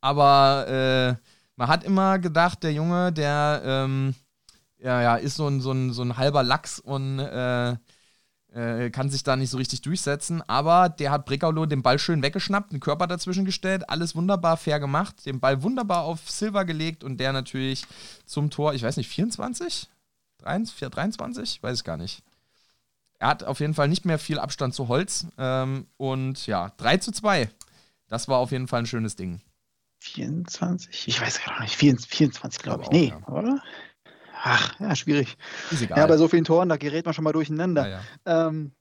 aber 0.00 0.66
äh, 0.68 1.14
man 1.56 1.68
hat 1.68 1.84
immer 1.84 2.18
gedacht, 2.18 2.62
der 2.62 2.72
Junge, 2.72 3.12
der 3.12 3.62
ähm, 3.64 4.14
ja, 4.78 5.02
ja, 5.02 5.16
ist 5.16 5.36
so 5.36 5.46
ein, 5.46 5.60
so, 5.60 5.72
ein, 5.72 5.92
so 5.92 6.02
ein 6.02 6.16
halber 6.16 6.42
Lachs 6.42 6.78
und 6.78 7.18
äh, 7.18 7.76
äh, 8.54 8.90
kann 8.90 9.10
sich 9.10 9.22
da 9.22 9.36
nicht 9.36 9.50
so 9.50 9.56
richtig 9.56 9.82
durchsetzen. 9.82 10.42
Aber 10.48 10.88
der 10.88 11.10
hat 11.10 11.26
Brekalo 11.26 11.66
den 11.66 11.82
Ball 11.82 11.98
schön 11.98 12.22
weggeschnappt, 12.22 12.72
den 12.72 12.80
Körper 12.80 13.06
dazwischen 13.06 13.44
gestellt, 13.44 13.88
alles 13.88 14.14
wunderbar 14.14 14.56
fair 14.56 14.80
gemacht, 14.80 15.26
den 15.26 15.40
Ball 15.40 15.62
wunderbar 15.62 16.02
auf 16.02 16.30
Silver 16.30 16.64
gelegt 16.64 17.04
und 17.04 17.18
der 17.18 17.32
natürlich 17.32 17.84
zum 18.26 18.50
Tor, 18.50 18.74
ich 18.74 18.82
weiß 18.82 18.96
nicht, 18.96 19.08
24? 19.08 19.88
23? 20.42 21.62
Weiß 21.62 21.78
ich 21.78 21.84
gar 21.84 21.96
nicht. 21.96 22.22
Er 23.18 23.28
hat 23.28 23.44
auf 23.44 23.60
jeden 23.60 23.74
Fall 23.74 23.88
nicht 23.88 24.04
mehr 24.04 24.18
viel 24.18 24.40
Abstand 24.40 24.74
zu 24.74 24.88
Holz. 24.88 25.26
Ähm, 25.38 25.86
und 25.96 26.46
ja, 26.46 26.72
3 26.76 26.96
zu 26.96 27.12
2. 27.12 27.48
Das 28.08 28.26
war 28.26 28.38
auf 28.38 28.50
jeden 28.50 28.66
Fall 28.66 28.80
ein 28.80 28.86
schönes 28.86 29.14
Ding. 29.14 29.40
24? 30.00 31.06
Ich 31.06 31.20
weiß 31.20 31.44
gar 31.44 31.60
nicht. 31.60 31.76
24, 31.76 32.60
glaube 32.60 32.82
ich. 32.82 32.90
Nee, 32.90 33.08
ja. 33.08 33.28
oder? 33.28 33.62
Ach, 34.44 34.78
ja, 34.80 34.96
schwierig. 34.96 35.36
Ist 35.70 35.82
egal. 35.82 35.98
Ja, 35.98 36.06
bei 36.06 36.16
so 36.16 36.26
vielen 36.26 36.44
Toren, 36.44 36.68
da 36.68 36.76
gerät 36.76 37.04
man 37.04 37.14
schon 37.14 37.22
mal 37.22 37.32
durcheinander. 37.32 37.88
Ja, 37.88 38.00
ja. 38.26 38.48
Ähm, 38.48 38.72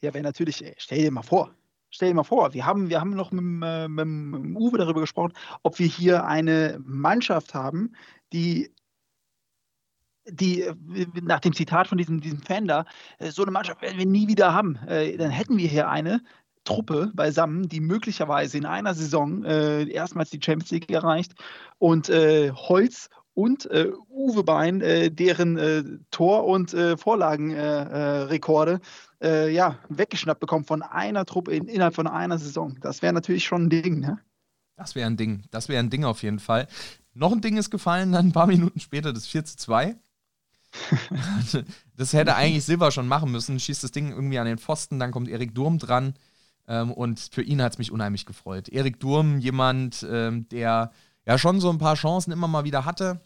ja 0.00 0.12
wäre 0.12 0.24
natürlich, 0.24 0.64
stell 0.78 0.98
dir 0.98 1.12
mal 1.12 1.22
vor, 1.22 1.54
stell 1.90 2.08
dir 2.08 2.14
mal 2.14 2.24
vor, 2.24 2.52
wir 2.52 2.66
haben, 2.66 2.88
wir 2.88 3.00
haben 3.00 3.10
noch 3.10 3.30
mit, 3.30 3.44
äh, 3.64 3.86
mit, 3.86 4.06
mit 4.06 4.56
Uwe 4.56 4.78
darüber 4.78 5.00
gesprochen, 5.00 5.32
ob 5.62 5.78
wir 5.78 5.86
hier 5.86 6.24
eine 6.26 6.80
Mannschaft 6.84 7.54
haben, 7.54 7.92
die 8.32 8.72
die 10.28 10.62
äh, 10.62 10.74
nach 11.22 11.38
dem 11.38 11.52
Zitat 11.52 11.86
von 11.86 11.98
diesem, 11.98 12.20
diesem 12.20 12.42
Fan 12.42 12.66
da, 12.66 12.84
äh, 13.18 13.30
so 13.30 13.42
eine 13.42 13.52
Mannschaft 13.52 13.80
werden 13.80 13.96
wir 13.96 14.06
nie 14.06 14.26
wieder 14.26 14.52
haben. 14.52 14.76
Dann 14.86 15.30
hätten 15.30 15.56
wir 15.56 15.68
hier 15.68 15.88
eine 15.88 16.20
Truppe 16.64 17.12
beisammen, 17.14 17.68
die 17.68 17.78
möglicherweise 17.78 18.58
in 18.58 18.66
einer 18.66 18.92
Saison 18.92 19.44
äh, 19.44 19.88
erstmals 19.88 20.30
die 20.30 20.40
Champions 20.42 20.72
League 20.72 20.90
erreicht 20.90 21.32
und 21.78 22.08
äh, 22.08 22.50
Holz 22.50 23.08
und 23.36 23.70
äh, 23.70 23.92
Uwe 24.08 24.44
Bein, 24.44 24.80
äh, 24.80 25.10
deren 25.10 25.58
äh, 25.58 25.84
Tor- 26.10 26.46
und 26.46 26.72
äh, 26.72 26.96
Vorlagenrekorde 26.96 28.80
äh, 29.20 29.46
äh, 29.46 29.54
ja, 29.54 29.78
weggeschnappt 29.90 30.40
bekommen 30.40 30.64
von 30.64 30.80
einer 30.80 31.26
Truppe 31.26 31.54
in, 31.54 31.68
innerhalb 31.68 31.94
von 31.94 32.06
einer 32.06 32.38
Saison. 32.38 32.78
Das 32.80 33.02
wäre 33.02 33.12
natürlich 33.12 33.44
schon 33.44 33.64
ein 33.64 33.70
Ding. 33.70 34.00
Ne? 34.00 34.18
Das 34.76 34.94
wäre 34.94 35.06
ein 35.06 35.18
Ding. 35.18 35.44
Das 35.50 35.68
wäre 35.68 35.80
ein 35.80 35.90
Ding 35.90 36.04
auf 36.04 36.22
jeden 36.22 36.38
Fall. 36.38 36.66
Noch 37.12 37.30
ein 37.30 37.42
Ding 37.42 37.58
ist 37.58 37.70
gefallen, 37.70 38.12
dann 38.12 38.28
ein 38.28 38.32
paar 38.32 38.46
Minuten 38.46 38.80
später 38.80 39.12
das 39.12 39.26
4 39.26 39.44
zu 39.44 39.56
2. 39.58 39.96
das 41.94 42.14
hätte 42.14 42.36
eigentlich 42.36 42.64
Silber 42.64 42.90
schon 42.90 43.06
machen 43.06 43.30
müssen. 43.30 43.60
Schießt 43.60 43.84
das 43.84 43.92
Ding 43.92 44.12
irgendwie 44.12 44.38
an 44.38 44.46
den 44.46 44.58
Pfosten, 44.58 44.98
dann 44.98 45.10
kommt 45.10 45.28
Erik 45.28 45.54
Durm 45.54 45.78
dran. 45.78 46.14
Ähm, 46.68 46.90
und 46.90 47.20
für 47.20 47.42
ihn 47.42 47.60
hat 47.60 47.72
es 47.72 47.78
mich 47.78 47.92
unheimlich 47.92 48.24
gefreut. 48.24 48.70
Erik 48.70 48.98
Durm, 48.98 49.40
jemand, 49.40 50.06
ähm, 50.10 50.48
der 50.48 50.90
ja 51.26 51.38
schon 51.38 51.60
so 51.60 51.70
ein 51.70 51.78
paar 51.78 51.96
Chancen 51.96 52.32
immer 52.32 52.48
mal 52.48 52.64
wieder 52.64 52.84
hatte, 52.84 53.20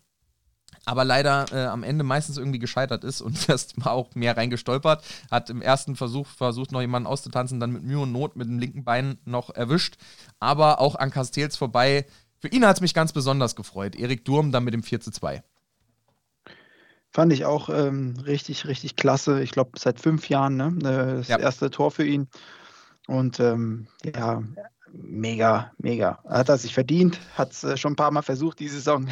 aber 0.84 1.04
leider 1.04 1.46
äh, 1.52 1.66
am 1.66 1.82
Ende 1.82 2.04
meistens 2.04 2.38
irgendwie 2.38 2.58
gescheitert 2.58 3.04
ist 3.04 3.20
und 3.20 3.48
das 3.48 3.68
war 3.76 3.92
auch 3.92 4.14
mehr 4.14 4.36
reingestolpert. 4.36 5.04
Hat 5.30 5.50
im 5.50 5.62
ersten 5.62 5.96
Versuch 5.96 6.26
versucht, 6.26 6.72
noch 6.72 6.80
jemanden 6.80 7.06
auszutanzen, 7.06 7.60
dann 7.60 7.72
mit 7.72 7.82
Mühe 7.82 8.00
und 8.00 8.12
Not 8.12 8.36
mit 8.36 8.48
dem 8.48 8.58
linken 8.58 8.84
Bein 8.84 9.18
noch 9.24 9.50
erwischt. 9.50 9.96
Aber 10.38 10.80
auch 10.80 10.94
an 10.96 11.10
Castells 11.10 11.56
vorbei. 11.56 12.06
Für 12.38 12.48
ihn 12.48 12.66
hat 12.66 12.76
es 12.76 12.80
mich 12.80 12.94
ganz 12.94 13.12
besonders 13.12 13.54
gefreut. 13.54 13.94
Erik 13.94 14.24
Durm 14.24 14.50
dann 14.50 14.64
mit 14.64 14.72
dem 14.72 14.82
4 14.82 15.00
zu 15.00 15.10
2. 15.10 15.42
Fand 17.12 17.32
ich 17.32 17.44
auch 17.44 17.68
ähm, 17.68 18.14
richtig, 18.24 18.66
richtig 18.66 18.96
klasse. 18.96 19.42
Ich 19.42 19.50
glaube, 19.50 19.72
seit 19.78 20.00
fünf 20.00 20.28
Jahren 20.28 20.56
ne? 20.56 20.78
Äh, 20.78 21.16
das 21.18 21.28
ja. 21.28 21.38
erste 21.38 21.70
Tor 21.70 21.90
für 21.90 22.06
ihn. 22.06 22.28
Und 23.08 23.40
ähm, 23.40 23.88
ja, 24.04 24.42
mega, 24.92 25.72
mega. 25.78 26.18
Hat 26.28 26.48
er 26.48 26.58
sich 26.58 26.74
verdient, 26.74 27.18
hat 27.36 27.52
es 27.52 27.64
äh, 27.64 27.76
schon 27.76 27.92
ein 27.92 27.96
paar 27.96 28.10
Mal 28.10 28.22
versucht, 28.22 28.60
die 28.60 28.68
Saison. 28.68 29.08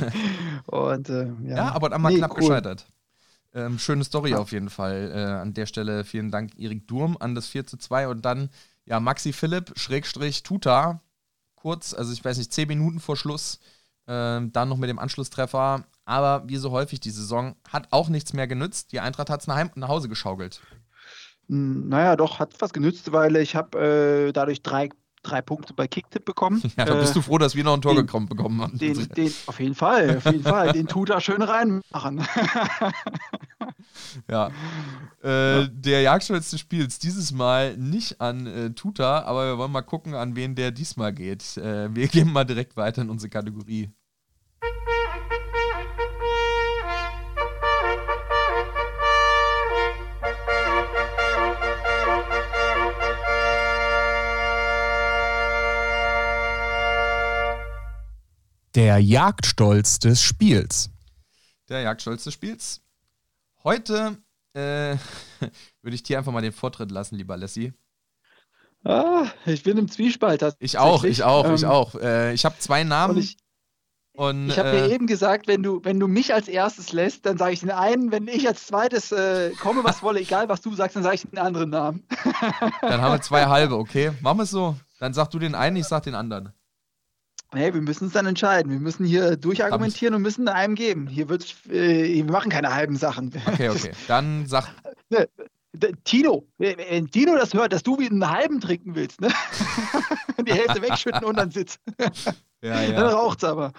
und, 0.66 1.08
äh, 1.08 1.26
ja. 1.44 1.56
ja. 1.56 1.72
aber 1.72 1.92
einmal 1.92 2.12
nee, 2.12 2.18
knapp 2.18 2.32
cool. 2.32 2.40
gescheitert. 2.40 2.86
Ähm, 3.54 3.78
schöne 3.78 4.04
Story 4.04 4.30
ja. 4.30 4.38
auf 4.38 4.52
jeden 4.52 4.70
Fall. 4.70 5.12
Äh, 5.14 5.40
an 5.40 5.54
der 5.54 5.66
Stelle 5.66 6.04
vielen 6.04 6.30
Dank, 6.30 6.58
Erik 6.58 6.88
Durm, 6.88 7.16
an 7.20 7.34
das 7.34 7.46
4 7.46 7.66
zu 7.66 7.76
2 7.76 8.08
und 8.08 8.24
dann 8.24 8.50
ja 8.84 8.98
Maxi 9.00 9.32
Philipp, 9.32 9.72
Schrägstrich 9.76 10.42
Tuta, 10.42 11.00
kurz, 11.54 11.94
also 11.94 12.12
ich 12.12 12.24
weiß 12.24 12.36
nicht, 12.38 12.52
10 12.52 12.68
Minuten 12.68 13.00
vor 13.00 13.16
Schluss, 13.16 13.60
äh, 14.06 14.40
dann 14.40 14.68
noch 14.68 14.76
mit 14.76 14.90
dem 14.90 14.98
Anschlusstreffer. 14.98 15.84
Aber 16.04 16.48
wie 16.48 16.56
so 16.56 16.72
häufig 16.72 17.00
die 17.00 17.10
Saison, 17.10 17.54
hat 17.68 17.88
auch 17.90 18.08
nichts 18.08 18.32
mehr 18.32 18.46
genützt. 18.46 18.92
Die 18.92 19.00
Eintracht 19.00 19.30
hat 19.30 19.40
es 19.40 19.46
nach, 19.46 19.74
nach 19.76 19.88
Hause 19.88 20.08
geschaukelt. 20.08 20.60
Hm, 21.48 21.88
naja, 21.88 22.16
doch, 22.16 22.38
hat 22.38 22.60
was 22.60 22.72
genützt, 22.72 23.12
weil 23.12 23.36
ich 23.36 23.54
habe 23.54 24.26
äh, 24.28 24.32
dadurch 24.32 24.62
drei 24.62 24.90
drei 25.24 25.42
Punkte 25.42 25.74
bei 25.74 25.88
Kicktipp 25.88 26.24
bekommen. 26.24 26.62
Ja, 26.76 26.84
da 26.86 26.94
bist 26.94 27.12
äh, 27.12 27.14
du 27.14 27.22
froh, 27.22 27.38
dass 27.38 27.54
wir 27.54 27.62
noch 27.64 27.74
ein 27.74 27.82
Tor 27.82 27.94
den, 27.94 28.06
gekommen 28.06 28.28
bekommen 28.28 28.60
haben. 28.60 28.78
Den, 28.78 29.08
den, 29.16 29.32
auf 29.46 29.60
jeden 29.60 29.74
Fall, 29.74 30.16
auf 30.16 30.24
jeden 30.24 30.42
Fall. 30.42 30.72
Den 30.72 30.86
tut 30.86 31.10
er 31.10 31.20
schön 31.20 31.42
reinmachen. 31.42 32.26
ja. 34.28 34.50
Äh, 35.22 35.60
ja. 35.60 35.66
Der 35.66 36.02
Jagdstolz 36.02 36.50
des 36.50 36.60
Spiels 36.60 36.98
dieses 36.98 37.32
Mal 37.32 37.76
nicht 37.76 38.20
an 38.20 38.46
äh, 38.46 38.70
Tuta, 38.70 39.22
aber 39.22 39.46
wir 39.46 39.58
wollen 39.58 39.72
mal 39.72 39.82
gucken, 39.82 40.14
an 40.14 40.36
wen 40.36 40.54
der 40.54 40.70
diesmal 40.70 41.12
geht. 41.12 41.56
Äh, 41.56 41.94
wir 41.94 42.08
gehen 42.08 42.32
mal 42.32 42.44
direkt 42.44 42.76
weiter 42.76 43.02
in 43.02 43.10
unsere 43.10 43.30
Kategorie. 43.30 43.90
Der 58.74 58.98
Jagdstolz 58.98 60.00
des 60.00 60.20
Spiels. 60.20 60.90
Der 61.68 61.82
Jagdstolz 61.82 62.24
des 62.24 62.34
Spiels. 62.34 62.80
Heute 63.62 64.18
äh, 64.52 64.96
würde 65.82 65.94
ich 65.94 66.02
dir 66.02 66.18
einfach 66.18 66.32
mal 66.32 66.42
den 66.42 66.52
Vortritt 66.52 66.90
lassen, 66.90 67.14
lieber 67.14 67.36
Lassie. 67.36 67.72
Ah, 68.82 69.28
ich 69.46 69.62
bin 69.62 69.78
im 69.78 69.88
Zwiespalt. 69.88 70.44
Ich 70.58 70.76
auch, 70.76 71.04
ich 71.04 71.22
auch, 71.22 71.44
ähm, 71.44 71.54
ich 71.54 71.66
auch. 71.66 71.94
Äh, 71.94 72.34
ich 72.34 72.44
habe 72.44 72.56
zwei 72.58 72.82
Namen. 72.82 73.16
ich 73.16 73.36
ich 74.16 74.58
habe 74.58 74.68
äh, 74.68 74.88
dir 74.88 74.94
eben 74.94 75.06
gesagt, 75.06 75.48
wenn 75.48 75.62
du, 75.62 75.80
wenn 75.84 75.98
du 75.98 76.06
mich 76.06 76.34
als 76.34 76.46
erstes 76.46 76.92
lässt, 76.92 77.26
dann 77.26 77.36
sage 77.36 77.52
ich 77.52 77.60
den 77.60 77.70
einen. 77.70 78.12
Wenn 78.12 78.28
ich 78.28 78.46
als 78.46 78.66
zweites 78.66 79.10
äh, 79.12 79.50
komme, 79.60 79.82
was 79.84 80.02
wolle, 80.02 80.20
egal 80.20 80.48
was 80.48 80.60
du 80.60 80.74
sagst, 80.74 80.96
dann 80.96 81.02
sage 81.04 81.16
ich 81.16 81.22
den 81.22 81.38
anderen 81.38 81.70
Namen. 81.70 82.06
dann 82.80 83.00
haben 83.00 83.14
wir 83.14 83.22
zwei 83.22 83.46
halbe, 83.46 83.76
okay? 83.76 84.12
Machen 84.20 84.38
wir 84.38 84.44
es 84.44 84.50
so. 84.50 84.76
Dann 84.98 85.14
sag 85.14 85.30
du 85.30 85.38
den 85.38 85.54
einen, 85.54 85.76
ich 85.76 85.86
sag 85.86 86.04
den 86.04 86.14
anderen. 86.14 86.52
Hey, 87.54 87.72
wir 87.72 87.80
müssen 87.80 88.04
uns 88.04 88.12
dann 88.12 88.26
entscheiden. 88.26 88.70
Wir 88.70 88.80
müssen 88.80 89.04
hier 89.04 89.36
durchargumentieren 89.36 90.14
und 90.14 90.22
müssen 90.22 90.48
einem 90.48 90.74
geben. 90.74 91.06
Hier 91.06 91.28
wird, 91.28 91.54
äh, 91.68 92.14
wir 92.14 92.24
machen 92.24 92.50
keine 92.50 92.74
halben 92.74 92.96
Sachen. 92.96 93.32
Okay, 93.46 93.68
okay. 93.68 93.92
Dann 94.08 94.46
sag. 94.46 94.68
Ne, 95.10 95.28
Tino, 96.04 96.46
wenn 96.58 97.10
Tino 97.10 97.36
das 97.36 97.52
hört, 97.54 97.72
dass 97.72 97.82
du 97.82 97.98
wie 97.98 98.08
einen 98.08 98.28
halben 98.28 98.60
trinken 98.60 98.94
willst, 98.94 99.20
ne? 99.20 99.28
Die 100.46 100.52
Hälfte 100.52 100.82
wegschütten 100.82 101.24
und 101.24 101.36
dann 101.36 101.50
sitzt. 101.50 101.80
Ja, 102.64 102.80
ja. 102.80 102.92
Dann 102.92 103.12
raucht 103.12 103.42
es 103.42 103.44
aber. 103.44 103.74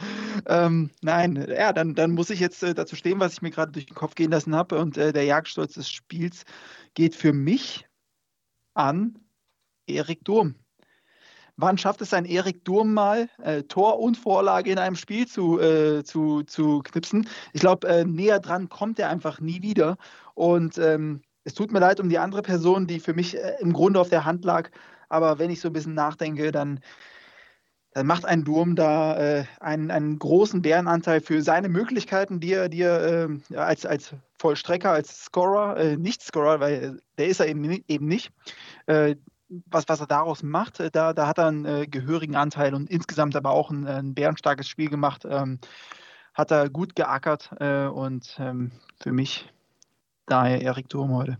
Ähm, 0.46 0.92
nein, 1.02 1.44
ja, 1.50 1.74
dann, 1.74 1.96
dann 1.96 2.12
muss 2.12 2.30
ich 2.30 2.40
jetzt 2.40 2.62
äh, 2.62 2.76
dazu 2.76 2.96
stehen, 2.96 3.20
was 3.20 3.34
ich 3.34 3.42
mir 3.42 3.50
gerade 3.50 3.72
durch 3.72 3.88
den 3.88 3.96
Kopf 3.96 4.14
gehen 4.14 4.30
lassen 4.30 4.54
habe. 4.54 4.78
Und 4.78 4.96
äh, 4.96 5.12
der 5.12 5.24
Jagdstolz 5.24 5.74
des 5.74 5.90
Spiels 5.90 6.44
geht 6.94 7.16
für 7.16 7.34
mich 7.34 7.88
an 8.76 9.18
Erik 9.88 10.24
Durm. 10.24 10.54
Wann 11.58 11.78
schafft 11.78 12.02
es 12.02 12.14
ein 12.14 12.26
Erik 12.26 12.66
Durm 12.66 12.94
mal, 12.94 13.30
äh, 13.42 13.64
Tor 13.64 14.00
und 14.00 14.18
Vorlage 14.18 14.72
in 14.72 14.78
einem 14.78 14.98
Spiel 14.98 15.26
zu, 15.26 15.60
äh, 15.60 16.04
zu, 16.04 16.44
zu 16.44 16.82
knipsen? 16.84 17.30
Ich 17.54 17.62
glaube, 17.62 17.88
äh, 17.88 18.04
näher 18.04 18.40
dran 18.40 18.68
kommt 18.68 19.00
er 19.00 19.10
einfach 19.10 19.40
nie 19.40 19.62
wieder. 19.62 19.98
Und 20.34 20.78
ähm, 20.78 21.22
es 21.46 21.54
tut 21.54 21.72
mir 21.72 21.80
leid 21.80 22.02
um 22.02 22.10
die 22.10 22.18
andere 22.20 22.42
Person, 22.42 22.88
die 22.88 23.00
für 23.00 23.14
mich 23.14 23.38
äh, 23.38 23.56
im 23.62 23.72
Grunde 23.72 24.02
auf 24.02 24.10
der 24.10 24.26
Hand 24.26 24.44
lag. 24.44 24.70
Aber 25.08 25.40
wenn 25.40 25.50
ich 25.50 25.62
so 25.62 25.70
ein 25.70 25.74
bisschen 25.74 25.94
nachdenke, 25.94 26.52
dann, 26.52 26.82
dann 27.94 28.06
macht 28.06 28.26
ein 28.26 28.44
Durm 28.44 28.76
da 28.76 29.18
äh, 29.18 29.46
einen, 29.62 29.92
einen 29.92 30.20
großen 30.20 30.62
Bärenanteil 30.62 31.22
für 31.22 31.42
seine 31.42 31.70
Möglichkeiten, 31.70 32.42
die 32.42 32.52
er, 32.52 32.68
die 32.68 32.82
er 32.82 33.30
äh, 33.30 33.56
als, 33.56 33.86
als 33.86 34.14
Vollstrecker, 34.40 34.92
als 34.92 35.24
Scorer, 35.24 35.78
äh, 35.78 35.96
nicht 35.96 36.22
Scorer, 36.22 36.60
weil 36.60 37.00
der 37.18 37.28
ist 37.28 37.40
er 37.40 37.48
eben, 37.48 37.64
eben 37.88 38.08
nicht, 38.08 38.34
was, 39.66 39.86
was 39.88 40.00
er 40.00 40.08
daraus 40.08 40.44
macht, 40.44 40.80
äh, 40.80 40.92
da, 40.92 41.14
da 41.14 41.28
hat 41.28 41.38
er 41.38 41.48
einen 41.48 41.66
äh, 41.66 41.88
gehörigen 41.88 42.36
Anteil 42.36 42.74
und 42.74 42.90
insgesamt 42.90 43.36
aber 43.36 43.52
auch 43.52 43.70
ein, 43.72 43.88
ein 43.88 44.14
bärenstarkes 44.14 44.68
Spiel 44.68 44.90
gemacht. 44.90 45.26
Ähm, 45.30 45.60
hat 46.34 46.52
er 46.52 46.70
gut 46.70 46.96
geackert 46.96 47.50
äh, 47.60 47.86
und 47.86 48.36
ähm, 48.40 48.72
für 49.00 49.12
mich 49.12 49.50
daher 50.26 50.62
Erik 50.62 50.90
Durm 50.90 51.14
heute. 51.14 51.38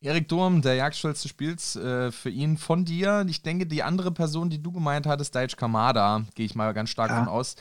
Erik 0.00 0.28
Durm, 0.28 0.62
der 0.62 0.74
Jagdstolz 0.74 1.22
des 1.22 1.30
Spiels, 1.30 1.76
äh, 1.76 2.12
für 2.12 2.30
ihn 2.30 2.58
von 2.58 2.84
dir. 2.84 3.24
Ich 3.28 3.42
denke, 3.42 3.66
die 3.66 3.82
andere 3.82 4.12
Person, 4.12 4.50
die 4.50 4.62
du 4.62 4.72
gemeint 4.72 5.06
hattest, 5.06 5.34
Daichi 5.34 5.56
Kamada, 5.56 6.24
gehe 6.34 6.44
ich 6.44 6.54
mal 6.54 6.74
ganz 6.74 6.90
stark 6.90 7.10
ja. 7.10 7.18
von 7.18 7.28
aus. 7.28 7.56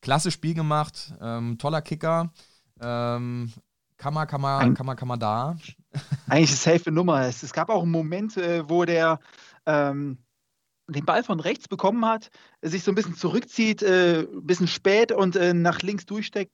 Klasse 0.00 0.30
Spiel 0.30 0.54
gemacht, 0.54 1.14
ähm, 1.20 1.58
toller 1.58 1.82
Kicker. 1.82 2.32
Ähm, 2.80 3.52
Kammer, 3.98 4.26
Kammer, 4.26 4.72
Kammer, 4.74 4.94
Kammer 4.94 5.16
da. 5.16 5.56
Eigentlich 6.28 6.50
eine 6.50 6.78
safe 6.78 6.90
Nummer. 6.92 7.22
Es, 7.22 7.42
es 7.42 7.52
gab 7.52 7.68
auch 7.68 7.82
einen 7.82 7.90
Moment, 7.90 8.36
äh, 8.36 8.68
wo 8.68 8.84
der 8.84 9.18
ähm, 9.66 10.18
den 10.88 11.04
Ball 11.04 11.22
von 11.22 11.40
rechts 11.40 11.68
bekommen 11.68 12.06
hat, 12.06 12.30
sich 12.62 12.82
so 12.82 12.92
ein 12.92 12.94
bisschen 12.94 13.16
zurückzieht, 13.16 13.82
äh, 13.82 14.20
ein 14.20 14.46
bisschen 14.46 14.68
spät 14.68 15.12
und 15.12 15.36
äh, 15.36 15.52
nach 15.52 15.82
links 15.82 16.06
durchsteckt, 16.06 16.52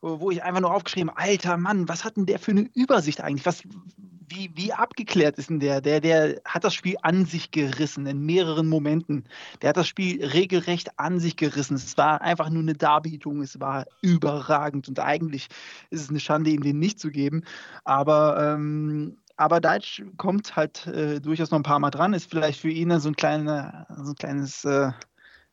wo 0.00 0.30
ich 0.30 0.42
einfach 0.42 0.60
nur 0.60 0.74
aufgeschrieben 0.74 1.10
alter 1.14 1.56
Mann, 1.56 1.88
was 1.88 2.04
hat 2.04 2.16
denn 2.16 2.26
der 2.26 2.38
für 2.38 2.52
eine 2.52 2.68
Übersicht 2.74 3.20
eigentlich? 3.20 3.46
Was, 3.46 3.62
wie, 4.28 4.50
wie 4.54 4.72
abgeklärt 4.72 5.38
ist 5.38 5.50
denn 5.50 5.60
der? 5.60 5.80
der? 5.80 6.00
Der 6.00 6.40
hat 6.44 6.64
das 6.64 6.74
Spiel 6.74 6.96
an 7.02 7.26
sich 7.26 7.50
gerissen 7.50 8.06
in 8.06 8.24
mehreren 8.24 8.68
Momenten. 8.68 9.24
Der 9.62 9.70
hat 9.70 9.76
das 9.76 9.88
Spiel 9.88 10.24
regelrecht 10.24 10.98
an 10.98 11.20
sich 11.20 11.36
gerissen. 11.36 11.76
Es 11.76 11.96
war 11.96 12.20
einfach 12.20 12.50
nur 12.50 12.62
eine 12.62 12.74
Darbietung. 12.74 13.40
Es 13.40 13.60
war 13.60 13.86
überragend. 14.02 14.88
Und 14.88 14.98
eigentlich 15.00 15.48
ist 15.90 16.02
es 16.02 16.10
eine 16.10 16.20
Schande, 16.20 16.50
ihm 16.50 16.62
den 16.62 16.78
nicht 16.78 16.98
zu 16.98 17.10
geben. 17.10 17.44
Aber, 17.84 18.54
ähm, 18.54 19.16
aber 19.36 19.60
Deitsch 19.60 20.02
kommt 20.16 20.56
halt 20.56 20.86
äh, 20.86 21.20
durchaus 21.20 21.50
noch 21.50 21.58
ein 21.58 21.64
paar 21.64 21.78
Mal 21.78 21.90
dran. 21.90 22.14
Ist 22.14 22.30
vielleicht 22.30 22.60
für 22.60 22.70
ihn 22.70 22.98
so 23.00 23.08
ein, 23.08 23.16
kleine, 23.16 23.86
so 24.02 24.10
ein 24.12 24.16
kleines. 24.16 24.64
Äh, 24.64 24.92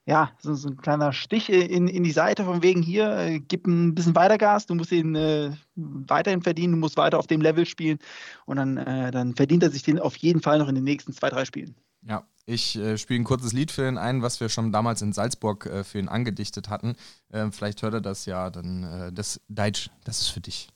ja, 0.06 0.32
so, 0.40 0.68
ein 0.68 0.78
kleiner 0.78 1.14
Stich 1.14 1.50
in, 1.50 1.88
in 1.88 2.04
die 2.04 2.12
Seite 2.12 2.44
von 2.44 2.62
wegen 2.62 2.82
hier, 2.82 3.16
äh, 3.18 3.40
gib 3.40 3.68
ein 3.68 3.96
bisschen 3.96 4.16
weiter 4.16 4.38
Gas, 4.38 4.66
du 4.66 4.76
musst 4.76 4.92
ihn 4.92 5.16
äh, 5.16 5.52
weiterhin 5.76 6.42
verdienen, 6.42 6.74
du 6.74 6.80
musst 6.80 6.98
weiter 6.98 7.20
auf 7.20 7.28
dem 7.28 7.40
Level 7.40 7.66
spielen 7.66 8.00
und 8.46 8.58
dann, 8.58 8.78
äh, 8.78 9.12
dann 9.12 9.34
verdient 9.36 9.64
er 9.64 9.72
sich 9.72 9.84
den 9.84 10.00
auf 10.00 10.18
jeden 10.18 10.42
Fall 10.42 10.60
noch 10.60 10.68
in 10.68 10.76
den 10.76 10.84
nächsten 10.84 11.14
zwei, 11.14 11.30
drei 11.30 11.46
Spielen. 11.46 11.76
Ja, 12.06 12.26
ich 12.46 12.76
äh, 12.76 12.98
spiele 12.98 13.22
ein 13.22 13.24
kurzes 13.24 13.54
Lied 13.54 13.72
für 13.72 13.88
ihn 13.88 13.98
ein, 13.98 14.22
was 14.22 14.42
wir 14.42 14.50
schon 14.50 14.74
damals 14.74 15.02
in 15.02 15.14
Salzburg 15.14 15.66
äh, 15.68 15.86
für 15.86 16.00
ihn 16.00 16.10
angedichtet 16.10 16.70
hatten. 16.70 16.96
Ähm, 17.32 17.54
vielleicht 17.54 17.82
hört 17.82 17.94
er 17.94 18.02
das 18.02 18.26
ja, 18.26 18.50
dann 18.50 19.14
das 19.14 19.40
Deutsch, 19.48 19.90
das 20.04 20.20
ist 20.20 20.28
für 20.28 20.42
dich. 20.42 20.73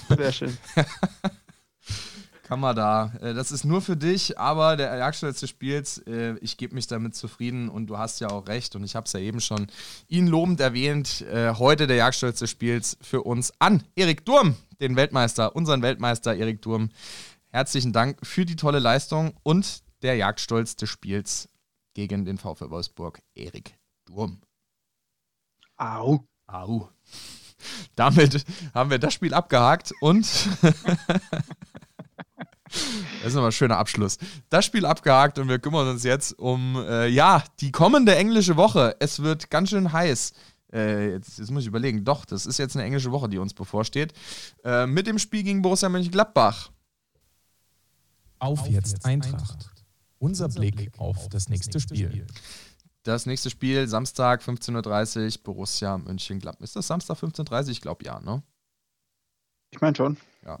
Sehr 0.16 0.32
schön. 0.32 0.56
Kamada, 2.42 3.14
äh, 3.22 3.32
das 3.32 3.50
ist 3.50 3.64
nur 3.64 3.80
für 3.80 3.96
dich, 3.96 4.38
aber 4.38 4.76
der 4.76 4.94
Jagdstolz 4.96 5.40
des 5.40 5.48
Spiels, 5.48 5.98
äh, 6.06 6.36
ich 6.40 6.58
gebe 6.58 6.74
mich 6.74 6.86
damit 6.86 7.14
zufrieden 7.14 7.70
und 7.70 7.86
du 7.86 7.96
hast 7.96 8.20
ja 8.20 8.28
auch 8.28 8.46
recht 8.46 8.76
und 8.76 8.84
ich 8.84 8.94
habe 8.94 9.06
es 9.06 9.12
ja 9.14 9.20
eben 9.20 9.40
schon 9.40 9.68
ihn 10.08 10.26
lobend 10.26 10.60
erwähnt. 10.60 11.22
Äh, 11.22 11.54
heute 11.54 11.86
der 11.86 11.96
Jagdstolz 11.96 12.40
des 12.40 12.50
Spiels 12.50 12.98
für 13.00 13.22
uns 13.22 13.54
an 13.58 13.84
Erik 13.96 14.26
Durm, 14.26 14.56
den 14.80 14.96
Weltmeister, 14.96 15.56
unseren 15.56 15.80
Weltmeister 15.80 16.34
Erik 16.34 16.60
Durm. 16.60 16.90
Herzlichen 17.48 17.92
Dank 17.92 18.18
für 18.22 18.44
die 18.44 18.56
tolle 18.56 18.80
Leistung 18.80 19.32
und 19.42 19.82
der 20.02 20.16
Jagdstolz 20.16 20.76
des 20.76 20.90
Spiels 20.90 21.48
gegen 21.94 22.24
den 22.24 22.38
VfL 22.38 22.70
Wolfsburg, 22.70 23.22
Erik 23.34 23.78
Durm. 24.04 24.42
Au. 25.76 26.24
Au. 26.46 26.90
Damit 27.96 28.44
haben 28.74 28.90
wir 28.90 28.98
das 28.98 29.14
Spiel 29.14 29.34
abgehakt 29.34 29.92
und 30.00 30.26
Das 32.72 33.28
ist 33.28 33.34
nochmal 33.34 33.50
ein 33.50 33.52
schöner 33.52 33.78
Abschluss. 33.78 34.18
Das 34.48 34.64
Spiel 34.64 34.86
abgehakt 34.86 35.38
und 35.38 35.48
wir 35.48 35.58
kümmern 35.58 35.88
uns 35.88 36.04
jetzt 36.04 36.38
um, 36.38 36.76
äh, 36.76 37.06
ja, 37.08 37.44
die 37.60 37.70
kommende 37.70 38.16
englische 38.16 38.56
Woche. 38.56 38.96
Es 38.98 39.22
wird 39.22 39.50
ganz 39.50 39.70
schön 39.70 39.92
heiß. 39.92 40.32
Äh, 40.72 41.12
jetzt, 41.12 41.38
jetzt, 41.38 41.50
muss 41.50 41.62
ich 41.62 41.68
überlegen. 41.68 42.04
Doch, 42.04 42.24
das 42.24 42.46
ist 42.46 42.58
jetzt 42.58 42.76
eine 42.76 42.84
englische 42.84 43.12
Woche, 43.12 43.28
die 43.28 43.38
uns 43.38 43.52
bevorsteht. 43.52 44.14
Äh, 44.64 44.86
mit 44.86 45.06
dem 45.06 45.18
Spiel 45.18 45.42
gegen 45.42 45.60
Borussia 45.60 45.88
Mönchengladbach. 45.88 46.70
Auf 48.38 48.66
jetzt 48.68 49.04
Eintracht. 49.04 49.70
Unser 50.18 50.48
Blick 50.48 50.90
auf 50.98 51.28
das 51.28 51.48
nächste 51.48 51.78
Spiel. 51.78 52.26
Das 53.04 53.26
nächste 53.26 53.50
Spiel, 53.50 53.88
Samstag 53.88 54.42
15.30 54.42 55.38
Uhr, 55.38 55.42
Borussia 55.42 55.98
Mönchengladbach. 55.98 56.62
Ist 56.62 56.76
das 56.76 56.86
Samstag 56.86 57.16
15.30 57.18 57.64
Uhr? 57.64 57.68
Ich 57.70 57.80
glaube 57.80 58.04
ja, 58.04 58.20
ne? 58.20 58.42
Ich 59.70 59.80
meine 59.80 59.96
schon. 59.96 60.16
Ja. 60.44 60.58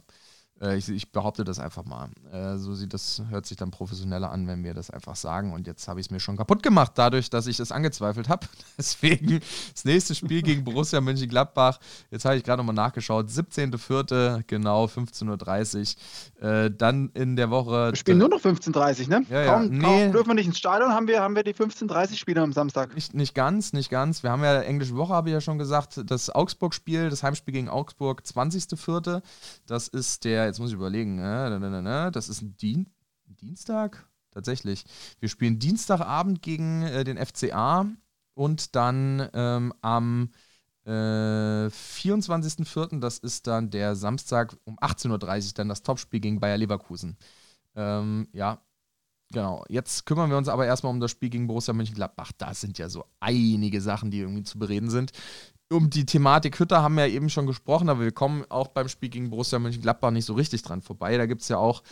Äh, 0.62 0.76
ich, 0.76 0.88
ich, 0.88 1.10
behaupte 1.10 1.44
das 1.44 1.58
einfach 1.58 1.84
mal. 1.84 2.08
Äh, 2.32 2.56
so 2.56 2.74
sieht 2.74 2.94
das, 2.94 3.22
hört 3.30 3.46
sich 3.46 3.56
dann 3.56 3.70
professioneller 3.70 4.30
an, 4.30 4.46
wenn 4.46 4.62
wir 4.62 4.74
das 4.74 4.90
einfach 4.90 5.16
sagen. 5.16 5.52
Und 5.52 5.66
jetzt 5.66 5.88
habe 5.88 6.00
ich 6.00 6.06
es 6.06 6.10
mir 6.10 6.20
schon 6.20 6.36
kaputt 6.36 6.62
gemacht, 6.62 6.92
dadurch, 6.94 7.30
dass 7.30 7.46
ich 7.46 7.56
das 7.56 7.72
angezweifelt 7.72 8.28
habe. 8.28 8.46
Deswegen 8.78 9.40
das 9.72 9.84
nächste 9.84 10.14
Spiel 10.14 10.42
gegen 10.42 10.62
Borussia 10.62 11.00
Mönchengladbach. 11.00 11.78
Jetzt 12.10 12.24
habe 12.24 12.36
ich 12.36 12.44
gerade 12.44 12.58
nochmal 12.58 12.76
nachgeschaut. 12.76 13.28
17.04. 13.28 14.44
genau, 14.46 14.84
15.30 14.84 15.96
Uhr. 16.40 16.48
Äh, 16.48 16.70
dann 16.70 17.10
in 17.14 17.34
der 17.34 17.50
Woche. 17.50 17.90
Wir 17.90 17.96
spielen 17.96 18.18
nur 18.18 18.28
noch 18.28 18.40
15.30 18.40 19.02
Uhr, 19.02 19.08
ne? 19.08 19.26
Ja, 19.28 19.42
ja. 19.42 19.54
Kaum, 19.54 19.68
nee. 19.68 19.84
kaum 19.84 20.12
dürfen 20.12 20.28
wir 20.28 20.34
nicht 20.34 20.46
ins 20.46 20.58
Stadion, 20.58 20.92
haben 20.92 21.08
wir, 21.08 21.20
haben 21.20 21.34
wir 21.34 21.42
die 21.42 21.54
15.30 21.54 22.16
Spiele 22.16 22.40
am 22.40 22.52
Samstag. 22.52 22.94
Nicht, 22.94 23.14
nicht 23.14 23.34
ganz, 23.34 23.72
nicht 23.72 23.90
ganz. 23.90 24.22
Wir 24.22 24.30
haben 24.30 24.44
ja 24.44 24.60
englische 24.60 24.94
Woche, 24.96 25.12
habe 25.12 25.28
ich 25.28 25.32
ja 25.32 25.40
schon 25.40 25.58
gesagt. 25.58 26.00
Das 26.06 26.30
Augsburg-Spiel, 26.30 27.10
das 27.10 27.22
Heimspiel 27.22 27.52
gegen 27.52 27.68
Augsburg, 27.68 28.22
20.04. 28.22 29.22
Das 29.66 29.88
ist 29.88 30.24
der 30.24 30.51
jetzt 30.52 30.60
muss 30.60 30.70
ich 30.70 30.76
überlegen, 30.76 31.18
äh, 31.18 32.10
das 32.12 32.28
ist 32.28 32.42
ein 32.42 32.56
Dien 32.58 32.88
Dienstag? 33.24 34.06
Tatsächlich. 34.30 34.84
Wir 35.18 35.28
spielen 35.28 35.58
Dienstagabend 35.58 36.42
gegen 36.42 36.82
äh, 36.82 37.04
den 37.04 37.18
FCA 37.18 37.86
und 38.34 38.76
dann 38.76 39.28
ähm, 39.32 39.72
am 39.80 40.30
äh, 40.84 40.90
24.04., 41.68 43.00
das 43.00 43.18
ist 43.18 43.46
dann 43.46 43.70
der 43.70 43.96
Samstag 43.96 44.56
um 44.64 44.78
18.30 44.78 45.10
Uhr, 45.10 45.52
dann 45.54 45.68
das 45.68 45.82
Topspiel 45.82 46.20
gegen 46.20 46.40
Bayer 46.40 46.58
Leverkusen. 46.58 47.16
Ähm, 47.74 48.28
ja, 48.32 48.62
genau. 49.32 49.64
Jetzt 49.68 50.06
kümmern 50.06 50.30
wir 50.30 50.36
uns 50.36 50.48
aber 50.48 50.66
erstmal 50.66 50.92
um 50.92 51.00
das 51.00 51.10
Spiel 51.10 51.30
gegen 51.30 51.46
Borussia 51.46 51.72
Mönchengladbach. 51.74 52.32
Da 52.36 52.52
sind 52.54 52.78
ja 52.78 52.88
so 52.88 53.04
einige 53.20 53.80
Sachen, 53.80 54.10
die 54.10 54.20
irgendwie 54.20 54.44
zu 54.44 54.58
bereden 54.58 54.90
sind 54.90 55.12
um 55.72 55.90
die 55.90 56.06
Thematik 56.06 56.58
Hütter 56.58 56.82
haben 56.82 56.96
wir 56.96 57.06
ja 57.06 57.14
eben 57.14 57.30
schon 57.30 57.46
gesprochen, 57.46 57.88
aber 57.88 58.00
wir 58.00 58.12
kommen 58.12 58.44
auch 58.48 58.68
beim 58.68 58.88
Spiel 58.88 59.08
gegen 59.08 59.30
Borussia 59.30 59.58
Mönchengladbach 59.58 60.10
nicht 60.10 60.24
so 60.24 60.34
richtig 60.34 60.62
dran 60.62 60.82
vorbei. 60.82 61.16
Da 61.16 61.26
gibt 61.26 61.42
es 61.42 61.48
ja 61.48 61.56
auch, 61.58 61.82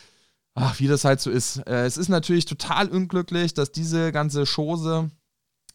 ach, 0.54 0.78
wie 0.78 0.86
das 0.86 1.04
halt 1.04 1.20
so 1.20 1.30
ist. 1.30 1.58
Äh, 1.66 1.84
es 1.86 1.96
ist 1.96 2.08
natürlich 2.08 2.44
total 2.44 2.88
unglücklich, 2.88 3.54
dass 3.54 3.72
diese 3.72 4.12
ganze 4.12 4.44
Chose 4.44 5.10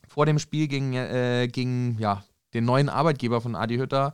vor 0.07 0.25
dem 0.25 0.39
Spiel 0.39 0.67
gegen, 0.67 0.93
äh, 0.93 1.49
gegen 1.51 1.97
ja, 1.99 2.23
den 2.53 2.65
neuen 2.65 2.89
Arbeitgeber 2.89 3.41
von 3.41 3.55
Adi 3.55 3.77
Hütter 3.77 4.13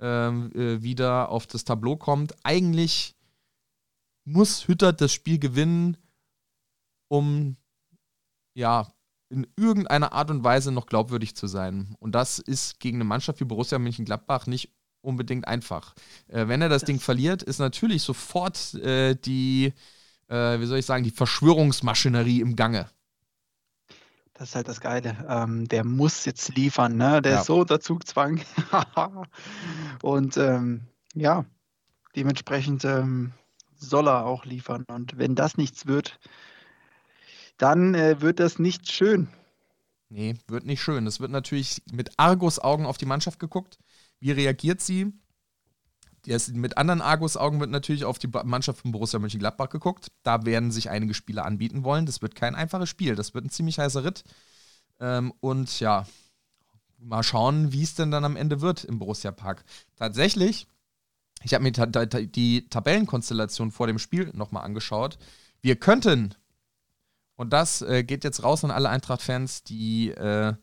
ähm, 0.00 0.50
äh, 0.54 0.82
wieder 0.82 1.28
auf 1.28 1.46
das 1.46 1.64
Tableau 1.64 1.96
kommt. 1.96 2.34
Eigentlich 2.44 3.14
muss 4.24 4.68
Hütter 4.68 4.92
das 4.92 5.12
Spiel 5.12 5.38
gewinnen, 5.38 5.96
um 7.08 7.56
ja, 8.54 8.92
in 9.32 9.46
irgendeiner 9.56 10.12
Art 10.12 10.30
und 10.30 10.44
Weise 10.44 10.70
noch 10.70 10.86
glaubwürdig 10.86 11.34
zu 11.34 11.46
sein. 11.46 11.96
Und 11.98 12.14
das 12.14 12.38
ist 12.38 12.78
gegen 12.78 12.98
eine 12.98 13.04
Mannschaft 13.04 13.40
wie 13.40 13.44
Borussia 13.44 13.78
Mönchengladbach 13.78 14.46
nicht 14.46 14.70
unbedingt 15.00 15.48
einfach. 15.48 15.94
Äh, 16.28 16.46
wenn 16.48 16.62
er 16.62 16.68
das, 16.68 16.84
Ding 16.84 17.00
verliert, 17.00 17.42
ist 17.42 17.58
natürlich 17.58 18.02
sofort 18.02 18.74
äh, 18.74 19.14
die, 19.14 19.72
äh, 20.28 20.60
wie 20.60 20.66
soll 20.66 20.78
ich 20.78 20.86
sagen, 20.86 21.02
die 21.02 21.10
Verschwörungsmaschinerie 21.10 22.40
im 22.40 22.54
Gange. 22.56 22.88
Das 24.34 24.50
ist 24.50 24.54
halt 24.54 24.68
das 24.68 24.80
Geile. 24.80 25.16
Ähm, 25.28 25.66
der 25.66 25.84
muss 25.84 26.24
jetzt 26.24 26.54
liefern, 26.54 26.96
ne? 26.96 27.22
Der 27.22 27.32
ja. 27.32 27.40
ist 27.40 27.46
so 27.46 27.60
unter 27.60 27.80
Zugzwang. 27.80 28.40
und 30.02 30.36
ähm, 30.36 30.82
ja, 31.14 31.44
dementsprechend 32.16 32.84
ähm, 32.84 33.32
soll 33.76 34.08
er 34.08 34.26
auch 34.26 34.44
liefern. 34.44 34.84
Und 34.88 35.16
wenn 35.18 35.34
das 35.34 35.56
nichts 35.56 35.86
wird, 35.86 36.18
dann 37.58 37.94
äh, 37.94 38.20
wird 38.20 38.40
das 38.40 38.58
nicht 38.58 38.90
schön. 38.90 39.28
Nee, 40.08 40.34
wird 40.46 40.66
nicht 40.66 40.82
schön. 40.82 41.06
Es 41.06 41.20
wird 41.20 41.30
natürlich 41.30 41.82
mit 41.90 42.10
Argus-Augen 42.18 42.84
auf 42.84 42.98
die 42.98 43.06
Mannschaft 43.06 43.38
geguckt. 43.38 43.78
Wie 44.20 44.30
reagiert 44.30 44.80
sie? 44.80 45.12
Das, 46.26 46.48
mit 46.48 46.76
anderen 46.76 47.00
Argus-Augen 47.00 47.60
wird 47.60 47.70
natürlich 47.70 48.04
auf 48.04 48.18
die 48.18 48.28
Mannschaft 48.28 48.80
von 48.80 48.92
Borussia 48.92 49.18
Mönchengladbach 49.18 49.70
geguckt. 49.70 50.12
Da 50.22 50.44
werden 50.44 50.70
sich 50.70 50.90
einige 50.90 51.14
Spieler 51.14 51.44
anbieten 51.44 51.82
wollen. 51.82 52.06
Das 52.06 52.22
wird 52.22 52.34
kein 52.34 52.54
einfaches 52.54 52.88
Spiel. 52.88 53.16
Das 53.16 53.34
wird 53.34 53.44
ein 53.46 53.50
ziemlich 53.50 53.78
heißer 53.78 54.04
Ritt. 54.04 54.22
Ähm, 55.00 55.32
und 55.40 55.80
ja, 55.80 56.06
mal 56.98 57.22
schauen, 57.22 57.72
wie 57.72 57.82
es 57.82 57.94
denn 57.94 58.10
dann 58.10 58.24
am 58.24 58.36
Ende 58.36 58.60
wird 58.60 58.84
im 58.84 58.98
Borussia 58.98 59.32
Park. 59.32 59.64
Tatsächlich, 59.96 60.68
ich 61.42 61.54
habe 61.54 61.64
mir 61.64 61.72
ta 61.72 61.86
ta 61.86 62.04
die 62.04 62.68
Tabellenkonstellation 62.68 63.72
vor 63.72 63.86
dem 63.86 63.98
Spiel 63.98 64.30
nochmal 64.34 64.64
angeschaut. 64.64 65.18
Wir 65.60 65.76
könnten 65.76 66.34
und 67.42 67.52
das 67.52 67.82
äh, 67.82 68.04
geht 68.04 68.22
jetzt 68.22 68.44
raus 68.44 68.62
an 68.62 68.70
alle 68.70 68.88
Eintracht-Fans, 68.88 69.64
die, 69.64 70.10
äh, 70.10 70.54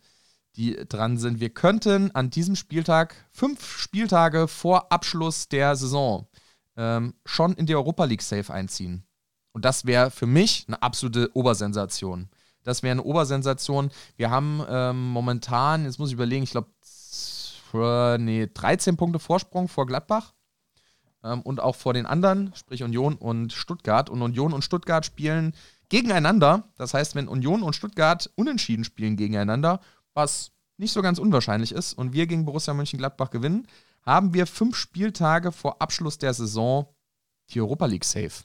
die 0.55 0.77
dran 0.87 1.17
sind. 1.17 1.41
Wir 1.41 1.49
könnten 1.49 2.15
an 2.15 2.29
diesem 2.29 2.55
Spieltag, 2.55 3.15
fünf 3.33 3.77
Spieltage 3.77 4.47
vor 4.47 4.89
Abschluss 4.89 5.49
der 5.49 5.75
Saison, 5.75 6.29
ähm, 6.77 7.15
schon 7.25 7.51
in 7.55 7.65
die 7.65 7.75
Europa 7.75 8.05
League 8.05 8.21
Safe 8.21 8.53
einziehen. 8.53 9.03
Und 9.51 9.65
das 9.65 9.85
wäre 9.87 10.09
für 10.09 10.25
mich 10.25 10.63
eine 10.69 10.81
absolute 10.81 11.29
Obersensation. 11.33 12.29
Das 12.63 12.81
wäre 12.81 12.93
eine 12.93 13.03
Obersensation. 13.03 13.91
Wir 14.15 14.29
haben 14.29 14.63
ähm, 14.69 15.09
momentan, 15.09 15.83
jetzt 15.83 15.99
muss 15.99 16.07
ich 16.07 16.13
überlegen, 16.13 16.43
ich 16.43 16.51
glaube, 16.51 16.69
nee, 18.21 18.47
13 18.53 18.95
Punkte 18.95 19.19
Vorsprung 19.19 19.67
vor 19.67 19.85
Gladbach 19.85 20.33
ähm, 21.25 21.41
und 21.41 21.59
auch 21.59 21.75
vor 21.75 21.93
den 21.93 22.05
anderen, 22.05 22.53
sprich 22.55 22.83
Union 22.83 23.15
und 23.15 23.51
Stuttgart. 23.51 24.09
Und 24.09 24.21
Union 24.21 24.53
und 24.53 24.63
Stuttgart 24.63 25.05
spielen 25.05 25.53
gegeneinander. 25.89 26.63
Das 26.77 26.93
heißt, 26.93 27.15
wenn 27.15 27.27
Union 27.27 27.63
und 27.63 27.75
Stuttgart 27.75 28.29
unentschieden 28.35 28.83
spielen 28.83 29.17
gegeneinander, 29.17 29.81
was 30.13 30.51
nicht 30.77 30.93
so 30.93 31.01
ganz 31.01 31.19
unwahrscheinlich 31.19 31.71
ist, 31.71 31.93
und 31.93 32.13
wir 32.13 32.27
gegen 32.27 32.45
Borussia 32.45 32.73
Mönchengladbach 32.73 33.31
gewinnen, 33.31 33.67
haben 34.03 34.33
wir 34.33 34.47
fünf 34.47 34.75
Spieltage 34.75 35.51
vor 35.51 35.81
Abschluss 35.81 36.17
der 36.17 36.33
Saison 36.33 36.87
die 37.49 37.59
Europa 37.59 37.85
League 37.85 38.05
safe. 38.05 38.43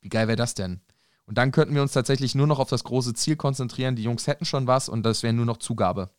Wie 0.00 0.08
geil 0.08 0.28
wäre 0.28 0.36
das 0.36 0.54
denn? 0.54 0.80
Und 1.26 1.38
dann 1.38 1.52
könnten 1.52 1.74
wir 1.74 1.82
uns 1.82 1.92
tatsächlich 1.92 2.34
nur 2.34 2.46
noch 2.46 2.58
auf 2.58 2.68
das 2.68 2.84
große 2.84 3.14
Ziel 3.14 3.36
konzentrieren. 3.36 3.96
Die 3.96 4.02
Jungs 4.02 4.26
hätten 4.26 4.44
schon 4.44 4.66
was 4.66 4.88
und 4.88 5.04
das 5.04 5.22
wäre 5.22 5.32
nur 5.32 5.46
noch 5.46 5.56
Zugabe. 5.56 6.10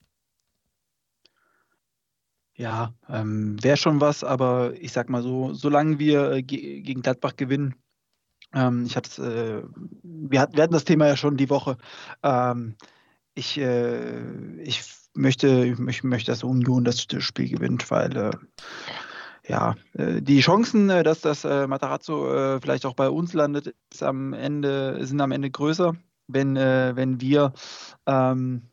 Ja, 2.55 2.93
ähm, 3.09 3.61
wäre 3.63 3.77
schon 3.77 3.99
was, 3.99 4.23
aber 4.23 4.73
ich 4.79 4.91
sag 4.91 5.09
mal 5.09 5.23
so, 5.23 5.53
solange 5.53 5.97
wir 5.97 6.31
äh, 6.31 6.43
ge 6.43 6.81
gegen 6.81 7.01
Gladbach 7.01 7.35
gewinnen, 7.35 7.75
ähm, 8.53 8.85
ich 8.85 8.95
hatte 8.95 9.21
äh, 9.23 9.63
wir, 10.03 10.41
hat, 10.41 10.55
wir 10.55 10.63
hatten 10.63 10.73
das 10.73 10.85
Thema 10.85 11.07
ja 11.07 11.17
schon 11.17 11.38
die 11.38 11.49
Woche. 11.49 11.77
Ähm, 12.23 12.75
ich, 13.35 13.57
äh, 13.59 14.61
ich 14.61 14.84
möchte, 15.13 15.65
ich 15.65 16.03
möchte, 16.03 16.31
dass 16.31 16.43
Union 16.43 16.84
das 16.84 17.01
Spiel 17.01 17.49
gewinnt, 17.49 17.89
weil 17.91 18.15
äh, 18.15 18.31
ja, 19.47 19.75
äh, 19.93 20.21
die 20.21 20.39
Chancen, 20.39 20.89
äh, 20.89 21.03
dass 21.03 21.21
das 21.21 21.43
äh, 21.43 21.67
Matarazzo 21.67 22.59
vielleicht 22.61 22.85
auch 22.85 22.95
bei 22.95 23.09
uns 23.09 23.34
landet, 23.34 23.75
am 24.01 24.34
Ende, 24.34 25.05
sind 25.05 25.21
am 25.21 25.31
Ende 25.31 25.49
größer, 25.49 25.95
wenn, 26.27 26.55
wenn 26.55 27.19
wir 27.19 27.53
ähm, 28.05 28.69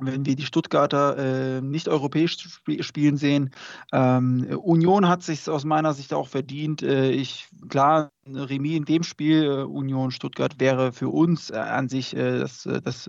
wenn 0.00 0.26
wir 0.26 0.36
die 0.36 0.46
Stuttgarter 0.46 1.18
äh, 1.18 1.60
nicht 1.60 1.88
europäisch 1.88 2.36
sp 2.38 2.82
spielen 2.82 3.16
sehen. 3.16 3.50
Ähm, 3.92 4.46
Union 4.62 5.08
hat 5.08 5.22
sich 5.22 5.48
aus 5.48 5.64
meiner 5.64 5.94
Sicht 5.94 6.12
auch 6.14 6.28
verdient. 6.28 6.82
Äh, 6.82 7.10
ich, 7.10 7.48
klar, 7.68 8.10
Remis 8.26 8.76
in 8.76 8.84
dem 8.84 9.02
Spiel, 9.02 9.44
äh, 9.44 9.62
Union 9.62 10.10
Stuttgart, 10.10 10.58
wäre 10.58 10.92
für 10.92 11.08
uns 11.08 11.50
äh, 11.50 11.56
an 11.56 11.88
sich 11.88 12.16
äh, 12.16 12.38
das, 12.38 12.66
äh, 12.66 12.80
das 12.80 13.08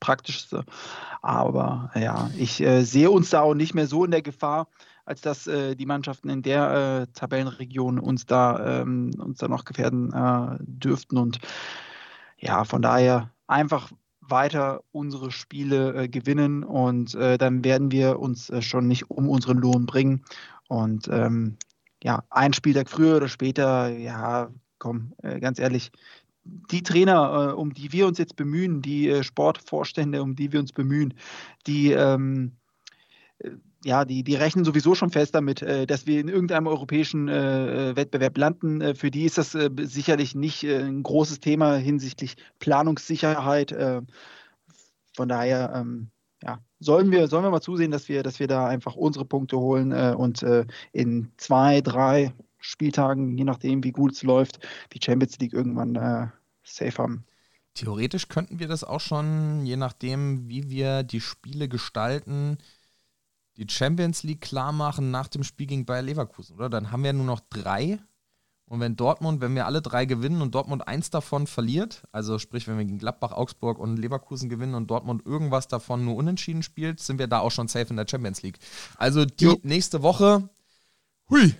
Praktischste. 0.00 0.64
Aber 1.20 1.90
ja, 1.94 2.30
ich 2.36 2.62
sehe 2.80 3.10
uns 3.10 3.30
da 3.30 3.42
auch 3.42 3.54
nicht 3.54 3.74
mehr 3.74 3.86
so 3.86 4.04
in 4.04 4.10
der 4.10 4.22
Gefahr, 4.22 4.68
als 5.04 5.20
dass 5.20 5.44
die 5.44 5.86
Mannschaften 5.86 6.28
in 6.28 6.42
der 6.42 7.06
Tabellenregion 7.14 7.98
uns 7.98 8.26
da, 8.26 8.82
ähm, 8.82 9.12
uns 9.18 9.38
da 9.38 9.48
noch 9.48 9.64
gefährden 9.64 10.12
dürften. 10.60 11.16
Und 11.18 11.38
ja, 12.38 12.64
von 12.64 12.82
daher 12.82 13.30
einfach 13.46 13.92
weiter 14.22 14.82
unsere 14.92 15.30
Spiele 15.30 15.94
äh, 15.94 16.08
gewinnen 16.08 16.64
und 16.64 17.14
äh, 17.14 17.38
dann 17.38 17.64
werden 17.64 17.90
wir 17.90 18.18
uns 18.18 18.50
äh, 18.50 18.62
schon 18.62 18.88
nicht 18.88 19.10
um 19.10 19.28
unseren 19.28 19.58
Lohn 19.58 19.86
bringen. 19.86 20.24
Und 20.68 21.08
ähm, 21.08 21.56
ja, 22.02 22.22
ein 22.30 22.52
Spieltag 22.52 22.88
früher 22.88 23.16
oder 23.16 23.28
später, 23.28 23.88
ja, 23.88 24.50
komm, 24.78 25.12
äh, 25.22 25.40
ganz 25.40 25.58
ehrlich, 25.58 25.90
die 26.44 26.82
Trainer, 26.82 27.50
äh, 27.50 27.52
um 27.52 27.72
die 27.72 27.92
wir 27.92 28.06
uns 28.06 28.18
jetzt 28.18 28.36
bemühen, 28.36 28.82
die 28.82 29.08
äh, 29.08 29.22
Sportvorstände, 29.22 30.22
um 30.22 30.34
die 30.34 30.52
wir 30.52 30.60
uns 30.60 30.72
bemühen, 30.72 31.14
die 31.66 31.92
ähm, 31.92 32.56
ja, 33.84 34.04
die, 34.04 34.22
die 34.22 34.34
rechnen 34.34 34.64
sowieso 34.64 34.94
schon 34.94 35.10
fest 35.10 35.34
damit, 35.34 35.62
äh, 35.62 35.86
dass 35.86 36.06
wir 36.06 36.20
in 36.20 36.28
irgendeinem 36.28 36.66
europäischen 36.66 37.28
äh, 37.28 37.90
äh 37.90 37.96
Wettbewerb 37.96 38.38
landen. 38.38 38.80
Äh, 38.80 38.94
für 38.94 39.10
die 39.10 39.24
ist 39.24 39.38
das 39.38 39.54
äh, 39.54 39.70
sicherlich 39.82 40.34
nicht 40.34 40.64
ein 40.64 41.02
großes 41.02 41.40
Thema 41.40 41.76
hinsichtlich 41.76 42.36
Planungssicherheit. 42.58 43.74
von 45.14 45.28
daher, 45.28 45.72
ähm, 45.74 46.10
ja, 46.42 46.58
sollen 46.80 47.10
wir, 47.10 47.28
sollen 47.28 47.44
wir 47.44 47.50
mal 47.50 47.60
zusehen, 47.60 47.90
dass 47.90 48.08
wir, 48.08 48.22
dass 48.22 48.40
wir 48.40 48.46
da 48.46 48.66
einfach 48.66 48.96
unsere 48.96 49.24
Punkte 49.24 49.58
holen 49.58 49.92
und 49.92 50.44
in 50.92 51.30
zwei, 51.36 51.80
drei 51.80 52.32
Spieltagen, 52.58 53.36
je 53.36 53.44
nachdem, 53.44 53.84
wie 53.84 53.92
gut 53.92 54.12
es 54.12 54.22
läuft, 54.22 54.58
die 54.92 55.00
Champions 55.02 55.38
League 55.38 55.52
irgendwann 55.52 56.32
safe 56.64 57.02
haben. 57.02 57.24
Theoretisch 57.74 58.28
könnten 58.28 58.58
wir 58.58 58.68
das 58.68 58.84
auch 58.84 59.00
schon, 59.00 59.64
je 59.64 59.76
nachdem, 59.76 60.48
wie 60.48 60.68
wir 60.68 61.02
die 61.02 61.20
Spiele 61.20 61.68
gestalten, 61.68 62.58
die 63.64 63.72
Champions 63.72 64.22
League 64.22 64.40
klar 64.40 64.72
machen 64.72 65.10
nach 65.10 65.28
dem 65.28 65.44
Spiel 65.44 65.66
gegen 65.66 65.84
Bayer 65.84 66.02
Leverkusen, 66.02 66.56
oder? 66.56 66.68
Dann 66.68 66.90
haben 66.90 67.04
wir 67.04 67.12
nur 67.12 67.26
noch 67.26 67.40
drei. 67.50 67.98
Und 68.66 68.80
wenn 68.80 68.96
Dortmund, 68.96 69.40
wenn 69.42 69.54
wir 69.54 69.66
alle 69.66 69.82
drei 69.82 70.06
gewinnen 70.06 70.40
und 70.40 70.54
Dortmund 70.54 70.88
eins 70.88 71.10
davon 71.10 71.46
verliert, 71.46 72.04
also 72.10 72.38
sprich, 72.38 72.66
wenn 72.66 72.78
wir 72.78 72.84
gegen 72.86 72.98
Gladbach, 72.98 73.32
Augsburg 73.32 73.78
und 73.78 73.98
Leverkusen 73.98 74.48
gewinnen 74.48 74.74
und 74.74 74.90
Dortmund 74.90 75.26
irgendwas 75.26 75.68
davon 75.68 76.04
nur 76.04 76.16
unentschieden 76.16 76.62
spielt, 76.62 76.98
sind 76.98 77.18
wir 77.18 77.26
da 77.26 77.40
auch 77.40 77.50
schon 77.50 77.68
safe 77.68 77.90
in 77.90 77.96
der 77.96 78.06
Champions 78.08 78.42
League. 78.42 78.58
Also 78.96 79.26
die 79.26 79.44
jo. 79.44 79.60
nächste 79.62 80.02
Woche, 80.02 80.48
hui, 81.28 81.54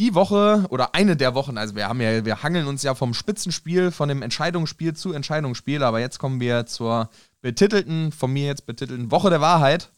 die 0.00 0.14
Woche 0.14 0.66
oder 0.70 0.96
eine 0.96 1.16
der 1.16 1.34
Wochen, 1.34 1.58
also 1.58 1.76
wir 1.76 1.88
haben 1.88 2.00
ja, 2.00 2.24
wir 2.24 2.42
hangeln 2.42 2.66
uns 2.66 2.82
ja 2.82 2.94
vom 2.94 3.14
Spitzenspiel, 3.14 3.92
von 3.92 4.08
dem 4.08 4.22
Entscheidungsspiel 4.22 4.94
zu 4.94 5.12
Entscheidungsspiel, 5.12 5.82
aber 5.84 6.00
jetzt 6.00 6.18
kommen 6.18 6.40
wir 6.40 6.66
zur 6.66 7.08
betitelten, 7.40 8.10
von 8.10 8.32
mir 8.32 8.46
jetzt 8.46 8.66
betitelten 8.66 9.10
Woche 9.10 9.30
der 9.30 9.40
Wahrheit. 9.40 9.92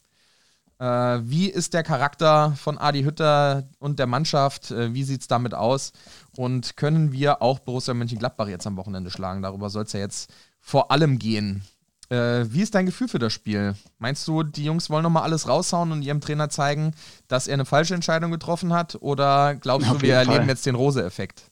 Äh, 0.80 1.20
wie 1.28 1.50
ist 1.50 1.74
der 1.74 1.82
Charakter 1.82 2.52
von 2.56 2.78
Adi 2.78 3.02
Hütter 3.02 3.68
und 3.78 3.98
der 3.98 4.06
Mannschaft? 4.06 4.70
Äh, 4.70 4.94
wie 4.94 5.04
sieht 5.04 5.20
es 5.20 5.28
damit 5.28 5.52
aus? 5.54 5.92
Und 6.36 6.78
können 6.78 7.12
wir 7.12 7.42
auch 7.42 7.58
Borussia 7.58 7.92
Mönchengladbach 7.92 8.48
jetzt 8.48 8.66
am 8.66 8.78
Wochenende 8.78 9.10
schlagen? 9.10 9.42
Darüber 9.42 9.68
soll 9.68 9.84
es 9.84 9.92
ja 9.92 10.00
jetzt 10.00 10.32
vor 10.58 10.90
allem 10.90 11.18
gehen. 11.18 11.62
Äh, 12.08 12.46
wie 12.48 12.62
ist 12.62 12.74
dein 12.74 12.86
Gefühl 12.86 13.08
für 13.08 13.18
das 13.18 13.34
Spiel? 13.34 13.74
Meinst 13.98 14.26
du, 14.26 14.42
die 14.42 14.64
Jungs 14.64 14.88
wollen 14.88 15.02
nochmal 15.02 15.24
alles 15.24 15.46
raushauen 15.46 15.92
und 15.92 16.00
ihrem 16.00 16.22
Trainer 16.22 16.48
zeigen, 16.48 16.94
dass 17.28 17.46
er 17.46 17.54
eine 17.54 17.66
falsche 17.66 17.94
Entscheidung 17.94 18.30
getroffen 18.30 18.72
hat? 18.72 18.96
Oder 19.02 19.56
glaubst 19.56 19.86
Auf 19.90 19.98
du, 19.98 20.02
wir 20.02 20.14
erleben 20.14 20.38
Fall. 20.38 20.48
jetzt 20.48 20.64
den 20.64 20.76
Rose-Effekt? 20.76 21.42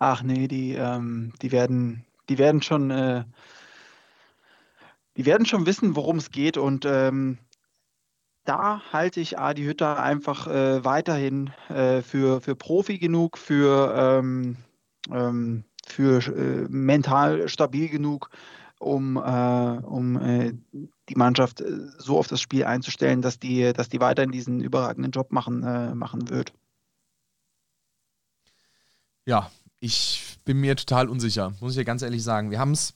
Ach 0.00 0.24
nee, 0.24 0.48
die, 0.48 0.72
ähm, 0.72 1.32
die, 1.40 1.52
werden, 1.52 2.04
die 2.28 2.38
werden 2.38 2.62
schon. 2.62 2.90
Äh, 2.90 3.24
die 5.16 5.26
werden 5.26 5.46
schon 5.46 5.64
wissen, 5.64 5.94
worum 5.94 6.16
es 6.16 6.32
geht 6.32 6.56
und 6.56 6.84
ähm, 6.84 7.38
da 8.44 8.82
halte 8.92 9.20
ich 9.20 9.38
Adi 9.38 9.64
Hütter 9.64 10.02
einfach 10.02 10.46
äh, 10.46 10.84
weiterhin 10.84 11.50
äh, 11.68 12.02
für, 12.02 12.40
für 12.40 12.54
Profi 12.54 12.98
genug, 12.98 13.38
für, 13.38 13.94
ähm, 13.96 14.56
ähm, 15.10 15.64
für 15.86 16.26
äh, 16.26 16.66
mental 16.68 17.48
stabil 17.48 17.88
genug, 17.88 18.30
um, 18.78 19.16
äh, 19.16 19.20
um 19.20 20.20
äh, 20.20 20.52
die 21.08 21.16
Mannschaft 21.16 21.60
äh, 21.60 21.70
so 21.98 22.18
auf 22.18 22.26
das 22.26 22.40
Spiel 22.40 22.64
einzustellen, 22.64 23.22
dass 23.22 23.38
die, 23.38 23.72
dass 23.72 23.88
die 23.88 24.00
weiterhin 24.00 24.32
diesen 24.32 24.60
überragenden 24.60 25.12
Job 25.12 25.32
machen, 25.32 25.60
machen 25.96 26.28
wird. 26.28 26.52
Ja, 29.26 29.50
ich 29.80 30.38
bin 30.44 30.60
mir 30.60 30.76
total 30.76 31.08
unsicher, 31.08 31.54
muss 31.60 31.72
ich 31.72 31.78
ja 31.78 31.84
ganz 31.84 32.02
ehrlich 32.02 32.22
sagen. 32.22 32.50
Wir 32.50 32.58
haben 32.58 32.72
es 32.72 32.92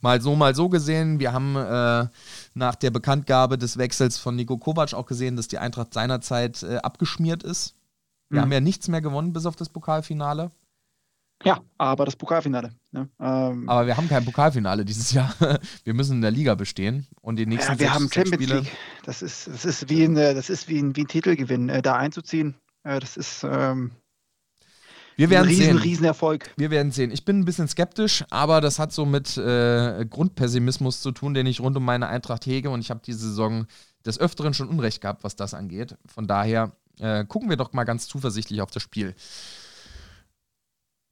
mal 0.00 0.20
so, 0.20 0.36
mal 0.36 0.54
so 0.54 0.68
gesehen. 0.68 1.18
Wir 1.18 1.32
haben 1.32 1.56
äh, 1.56 2.08
nach 2.54 2.74
der 2.74 2.90
Bekanntgabe 2.90 3.58
des 3.58 3.78
Wechsels 3.78 4.18
von 4.18 4.36
Nico 4.36 4.58
Kovac 4.58 4.94
auch 4.94 5.06
gesehen, 5.06 5.36
dass 5.36 5.48
die 5.48 5.58
Eintracht 5.58 5.94
seinerzeit 5.94 6.62
äh, 6.62 6.76
abgeschmiert 6.76 7.42
ist. 7.42 7.74
Wir 8.28 8.38
mhm. 8.38 8.42
haben 8.42 8.52
ja 8.52 8.60
nichts 8.60 8.88
mehr 8.88 9.00
gewonnen 9.00 9.32
bis 9.32 9.46
auf 9.46 9.56
das 9.56 9.68
Pokalfinale. 9.68 10.50
Ja, 11.44 11.60
aber 11.76 12.06
das 12.06 12.16
Pokalfinale. 12.16 12.70
Ne? 12.92 13.08
Ähm, 13.20 13.68
aber 13.68 13.86
wir 13.86 13.96
haben 13.96 14.08
kein 14.08 14.24
Pokalfinale 14.24 14.84
dieses 14.84 15.12
Jahr. 15.12 15.34
wir 15.84 15.94
müssen 15.94 16.16
in 16.16 16.22
der 16.22 16.30
Liga 16.30 16.54
bestehen 16.54 17.06
und 17.20 17.36
die 17.36 17.46
nächsten 17.46 17.72
ja, 17.72 17.78
wir 17.78 17.94
haben 17.94 18.10
Champions 18.10 18.42
Spiele 18.42 18.60
League. 18.60 18.72
Das 19.04 19.22
ist, 19.22 19.46
das 19.46 19.64
ist 19.64 19.88
wie 19.88 20.04
ein, 20.04 20.14
das 20.14 20.48
ist 20.48 20.68
wie 20.68 20.78
ein, 20.78 20.96
wie 20.96 21.02
ein 21.02 21.08
Titelgewinn, 21.08 21.68
äh, 21.68 21.82
da 21.82 21.96
einzuziehen. 21.96 22.54
Äh, 22.84 23.00
das 23.00 23.16
ist 23.16 23.44
ähm, 23.44 23.92
wir 25.16 25.30
werden 25.30 25.48
riesen, 25.48 25.64
sehen. 25.64 25.78
Riesenerfolg. 25.78 26.50
Wir 26.56 26.70
werden 26.70 26.92
sehen. 26.92 27.10
Ich 27.10 27.24
bin 27.24 27.40
ein 27.40 27.44
bisschen 27.44 27.68
skeptisch, 27.68 28.24
aber 28.30 28.60
das 28.60 28.78
hat 28.78 28.92
so 28.92 29.06
mit 29.06 29.36
äh, 29.36 30.04
Grundpessimismus 30.08 31.00
zu 31.00 31.12
tun, 31.12 31.34
den 31.34 31.46
ich 31.46 31.60
rund 31.60 31.76
um 31.76 31.84
meine 31.84 32.08
Eintracht 32.08 32.46
hege. 32.46 32.70
Und 32.70 32.80
ich 32.80 32.90
habe 32.90 33.00
diese 33.04 33.20
Saison 33.20 33.66
des 34.04 34.18
Öfteren 34.18 34.54
schon 34.54 34.68
Unrecht 34.68 35.00
gehabt, 35.00 35.24
was 35.24 35.36
das 35.36 35.54
angeht. 35.54 35.96
Von 36.06 36.26
daher 36.26 36.72
äh, 37.00 37.24
gucken 37.24 37.48
wir 37.48 37.56
doch 37.56 37.72
mal 37.72 37.84
ganz 37.84 38.06
zuversichtlich 38.08 38.60
auf 38.60 38.70
das 38.70 38.82
Spiel. 38.82 39.14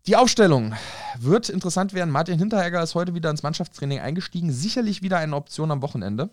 Die 0.07 0.17
Aufstellung 0.17 0.75
wird 1.19 1.49
interessant 1.49 1.95
werden. 1.95 2.11
Martin 2.11 2.39
Hinteregger 2.39 2.83
ist 2.83 2.95
heute 2.95 3.15
wieder 3.15 3.31
ins 3.31 3.43
Mannschaftstraining 3.43 4.01
eingestiegen. 4.01 4.53
Sicherlich 4.53 5.01
wieder 5.01 5.17
eine 5.17 5.35
Option 5.35 5.71
am 5.71 5.81
Wochenende. 5.81 6.29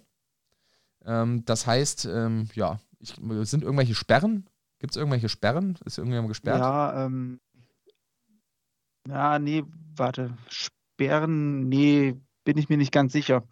Ähm, 1.05 1.45
das 1.45 1.65
heißt, 1.67 2.05
ähm, 2.05 2.49
ja, 2.53 2.79
ich, 2.99 3.15
sind 3.43 3.63
irgendwelche 3.63 3.95
Sperren? 3.95 4.45
Gibt 4.79 4.91
es 4.91 4.97
irgendwelche 4.97 5.29
Sperren? 5.29 5.77
Ist 5.85 5.97
irgendjemand 5.97 6.29
gesperrt? 6.29 6.59
Ja, 6.59 7.05
ähm, 7.05 7.39
ja, 9.07 9.39
nee, 9.39 9.63
warte. 9.95 10.35
Sperren, 10.49 11.67
nee, 11.69 12.15
bin 12.43 12.57
ich 12.57 12.69
mir 12.69 12.77
nicht 12.77 12.91
ganz 12.91 13.13
sicher. 13.13 13.43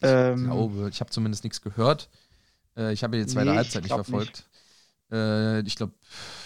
Ich 0.00 0.08
ähm, 0.08 0.44
glaube, 0.44 0.88
ich 0.90 1.00
habe 1.00 1.10
zumindest 1.10 1.44
nichts 1.44 1.60
gehört. 1.60 2.08
Äh, 2.76 2.92
ich 2.92 3.02
habe 3.02 3.18
die 3.18 3.26
zweite 3.26 3.50
nee, 3.50 3.56
Halbzeit 3.56 3.82
nicht 3.82 3.92
verfolgt. 3.92 4.48
Nicht. 5.10 5.18
Äh, 5.18 5.60
ich 5.60 5.76
glaube, 5.76 5.92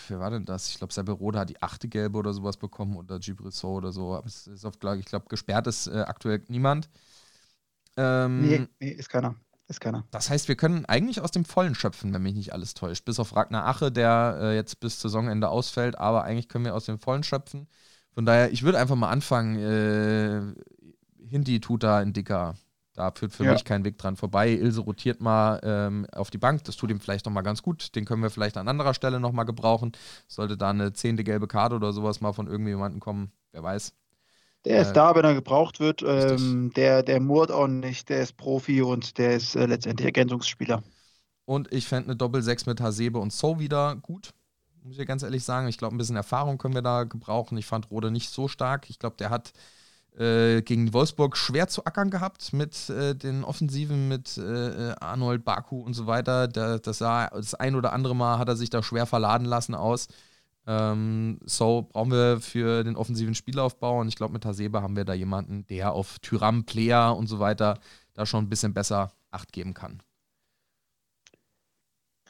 wer 0.08 0.20
war 0.20 0.30
denn 0.30 0.44
das? 0.44 0.70
Ich 0.70 0.78
glaube, 0.78 0.92
Seberode 0.92 1.38
hat 1.38 1.50
die 1.50 1.62
achte 1.62 1.88
gelbe 1.88 2.18
oder 2.18 2.32
sowas 2.32 2.56
bekommen 2.56 2.96
oder 2.96 3.18
Gibrissot 3.18 3.76
oder 3.78 3.92
so. 3.92 4.14
Aber 4.14 4.26
es 4.26 4.46
ist 4.46 4.64
oft, 4.64 4.82
ich 4.98 5.06
glaube, 5.06 5.26
gesperrt 5.28 5.66
ist 5.66 5.86
äh, 5.86 6.00
aktuell 6.00 6.42
niemand. 6.48 6.88
Ähm, 7.96 8.40
nee, 8.40 8.66
nee, 8.80 8.90
ist 8.90 9.08
keiner. 9.08 9.36
Ist 9.74 9.80
keiner. 9.80 10.04
Das 10.12 10.30
heißt, 10.30 10.46
wir 10.46 10.54
können 10.54 10.84
eigentlich 10.84 11.20
aus 11.20 11.32
dem 11.32 11.44
Vollen 11.44 11.74
schöpfen, 11.74 12.14
wenn 12.14 12.22
mich 12.22 12.34
nicht 12.34 12.52
alles 12.52 12.74
täuscht. 12.74 13.04
Bis 13.04 13.18
auf 13.18 13.34
Ragnar 13.34 13.66
Ache, 13.66 13.90
der 13.90 14.38
äh, 14.40 14.54
jetzt 14.54 14.78
bis 14.78 15.00
Saisonende 15.00 15.48
ausfällt, 15.48 15.98
aber 15.98 16.22
eigentlich 16.22 16.48
können 16.48 16.64
wir 16.64 16.76
aus 16.76 16.84
dem 16.84 17.00
Vollen 17.00 17.24
schöpfen. 17.24 17.66
Von 18.12 18.24
daher, 18.24 18.52
ich 18.52 18.62
würde 18.62 18.78
einfach 18.78 18.94
mal 18.94 19.10
anfangen. 19.10 19.56
Äh, 19.58 20.54
Hindi 21.26 21.58
tut 21.58 21.82
da 21.82 22.00
in 22.00 22.12
Dicker. 22.12 22.54
Da 22.92 23.10
führt 23.10 23.32
für 23.32 23.44
ja. 23.44 23.52
mich 23.52 23.64
kein 23.64 23.84
Weg 23.84 23.98
dran 23.98 24.14
vorbei. 24.14 24.50
Ilse 24.50 24.82
rotiert 24.82 25.20
mal 25.20 25.60
ähm, 25.64 26.06
auf 26.12 26.30
die 26.30 26.38
Bank. 26.38 26.62
Das 26.62 26.76
tut 26.76 26.92
ihm 26.92 27.00
vielleicht 27.00 27.26
nochmal 27.26 27.42
ganz 27.42 27.60
gut. 27.60 27.96
Den 27.96 28.04
können 28.04 28.22
wir 28.22 28.30
vielleicht 28.30 28.56
an 28.56 28.68
anderer 28.68 28.94
Stelle 28.94 29.18
nochmal 29.18 29.44
gebrauchen. 29.44 29.90
Sollte 30.28 30.56
da 30.56 30.70
eine 30.70 30.92
zehnte 30.92 31.24
gelbe 31.24 31.48
Karte 31.48 31.74
oder 31.74 31.92
sowas 31.92 32.20
mal 32.20 32.32
von 32.32 32.46
irgendjemandem 32.46 33.00
kommen, 33.00 33.32
wer 33.50 33.64
weiß. 33.64 33.92
Der 34.64 34.80
ist 34.82 34.92
Äh, 34.92 34.96
da, 34.96 35.14
wenn 35.14 35.24
er 35.24 35.34
gebraucht 35.34 35.80
wird. 35.80 36.02
Ähm, 36.06 36.72
der, 36.76 37.02
der 37.02 37.20
murrt 37.20 37.50
auch 37.50 37.66
nicht, 37.68 38.08
der 38.08 38.22
ist 38.22 38.36
Profi 38.36 38.82
und 38.82 39.18
der 39.18 39.36
ist 39.36 39.54
äh, 39.56 39.66
letztendlich 39.66 40.06
Ergänzungsspieler. 40.06 40.82
Und 41.44 41.72
ich 41.72 41.86
fände 41.86 42.08
eine 42.10 42.16
Doppel-6 42.16 42.68
mit 42.68 42.80
Hasebe 42.80 43.18
und 43.18 43.32
So 43.32 43.58
wieder 43.58 43.96
gut. 43.96 44.30
Muss 44.82 44.98
ich 44.98 45.06
ganz 45.06 45.22
ehrlich 45.22 45.44
sagen. 45.44 45.68
Ich 45.68 45.78
glaube, 45.78 45.94
ein 45.94 45.98
bisschen 45.98 46.16
Erfahrung 46.16 46.58
können 46.58 46.74
wir 46.74 46.82
da 46.82 47.04
gebrauchen. 47.04 47.56
Ich 47.58 47.66
fand 47.66 47.90
Rode 47.90 48.10
nicht 48.10 48.30
so 48.30 48.48
stark. 48.48 48.90
Ich 48.90 48.98
glaube, 48.98 49.16
der 49.18 49.30
hat 49.30 49.52
äh, 50.18 50.62
gegen 50.62 50.92
Wolfsburg 50.92 51.36
schwer 51.36 51.68
zu 51.68 51.84
ackern 51.86 52.10
gehabt 52.10 52.52
mit 52.52 52.88
äh, 52.90 53.14
den 53.14 53.44
Offensiven, 53.44 54.08
mit 54.08 54.38
äh, 54.38 54.94
Arnold, 55.00 55.44
Baku 55.44 55.80
und 55.82 55.94
so 55.94 56.06
weiter. 56.06 56.48
Der, 56.48 56.78
das, 56.78 56.98
sah, 56.98 57.28
das 57.28 57.54
ein 57.54 57.76
oder 57.76 57.92
andere 57.92 58.16
Mal 58.16 58.38
hat 58.38 58.48
er 58.48 58.56
sich 58.56 58.70
da 58.70 58.82
schwer 58.82 59.06
verladen 59.06 59.46
lassen 59.46 59.74
aus. 59.74 60.08
Ähm, 60.66 61.38
so 61.44 61.88
brauchen 61.92 62.10
wir 62.10 62.40
für 62.40 62.84
den 62.84 62.96
offensiven 62.96 63.34
Spielaufbau 63.34 64.00
und 64.00 64.08
ich 64.08 64.16
glaube, 64.16 64.32
mit 64.32 64.46
Hasebe 64.46 64.80
haben 64.80 64.96
wir 64.96 65.04
da 65.04 65.12
jemanden, 65.12 65.66
der 65.66 65.92
auf 65.92 66.18
Tyram, 66.20 66.64
Player 66.64 67.16
und 67.16 67.26
so 67.26 67.38
weiter 67.38 67.78
da 68.14 68.24
schon 68.24 68.44
ein 68.44 68.48
bisschen 68.48 68.72
besser 68.72 69.12
Acht 69.30 69.52
geben 69.52 69.74
kann. 69.74 70.00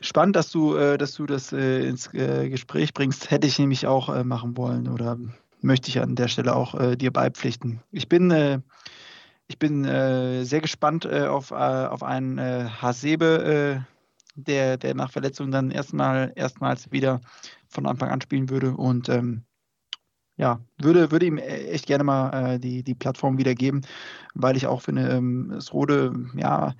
Spannend, 0.00 0.36
dass 0.36 0.50
du, 0.50 0.74
äh, 0.74 0.98
dass 0.98 1.14
du 1.14 1.26
das 1.26 1.52
äh, 1.52 1.86
ins 1.86 2.12
äh, 2.14 2.48
Gespräch 2.48 2.94
bringst. 2.94 3.30
Hätte 3.30 3.46
ich 3.46 3.58
nämlich 3.58 3.86
auch 3.86 4.08
äh, 4.08 4.24
machen 4.24 4.56
wollen 4.56 4.88
oder 4.88 5.18
möchte 5.60 5.88
ich 5.88 6.00
an 6.00 6.16
der 6.16 6.28
Stelle 6.28 6.54
auch 6.54 6.74
äh, 6.74 6.96
dir 6.96 7.12
beipflichten. 7.12 7.80
Ich 7.90 8.08
bin, 8.08 8.30
äh, 8.30 8.60
ich 9.46 9.58
bin 9.58 9.84
sehr 9.84 10.62
gespannt 10.62 11.06
auf, 11.06 11.52
auf 11.52 12.02
einen 12.02 12.40
Hasebe, 12.80 13.84
der, 14.34 14.78
der 14.78 14.94
nach 14.94 15.10
Verletzung 15.10 15.50
dann 15.50 15.70
erstmal 15.70 16.32
erstmals 16.34 16.90
wieder 16.92 17.20
von 17.74 17.86
Anfang 17.86 18.10
an 18.10 18.20
spielen 18.20 18.48
würde 18.48 18.72
und 18.76 19.08
ähm, 19.08 19.44
ja, 20.36 20.60
würde, 20.78 21.10
würde 21.12 21.26
ihm 21.26 21.38
echt 21.38 21.86
gerne 21.86 22.04
mal 22.04 22.54
äh, 22.54 22.58
die, 22.58 22.82
die 22.82 22.94
Plattform 22.94 23.38
wieder 23.38 23.54
geben, 23.54 23.82
weil 24.34 24.56
ich 24.56 24.66
auch 24.66 24.82
finde, 24.82 25.08
ähm, 25.08 25.52
es 25.52 25.72
Rode, 25.72 26.12
ja, 26.34 26.74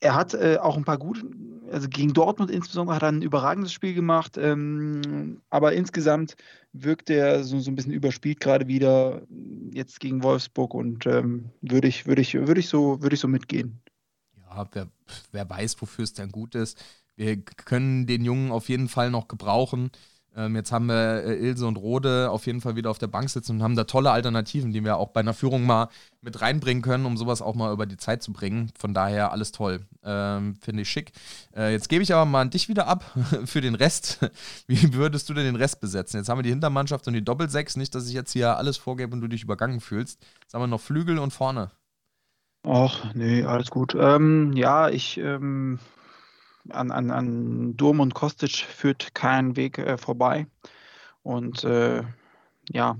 er 0.00 0.14
hat 0.14 0.34
äh, 0.34 0.58
auch 0.60 0.76
ein 0.76 0.84
paar 0.84 0.98
gute, 0.98 1.26
also 1.70 1.88
gegen 1.88 2.14
Dortmund 2.14 2.50
insbesondere 2.50 2.96
hat 2.96 3.02
er 3.02 3.08
ein 3.08 3.22
überragendes 3.22 3.72
Spiel 3.72 3.94
gemacht, 3.94 4.38
ähm, 4.38 5.42
aber 5.50 5.72
insgesamt 5.72 6.36
wirkt 6.72 7.10
er 7.10 7.44
so, 7.44 7.58
so 7.58 7.70
ein 7.70 7.74
bisschen 7.74 7.92
überspielt 7.92 8.40
gerade 8.40 8.68
wieder 8.68 9.22
jetzt 9.72 10.00
gegen 10.00 10.22
Wolfsburg 10.22 10.74
und 10.74 11.06
ähm, 11.06 11.50
würde 11.60 11.88
ich, 11.88 12.06
würde 12.06 12.22
ich, 12.22 12.34
würde 12.34 12.60
ich 12.60 12.68
so, 12.68 13.02
würde 13.02 13.14
ich 13.14 13.20
so 13.20 13.28
mitgehen. 13.28 13.80
Ja, 14.36 14.66
wer, 14.72 14.88
wer 15.32 15.50
weiß, 15.50 15.80
wofür 15.80 16.04
es 16.04 16.14
denn 16.14 16.30
gut 16.30 16.54
ist. 16.54 16.82
Wir 17.18 17.36
können 17.36 18.06
den 18.06 18.24
Jungen 18.24 18.52
auf 18.52 18.68
jeden 18.68 18.88
Fall 18.88 19.10
noch 19.10 19.26
gebrauchen. 19.26 19.90
Ähm, 20.36 20.54
jetzt 20.54 20.70
haben 20.70 20.86
wir 20.86 21.24
äh, 21.24 21.34
Ilse 21.34 21.66
und 21.66 21.76
Rode 21.76 22.30
auf 22.30 22.46
jeden 22.46 22.60
Fall 22.60 22.76
wieder 22.76 22.92
auf 22.92 22.98
der 22.98 23.08
Bank 23.08 23.28
sitzen 23.28 23.56
und 23.56 23.62
haben 23.64 23.74
da 23.74 23.82
tolle 23.84 24.12
Alternativen, 24.12 24.72
die 24.72 24.84
wir 24.84 24.96
auch 24.96 25.08
bei 25.08 25.18
einer 25.18 25.34
Führung 25.34 25.66
mal 25.66 25.88
mit 26.20 26.40
reinbringen 26.40 26.80
können, 26.80 27.06
um 27.06 27.16
sowas 27.16 27.42
auch 27.42 27.56
mal 27.56 27.72
über 27.72 27.86
die 27.86 27.96
Zeit 27.96 28.22
zu 28.22 28.32
bringen. 28.32 28.70
Von 28.78 28.94
daher 28.94 29.32
alles 29.32 29.50
toll. 29.50 29.80
Ähm, 30.04 30.54
Finde 30.62 30.82
ich 30.82 30.88
schick. 30.88 31.10
Äh, 31.56 31.72
jetzt 31.72 31.88
gebe 31.88 32.04
ich 32.04 32.14
aber 32.14 32.24
mal 32.24 32.42
an 32.42 32.50
dich 32.50 32.68
wieder 32.68 32.86
ab 32.86 33.02
für 33.46 33.60
den 33.60 33.74
Rest. 33.74 34.30
Wie 34.68 34.94
würdest 34.94 35.28
du 35.28 35.34
denn 35.34 35.44
den 35.44 35.56
Rest 35.56 35.80
besetzen? 35.80 36.18
Jetzt 36.18 36.28
haben 36.28 36.38
wir 36.38 36.44
die 36.44 36.50
Hintermannschaft 36.50 37.08
und 37.08 37.14
die 37.14 37.24
Doppelsechs. 37.24 37.74
Nicht, 37.74 37.96
dass 37.96 38.06
ich 38.06 38.14
jetzt 38.14 38.32
hier 38.32 38.56
alles 38.58 38.76
vorgebe 38.76 39.12
und 39.12 39.20
du 39.22 39.26
dich 39.26 39.42
übergangen 39.42 39.80
fühlst. 39.80 40.24
Jetzt 40.42 40.54
haben 40.54 40.62
wir 40.62 40.68
noch 40.68 40.80
Flügel 40.80 41.18
und 41.18 41.32
vorne. 41.32 41.72
Ach, 42.62 43.12
nee, 43.14 43.42
alles 43.42 43.70
gut. 43.70 43.96
Ähm, 43.98 44.52
ja, 44.52 44.88
ich 44.88 45.18
ähm, 45.18 45.80
an, 46.70 46.90
an, 46.90 47.10
an 47.10 47.76
Durm 47.76 48.00
und 48.00 48.14
Kostic 48.14 48.56
führt 48.56 49.14
kein 49.14 49.56
Weg 49.56 49.78
äh, 49.78 49.98
vorbei. 49.98 50.46
Und 51.22 51.64
äh, 51.64 52.02
ja, 52.70 52.96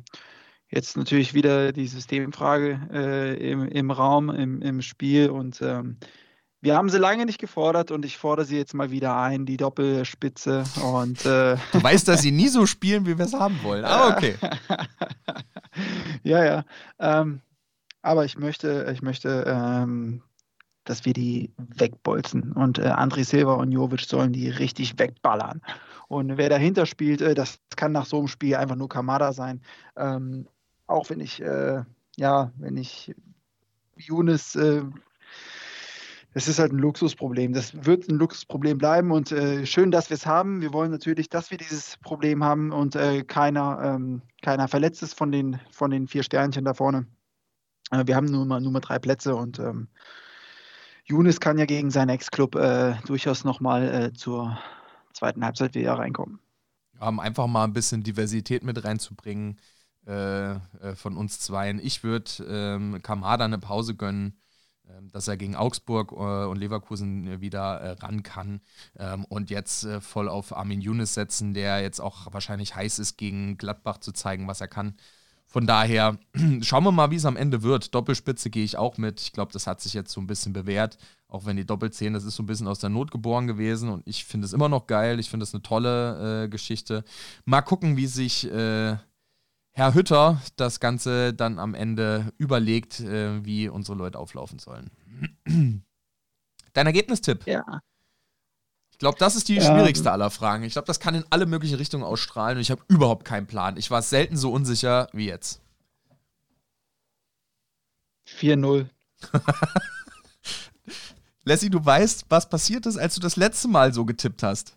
jetzt 0.70 0.97
natürlich 0.97 1.35
wieder 1.35 1.73
die 1.73 1.86
Systemfrage 1.86 2.89
äh, 2.93 3.51
im, 3.51 3.66
im 3.69 3.90
Raum, 3.90 4.31
im, 4.31 4.61
im 4.62 4.82
Spiel. 4.82 5.31
Und 5.31 5.62
ähm, 5.62 5.99
wir 6.61 6.77
haben 6.77 6.90
sie 6.90 6.99
lange 6.99 7.24
nicht 7.24 7.39
gefordert 7.39 7.90
und 7.90 8.05
ich 8.05 8.19
fordere 8.19 8.45
sie 8.45 8.57
jetzt 8.57 8.74
mal 8.74 8.90
wieder 8.90 9.16
ein, 9.16 9.47
die 9.47 9.57
Doppelspitze. 9.57 10.65
Und 10.82 11.24
äh, 11.24 11.57
Du 11.73 11.82
weißt, 11.82 12.09
dass 12.09 12.23
sie 12.23 12.32
nie 12.32 12.49
so 12.49 12.66
spielen, 12.66 13.07
wie 13.07 13.16
wir 13.16 13.24
es 13.24 13.35
haben 13.35 13.62
wollen. 13.62 13.85
Aber 13.85 14.16
okay. 14.16 14.35
ja, 16.24 16.45
ja. 16.45 16.65
Ähm, 16.99 17.40
aber 18.03 18.24
ich 18.24 18.39
möchte, 18.39 18.90
ich 18.93 19.03
möchte, 19.03 19.45
ähm, 19.47 20.23
dass 20.89 21.05
wir 21.05 21.12
die 21.12 21.52
wegbolzen. 21.56 22.52
Und 22.52 22.78
äh, 22.78 22.82
André 22.82 23.24
Silva 23.24 23.55
und 23.55 23.73
Jovic 23.73 24.01
sollen 24.01 24.32
die 24.32 24.48
richtig 24.48 24.98
wegballern. 24.98 25.60
Und 26.09 26.39
wer 26.39 26.48
dahinter 26.48 26.86
spielt, 26.86 27.20
äh, 27.20 27.35
das 27.35 27.59
kann 27.77 27.93
nach 27.93 28.06
so 28.06 28.19
einem 28.19 28.28
Spiel 28.28 28.56
einfach 28.56 28.77
nur 28.77 28.89
Kamada 28.89 29.32
sein. 29.32 29.60
Ähm, 29.97 30.47
auch 30.86 31.10
wenn 31.10 31.20
ich, 31.20 31.43
äh, 31.43 31.82
ja, 32.16 32.52
wenn 32.56 32.77
ich 32.77 33.15
Younes, 33.97 34.56
äh, 34.56 34.82
das 36.35 36.48
ist 36.48 36.59
halt 36.59 36.73
ein 36.73 36.78
Luxusproblem. 36.78 37.52
Das 37.52 37.85
wird 37.85 38.09
ein 38.09 38.16
Luxusproblem 38.16 38.78
bleiben 38.78 39.10
und 39.10 39.32
äh, 39.32 39.66
schön, 39.66 39.90
dass 39.90 40.09
wir 40.09 40.15
es 40.15 40.27
haben. 40.27 40.60
Wir 40.60 40.73
wollen 40.73 40.90
natürlich, 40.90 41.28
dass 41.28 41.51
wir 41.51 41.59
dieses 41.59 41.97
Problem 41.98 42.44
haben 42.44 42.73
und 42.73 42.97
äh, 42.97 43.24
keiner, 43.24 43.81
ähm, 43.82 44.23
keiner 44.43 44.69
verletzt 44.69 45.02
ist 45.02 45.15
von 45.15 45.32
den, 45.32 45.60
von 45.70 45.90
den 45.90 46.06
vier 46.06 46.23
Sternchen 46.23 46.65
da 46.65 46.74
vorne. 46.74 47.06
Äh, 47.90 48.06
wir 48.06 48.16
haben 48.16 48.27
nur 48.27 48.47
mal, 48.47 48.60
nur 48.60 48.73
mal 48.73 48.81
drei 48.81 48.98
Plätze 48.98 49.35
und 49.35 49.59
ähm, 49.59 49.89
Younes 51.09 51.40
kann 51.40 51.59
ja 51.59 51.64
gegen 51.66 51.90
seinen 51.90 52.10
Ex-Club 52.10 52.55
äh, 52.56 52.94
durchaus 53.06 53.44
nochmal 53.44 53.89
äh, 53.89 54.12
zur 54.12 54.59
zweiten 55.12 55.44
Halbzeit 55.44 55.74
wieder 55.74 55.94
reinkommen. 55.94 56.39
um 57.01 57.20
einfach 57.20 57.47
mal 57.47 57.64
ein 57.64 57.72
bisschen 57.72 58.02
Diversität 58.02 58.62
mit 58.64 58.85
reinzubringen 58.85 59.59
äh, 60.06 60.52
äh, 60.52 60.59
von 60.97 61.16
uns 61.16 61.39
zweien. 61.40 61.78
Ich 61.80 62.02
würde 62.02 62.30
ähm, 62.48 63.02
Kamada 63.02 63.44
eine 63.44 63.59
Pause 63.59 63.94
gönnen, 63.94 64.40
ähm, 64.89 65.10
dass 65.12 65.28
er 65.28 65.36
gegen 65.36 65.55
Augsburg 65.56 66.12
äh, 66.12 66.47
und 66.47 66.59
Leverkusen 66.59 67.26
äh, 67.28 67.40
wieder 67.40 67.97
ran 68.02 68.22
kann 68.22 68.60
ähm, 68.98 69.24
und 69.26 69.51
jetzt 69.51 69.86
voll 70.01 70.28
auf 70.28 70.56
Armin 70.56 70.80
Younes 70.80 71.14
setzen, 71.14 71.55
der 71.55 71.80
jetzt 71.82 72.01
auch 72.01 72.32
wahrscheinlich 72.32 72.74
heiß 72.74 72.98
ist, 72.98 73.16
gegen 73.16 73.59
Gladbach 73.59 73.98
zu 73.98 74.12
zeigen, 74.12 74.48
was 74.48 74.60
er 74.60 74.68
kann. 74.68 74.94
Von 75.50 75.66
daher 75.66 76.18
schauen 76.60 76.84
wir 76.84 76.92
mal, 76.92 77.10
wie 77.10 77.16
es 77.16 77.24
am 77.24 77.36
Ende 77.36 77.62
wird. 77.62 77.94
Doppelspitze 77.94 78.50
gehe 78.50 78.64
ich 78.64 78.76
auch 78.76 78.98
mit. 78.98 79.20
Ich 79.22 79.32
glaube, 79.32 79.50
das 79.50 79.66
hat 79.66 79.80
sich 79.80 79.94
jetzt 79.94 80.12
so 80.12 80.20
ein 80.20 80.26
bisschen 80.26 80.52
bewährt. 80.52 80.98
Auch 81.26 81.46
wenn 81.46 81.56
die 81.56 81.64
Doppelzehn, 81.64 82.12
das 82.12 82.24
ist 82.24 82.36
so 82.36 82.42
ein 82.42 82.46
bisschen 82.46 82.68
aus 82.68 82.80
der 82.80 82.90
Not 82.90 83.10
geboren 83.10 83.46
gewesen 83.46 83.88
und 83.88 84.06
ich 84.06 84.26
finde 84.26 84.44
es 84.44 84.52
immer 84.52 84.68
noch 84.68 84.86
geil. 84.86 85.18
Ich 85.18 85.30
finde 85.30 85.44
es 85.44 85.54
eine 85.54 85.62
tolle 85.62 86.44
äh, 86.44 86.48
Geschichte. 86.48 87.02
Mal 87.46 87.62
gucken, 87.62 87.96
wie 87.96 88.06
sich 88.06 88.44
äh, 88.50 88.96
Herr 89.72 89.94
Hütter 89.94 90.42
das 90.56 90.80
Ganze 90.80 91.32
dann 91.32 91.58
am 91.58 91.74
Ende 91.74 92.32
überlegt, 92.36 93.00
äh, 93.00 93.42
wie 93.44 93.68
unsere 93.68 93.96
Leute 93.96 94.18
auflaufen 94.18 94.58
sollen. 94.58 94.90
Dein 96.74 96.86
Ergebnistipp? 96.86 97.46
Ja. 97.46 97.64
Ich 98.98 99.00
glaube, 99.00 99.16
das 99.16 99.36
ist 99.36 99.46
die 99.46 99.58
Ähm. 99.58 99.62
schwierigste 99.62 100.10
aller 100.10 100.28
Fragen. 100.28 100.64
Ich 100.64 100.72
glaube, 100.72 100.86
das 100.86 100.98
kann 100.98 101.14
in 101.14 101.24
alle 101.30 101.46
möglichen 101.46 101.76
Richtungen 101.76 102.02
ausstrahlen 102.02 102.56
und 102.58 102.62
ich 102.62 102.72
habe 102.72 102.82
überhaupt 102.88 103.24
keinen 103.24 103.46
Plan. 103.46 103.76
Ich 103.76 103.92
war 103.92 104.02
selten 104.02 104.36
so 104.36 104.50
unsicher 104.50 105.08
wie 105.12 105.26
jetzt. 105.26 105.60
4-0. 108.40 108.88
Lassie, 111.44 111.70
du 111.70 111.84
weißt, 111.84 112.24
was 112.28 112.48
passiert 112.48 112.86
ist, 112.86 112.96
als 112.96 113.14
du 113.14 113.20
das 113.20 113.36
letzte 113.36 113.68
Mal 113.68 113.94
so 113.94 114.04
getippt 114.04 114.42
hast. 114.42 114.76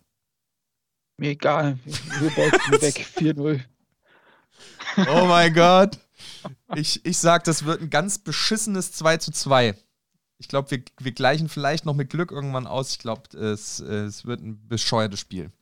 Mir 1.16 1.30
egal. 1.30 1.80
Weg. 1.84 3.04
4-0. 3.16 3.60
Oh 5.08 5.24
mein 5.26 5.52
Gott. 5.54 5.98
Ich, 6.76 7.04
ich 7.04 7.18
sag, 7.18 7.44
das 7.44 7.64
wird 7.64 7.80
ein 7.80 7.90
ganz 7.90 8.18
beschissenes 8.18 8.92
2 8.92 9.16
zu 9.16 9.32
2. 9.32 9.74
Ich 10.42 10.48
glaube, 10.48 10.72
wir, 10.72 10.82
wir 10.98 11.12
gleichen 11.12 11.48
vielleicht 11.48 11.86
noch 11.86 11.94
mit 11.94 12.10
Glück 12.10 12.32
irgendwann 12.32 12.66
aus. 12.66 12.90
Ich 12.90 12.98
glaube, 12.98 13.38
es, 13.38 13.78
es 13.78 14.26
wird 14.26 14.40
ein 14.40 14.60
bescheuertes 14.66 15.20
Spiel. 15.20 15.52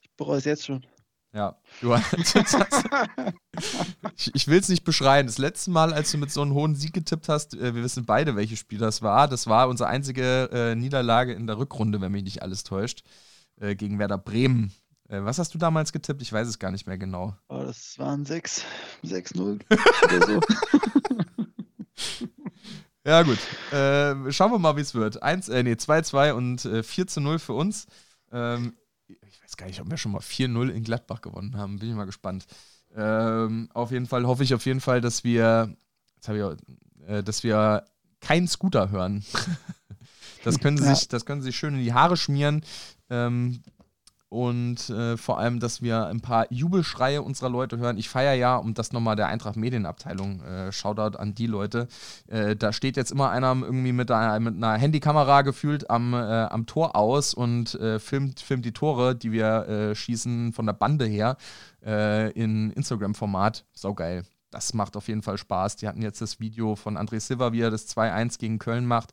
Ich 0.00 0.10
bereue 0.16 0.38
es 0.38 0.46
jetzt 0.46 0.64
schon. 0.64 0.86
Ja, 1.34 1.58
du 1.82 1.94
ich, 4.16 4.34
ich 4.34 4.48
will 4.48 4.58
es 4.58 4.70
nicht 4.70 4.84
beschreien. 4.84 5.26
Das 5.26 5.36
letzte 5.36 5.70
Mal, 5.70 5.92
als 5.92 6.12
du 6.12 6.18
mit 6.18 6.32
so 6.32 6.40
einem 6.40 6.54
hohen 6.54 6.76
Sieg 6.76 6.94
getippt 6.94 7.28
hast, 7.28 7.54
äh, 7.54 7.74
wir 7.74 7.82
wissen 7.82 8.06
beide, 8.06 8.34
welches 8.34 8.58
Spiel 8.58 8.78
das 8.78 9.02
war. 9.02 9.28
Das 9.28 9.46
war 9.46 9.68
unsere 9.68 9.90
einzige 9.90 10.48
äh, 10.50 10.74
Niederlage 10.74 11.34
in 11.34 11.46
der 11.46 11.58
Rückrunde, 11.58 12.00
wenn 12.00 12.12
mich 12.12 12.24
nicht 12.24 12.42
alles 12.42 12.64
täuscht, 12.64 13.04
äh, 13.60 13.74
gegen 13.74 13.98
Werder 13.98 14.16
Bremen. 14.16 14.72
Äh, 15.08 15.24
was 15.24 15.38
hast 15.38 15.52
du 15.52 15.58
damals 15.58 15.92
getippt? 15.92 16.22
Ich 16.22 16.32
weiß 16.32 16.48
es 16.48 16.58
gar 16.58 16.70
nicht 16.70 16.86
mehr 16.86 16.96
genau. 16.96 17.36
Oh, 17.48 17.62
das 17.62 17.98
waren 17.98 18.24
6, 18.24 18.64
6-0 19.04 19.60
oder 20.04 20.26
so. 20.26 20.40
Ja, 23.04 23.22
gut. 23.22 23.38
Äh, 23.72 24.30
schauen 24.32 24.52
wir 24.52 24.58
mal, 24.58 24.76
wie 24.76 24.80
es 24.80 24.94
wird. 24.94 25.22
1, 25.22 25.48
äh, 25.48 25.62
nee, 25.62 25.72
2-2 25.72 26.32
und 26.32 26.64
äh, 26.64 26.82
4 26.82 27.06
zu 27.08 27.20
0 27.20 27.38
für 27.40 27.52
uns. 27.54 27.86
Ähm, 28.30 28.74
ich 29.08 29.42
weiß 29.42 29.56
gar 29.56 29.66
nicht, 29.66 29.80
ob 29.80 29.90
wir 29.90 29.96
schon 29.96 30.12
mal 30.12 30.20
4-0 30.20 30.68
in 30.68 30.84
Gladbach 30.84 31.20
gewonnen 31.20 31.56
haben. 31.56 31.78
Bin 31.78 31.90
ich 31.90 31.94
mal 31.96 32.04
gespannt. 32.04 32.46
Ähm, 32.94 33.68
auf 33.74 33.90
jeden 33.90 34.06
Fall 34.06 34.26
hoffe 34.26 34.44
ich 34.44 34.54
auf 34.54 34.64
jeden 34.66 34.80
Fall, 34.80 35.00
dass 35.00 35.24
wir, 35.24 35.74
jetzt 36.14 36.28
ich 36.28 36.42
auch, 36.42 36.54
äh, 37.06 37.22
dass 37.22 37.42
wir 37.42 37.84
keinen 38.20 38.46
Scooter 38.46 38.90
hören. 38.90 39.24
das, 40.44 40.60
können 40.60 40.78
sie 40.78 40.84
Ja. 40.84 40.94
sich, 40.94 41.08
das 41.08 41.24
können 41.26 41.40
sie 41.40 41.46
sich 41.46 41.56
schön 41.56 41.74
in 41.74 41.82
die 41.82 41.92
Haare 41.92 42.16
schmieren. 42.16 42.62
Ähm, 43.10 43.62
und 44.32 44.88
äh, 44.88 45.18
vor 45.18 45.38
allem, 45.38 45.60
dass 45.60 45.82
wir 45.82 46.06
ein 46.06 46.22
paar 46.22 46.50
Jubelschreie 46.50 47.20
unserer 47.20 47.50
Leute 47.50 47.76
hören. 47.76 47.98
Ich 47.98 48.08
feiere 48.08 48.32
ja, 48.32 48.56
um 48.56 48.72
das 48.72 48.90
nochmal 48.90 49.14
der 49.14 49.26
Eintracht 49.26 49.56
Medienabteilung, 49.56 50.40
äh, 50.40 50.72
Shoutout 50.72 51.18
an 51.18 51.34
die 51.34 51.46
Leute, 51.46 51.86
äh, 52.28 52.56
da 52.56 52.72
steht 52.72 52.96
jetzt 52.96 53.12
immer 53.12 53.28
einer 53.28 53.54
irgendwie 53.54 53.92
mit 53.92 54.10
einer, 54.10 54.40
mit 54.40 54.56
einer 54.56 54.72
Handykamera 54.78 55.42
gefühlt 55.42 55.90
am, 55.90 56.14
äh, 56.14 56.16
am 56.16 56.64
Tor 56.64 56.96
aus 56.96 57.34
und 57.34 57.74
äh, 57.74 57.98
filmt, 57.98 58.40
filmt 58.40 58.64
die 58.64 58.72
Tore, 58.72 59.14
die 59.14 59.32
wir 59.32 59.68
äh, 59.68 59.94
schießen 59.94 60.54
von 60.54 60.64
der 60.64 60.72
Bande 60.72 61.04
her 61.04 61.36
in 61.84 62.70
Instagram-Format. 62.70 63.64
Sau 63.72 63.92
geil. 63.92 64.24
Das 64.52 64.72
macht 64.72 64.96
auf 64.96 65.08
jeden 65.08 65.22
Fall 65.22 65.36
Spaß. 65.36 65.74
Die 65.74 65.88
hatten 65.88 66.00
jetzt 66.00 66.20
das 66.20 66.38
Video 66.38 66.76
von 66.76 66.96
André 66.96 67.18
Silva, 67.18 67.52
wie 67.52 67.60
er 67.60 67.72
das 67.72 67.88
2-1 67.88 68.38
gegen 68.38 68.60
Köln 68.60 68.86
macht 68.86 69.12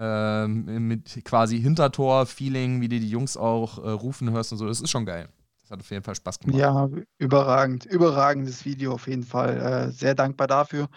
ähm, 0.00 0.88
mit 0.88 1.22
quasi 1.24 1.60
Hintertor-Feeling, 1.60 2.80
wie 2.80 2.88
die 2.88 3.00
die 3.00 3.10
Jungs 3.10 3.36
auch 3.36 3.78
äh, 3.78 3.90
rufen 3.90 4.30
hörst 4.30 4.50
und 4.50 4.58
so. 4.58 4.66
Das 4.66 4.80
ist 4.80 4.90
schon 4.90 5.04
geil. 5.04 5.28
Das 5.62 5.70
hat 5.70 5.80
auf 5.80 5.90
jeden 5.90 6.02
Fall 6.02 6.14
Spaß 6.14 6.38
gemacht. 6.40 6.58
Ja, 6.58 6.88
überragend. 7.18 7.84
Überragendes 7.84 8.64
Video 8.64 8.94
auf 8.94 9.06
jeden 9.06 9.24
Fall. 9.24 9.58
Äh, 9.58 9.92
sehr 9.92 10.14
dankbar 10.14 10.46
dafür. 10.46 10.88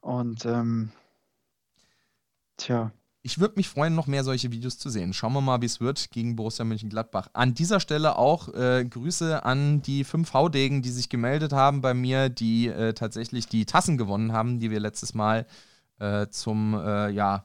Und 0.00 0.44
ähm, 0.44 0.90
tja. 2.56 2.90
Ich 3.22 3.38
würde 3.38 3.54
mich 3.56 3.68
freuen, 3.68 3.94
noch 3.94 4.06
mehr 4.06 4.24
solche 4.24 4.50
Videos 4.50 4.78
zu 4.78 4.90
sehen. 4.90 5.12
Schauen 5.12 5.32
wir 5.32 5.40
mal, 5.40 5.60
wie 5.60 5.66
es 5.66 5.80
wird 5.80 6.10
gegen 6.10 6.34
Borussia 6.34 6.64
Mönchengladbach. 6.64 7.28
An 7.34 7.54
dieser 7.54 7.78
Stelle 7.78 8.16
auch 8.16 8.52
äh, 8.54 8.84
Grüße 8.84 9.44
an 9.44 9.80
die 9.82 10.02
fünf 10.02 10.30
V-Degen, 10.30 10.82
die 10.82 10.90
sich 10.90 11.08
gemeldet 11.08 11.52
haben 11.52 11.80
bei 11.80 11.94
mir, 11.94 12.30
die 12.30 12.68
äh, 12.68 12.94
tatsächlich 12.94 13.46
die 13.46 13.64
Tassen 13.64 13.96
gewonnen 13.96 14.32
haben, 14.32 14.58
die 14.58 14.70
wir 14.70 14.80
letztes 14.80 15.14
Mal 15.14 15.46
äh, 15.98 16.28
zum 16.28 16.74
äh, 16.74 17.10
ja, 17.10 17.44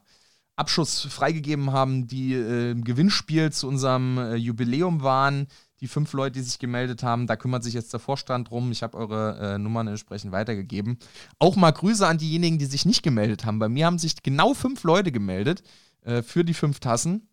Abschuss 0.56 1.00
freigegeben 1.02 1.72
haben, 1.72 2.06
die 2.06 2.34
äh, 2.34 2.70
im 2.70 2.84
Gewinnspiel 2.84 3.52
zu 3.52 3.68
unserem 3.68 4.18
äh, 4.18 4.34
Jubiläum 4.36 5.02
waren. 5.02 5.48
Die 5.80 5.88
fünf 5.88 6.12
Leute, 6.12 6.38
die 6.38 6.42
sich 6.42 6.58
gemeldet 6.58 7.02
haben, 7.02 7.26
da 7.26 7.36
kümmert 7.36 7.64
sich 7.64 7.74
jetzt 7.74 7.92
der 7.92 8.00
Vorstand 8.00 8.50
drum. 8.50 8.70
Ich 8.70 8.82
habe 8.82 8.96
eure 8.96 9.54
äh, 9.54 9.58
Nummern 9.58 9.88
entsprechend 9.88 10.32
weitergegeben. 10.32 10.98
Auch 11.38 11.56
mal 11.56 11.72
Grüße 11.72 12.06
an 12.06 12.18
diejenigen, 12.18 12.58
die 12.58 12.66
sich 12.66 12.86
nicht 12.86 13.02
gemeldet 13.02 13.44
haben. 13.44 13.58
Bei 13.58 13.68
mir 13.68 13.86
haben 13.86 13.98
sich 13.98 14.22
genau 14.22 14.54
fünf 14.54 14.84
Leute 14.84 15.12
gemeldet 15.12 15.62
äh, 16.02 16.22
für 16.22 16.44
die 16.44 16.54
fünf 16.54 16.80
Tassen. 16.80 17.28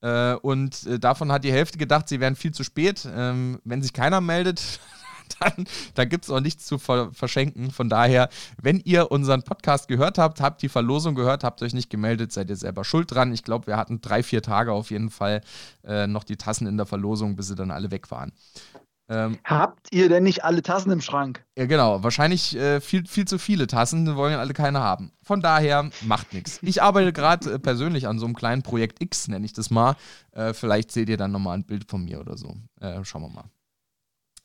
Äh, 0.00 0.34
und 0.34 0.86
äh, 0.86 0.98
davon 0.98 1.32
hat 1.32 1.44
die 1.44 1.52
Hälfte 1.52 1.78
gedacht, 1.78 2.08
sie 2.08 2.20
wären 2.20 2.36
viel 2.36 2.52
zu 2.52 2.64
spät. 2.64 3.08
Ähm, 3.10 3.60
wenn 3.64 3.80
sich 3.80 3.92
keiner 3.92 4.20
meldet, 4.20 4.80
dann, 5.40 5.66
dann 5.94 6.08
gibt 6.08 6.24
es 6.24 6.30
auch 6.30 6.40
nichts 6.40 6.66
zu 6.66 6.78
ver 6.78 7.12
verschenken. 7.12 7.70
Von 7.70 7.88
daher, 7.88 8.28
wenn 8.60 8.80
ihr 8.80 9.10
unseren 9.10 9.42
Podcast 9.42 9.88
gehört 9.88 10.18
habt, 10.18 10.40
habt 10.40 10.62
die 10.62 10.68
Verlosung 10.68 11.14
gehört, 11.14 11.44
habt 11.44 11.62
euch 11.62 11.74
nicht 11.74 11.90
gemeldet, 11.90 12.32
seid 12.32 12.50
ihr 12.50 12.56
selber 12.56 12.84
schuld 12.84 13.10
dran. 13.10 13.32
Ich 13.32 13.44
glaube, 13.44 13.66
wir 13.66 13.76
hatten 13.76 14.00
drei, 14.00 14.22
vier 14.22 14.42
Tage 14.42 14.72
auf 14.72 14.90
jeden 14.90 15.10
Fall 15.10 15.40
äh, 15.84 16.06
noch 16.06 16.24
die 16.24 16.36
Tassen 16.36 16.66
in 16.66 16.76
der 16.76 16.86
Verlosung, 16.86 17.36
bis 17.36 17.48
sie 17.48 17.54
dann 17.54 17.70
alle 17.70 17.90
weg 17.90 18.10
waren. 18.10 18.32
Ähm, 19.08 19.38
Habt 19.44 19.92
ihr 19.92 20.08
denn 20.08 20.22
nicht 20.24 20.44
alle 20.44 20.62
Tassen 20.62 20.90
im 20.90 21.02
Schrank? 21.02 21.44
Ja, 21.58 21.66
genau. 21.66 22.02
Wahrscheinlich 22.02 22.56
äh, 22.56 22.80
viel, 22.80 23.06
viel 23.06 23.26
zu 23.26 23.38
viele 23.38 23.66
Tassen, 23.66 24.16
wollen 24.16 24.38
alle 24.38 24.54
keine 24.54 24.80
haben. 24.80 25.12
Von 25.22 25.42
daher 25.42 25.90
macht 26.02 26.32
nichts. 26.32 26.60
Ich 26.74 26.82
arbeite 26.82 27.12
gerade 27.12 27.54
äh, 27.54 27.58
persönlich 27.58 28.08
an 28.08 28.18
so 28.18 28.24
einem 28.24 28.34
kleinen 28.34 28.62
Projekt 28.62 29.02
X, 29.02 29.28
nenne 29.28 29.44
ich 29.44 29.52
das 29.52 29.70
mal. 29.70 29.96
Äh, 30.32 30.54
vielleicht 30.54 30.90
seht 30.90 31.08
ihr 31.10 31.18
dann 31.18 31.32
nochmal 31.32 31.58
ein 31.58 31.64
Bild 31.64 31.88
von 31.90 32.04
mir 32.04 32.18
oder 32.20 32.38
so. 32.38 32.56
Äh, 32.80 33.04
schauen 33.04 33.22
wir 33.22 33.28
mal. 33.28 33.44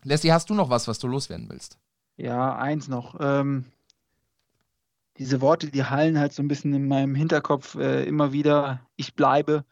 Leslie, 0.04 0.32
hast 0.32 0.50
du 0.50 0.54
noch 0.54 0.70
was, 0.70 0.88
was 0.88 1.00
du 1.00 1.08
loswerden 1.08 1.48
willst? 1.50 1.78
Ja, 2.18 2.58
eins 2.58 2.88
noch. 2.88 3.18
Ähm, 3.20 3.66
diese 5.18 5.42
Worte, 5.42 5.70
die 5.70 5.84
hallen 5.84 6.18
halt 6.18 6.34
so 6.34 6.42
ein 6.42 6.48
bisschen 6.48 6.74
in 6.74 6.88
meinem 6.88 7.16
Hinterkopf 7.16 7.76
äh, 7.76 8.06
immer 8.06 8.32
wieder. 8.32 8.82
Ich 8.96 9.16
bleibe. 9.16 9.66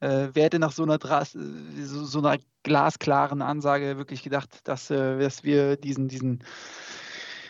Äh, 0.00 0.28
wer 0.32 0.44
hätte 0.44 0.58
nach 0.58 0.72
so 0.72 0.82
einer, 0.84 0.98
so, 1.00 2.04
so, 2.04 2.18
einer 2.18 2.38
glasklaren 2.62 3.42
Ansage 3.42 3.96
wirklich 3.96 4.22
gedacht, 4.22 4.60
dass, 4.64 4.90
äh, 4.90 5.18
dass 5.18 5.44
wir 5.44 5.76
diesen, 5.76 6.08
diesen, 6.08 6.44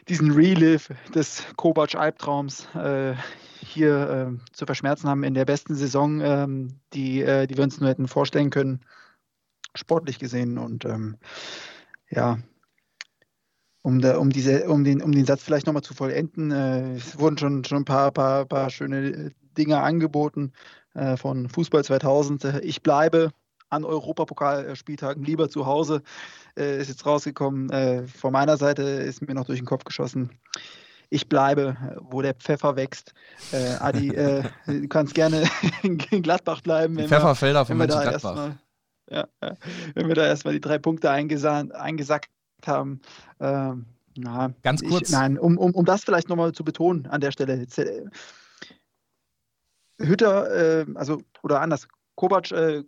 diesen 0.09 0.31
Relive 0.31 0.95
des 1.15 1.45
Kovac-Albtraums 1.57 2.75
äh, 2.75 3.15
hier 3.61 4.31
äh, 4.31 4.53
zu 4.53 4.67
verschmerzen 4.67 5.09
haben 5.09 5.25
in 5.25 5.35
der 5.35 5.45
besten 5.45 5.75
Saison, 5.75 6.21
ähm, 6.21 6.81
die, 6.95 7.23
äh, 7.23 7.47
die 7.47 7.57
wir 7.57 7.65
uns 7.65 7.81
nur 7.81 7.91
hätten 7.91 8.09
vorstellen 8.09 8.51
können, 8.51 8.81
sportlich 9.75 10.19
gesehen. 10.19 10.59
Und 10.59 10.85
ähm, 10.87 11.19
ja, 12.11 12.39
um, 13.83 14.01
da, 14.01 14.19
um, 14.19 14.31
diese, 14.31 14.69
um, 14.69 14.85
den, 14.85 15.03
um 15.03 15.13
den 15.13 15.25
Satz 15.25 15.43
vielleicht 15.43 15.67
nochmal 15.67 15.83
zu 15.83 15.95
vollenden, 15.95 16.51
äh, 16.51 16.97
es 16.97 17.19
wurden 17.19 17.39
schon, 17.39 17.65
schon 17.65 17.79
ein 17.79 17.85
paar, 17.85 18.11
paar, 18.11 18.45
paar 18.45 18.71
schöne 18.71 19.33
Dinge 19.57 19.81
angeboten 19.81 20.53
äh, 20.95 21.17
von 21.17 21.49
Fußball 21.49 21.85
2000. 21.85 22.45
Ich 22.63 22.83
bleibe 22.83 23.31
an 23.71 23.85
Europapokalspieltagen 23.85 25.25
lieber 25.25 25.49
zu 25.49 25.67
Hause, 25.67 26.03
äh, 26.59 26.79
ist 26.79 26.89
jetzt 26.89 27.07
rausgekommen. 27.07 27.71
Äh, 27.71 28.07
von 28.07 28.33
meiner 28.33 28.57
Seite 28.57 28.83
ist 28.83 29.27
mir 29.27 29.35
noch 29.35 29.47
durch 29.47 29.61
den 29.61 29.67
Kopf 29.67 29.85
geschossen. 29.85 30.31
Ich 31.11 31.29
bleibe, 31.29 31.77
wo 32.01 32.21
der 32.21 32.35
Pfeffer 32.35 32.77
wächst. 32.77 33.15
Äh, 33.53 33.77
Adi, 33.81 34.09
äh, 34.15 34.43
du 34.67 34.89
kannst 34.89 35.15
gerne 35.15 35.45
in 35.83 35.97
Gladbach 35.97 36.61
bleiben. 36.61 36.99
Pfefferfelder 36.99 37.65
von 37.65 37.79
Mönchengladbach 37.79 38.57
ja, 39.11 39.29
wenn 39.95 40.09
wir 40.09 40.15
da 40.15 40.27
erstmal 40.27 40.55
die 40.55 40.61
drei 40.61 40.79
Punkte 40.79 41.11
eingesackt 41.11 42.31
haben. 42.67 43.01
Ähm, 43.41 43.87
na, 44.17 44.53
Ganz 44.63 44.83
kurz. 44.83 45.09
Ich, 45.09 45.11
nein, 45.11 45.39
um, 45.39 45.57
um, 45.59 45.75
um 45.75 45.85
das 45.85 46.05
vielleicht 46.05 46.29
nochmal 46.29 46.53
zu 46.53 46.65
betonen 46.65 47.07
an 47.07 47.21
der 47.21 47.31
Stelle. 47.31 47.67
Äh, 47.77 48.07
Hütter, 50.01 50.81
äh, 50.81 50.87
also, 50.95 51.23
oder 51.43 51.61
anders, 51.61 51.89
Kovac 52.15 52.51
äh, 52.51 52.85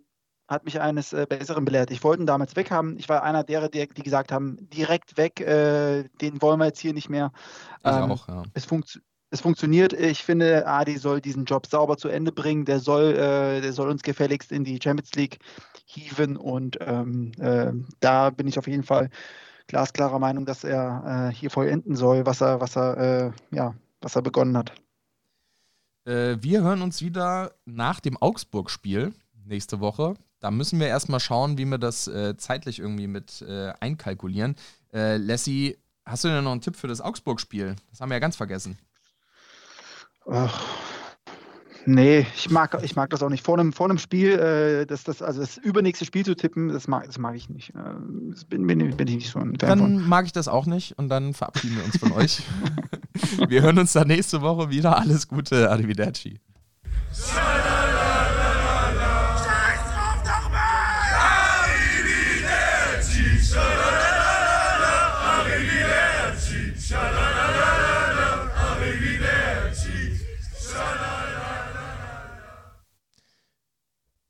hat 0.47 0.65
mich 0.65 0.81
eines 0.81 1.13
äh, 1.13 1.25
Besseren 1.27 1.63
belehrt. 1.63 1.91
Ich 1.91 2.03
wollte 2.03 2.23
ihn 2.23 2.27
damals 2.27 2.55
weghaben. 2.55 2.97
Ich 2.97 3.07
war 3.07 3.23
einer 3.23 3.43
derer, 3.43 3.69
die, 3.69 3.87
die 3.87 4.03
gesagt 4.03 4.31
haben, 4.33 4.57
direkt 4.69 5.17
weg, 5.17 5.39
äh, 5.39 6.03
den 6.19 6.41
wollen 6.41 6.59
wir 6.59 6.65
jetzt 6.65 6.79
hier 6.79 6.93
nicht 6.93 7.09
mehr. 7.09 7.31
Ähm, 7.85 8.11
auch, 8.11 8.27
ja. 8.27 8.43
Es 8.53 8.65
funktioniert 8.65 9.05
es 9.31 9.41
funktioniert. 9.41 9.93
Ich 9.93 10.23
finde, 10.23 10.67
Adi 10.67 10.97
soll 10.97 11.21
diesen 11.21 11.45
Job 11.45 11.65
sauber 11.65 11.97
zu 11.97 12.09
Ende 12.09 12.33
bringen. 12.33 12.65
Der 12.65 12.79
soll, 12.79 13.13
äh, 13.13 13.61
der 13.61 13.71
soll 13.73 13.89
uns 13.89 14.03
gefälligst 14.03 14.51
in 14.51 14.65
die 14.65 14.79
Champions 14.83 15.13
League 15.15 15.39
hieven. 15.85 16.35
Und 16.35 16.77
ähm, 16.81 17.31
äh, 17.39 17.71
da 18.01 18.29
bin 18.29 18.47
ich 18.47 18.59
auf 18.59 18.67
jeden 18.67 18.83
Fall 18.83 19.09
glasklarer 19.67 20.19
Meinung, 20.19 20.45
dass 20.45 20.65
er 20.65 21.29
äh, 21.29 21.33
hier 21.33 21.49
vollenden 21.49 21.95
soll, 21.95 22.25
was 22.25 22.41
er, 22.41 22.59
was 22.59 22.75
er, 22.75 22.97
äh, 22.97 23.55
ja, 23.55 23.73
was 24.01 24.17
er 24.17 24.21
begonnen 24.21 24.57
hat. 24.57 24.73
Äh, 26.03 26.35
wir 26.41 26.61
hören 26.61 26.81
uns 26.81 27.01
wieder 27.01 27.53
nach 27.63 28.01
dem 28.01 28.17
Augsburg-Spiel 28.17 29.13
nächste 29.45 29.79
Woche. 29.79 30.15
Da 30.41 30.51
müssen 30.51 30.77
wir 30.79 30.87
erstmal 30.87 31.21
schauen, 31.21 31.57
wie 31.57 31.65
wir 31.65 31.77
das 31.77 32.07
äh, 32.07 32.35
zeitlich 32.35 32.79
irgendwie 32.79 33.07
mit 33.07 33.45
einkalkulieren. 33.79 34.55
Lassie, 34.91 35.77
hast 36.03 36.25
du 36.25 36.27
denn 36.27 36.43
noch 36.43 36.51
einen 36.51 36.59
Tipp 36.61 36.75
für 36.75 36.87
das 36.87 36.99
Augsburg-Spiel? 36.99 37.75
Das 37.91 38.01
haben 38.01 38.09
wir 38.09 38.15
ja 38.15 38.19
ganz 38.19 38.35
vergessen. 38.35 38.77
Ach, 40.31 40.63
nee, 41.85 42.25
ich 42.35 42.49
mag, 42.49 42.77
ich 42.83 42.95
mag 42.95 43.09
das 43.09 43.21
auch 43.21 43.29
nicht. 43.29 43.45
Vor 43.45 43.59
einem, 43.59 43.73
vor 43.73 43.89
einem 43.89 43.97
Spiel, 43.97 44.31
äh, 44.31 44.85
das, 44.85 45.03
das, 45.03 45.21
also 45.21 45.41
das 45.41 45.57
übernächste 45.57 46.05
Spiel 46.05 46.23
zu 46.23 46.35
tippen, 46.35 46.69
das 46.69 46.87
mag, 46.87 47.05
das 47.05 47.17
mag 47.17 47.35
ich 47.35 47.49
nicht. 47.49 47.71
Äh, 47.71 47.79
das 48.29 48.45
bin, 48.45 48.65
bin, 48.65 48.95
bin 48.95 49.07
ich 49.07 49.15
nicht 49.15 49.29
so 49.29 49.39
ein 49.39 49.57
Fan 49.59 49.69
Dann 49.69 49.79
von. 49.79 50.07
mag 50.07 50.25
ich 50.25 50.31
das 50.31 50.47
auch 50.47 50.65
nicht 50.65 50.97
und 50.97 51.09
dann 51.09 51.33
verabschieden 51.33 51.75
wir 51.75 51.83
uns 51.83 51.97
von 51.97 52.13
euch. 52.13 52.43
wir 53.49 53.61
hören 53.61 53.77
uns 53.77 53.91
dann 53.91 54.07
nächste 54.07 54.41
Woche 54.41 54.69
wieder. 54.69 54.97
Alles 54.97 55.27
Gute, 55.27 55.69
Arrivederci. 55.69 56.39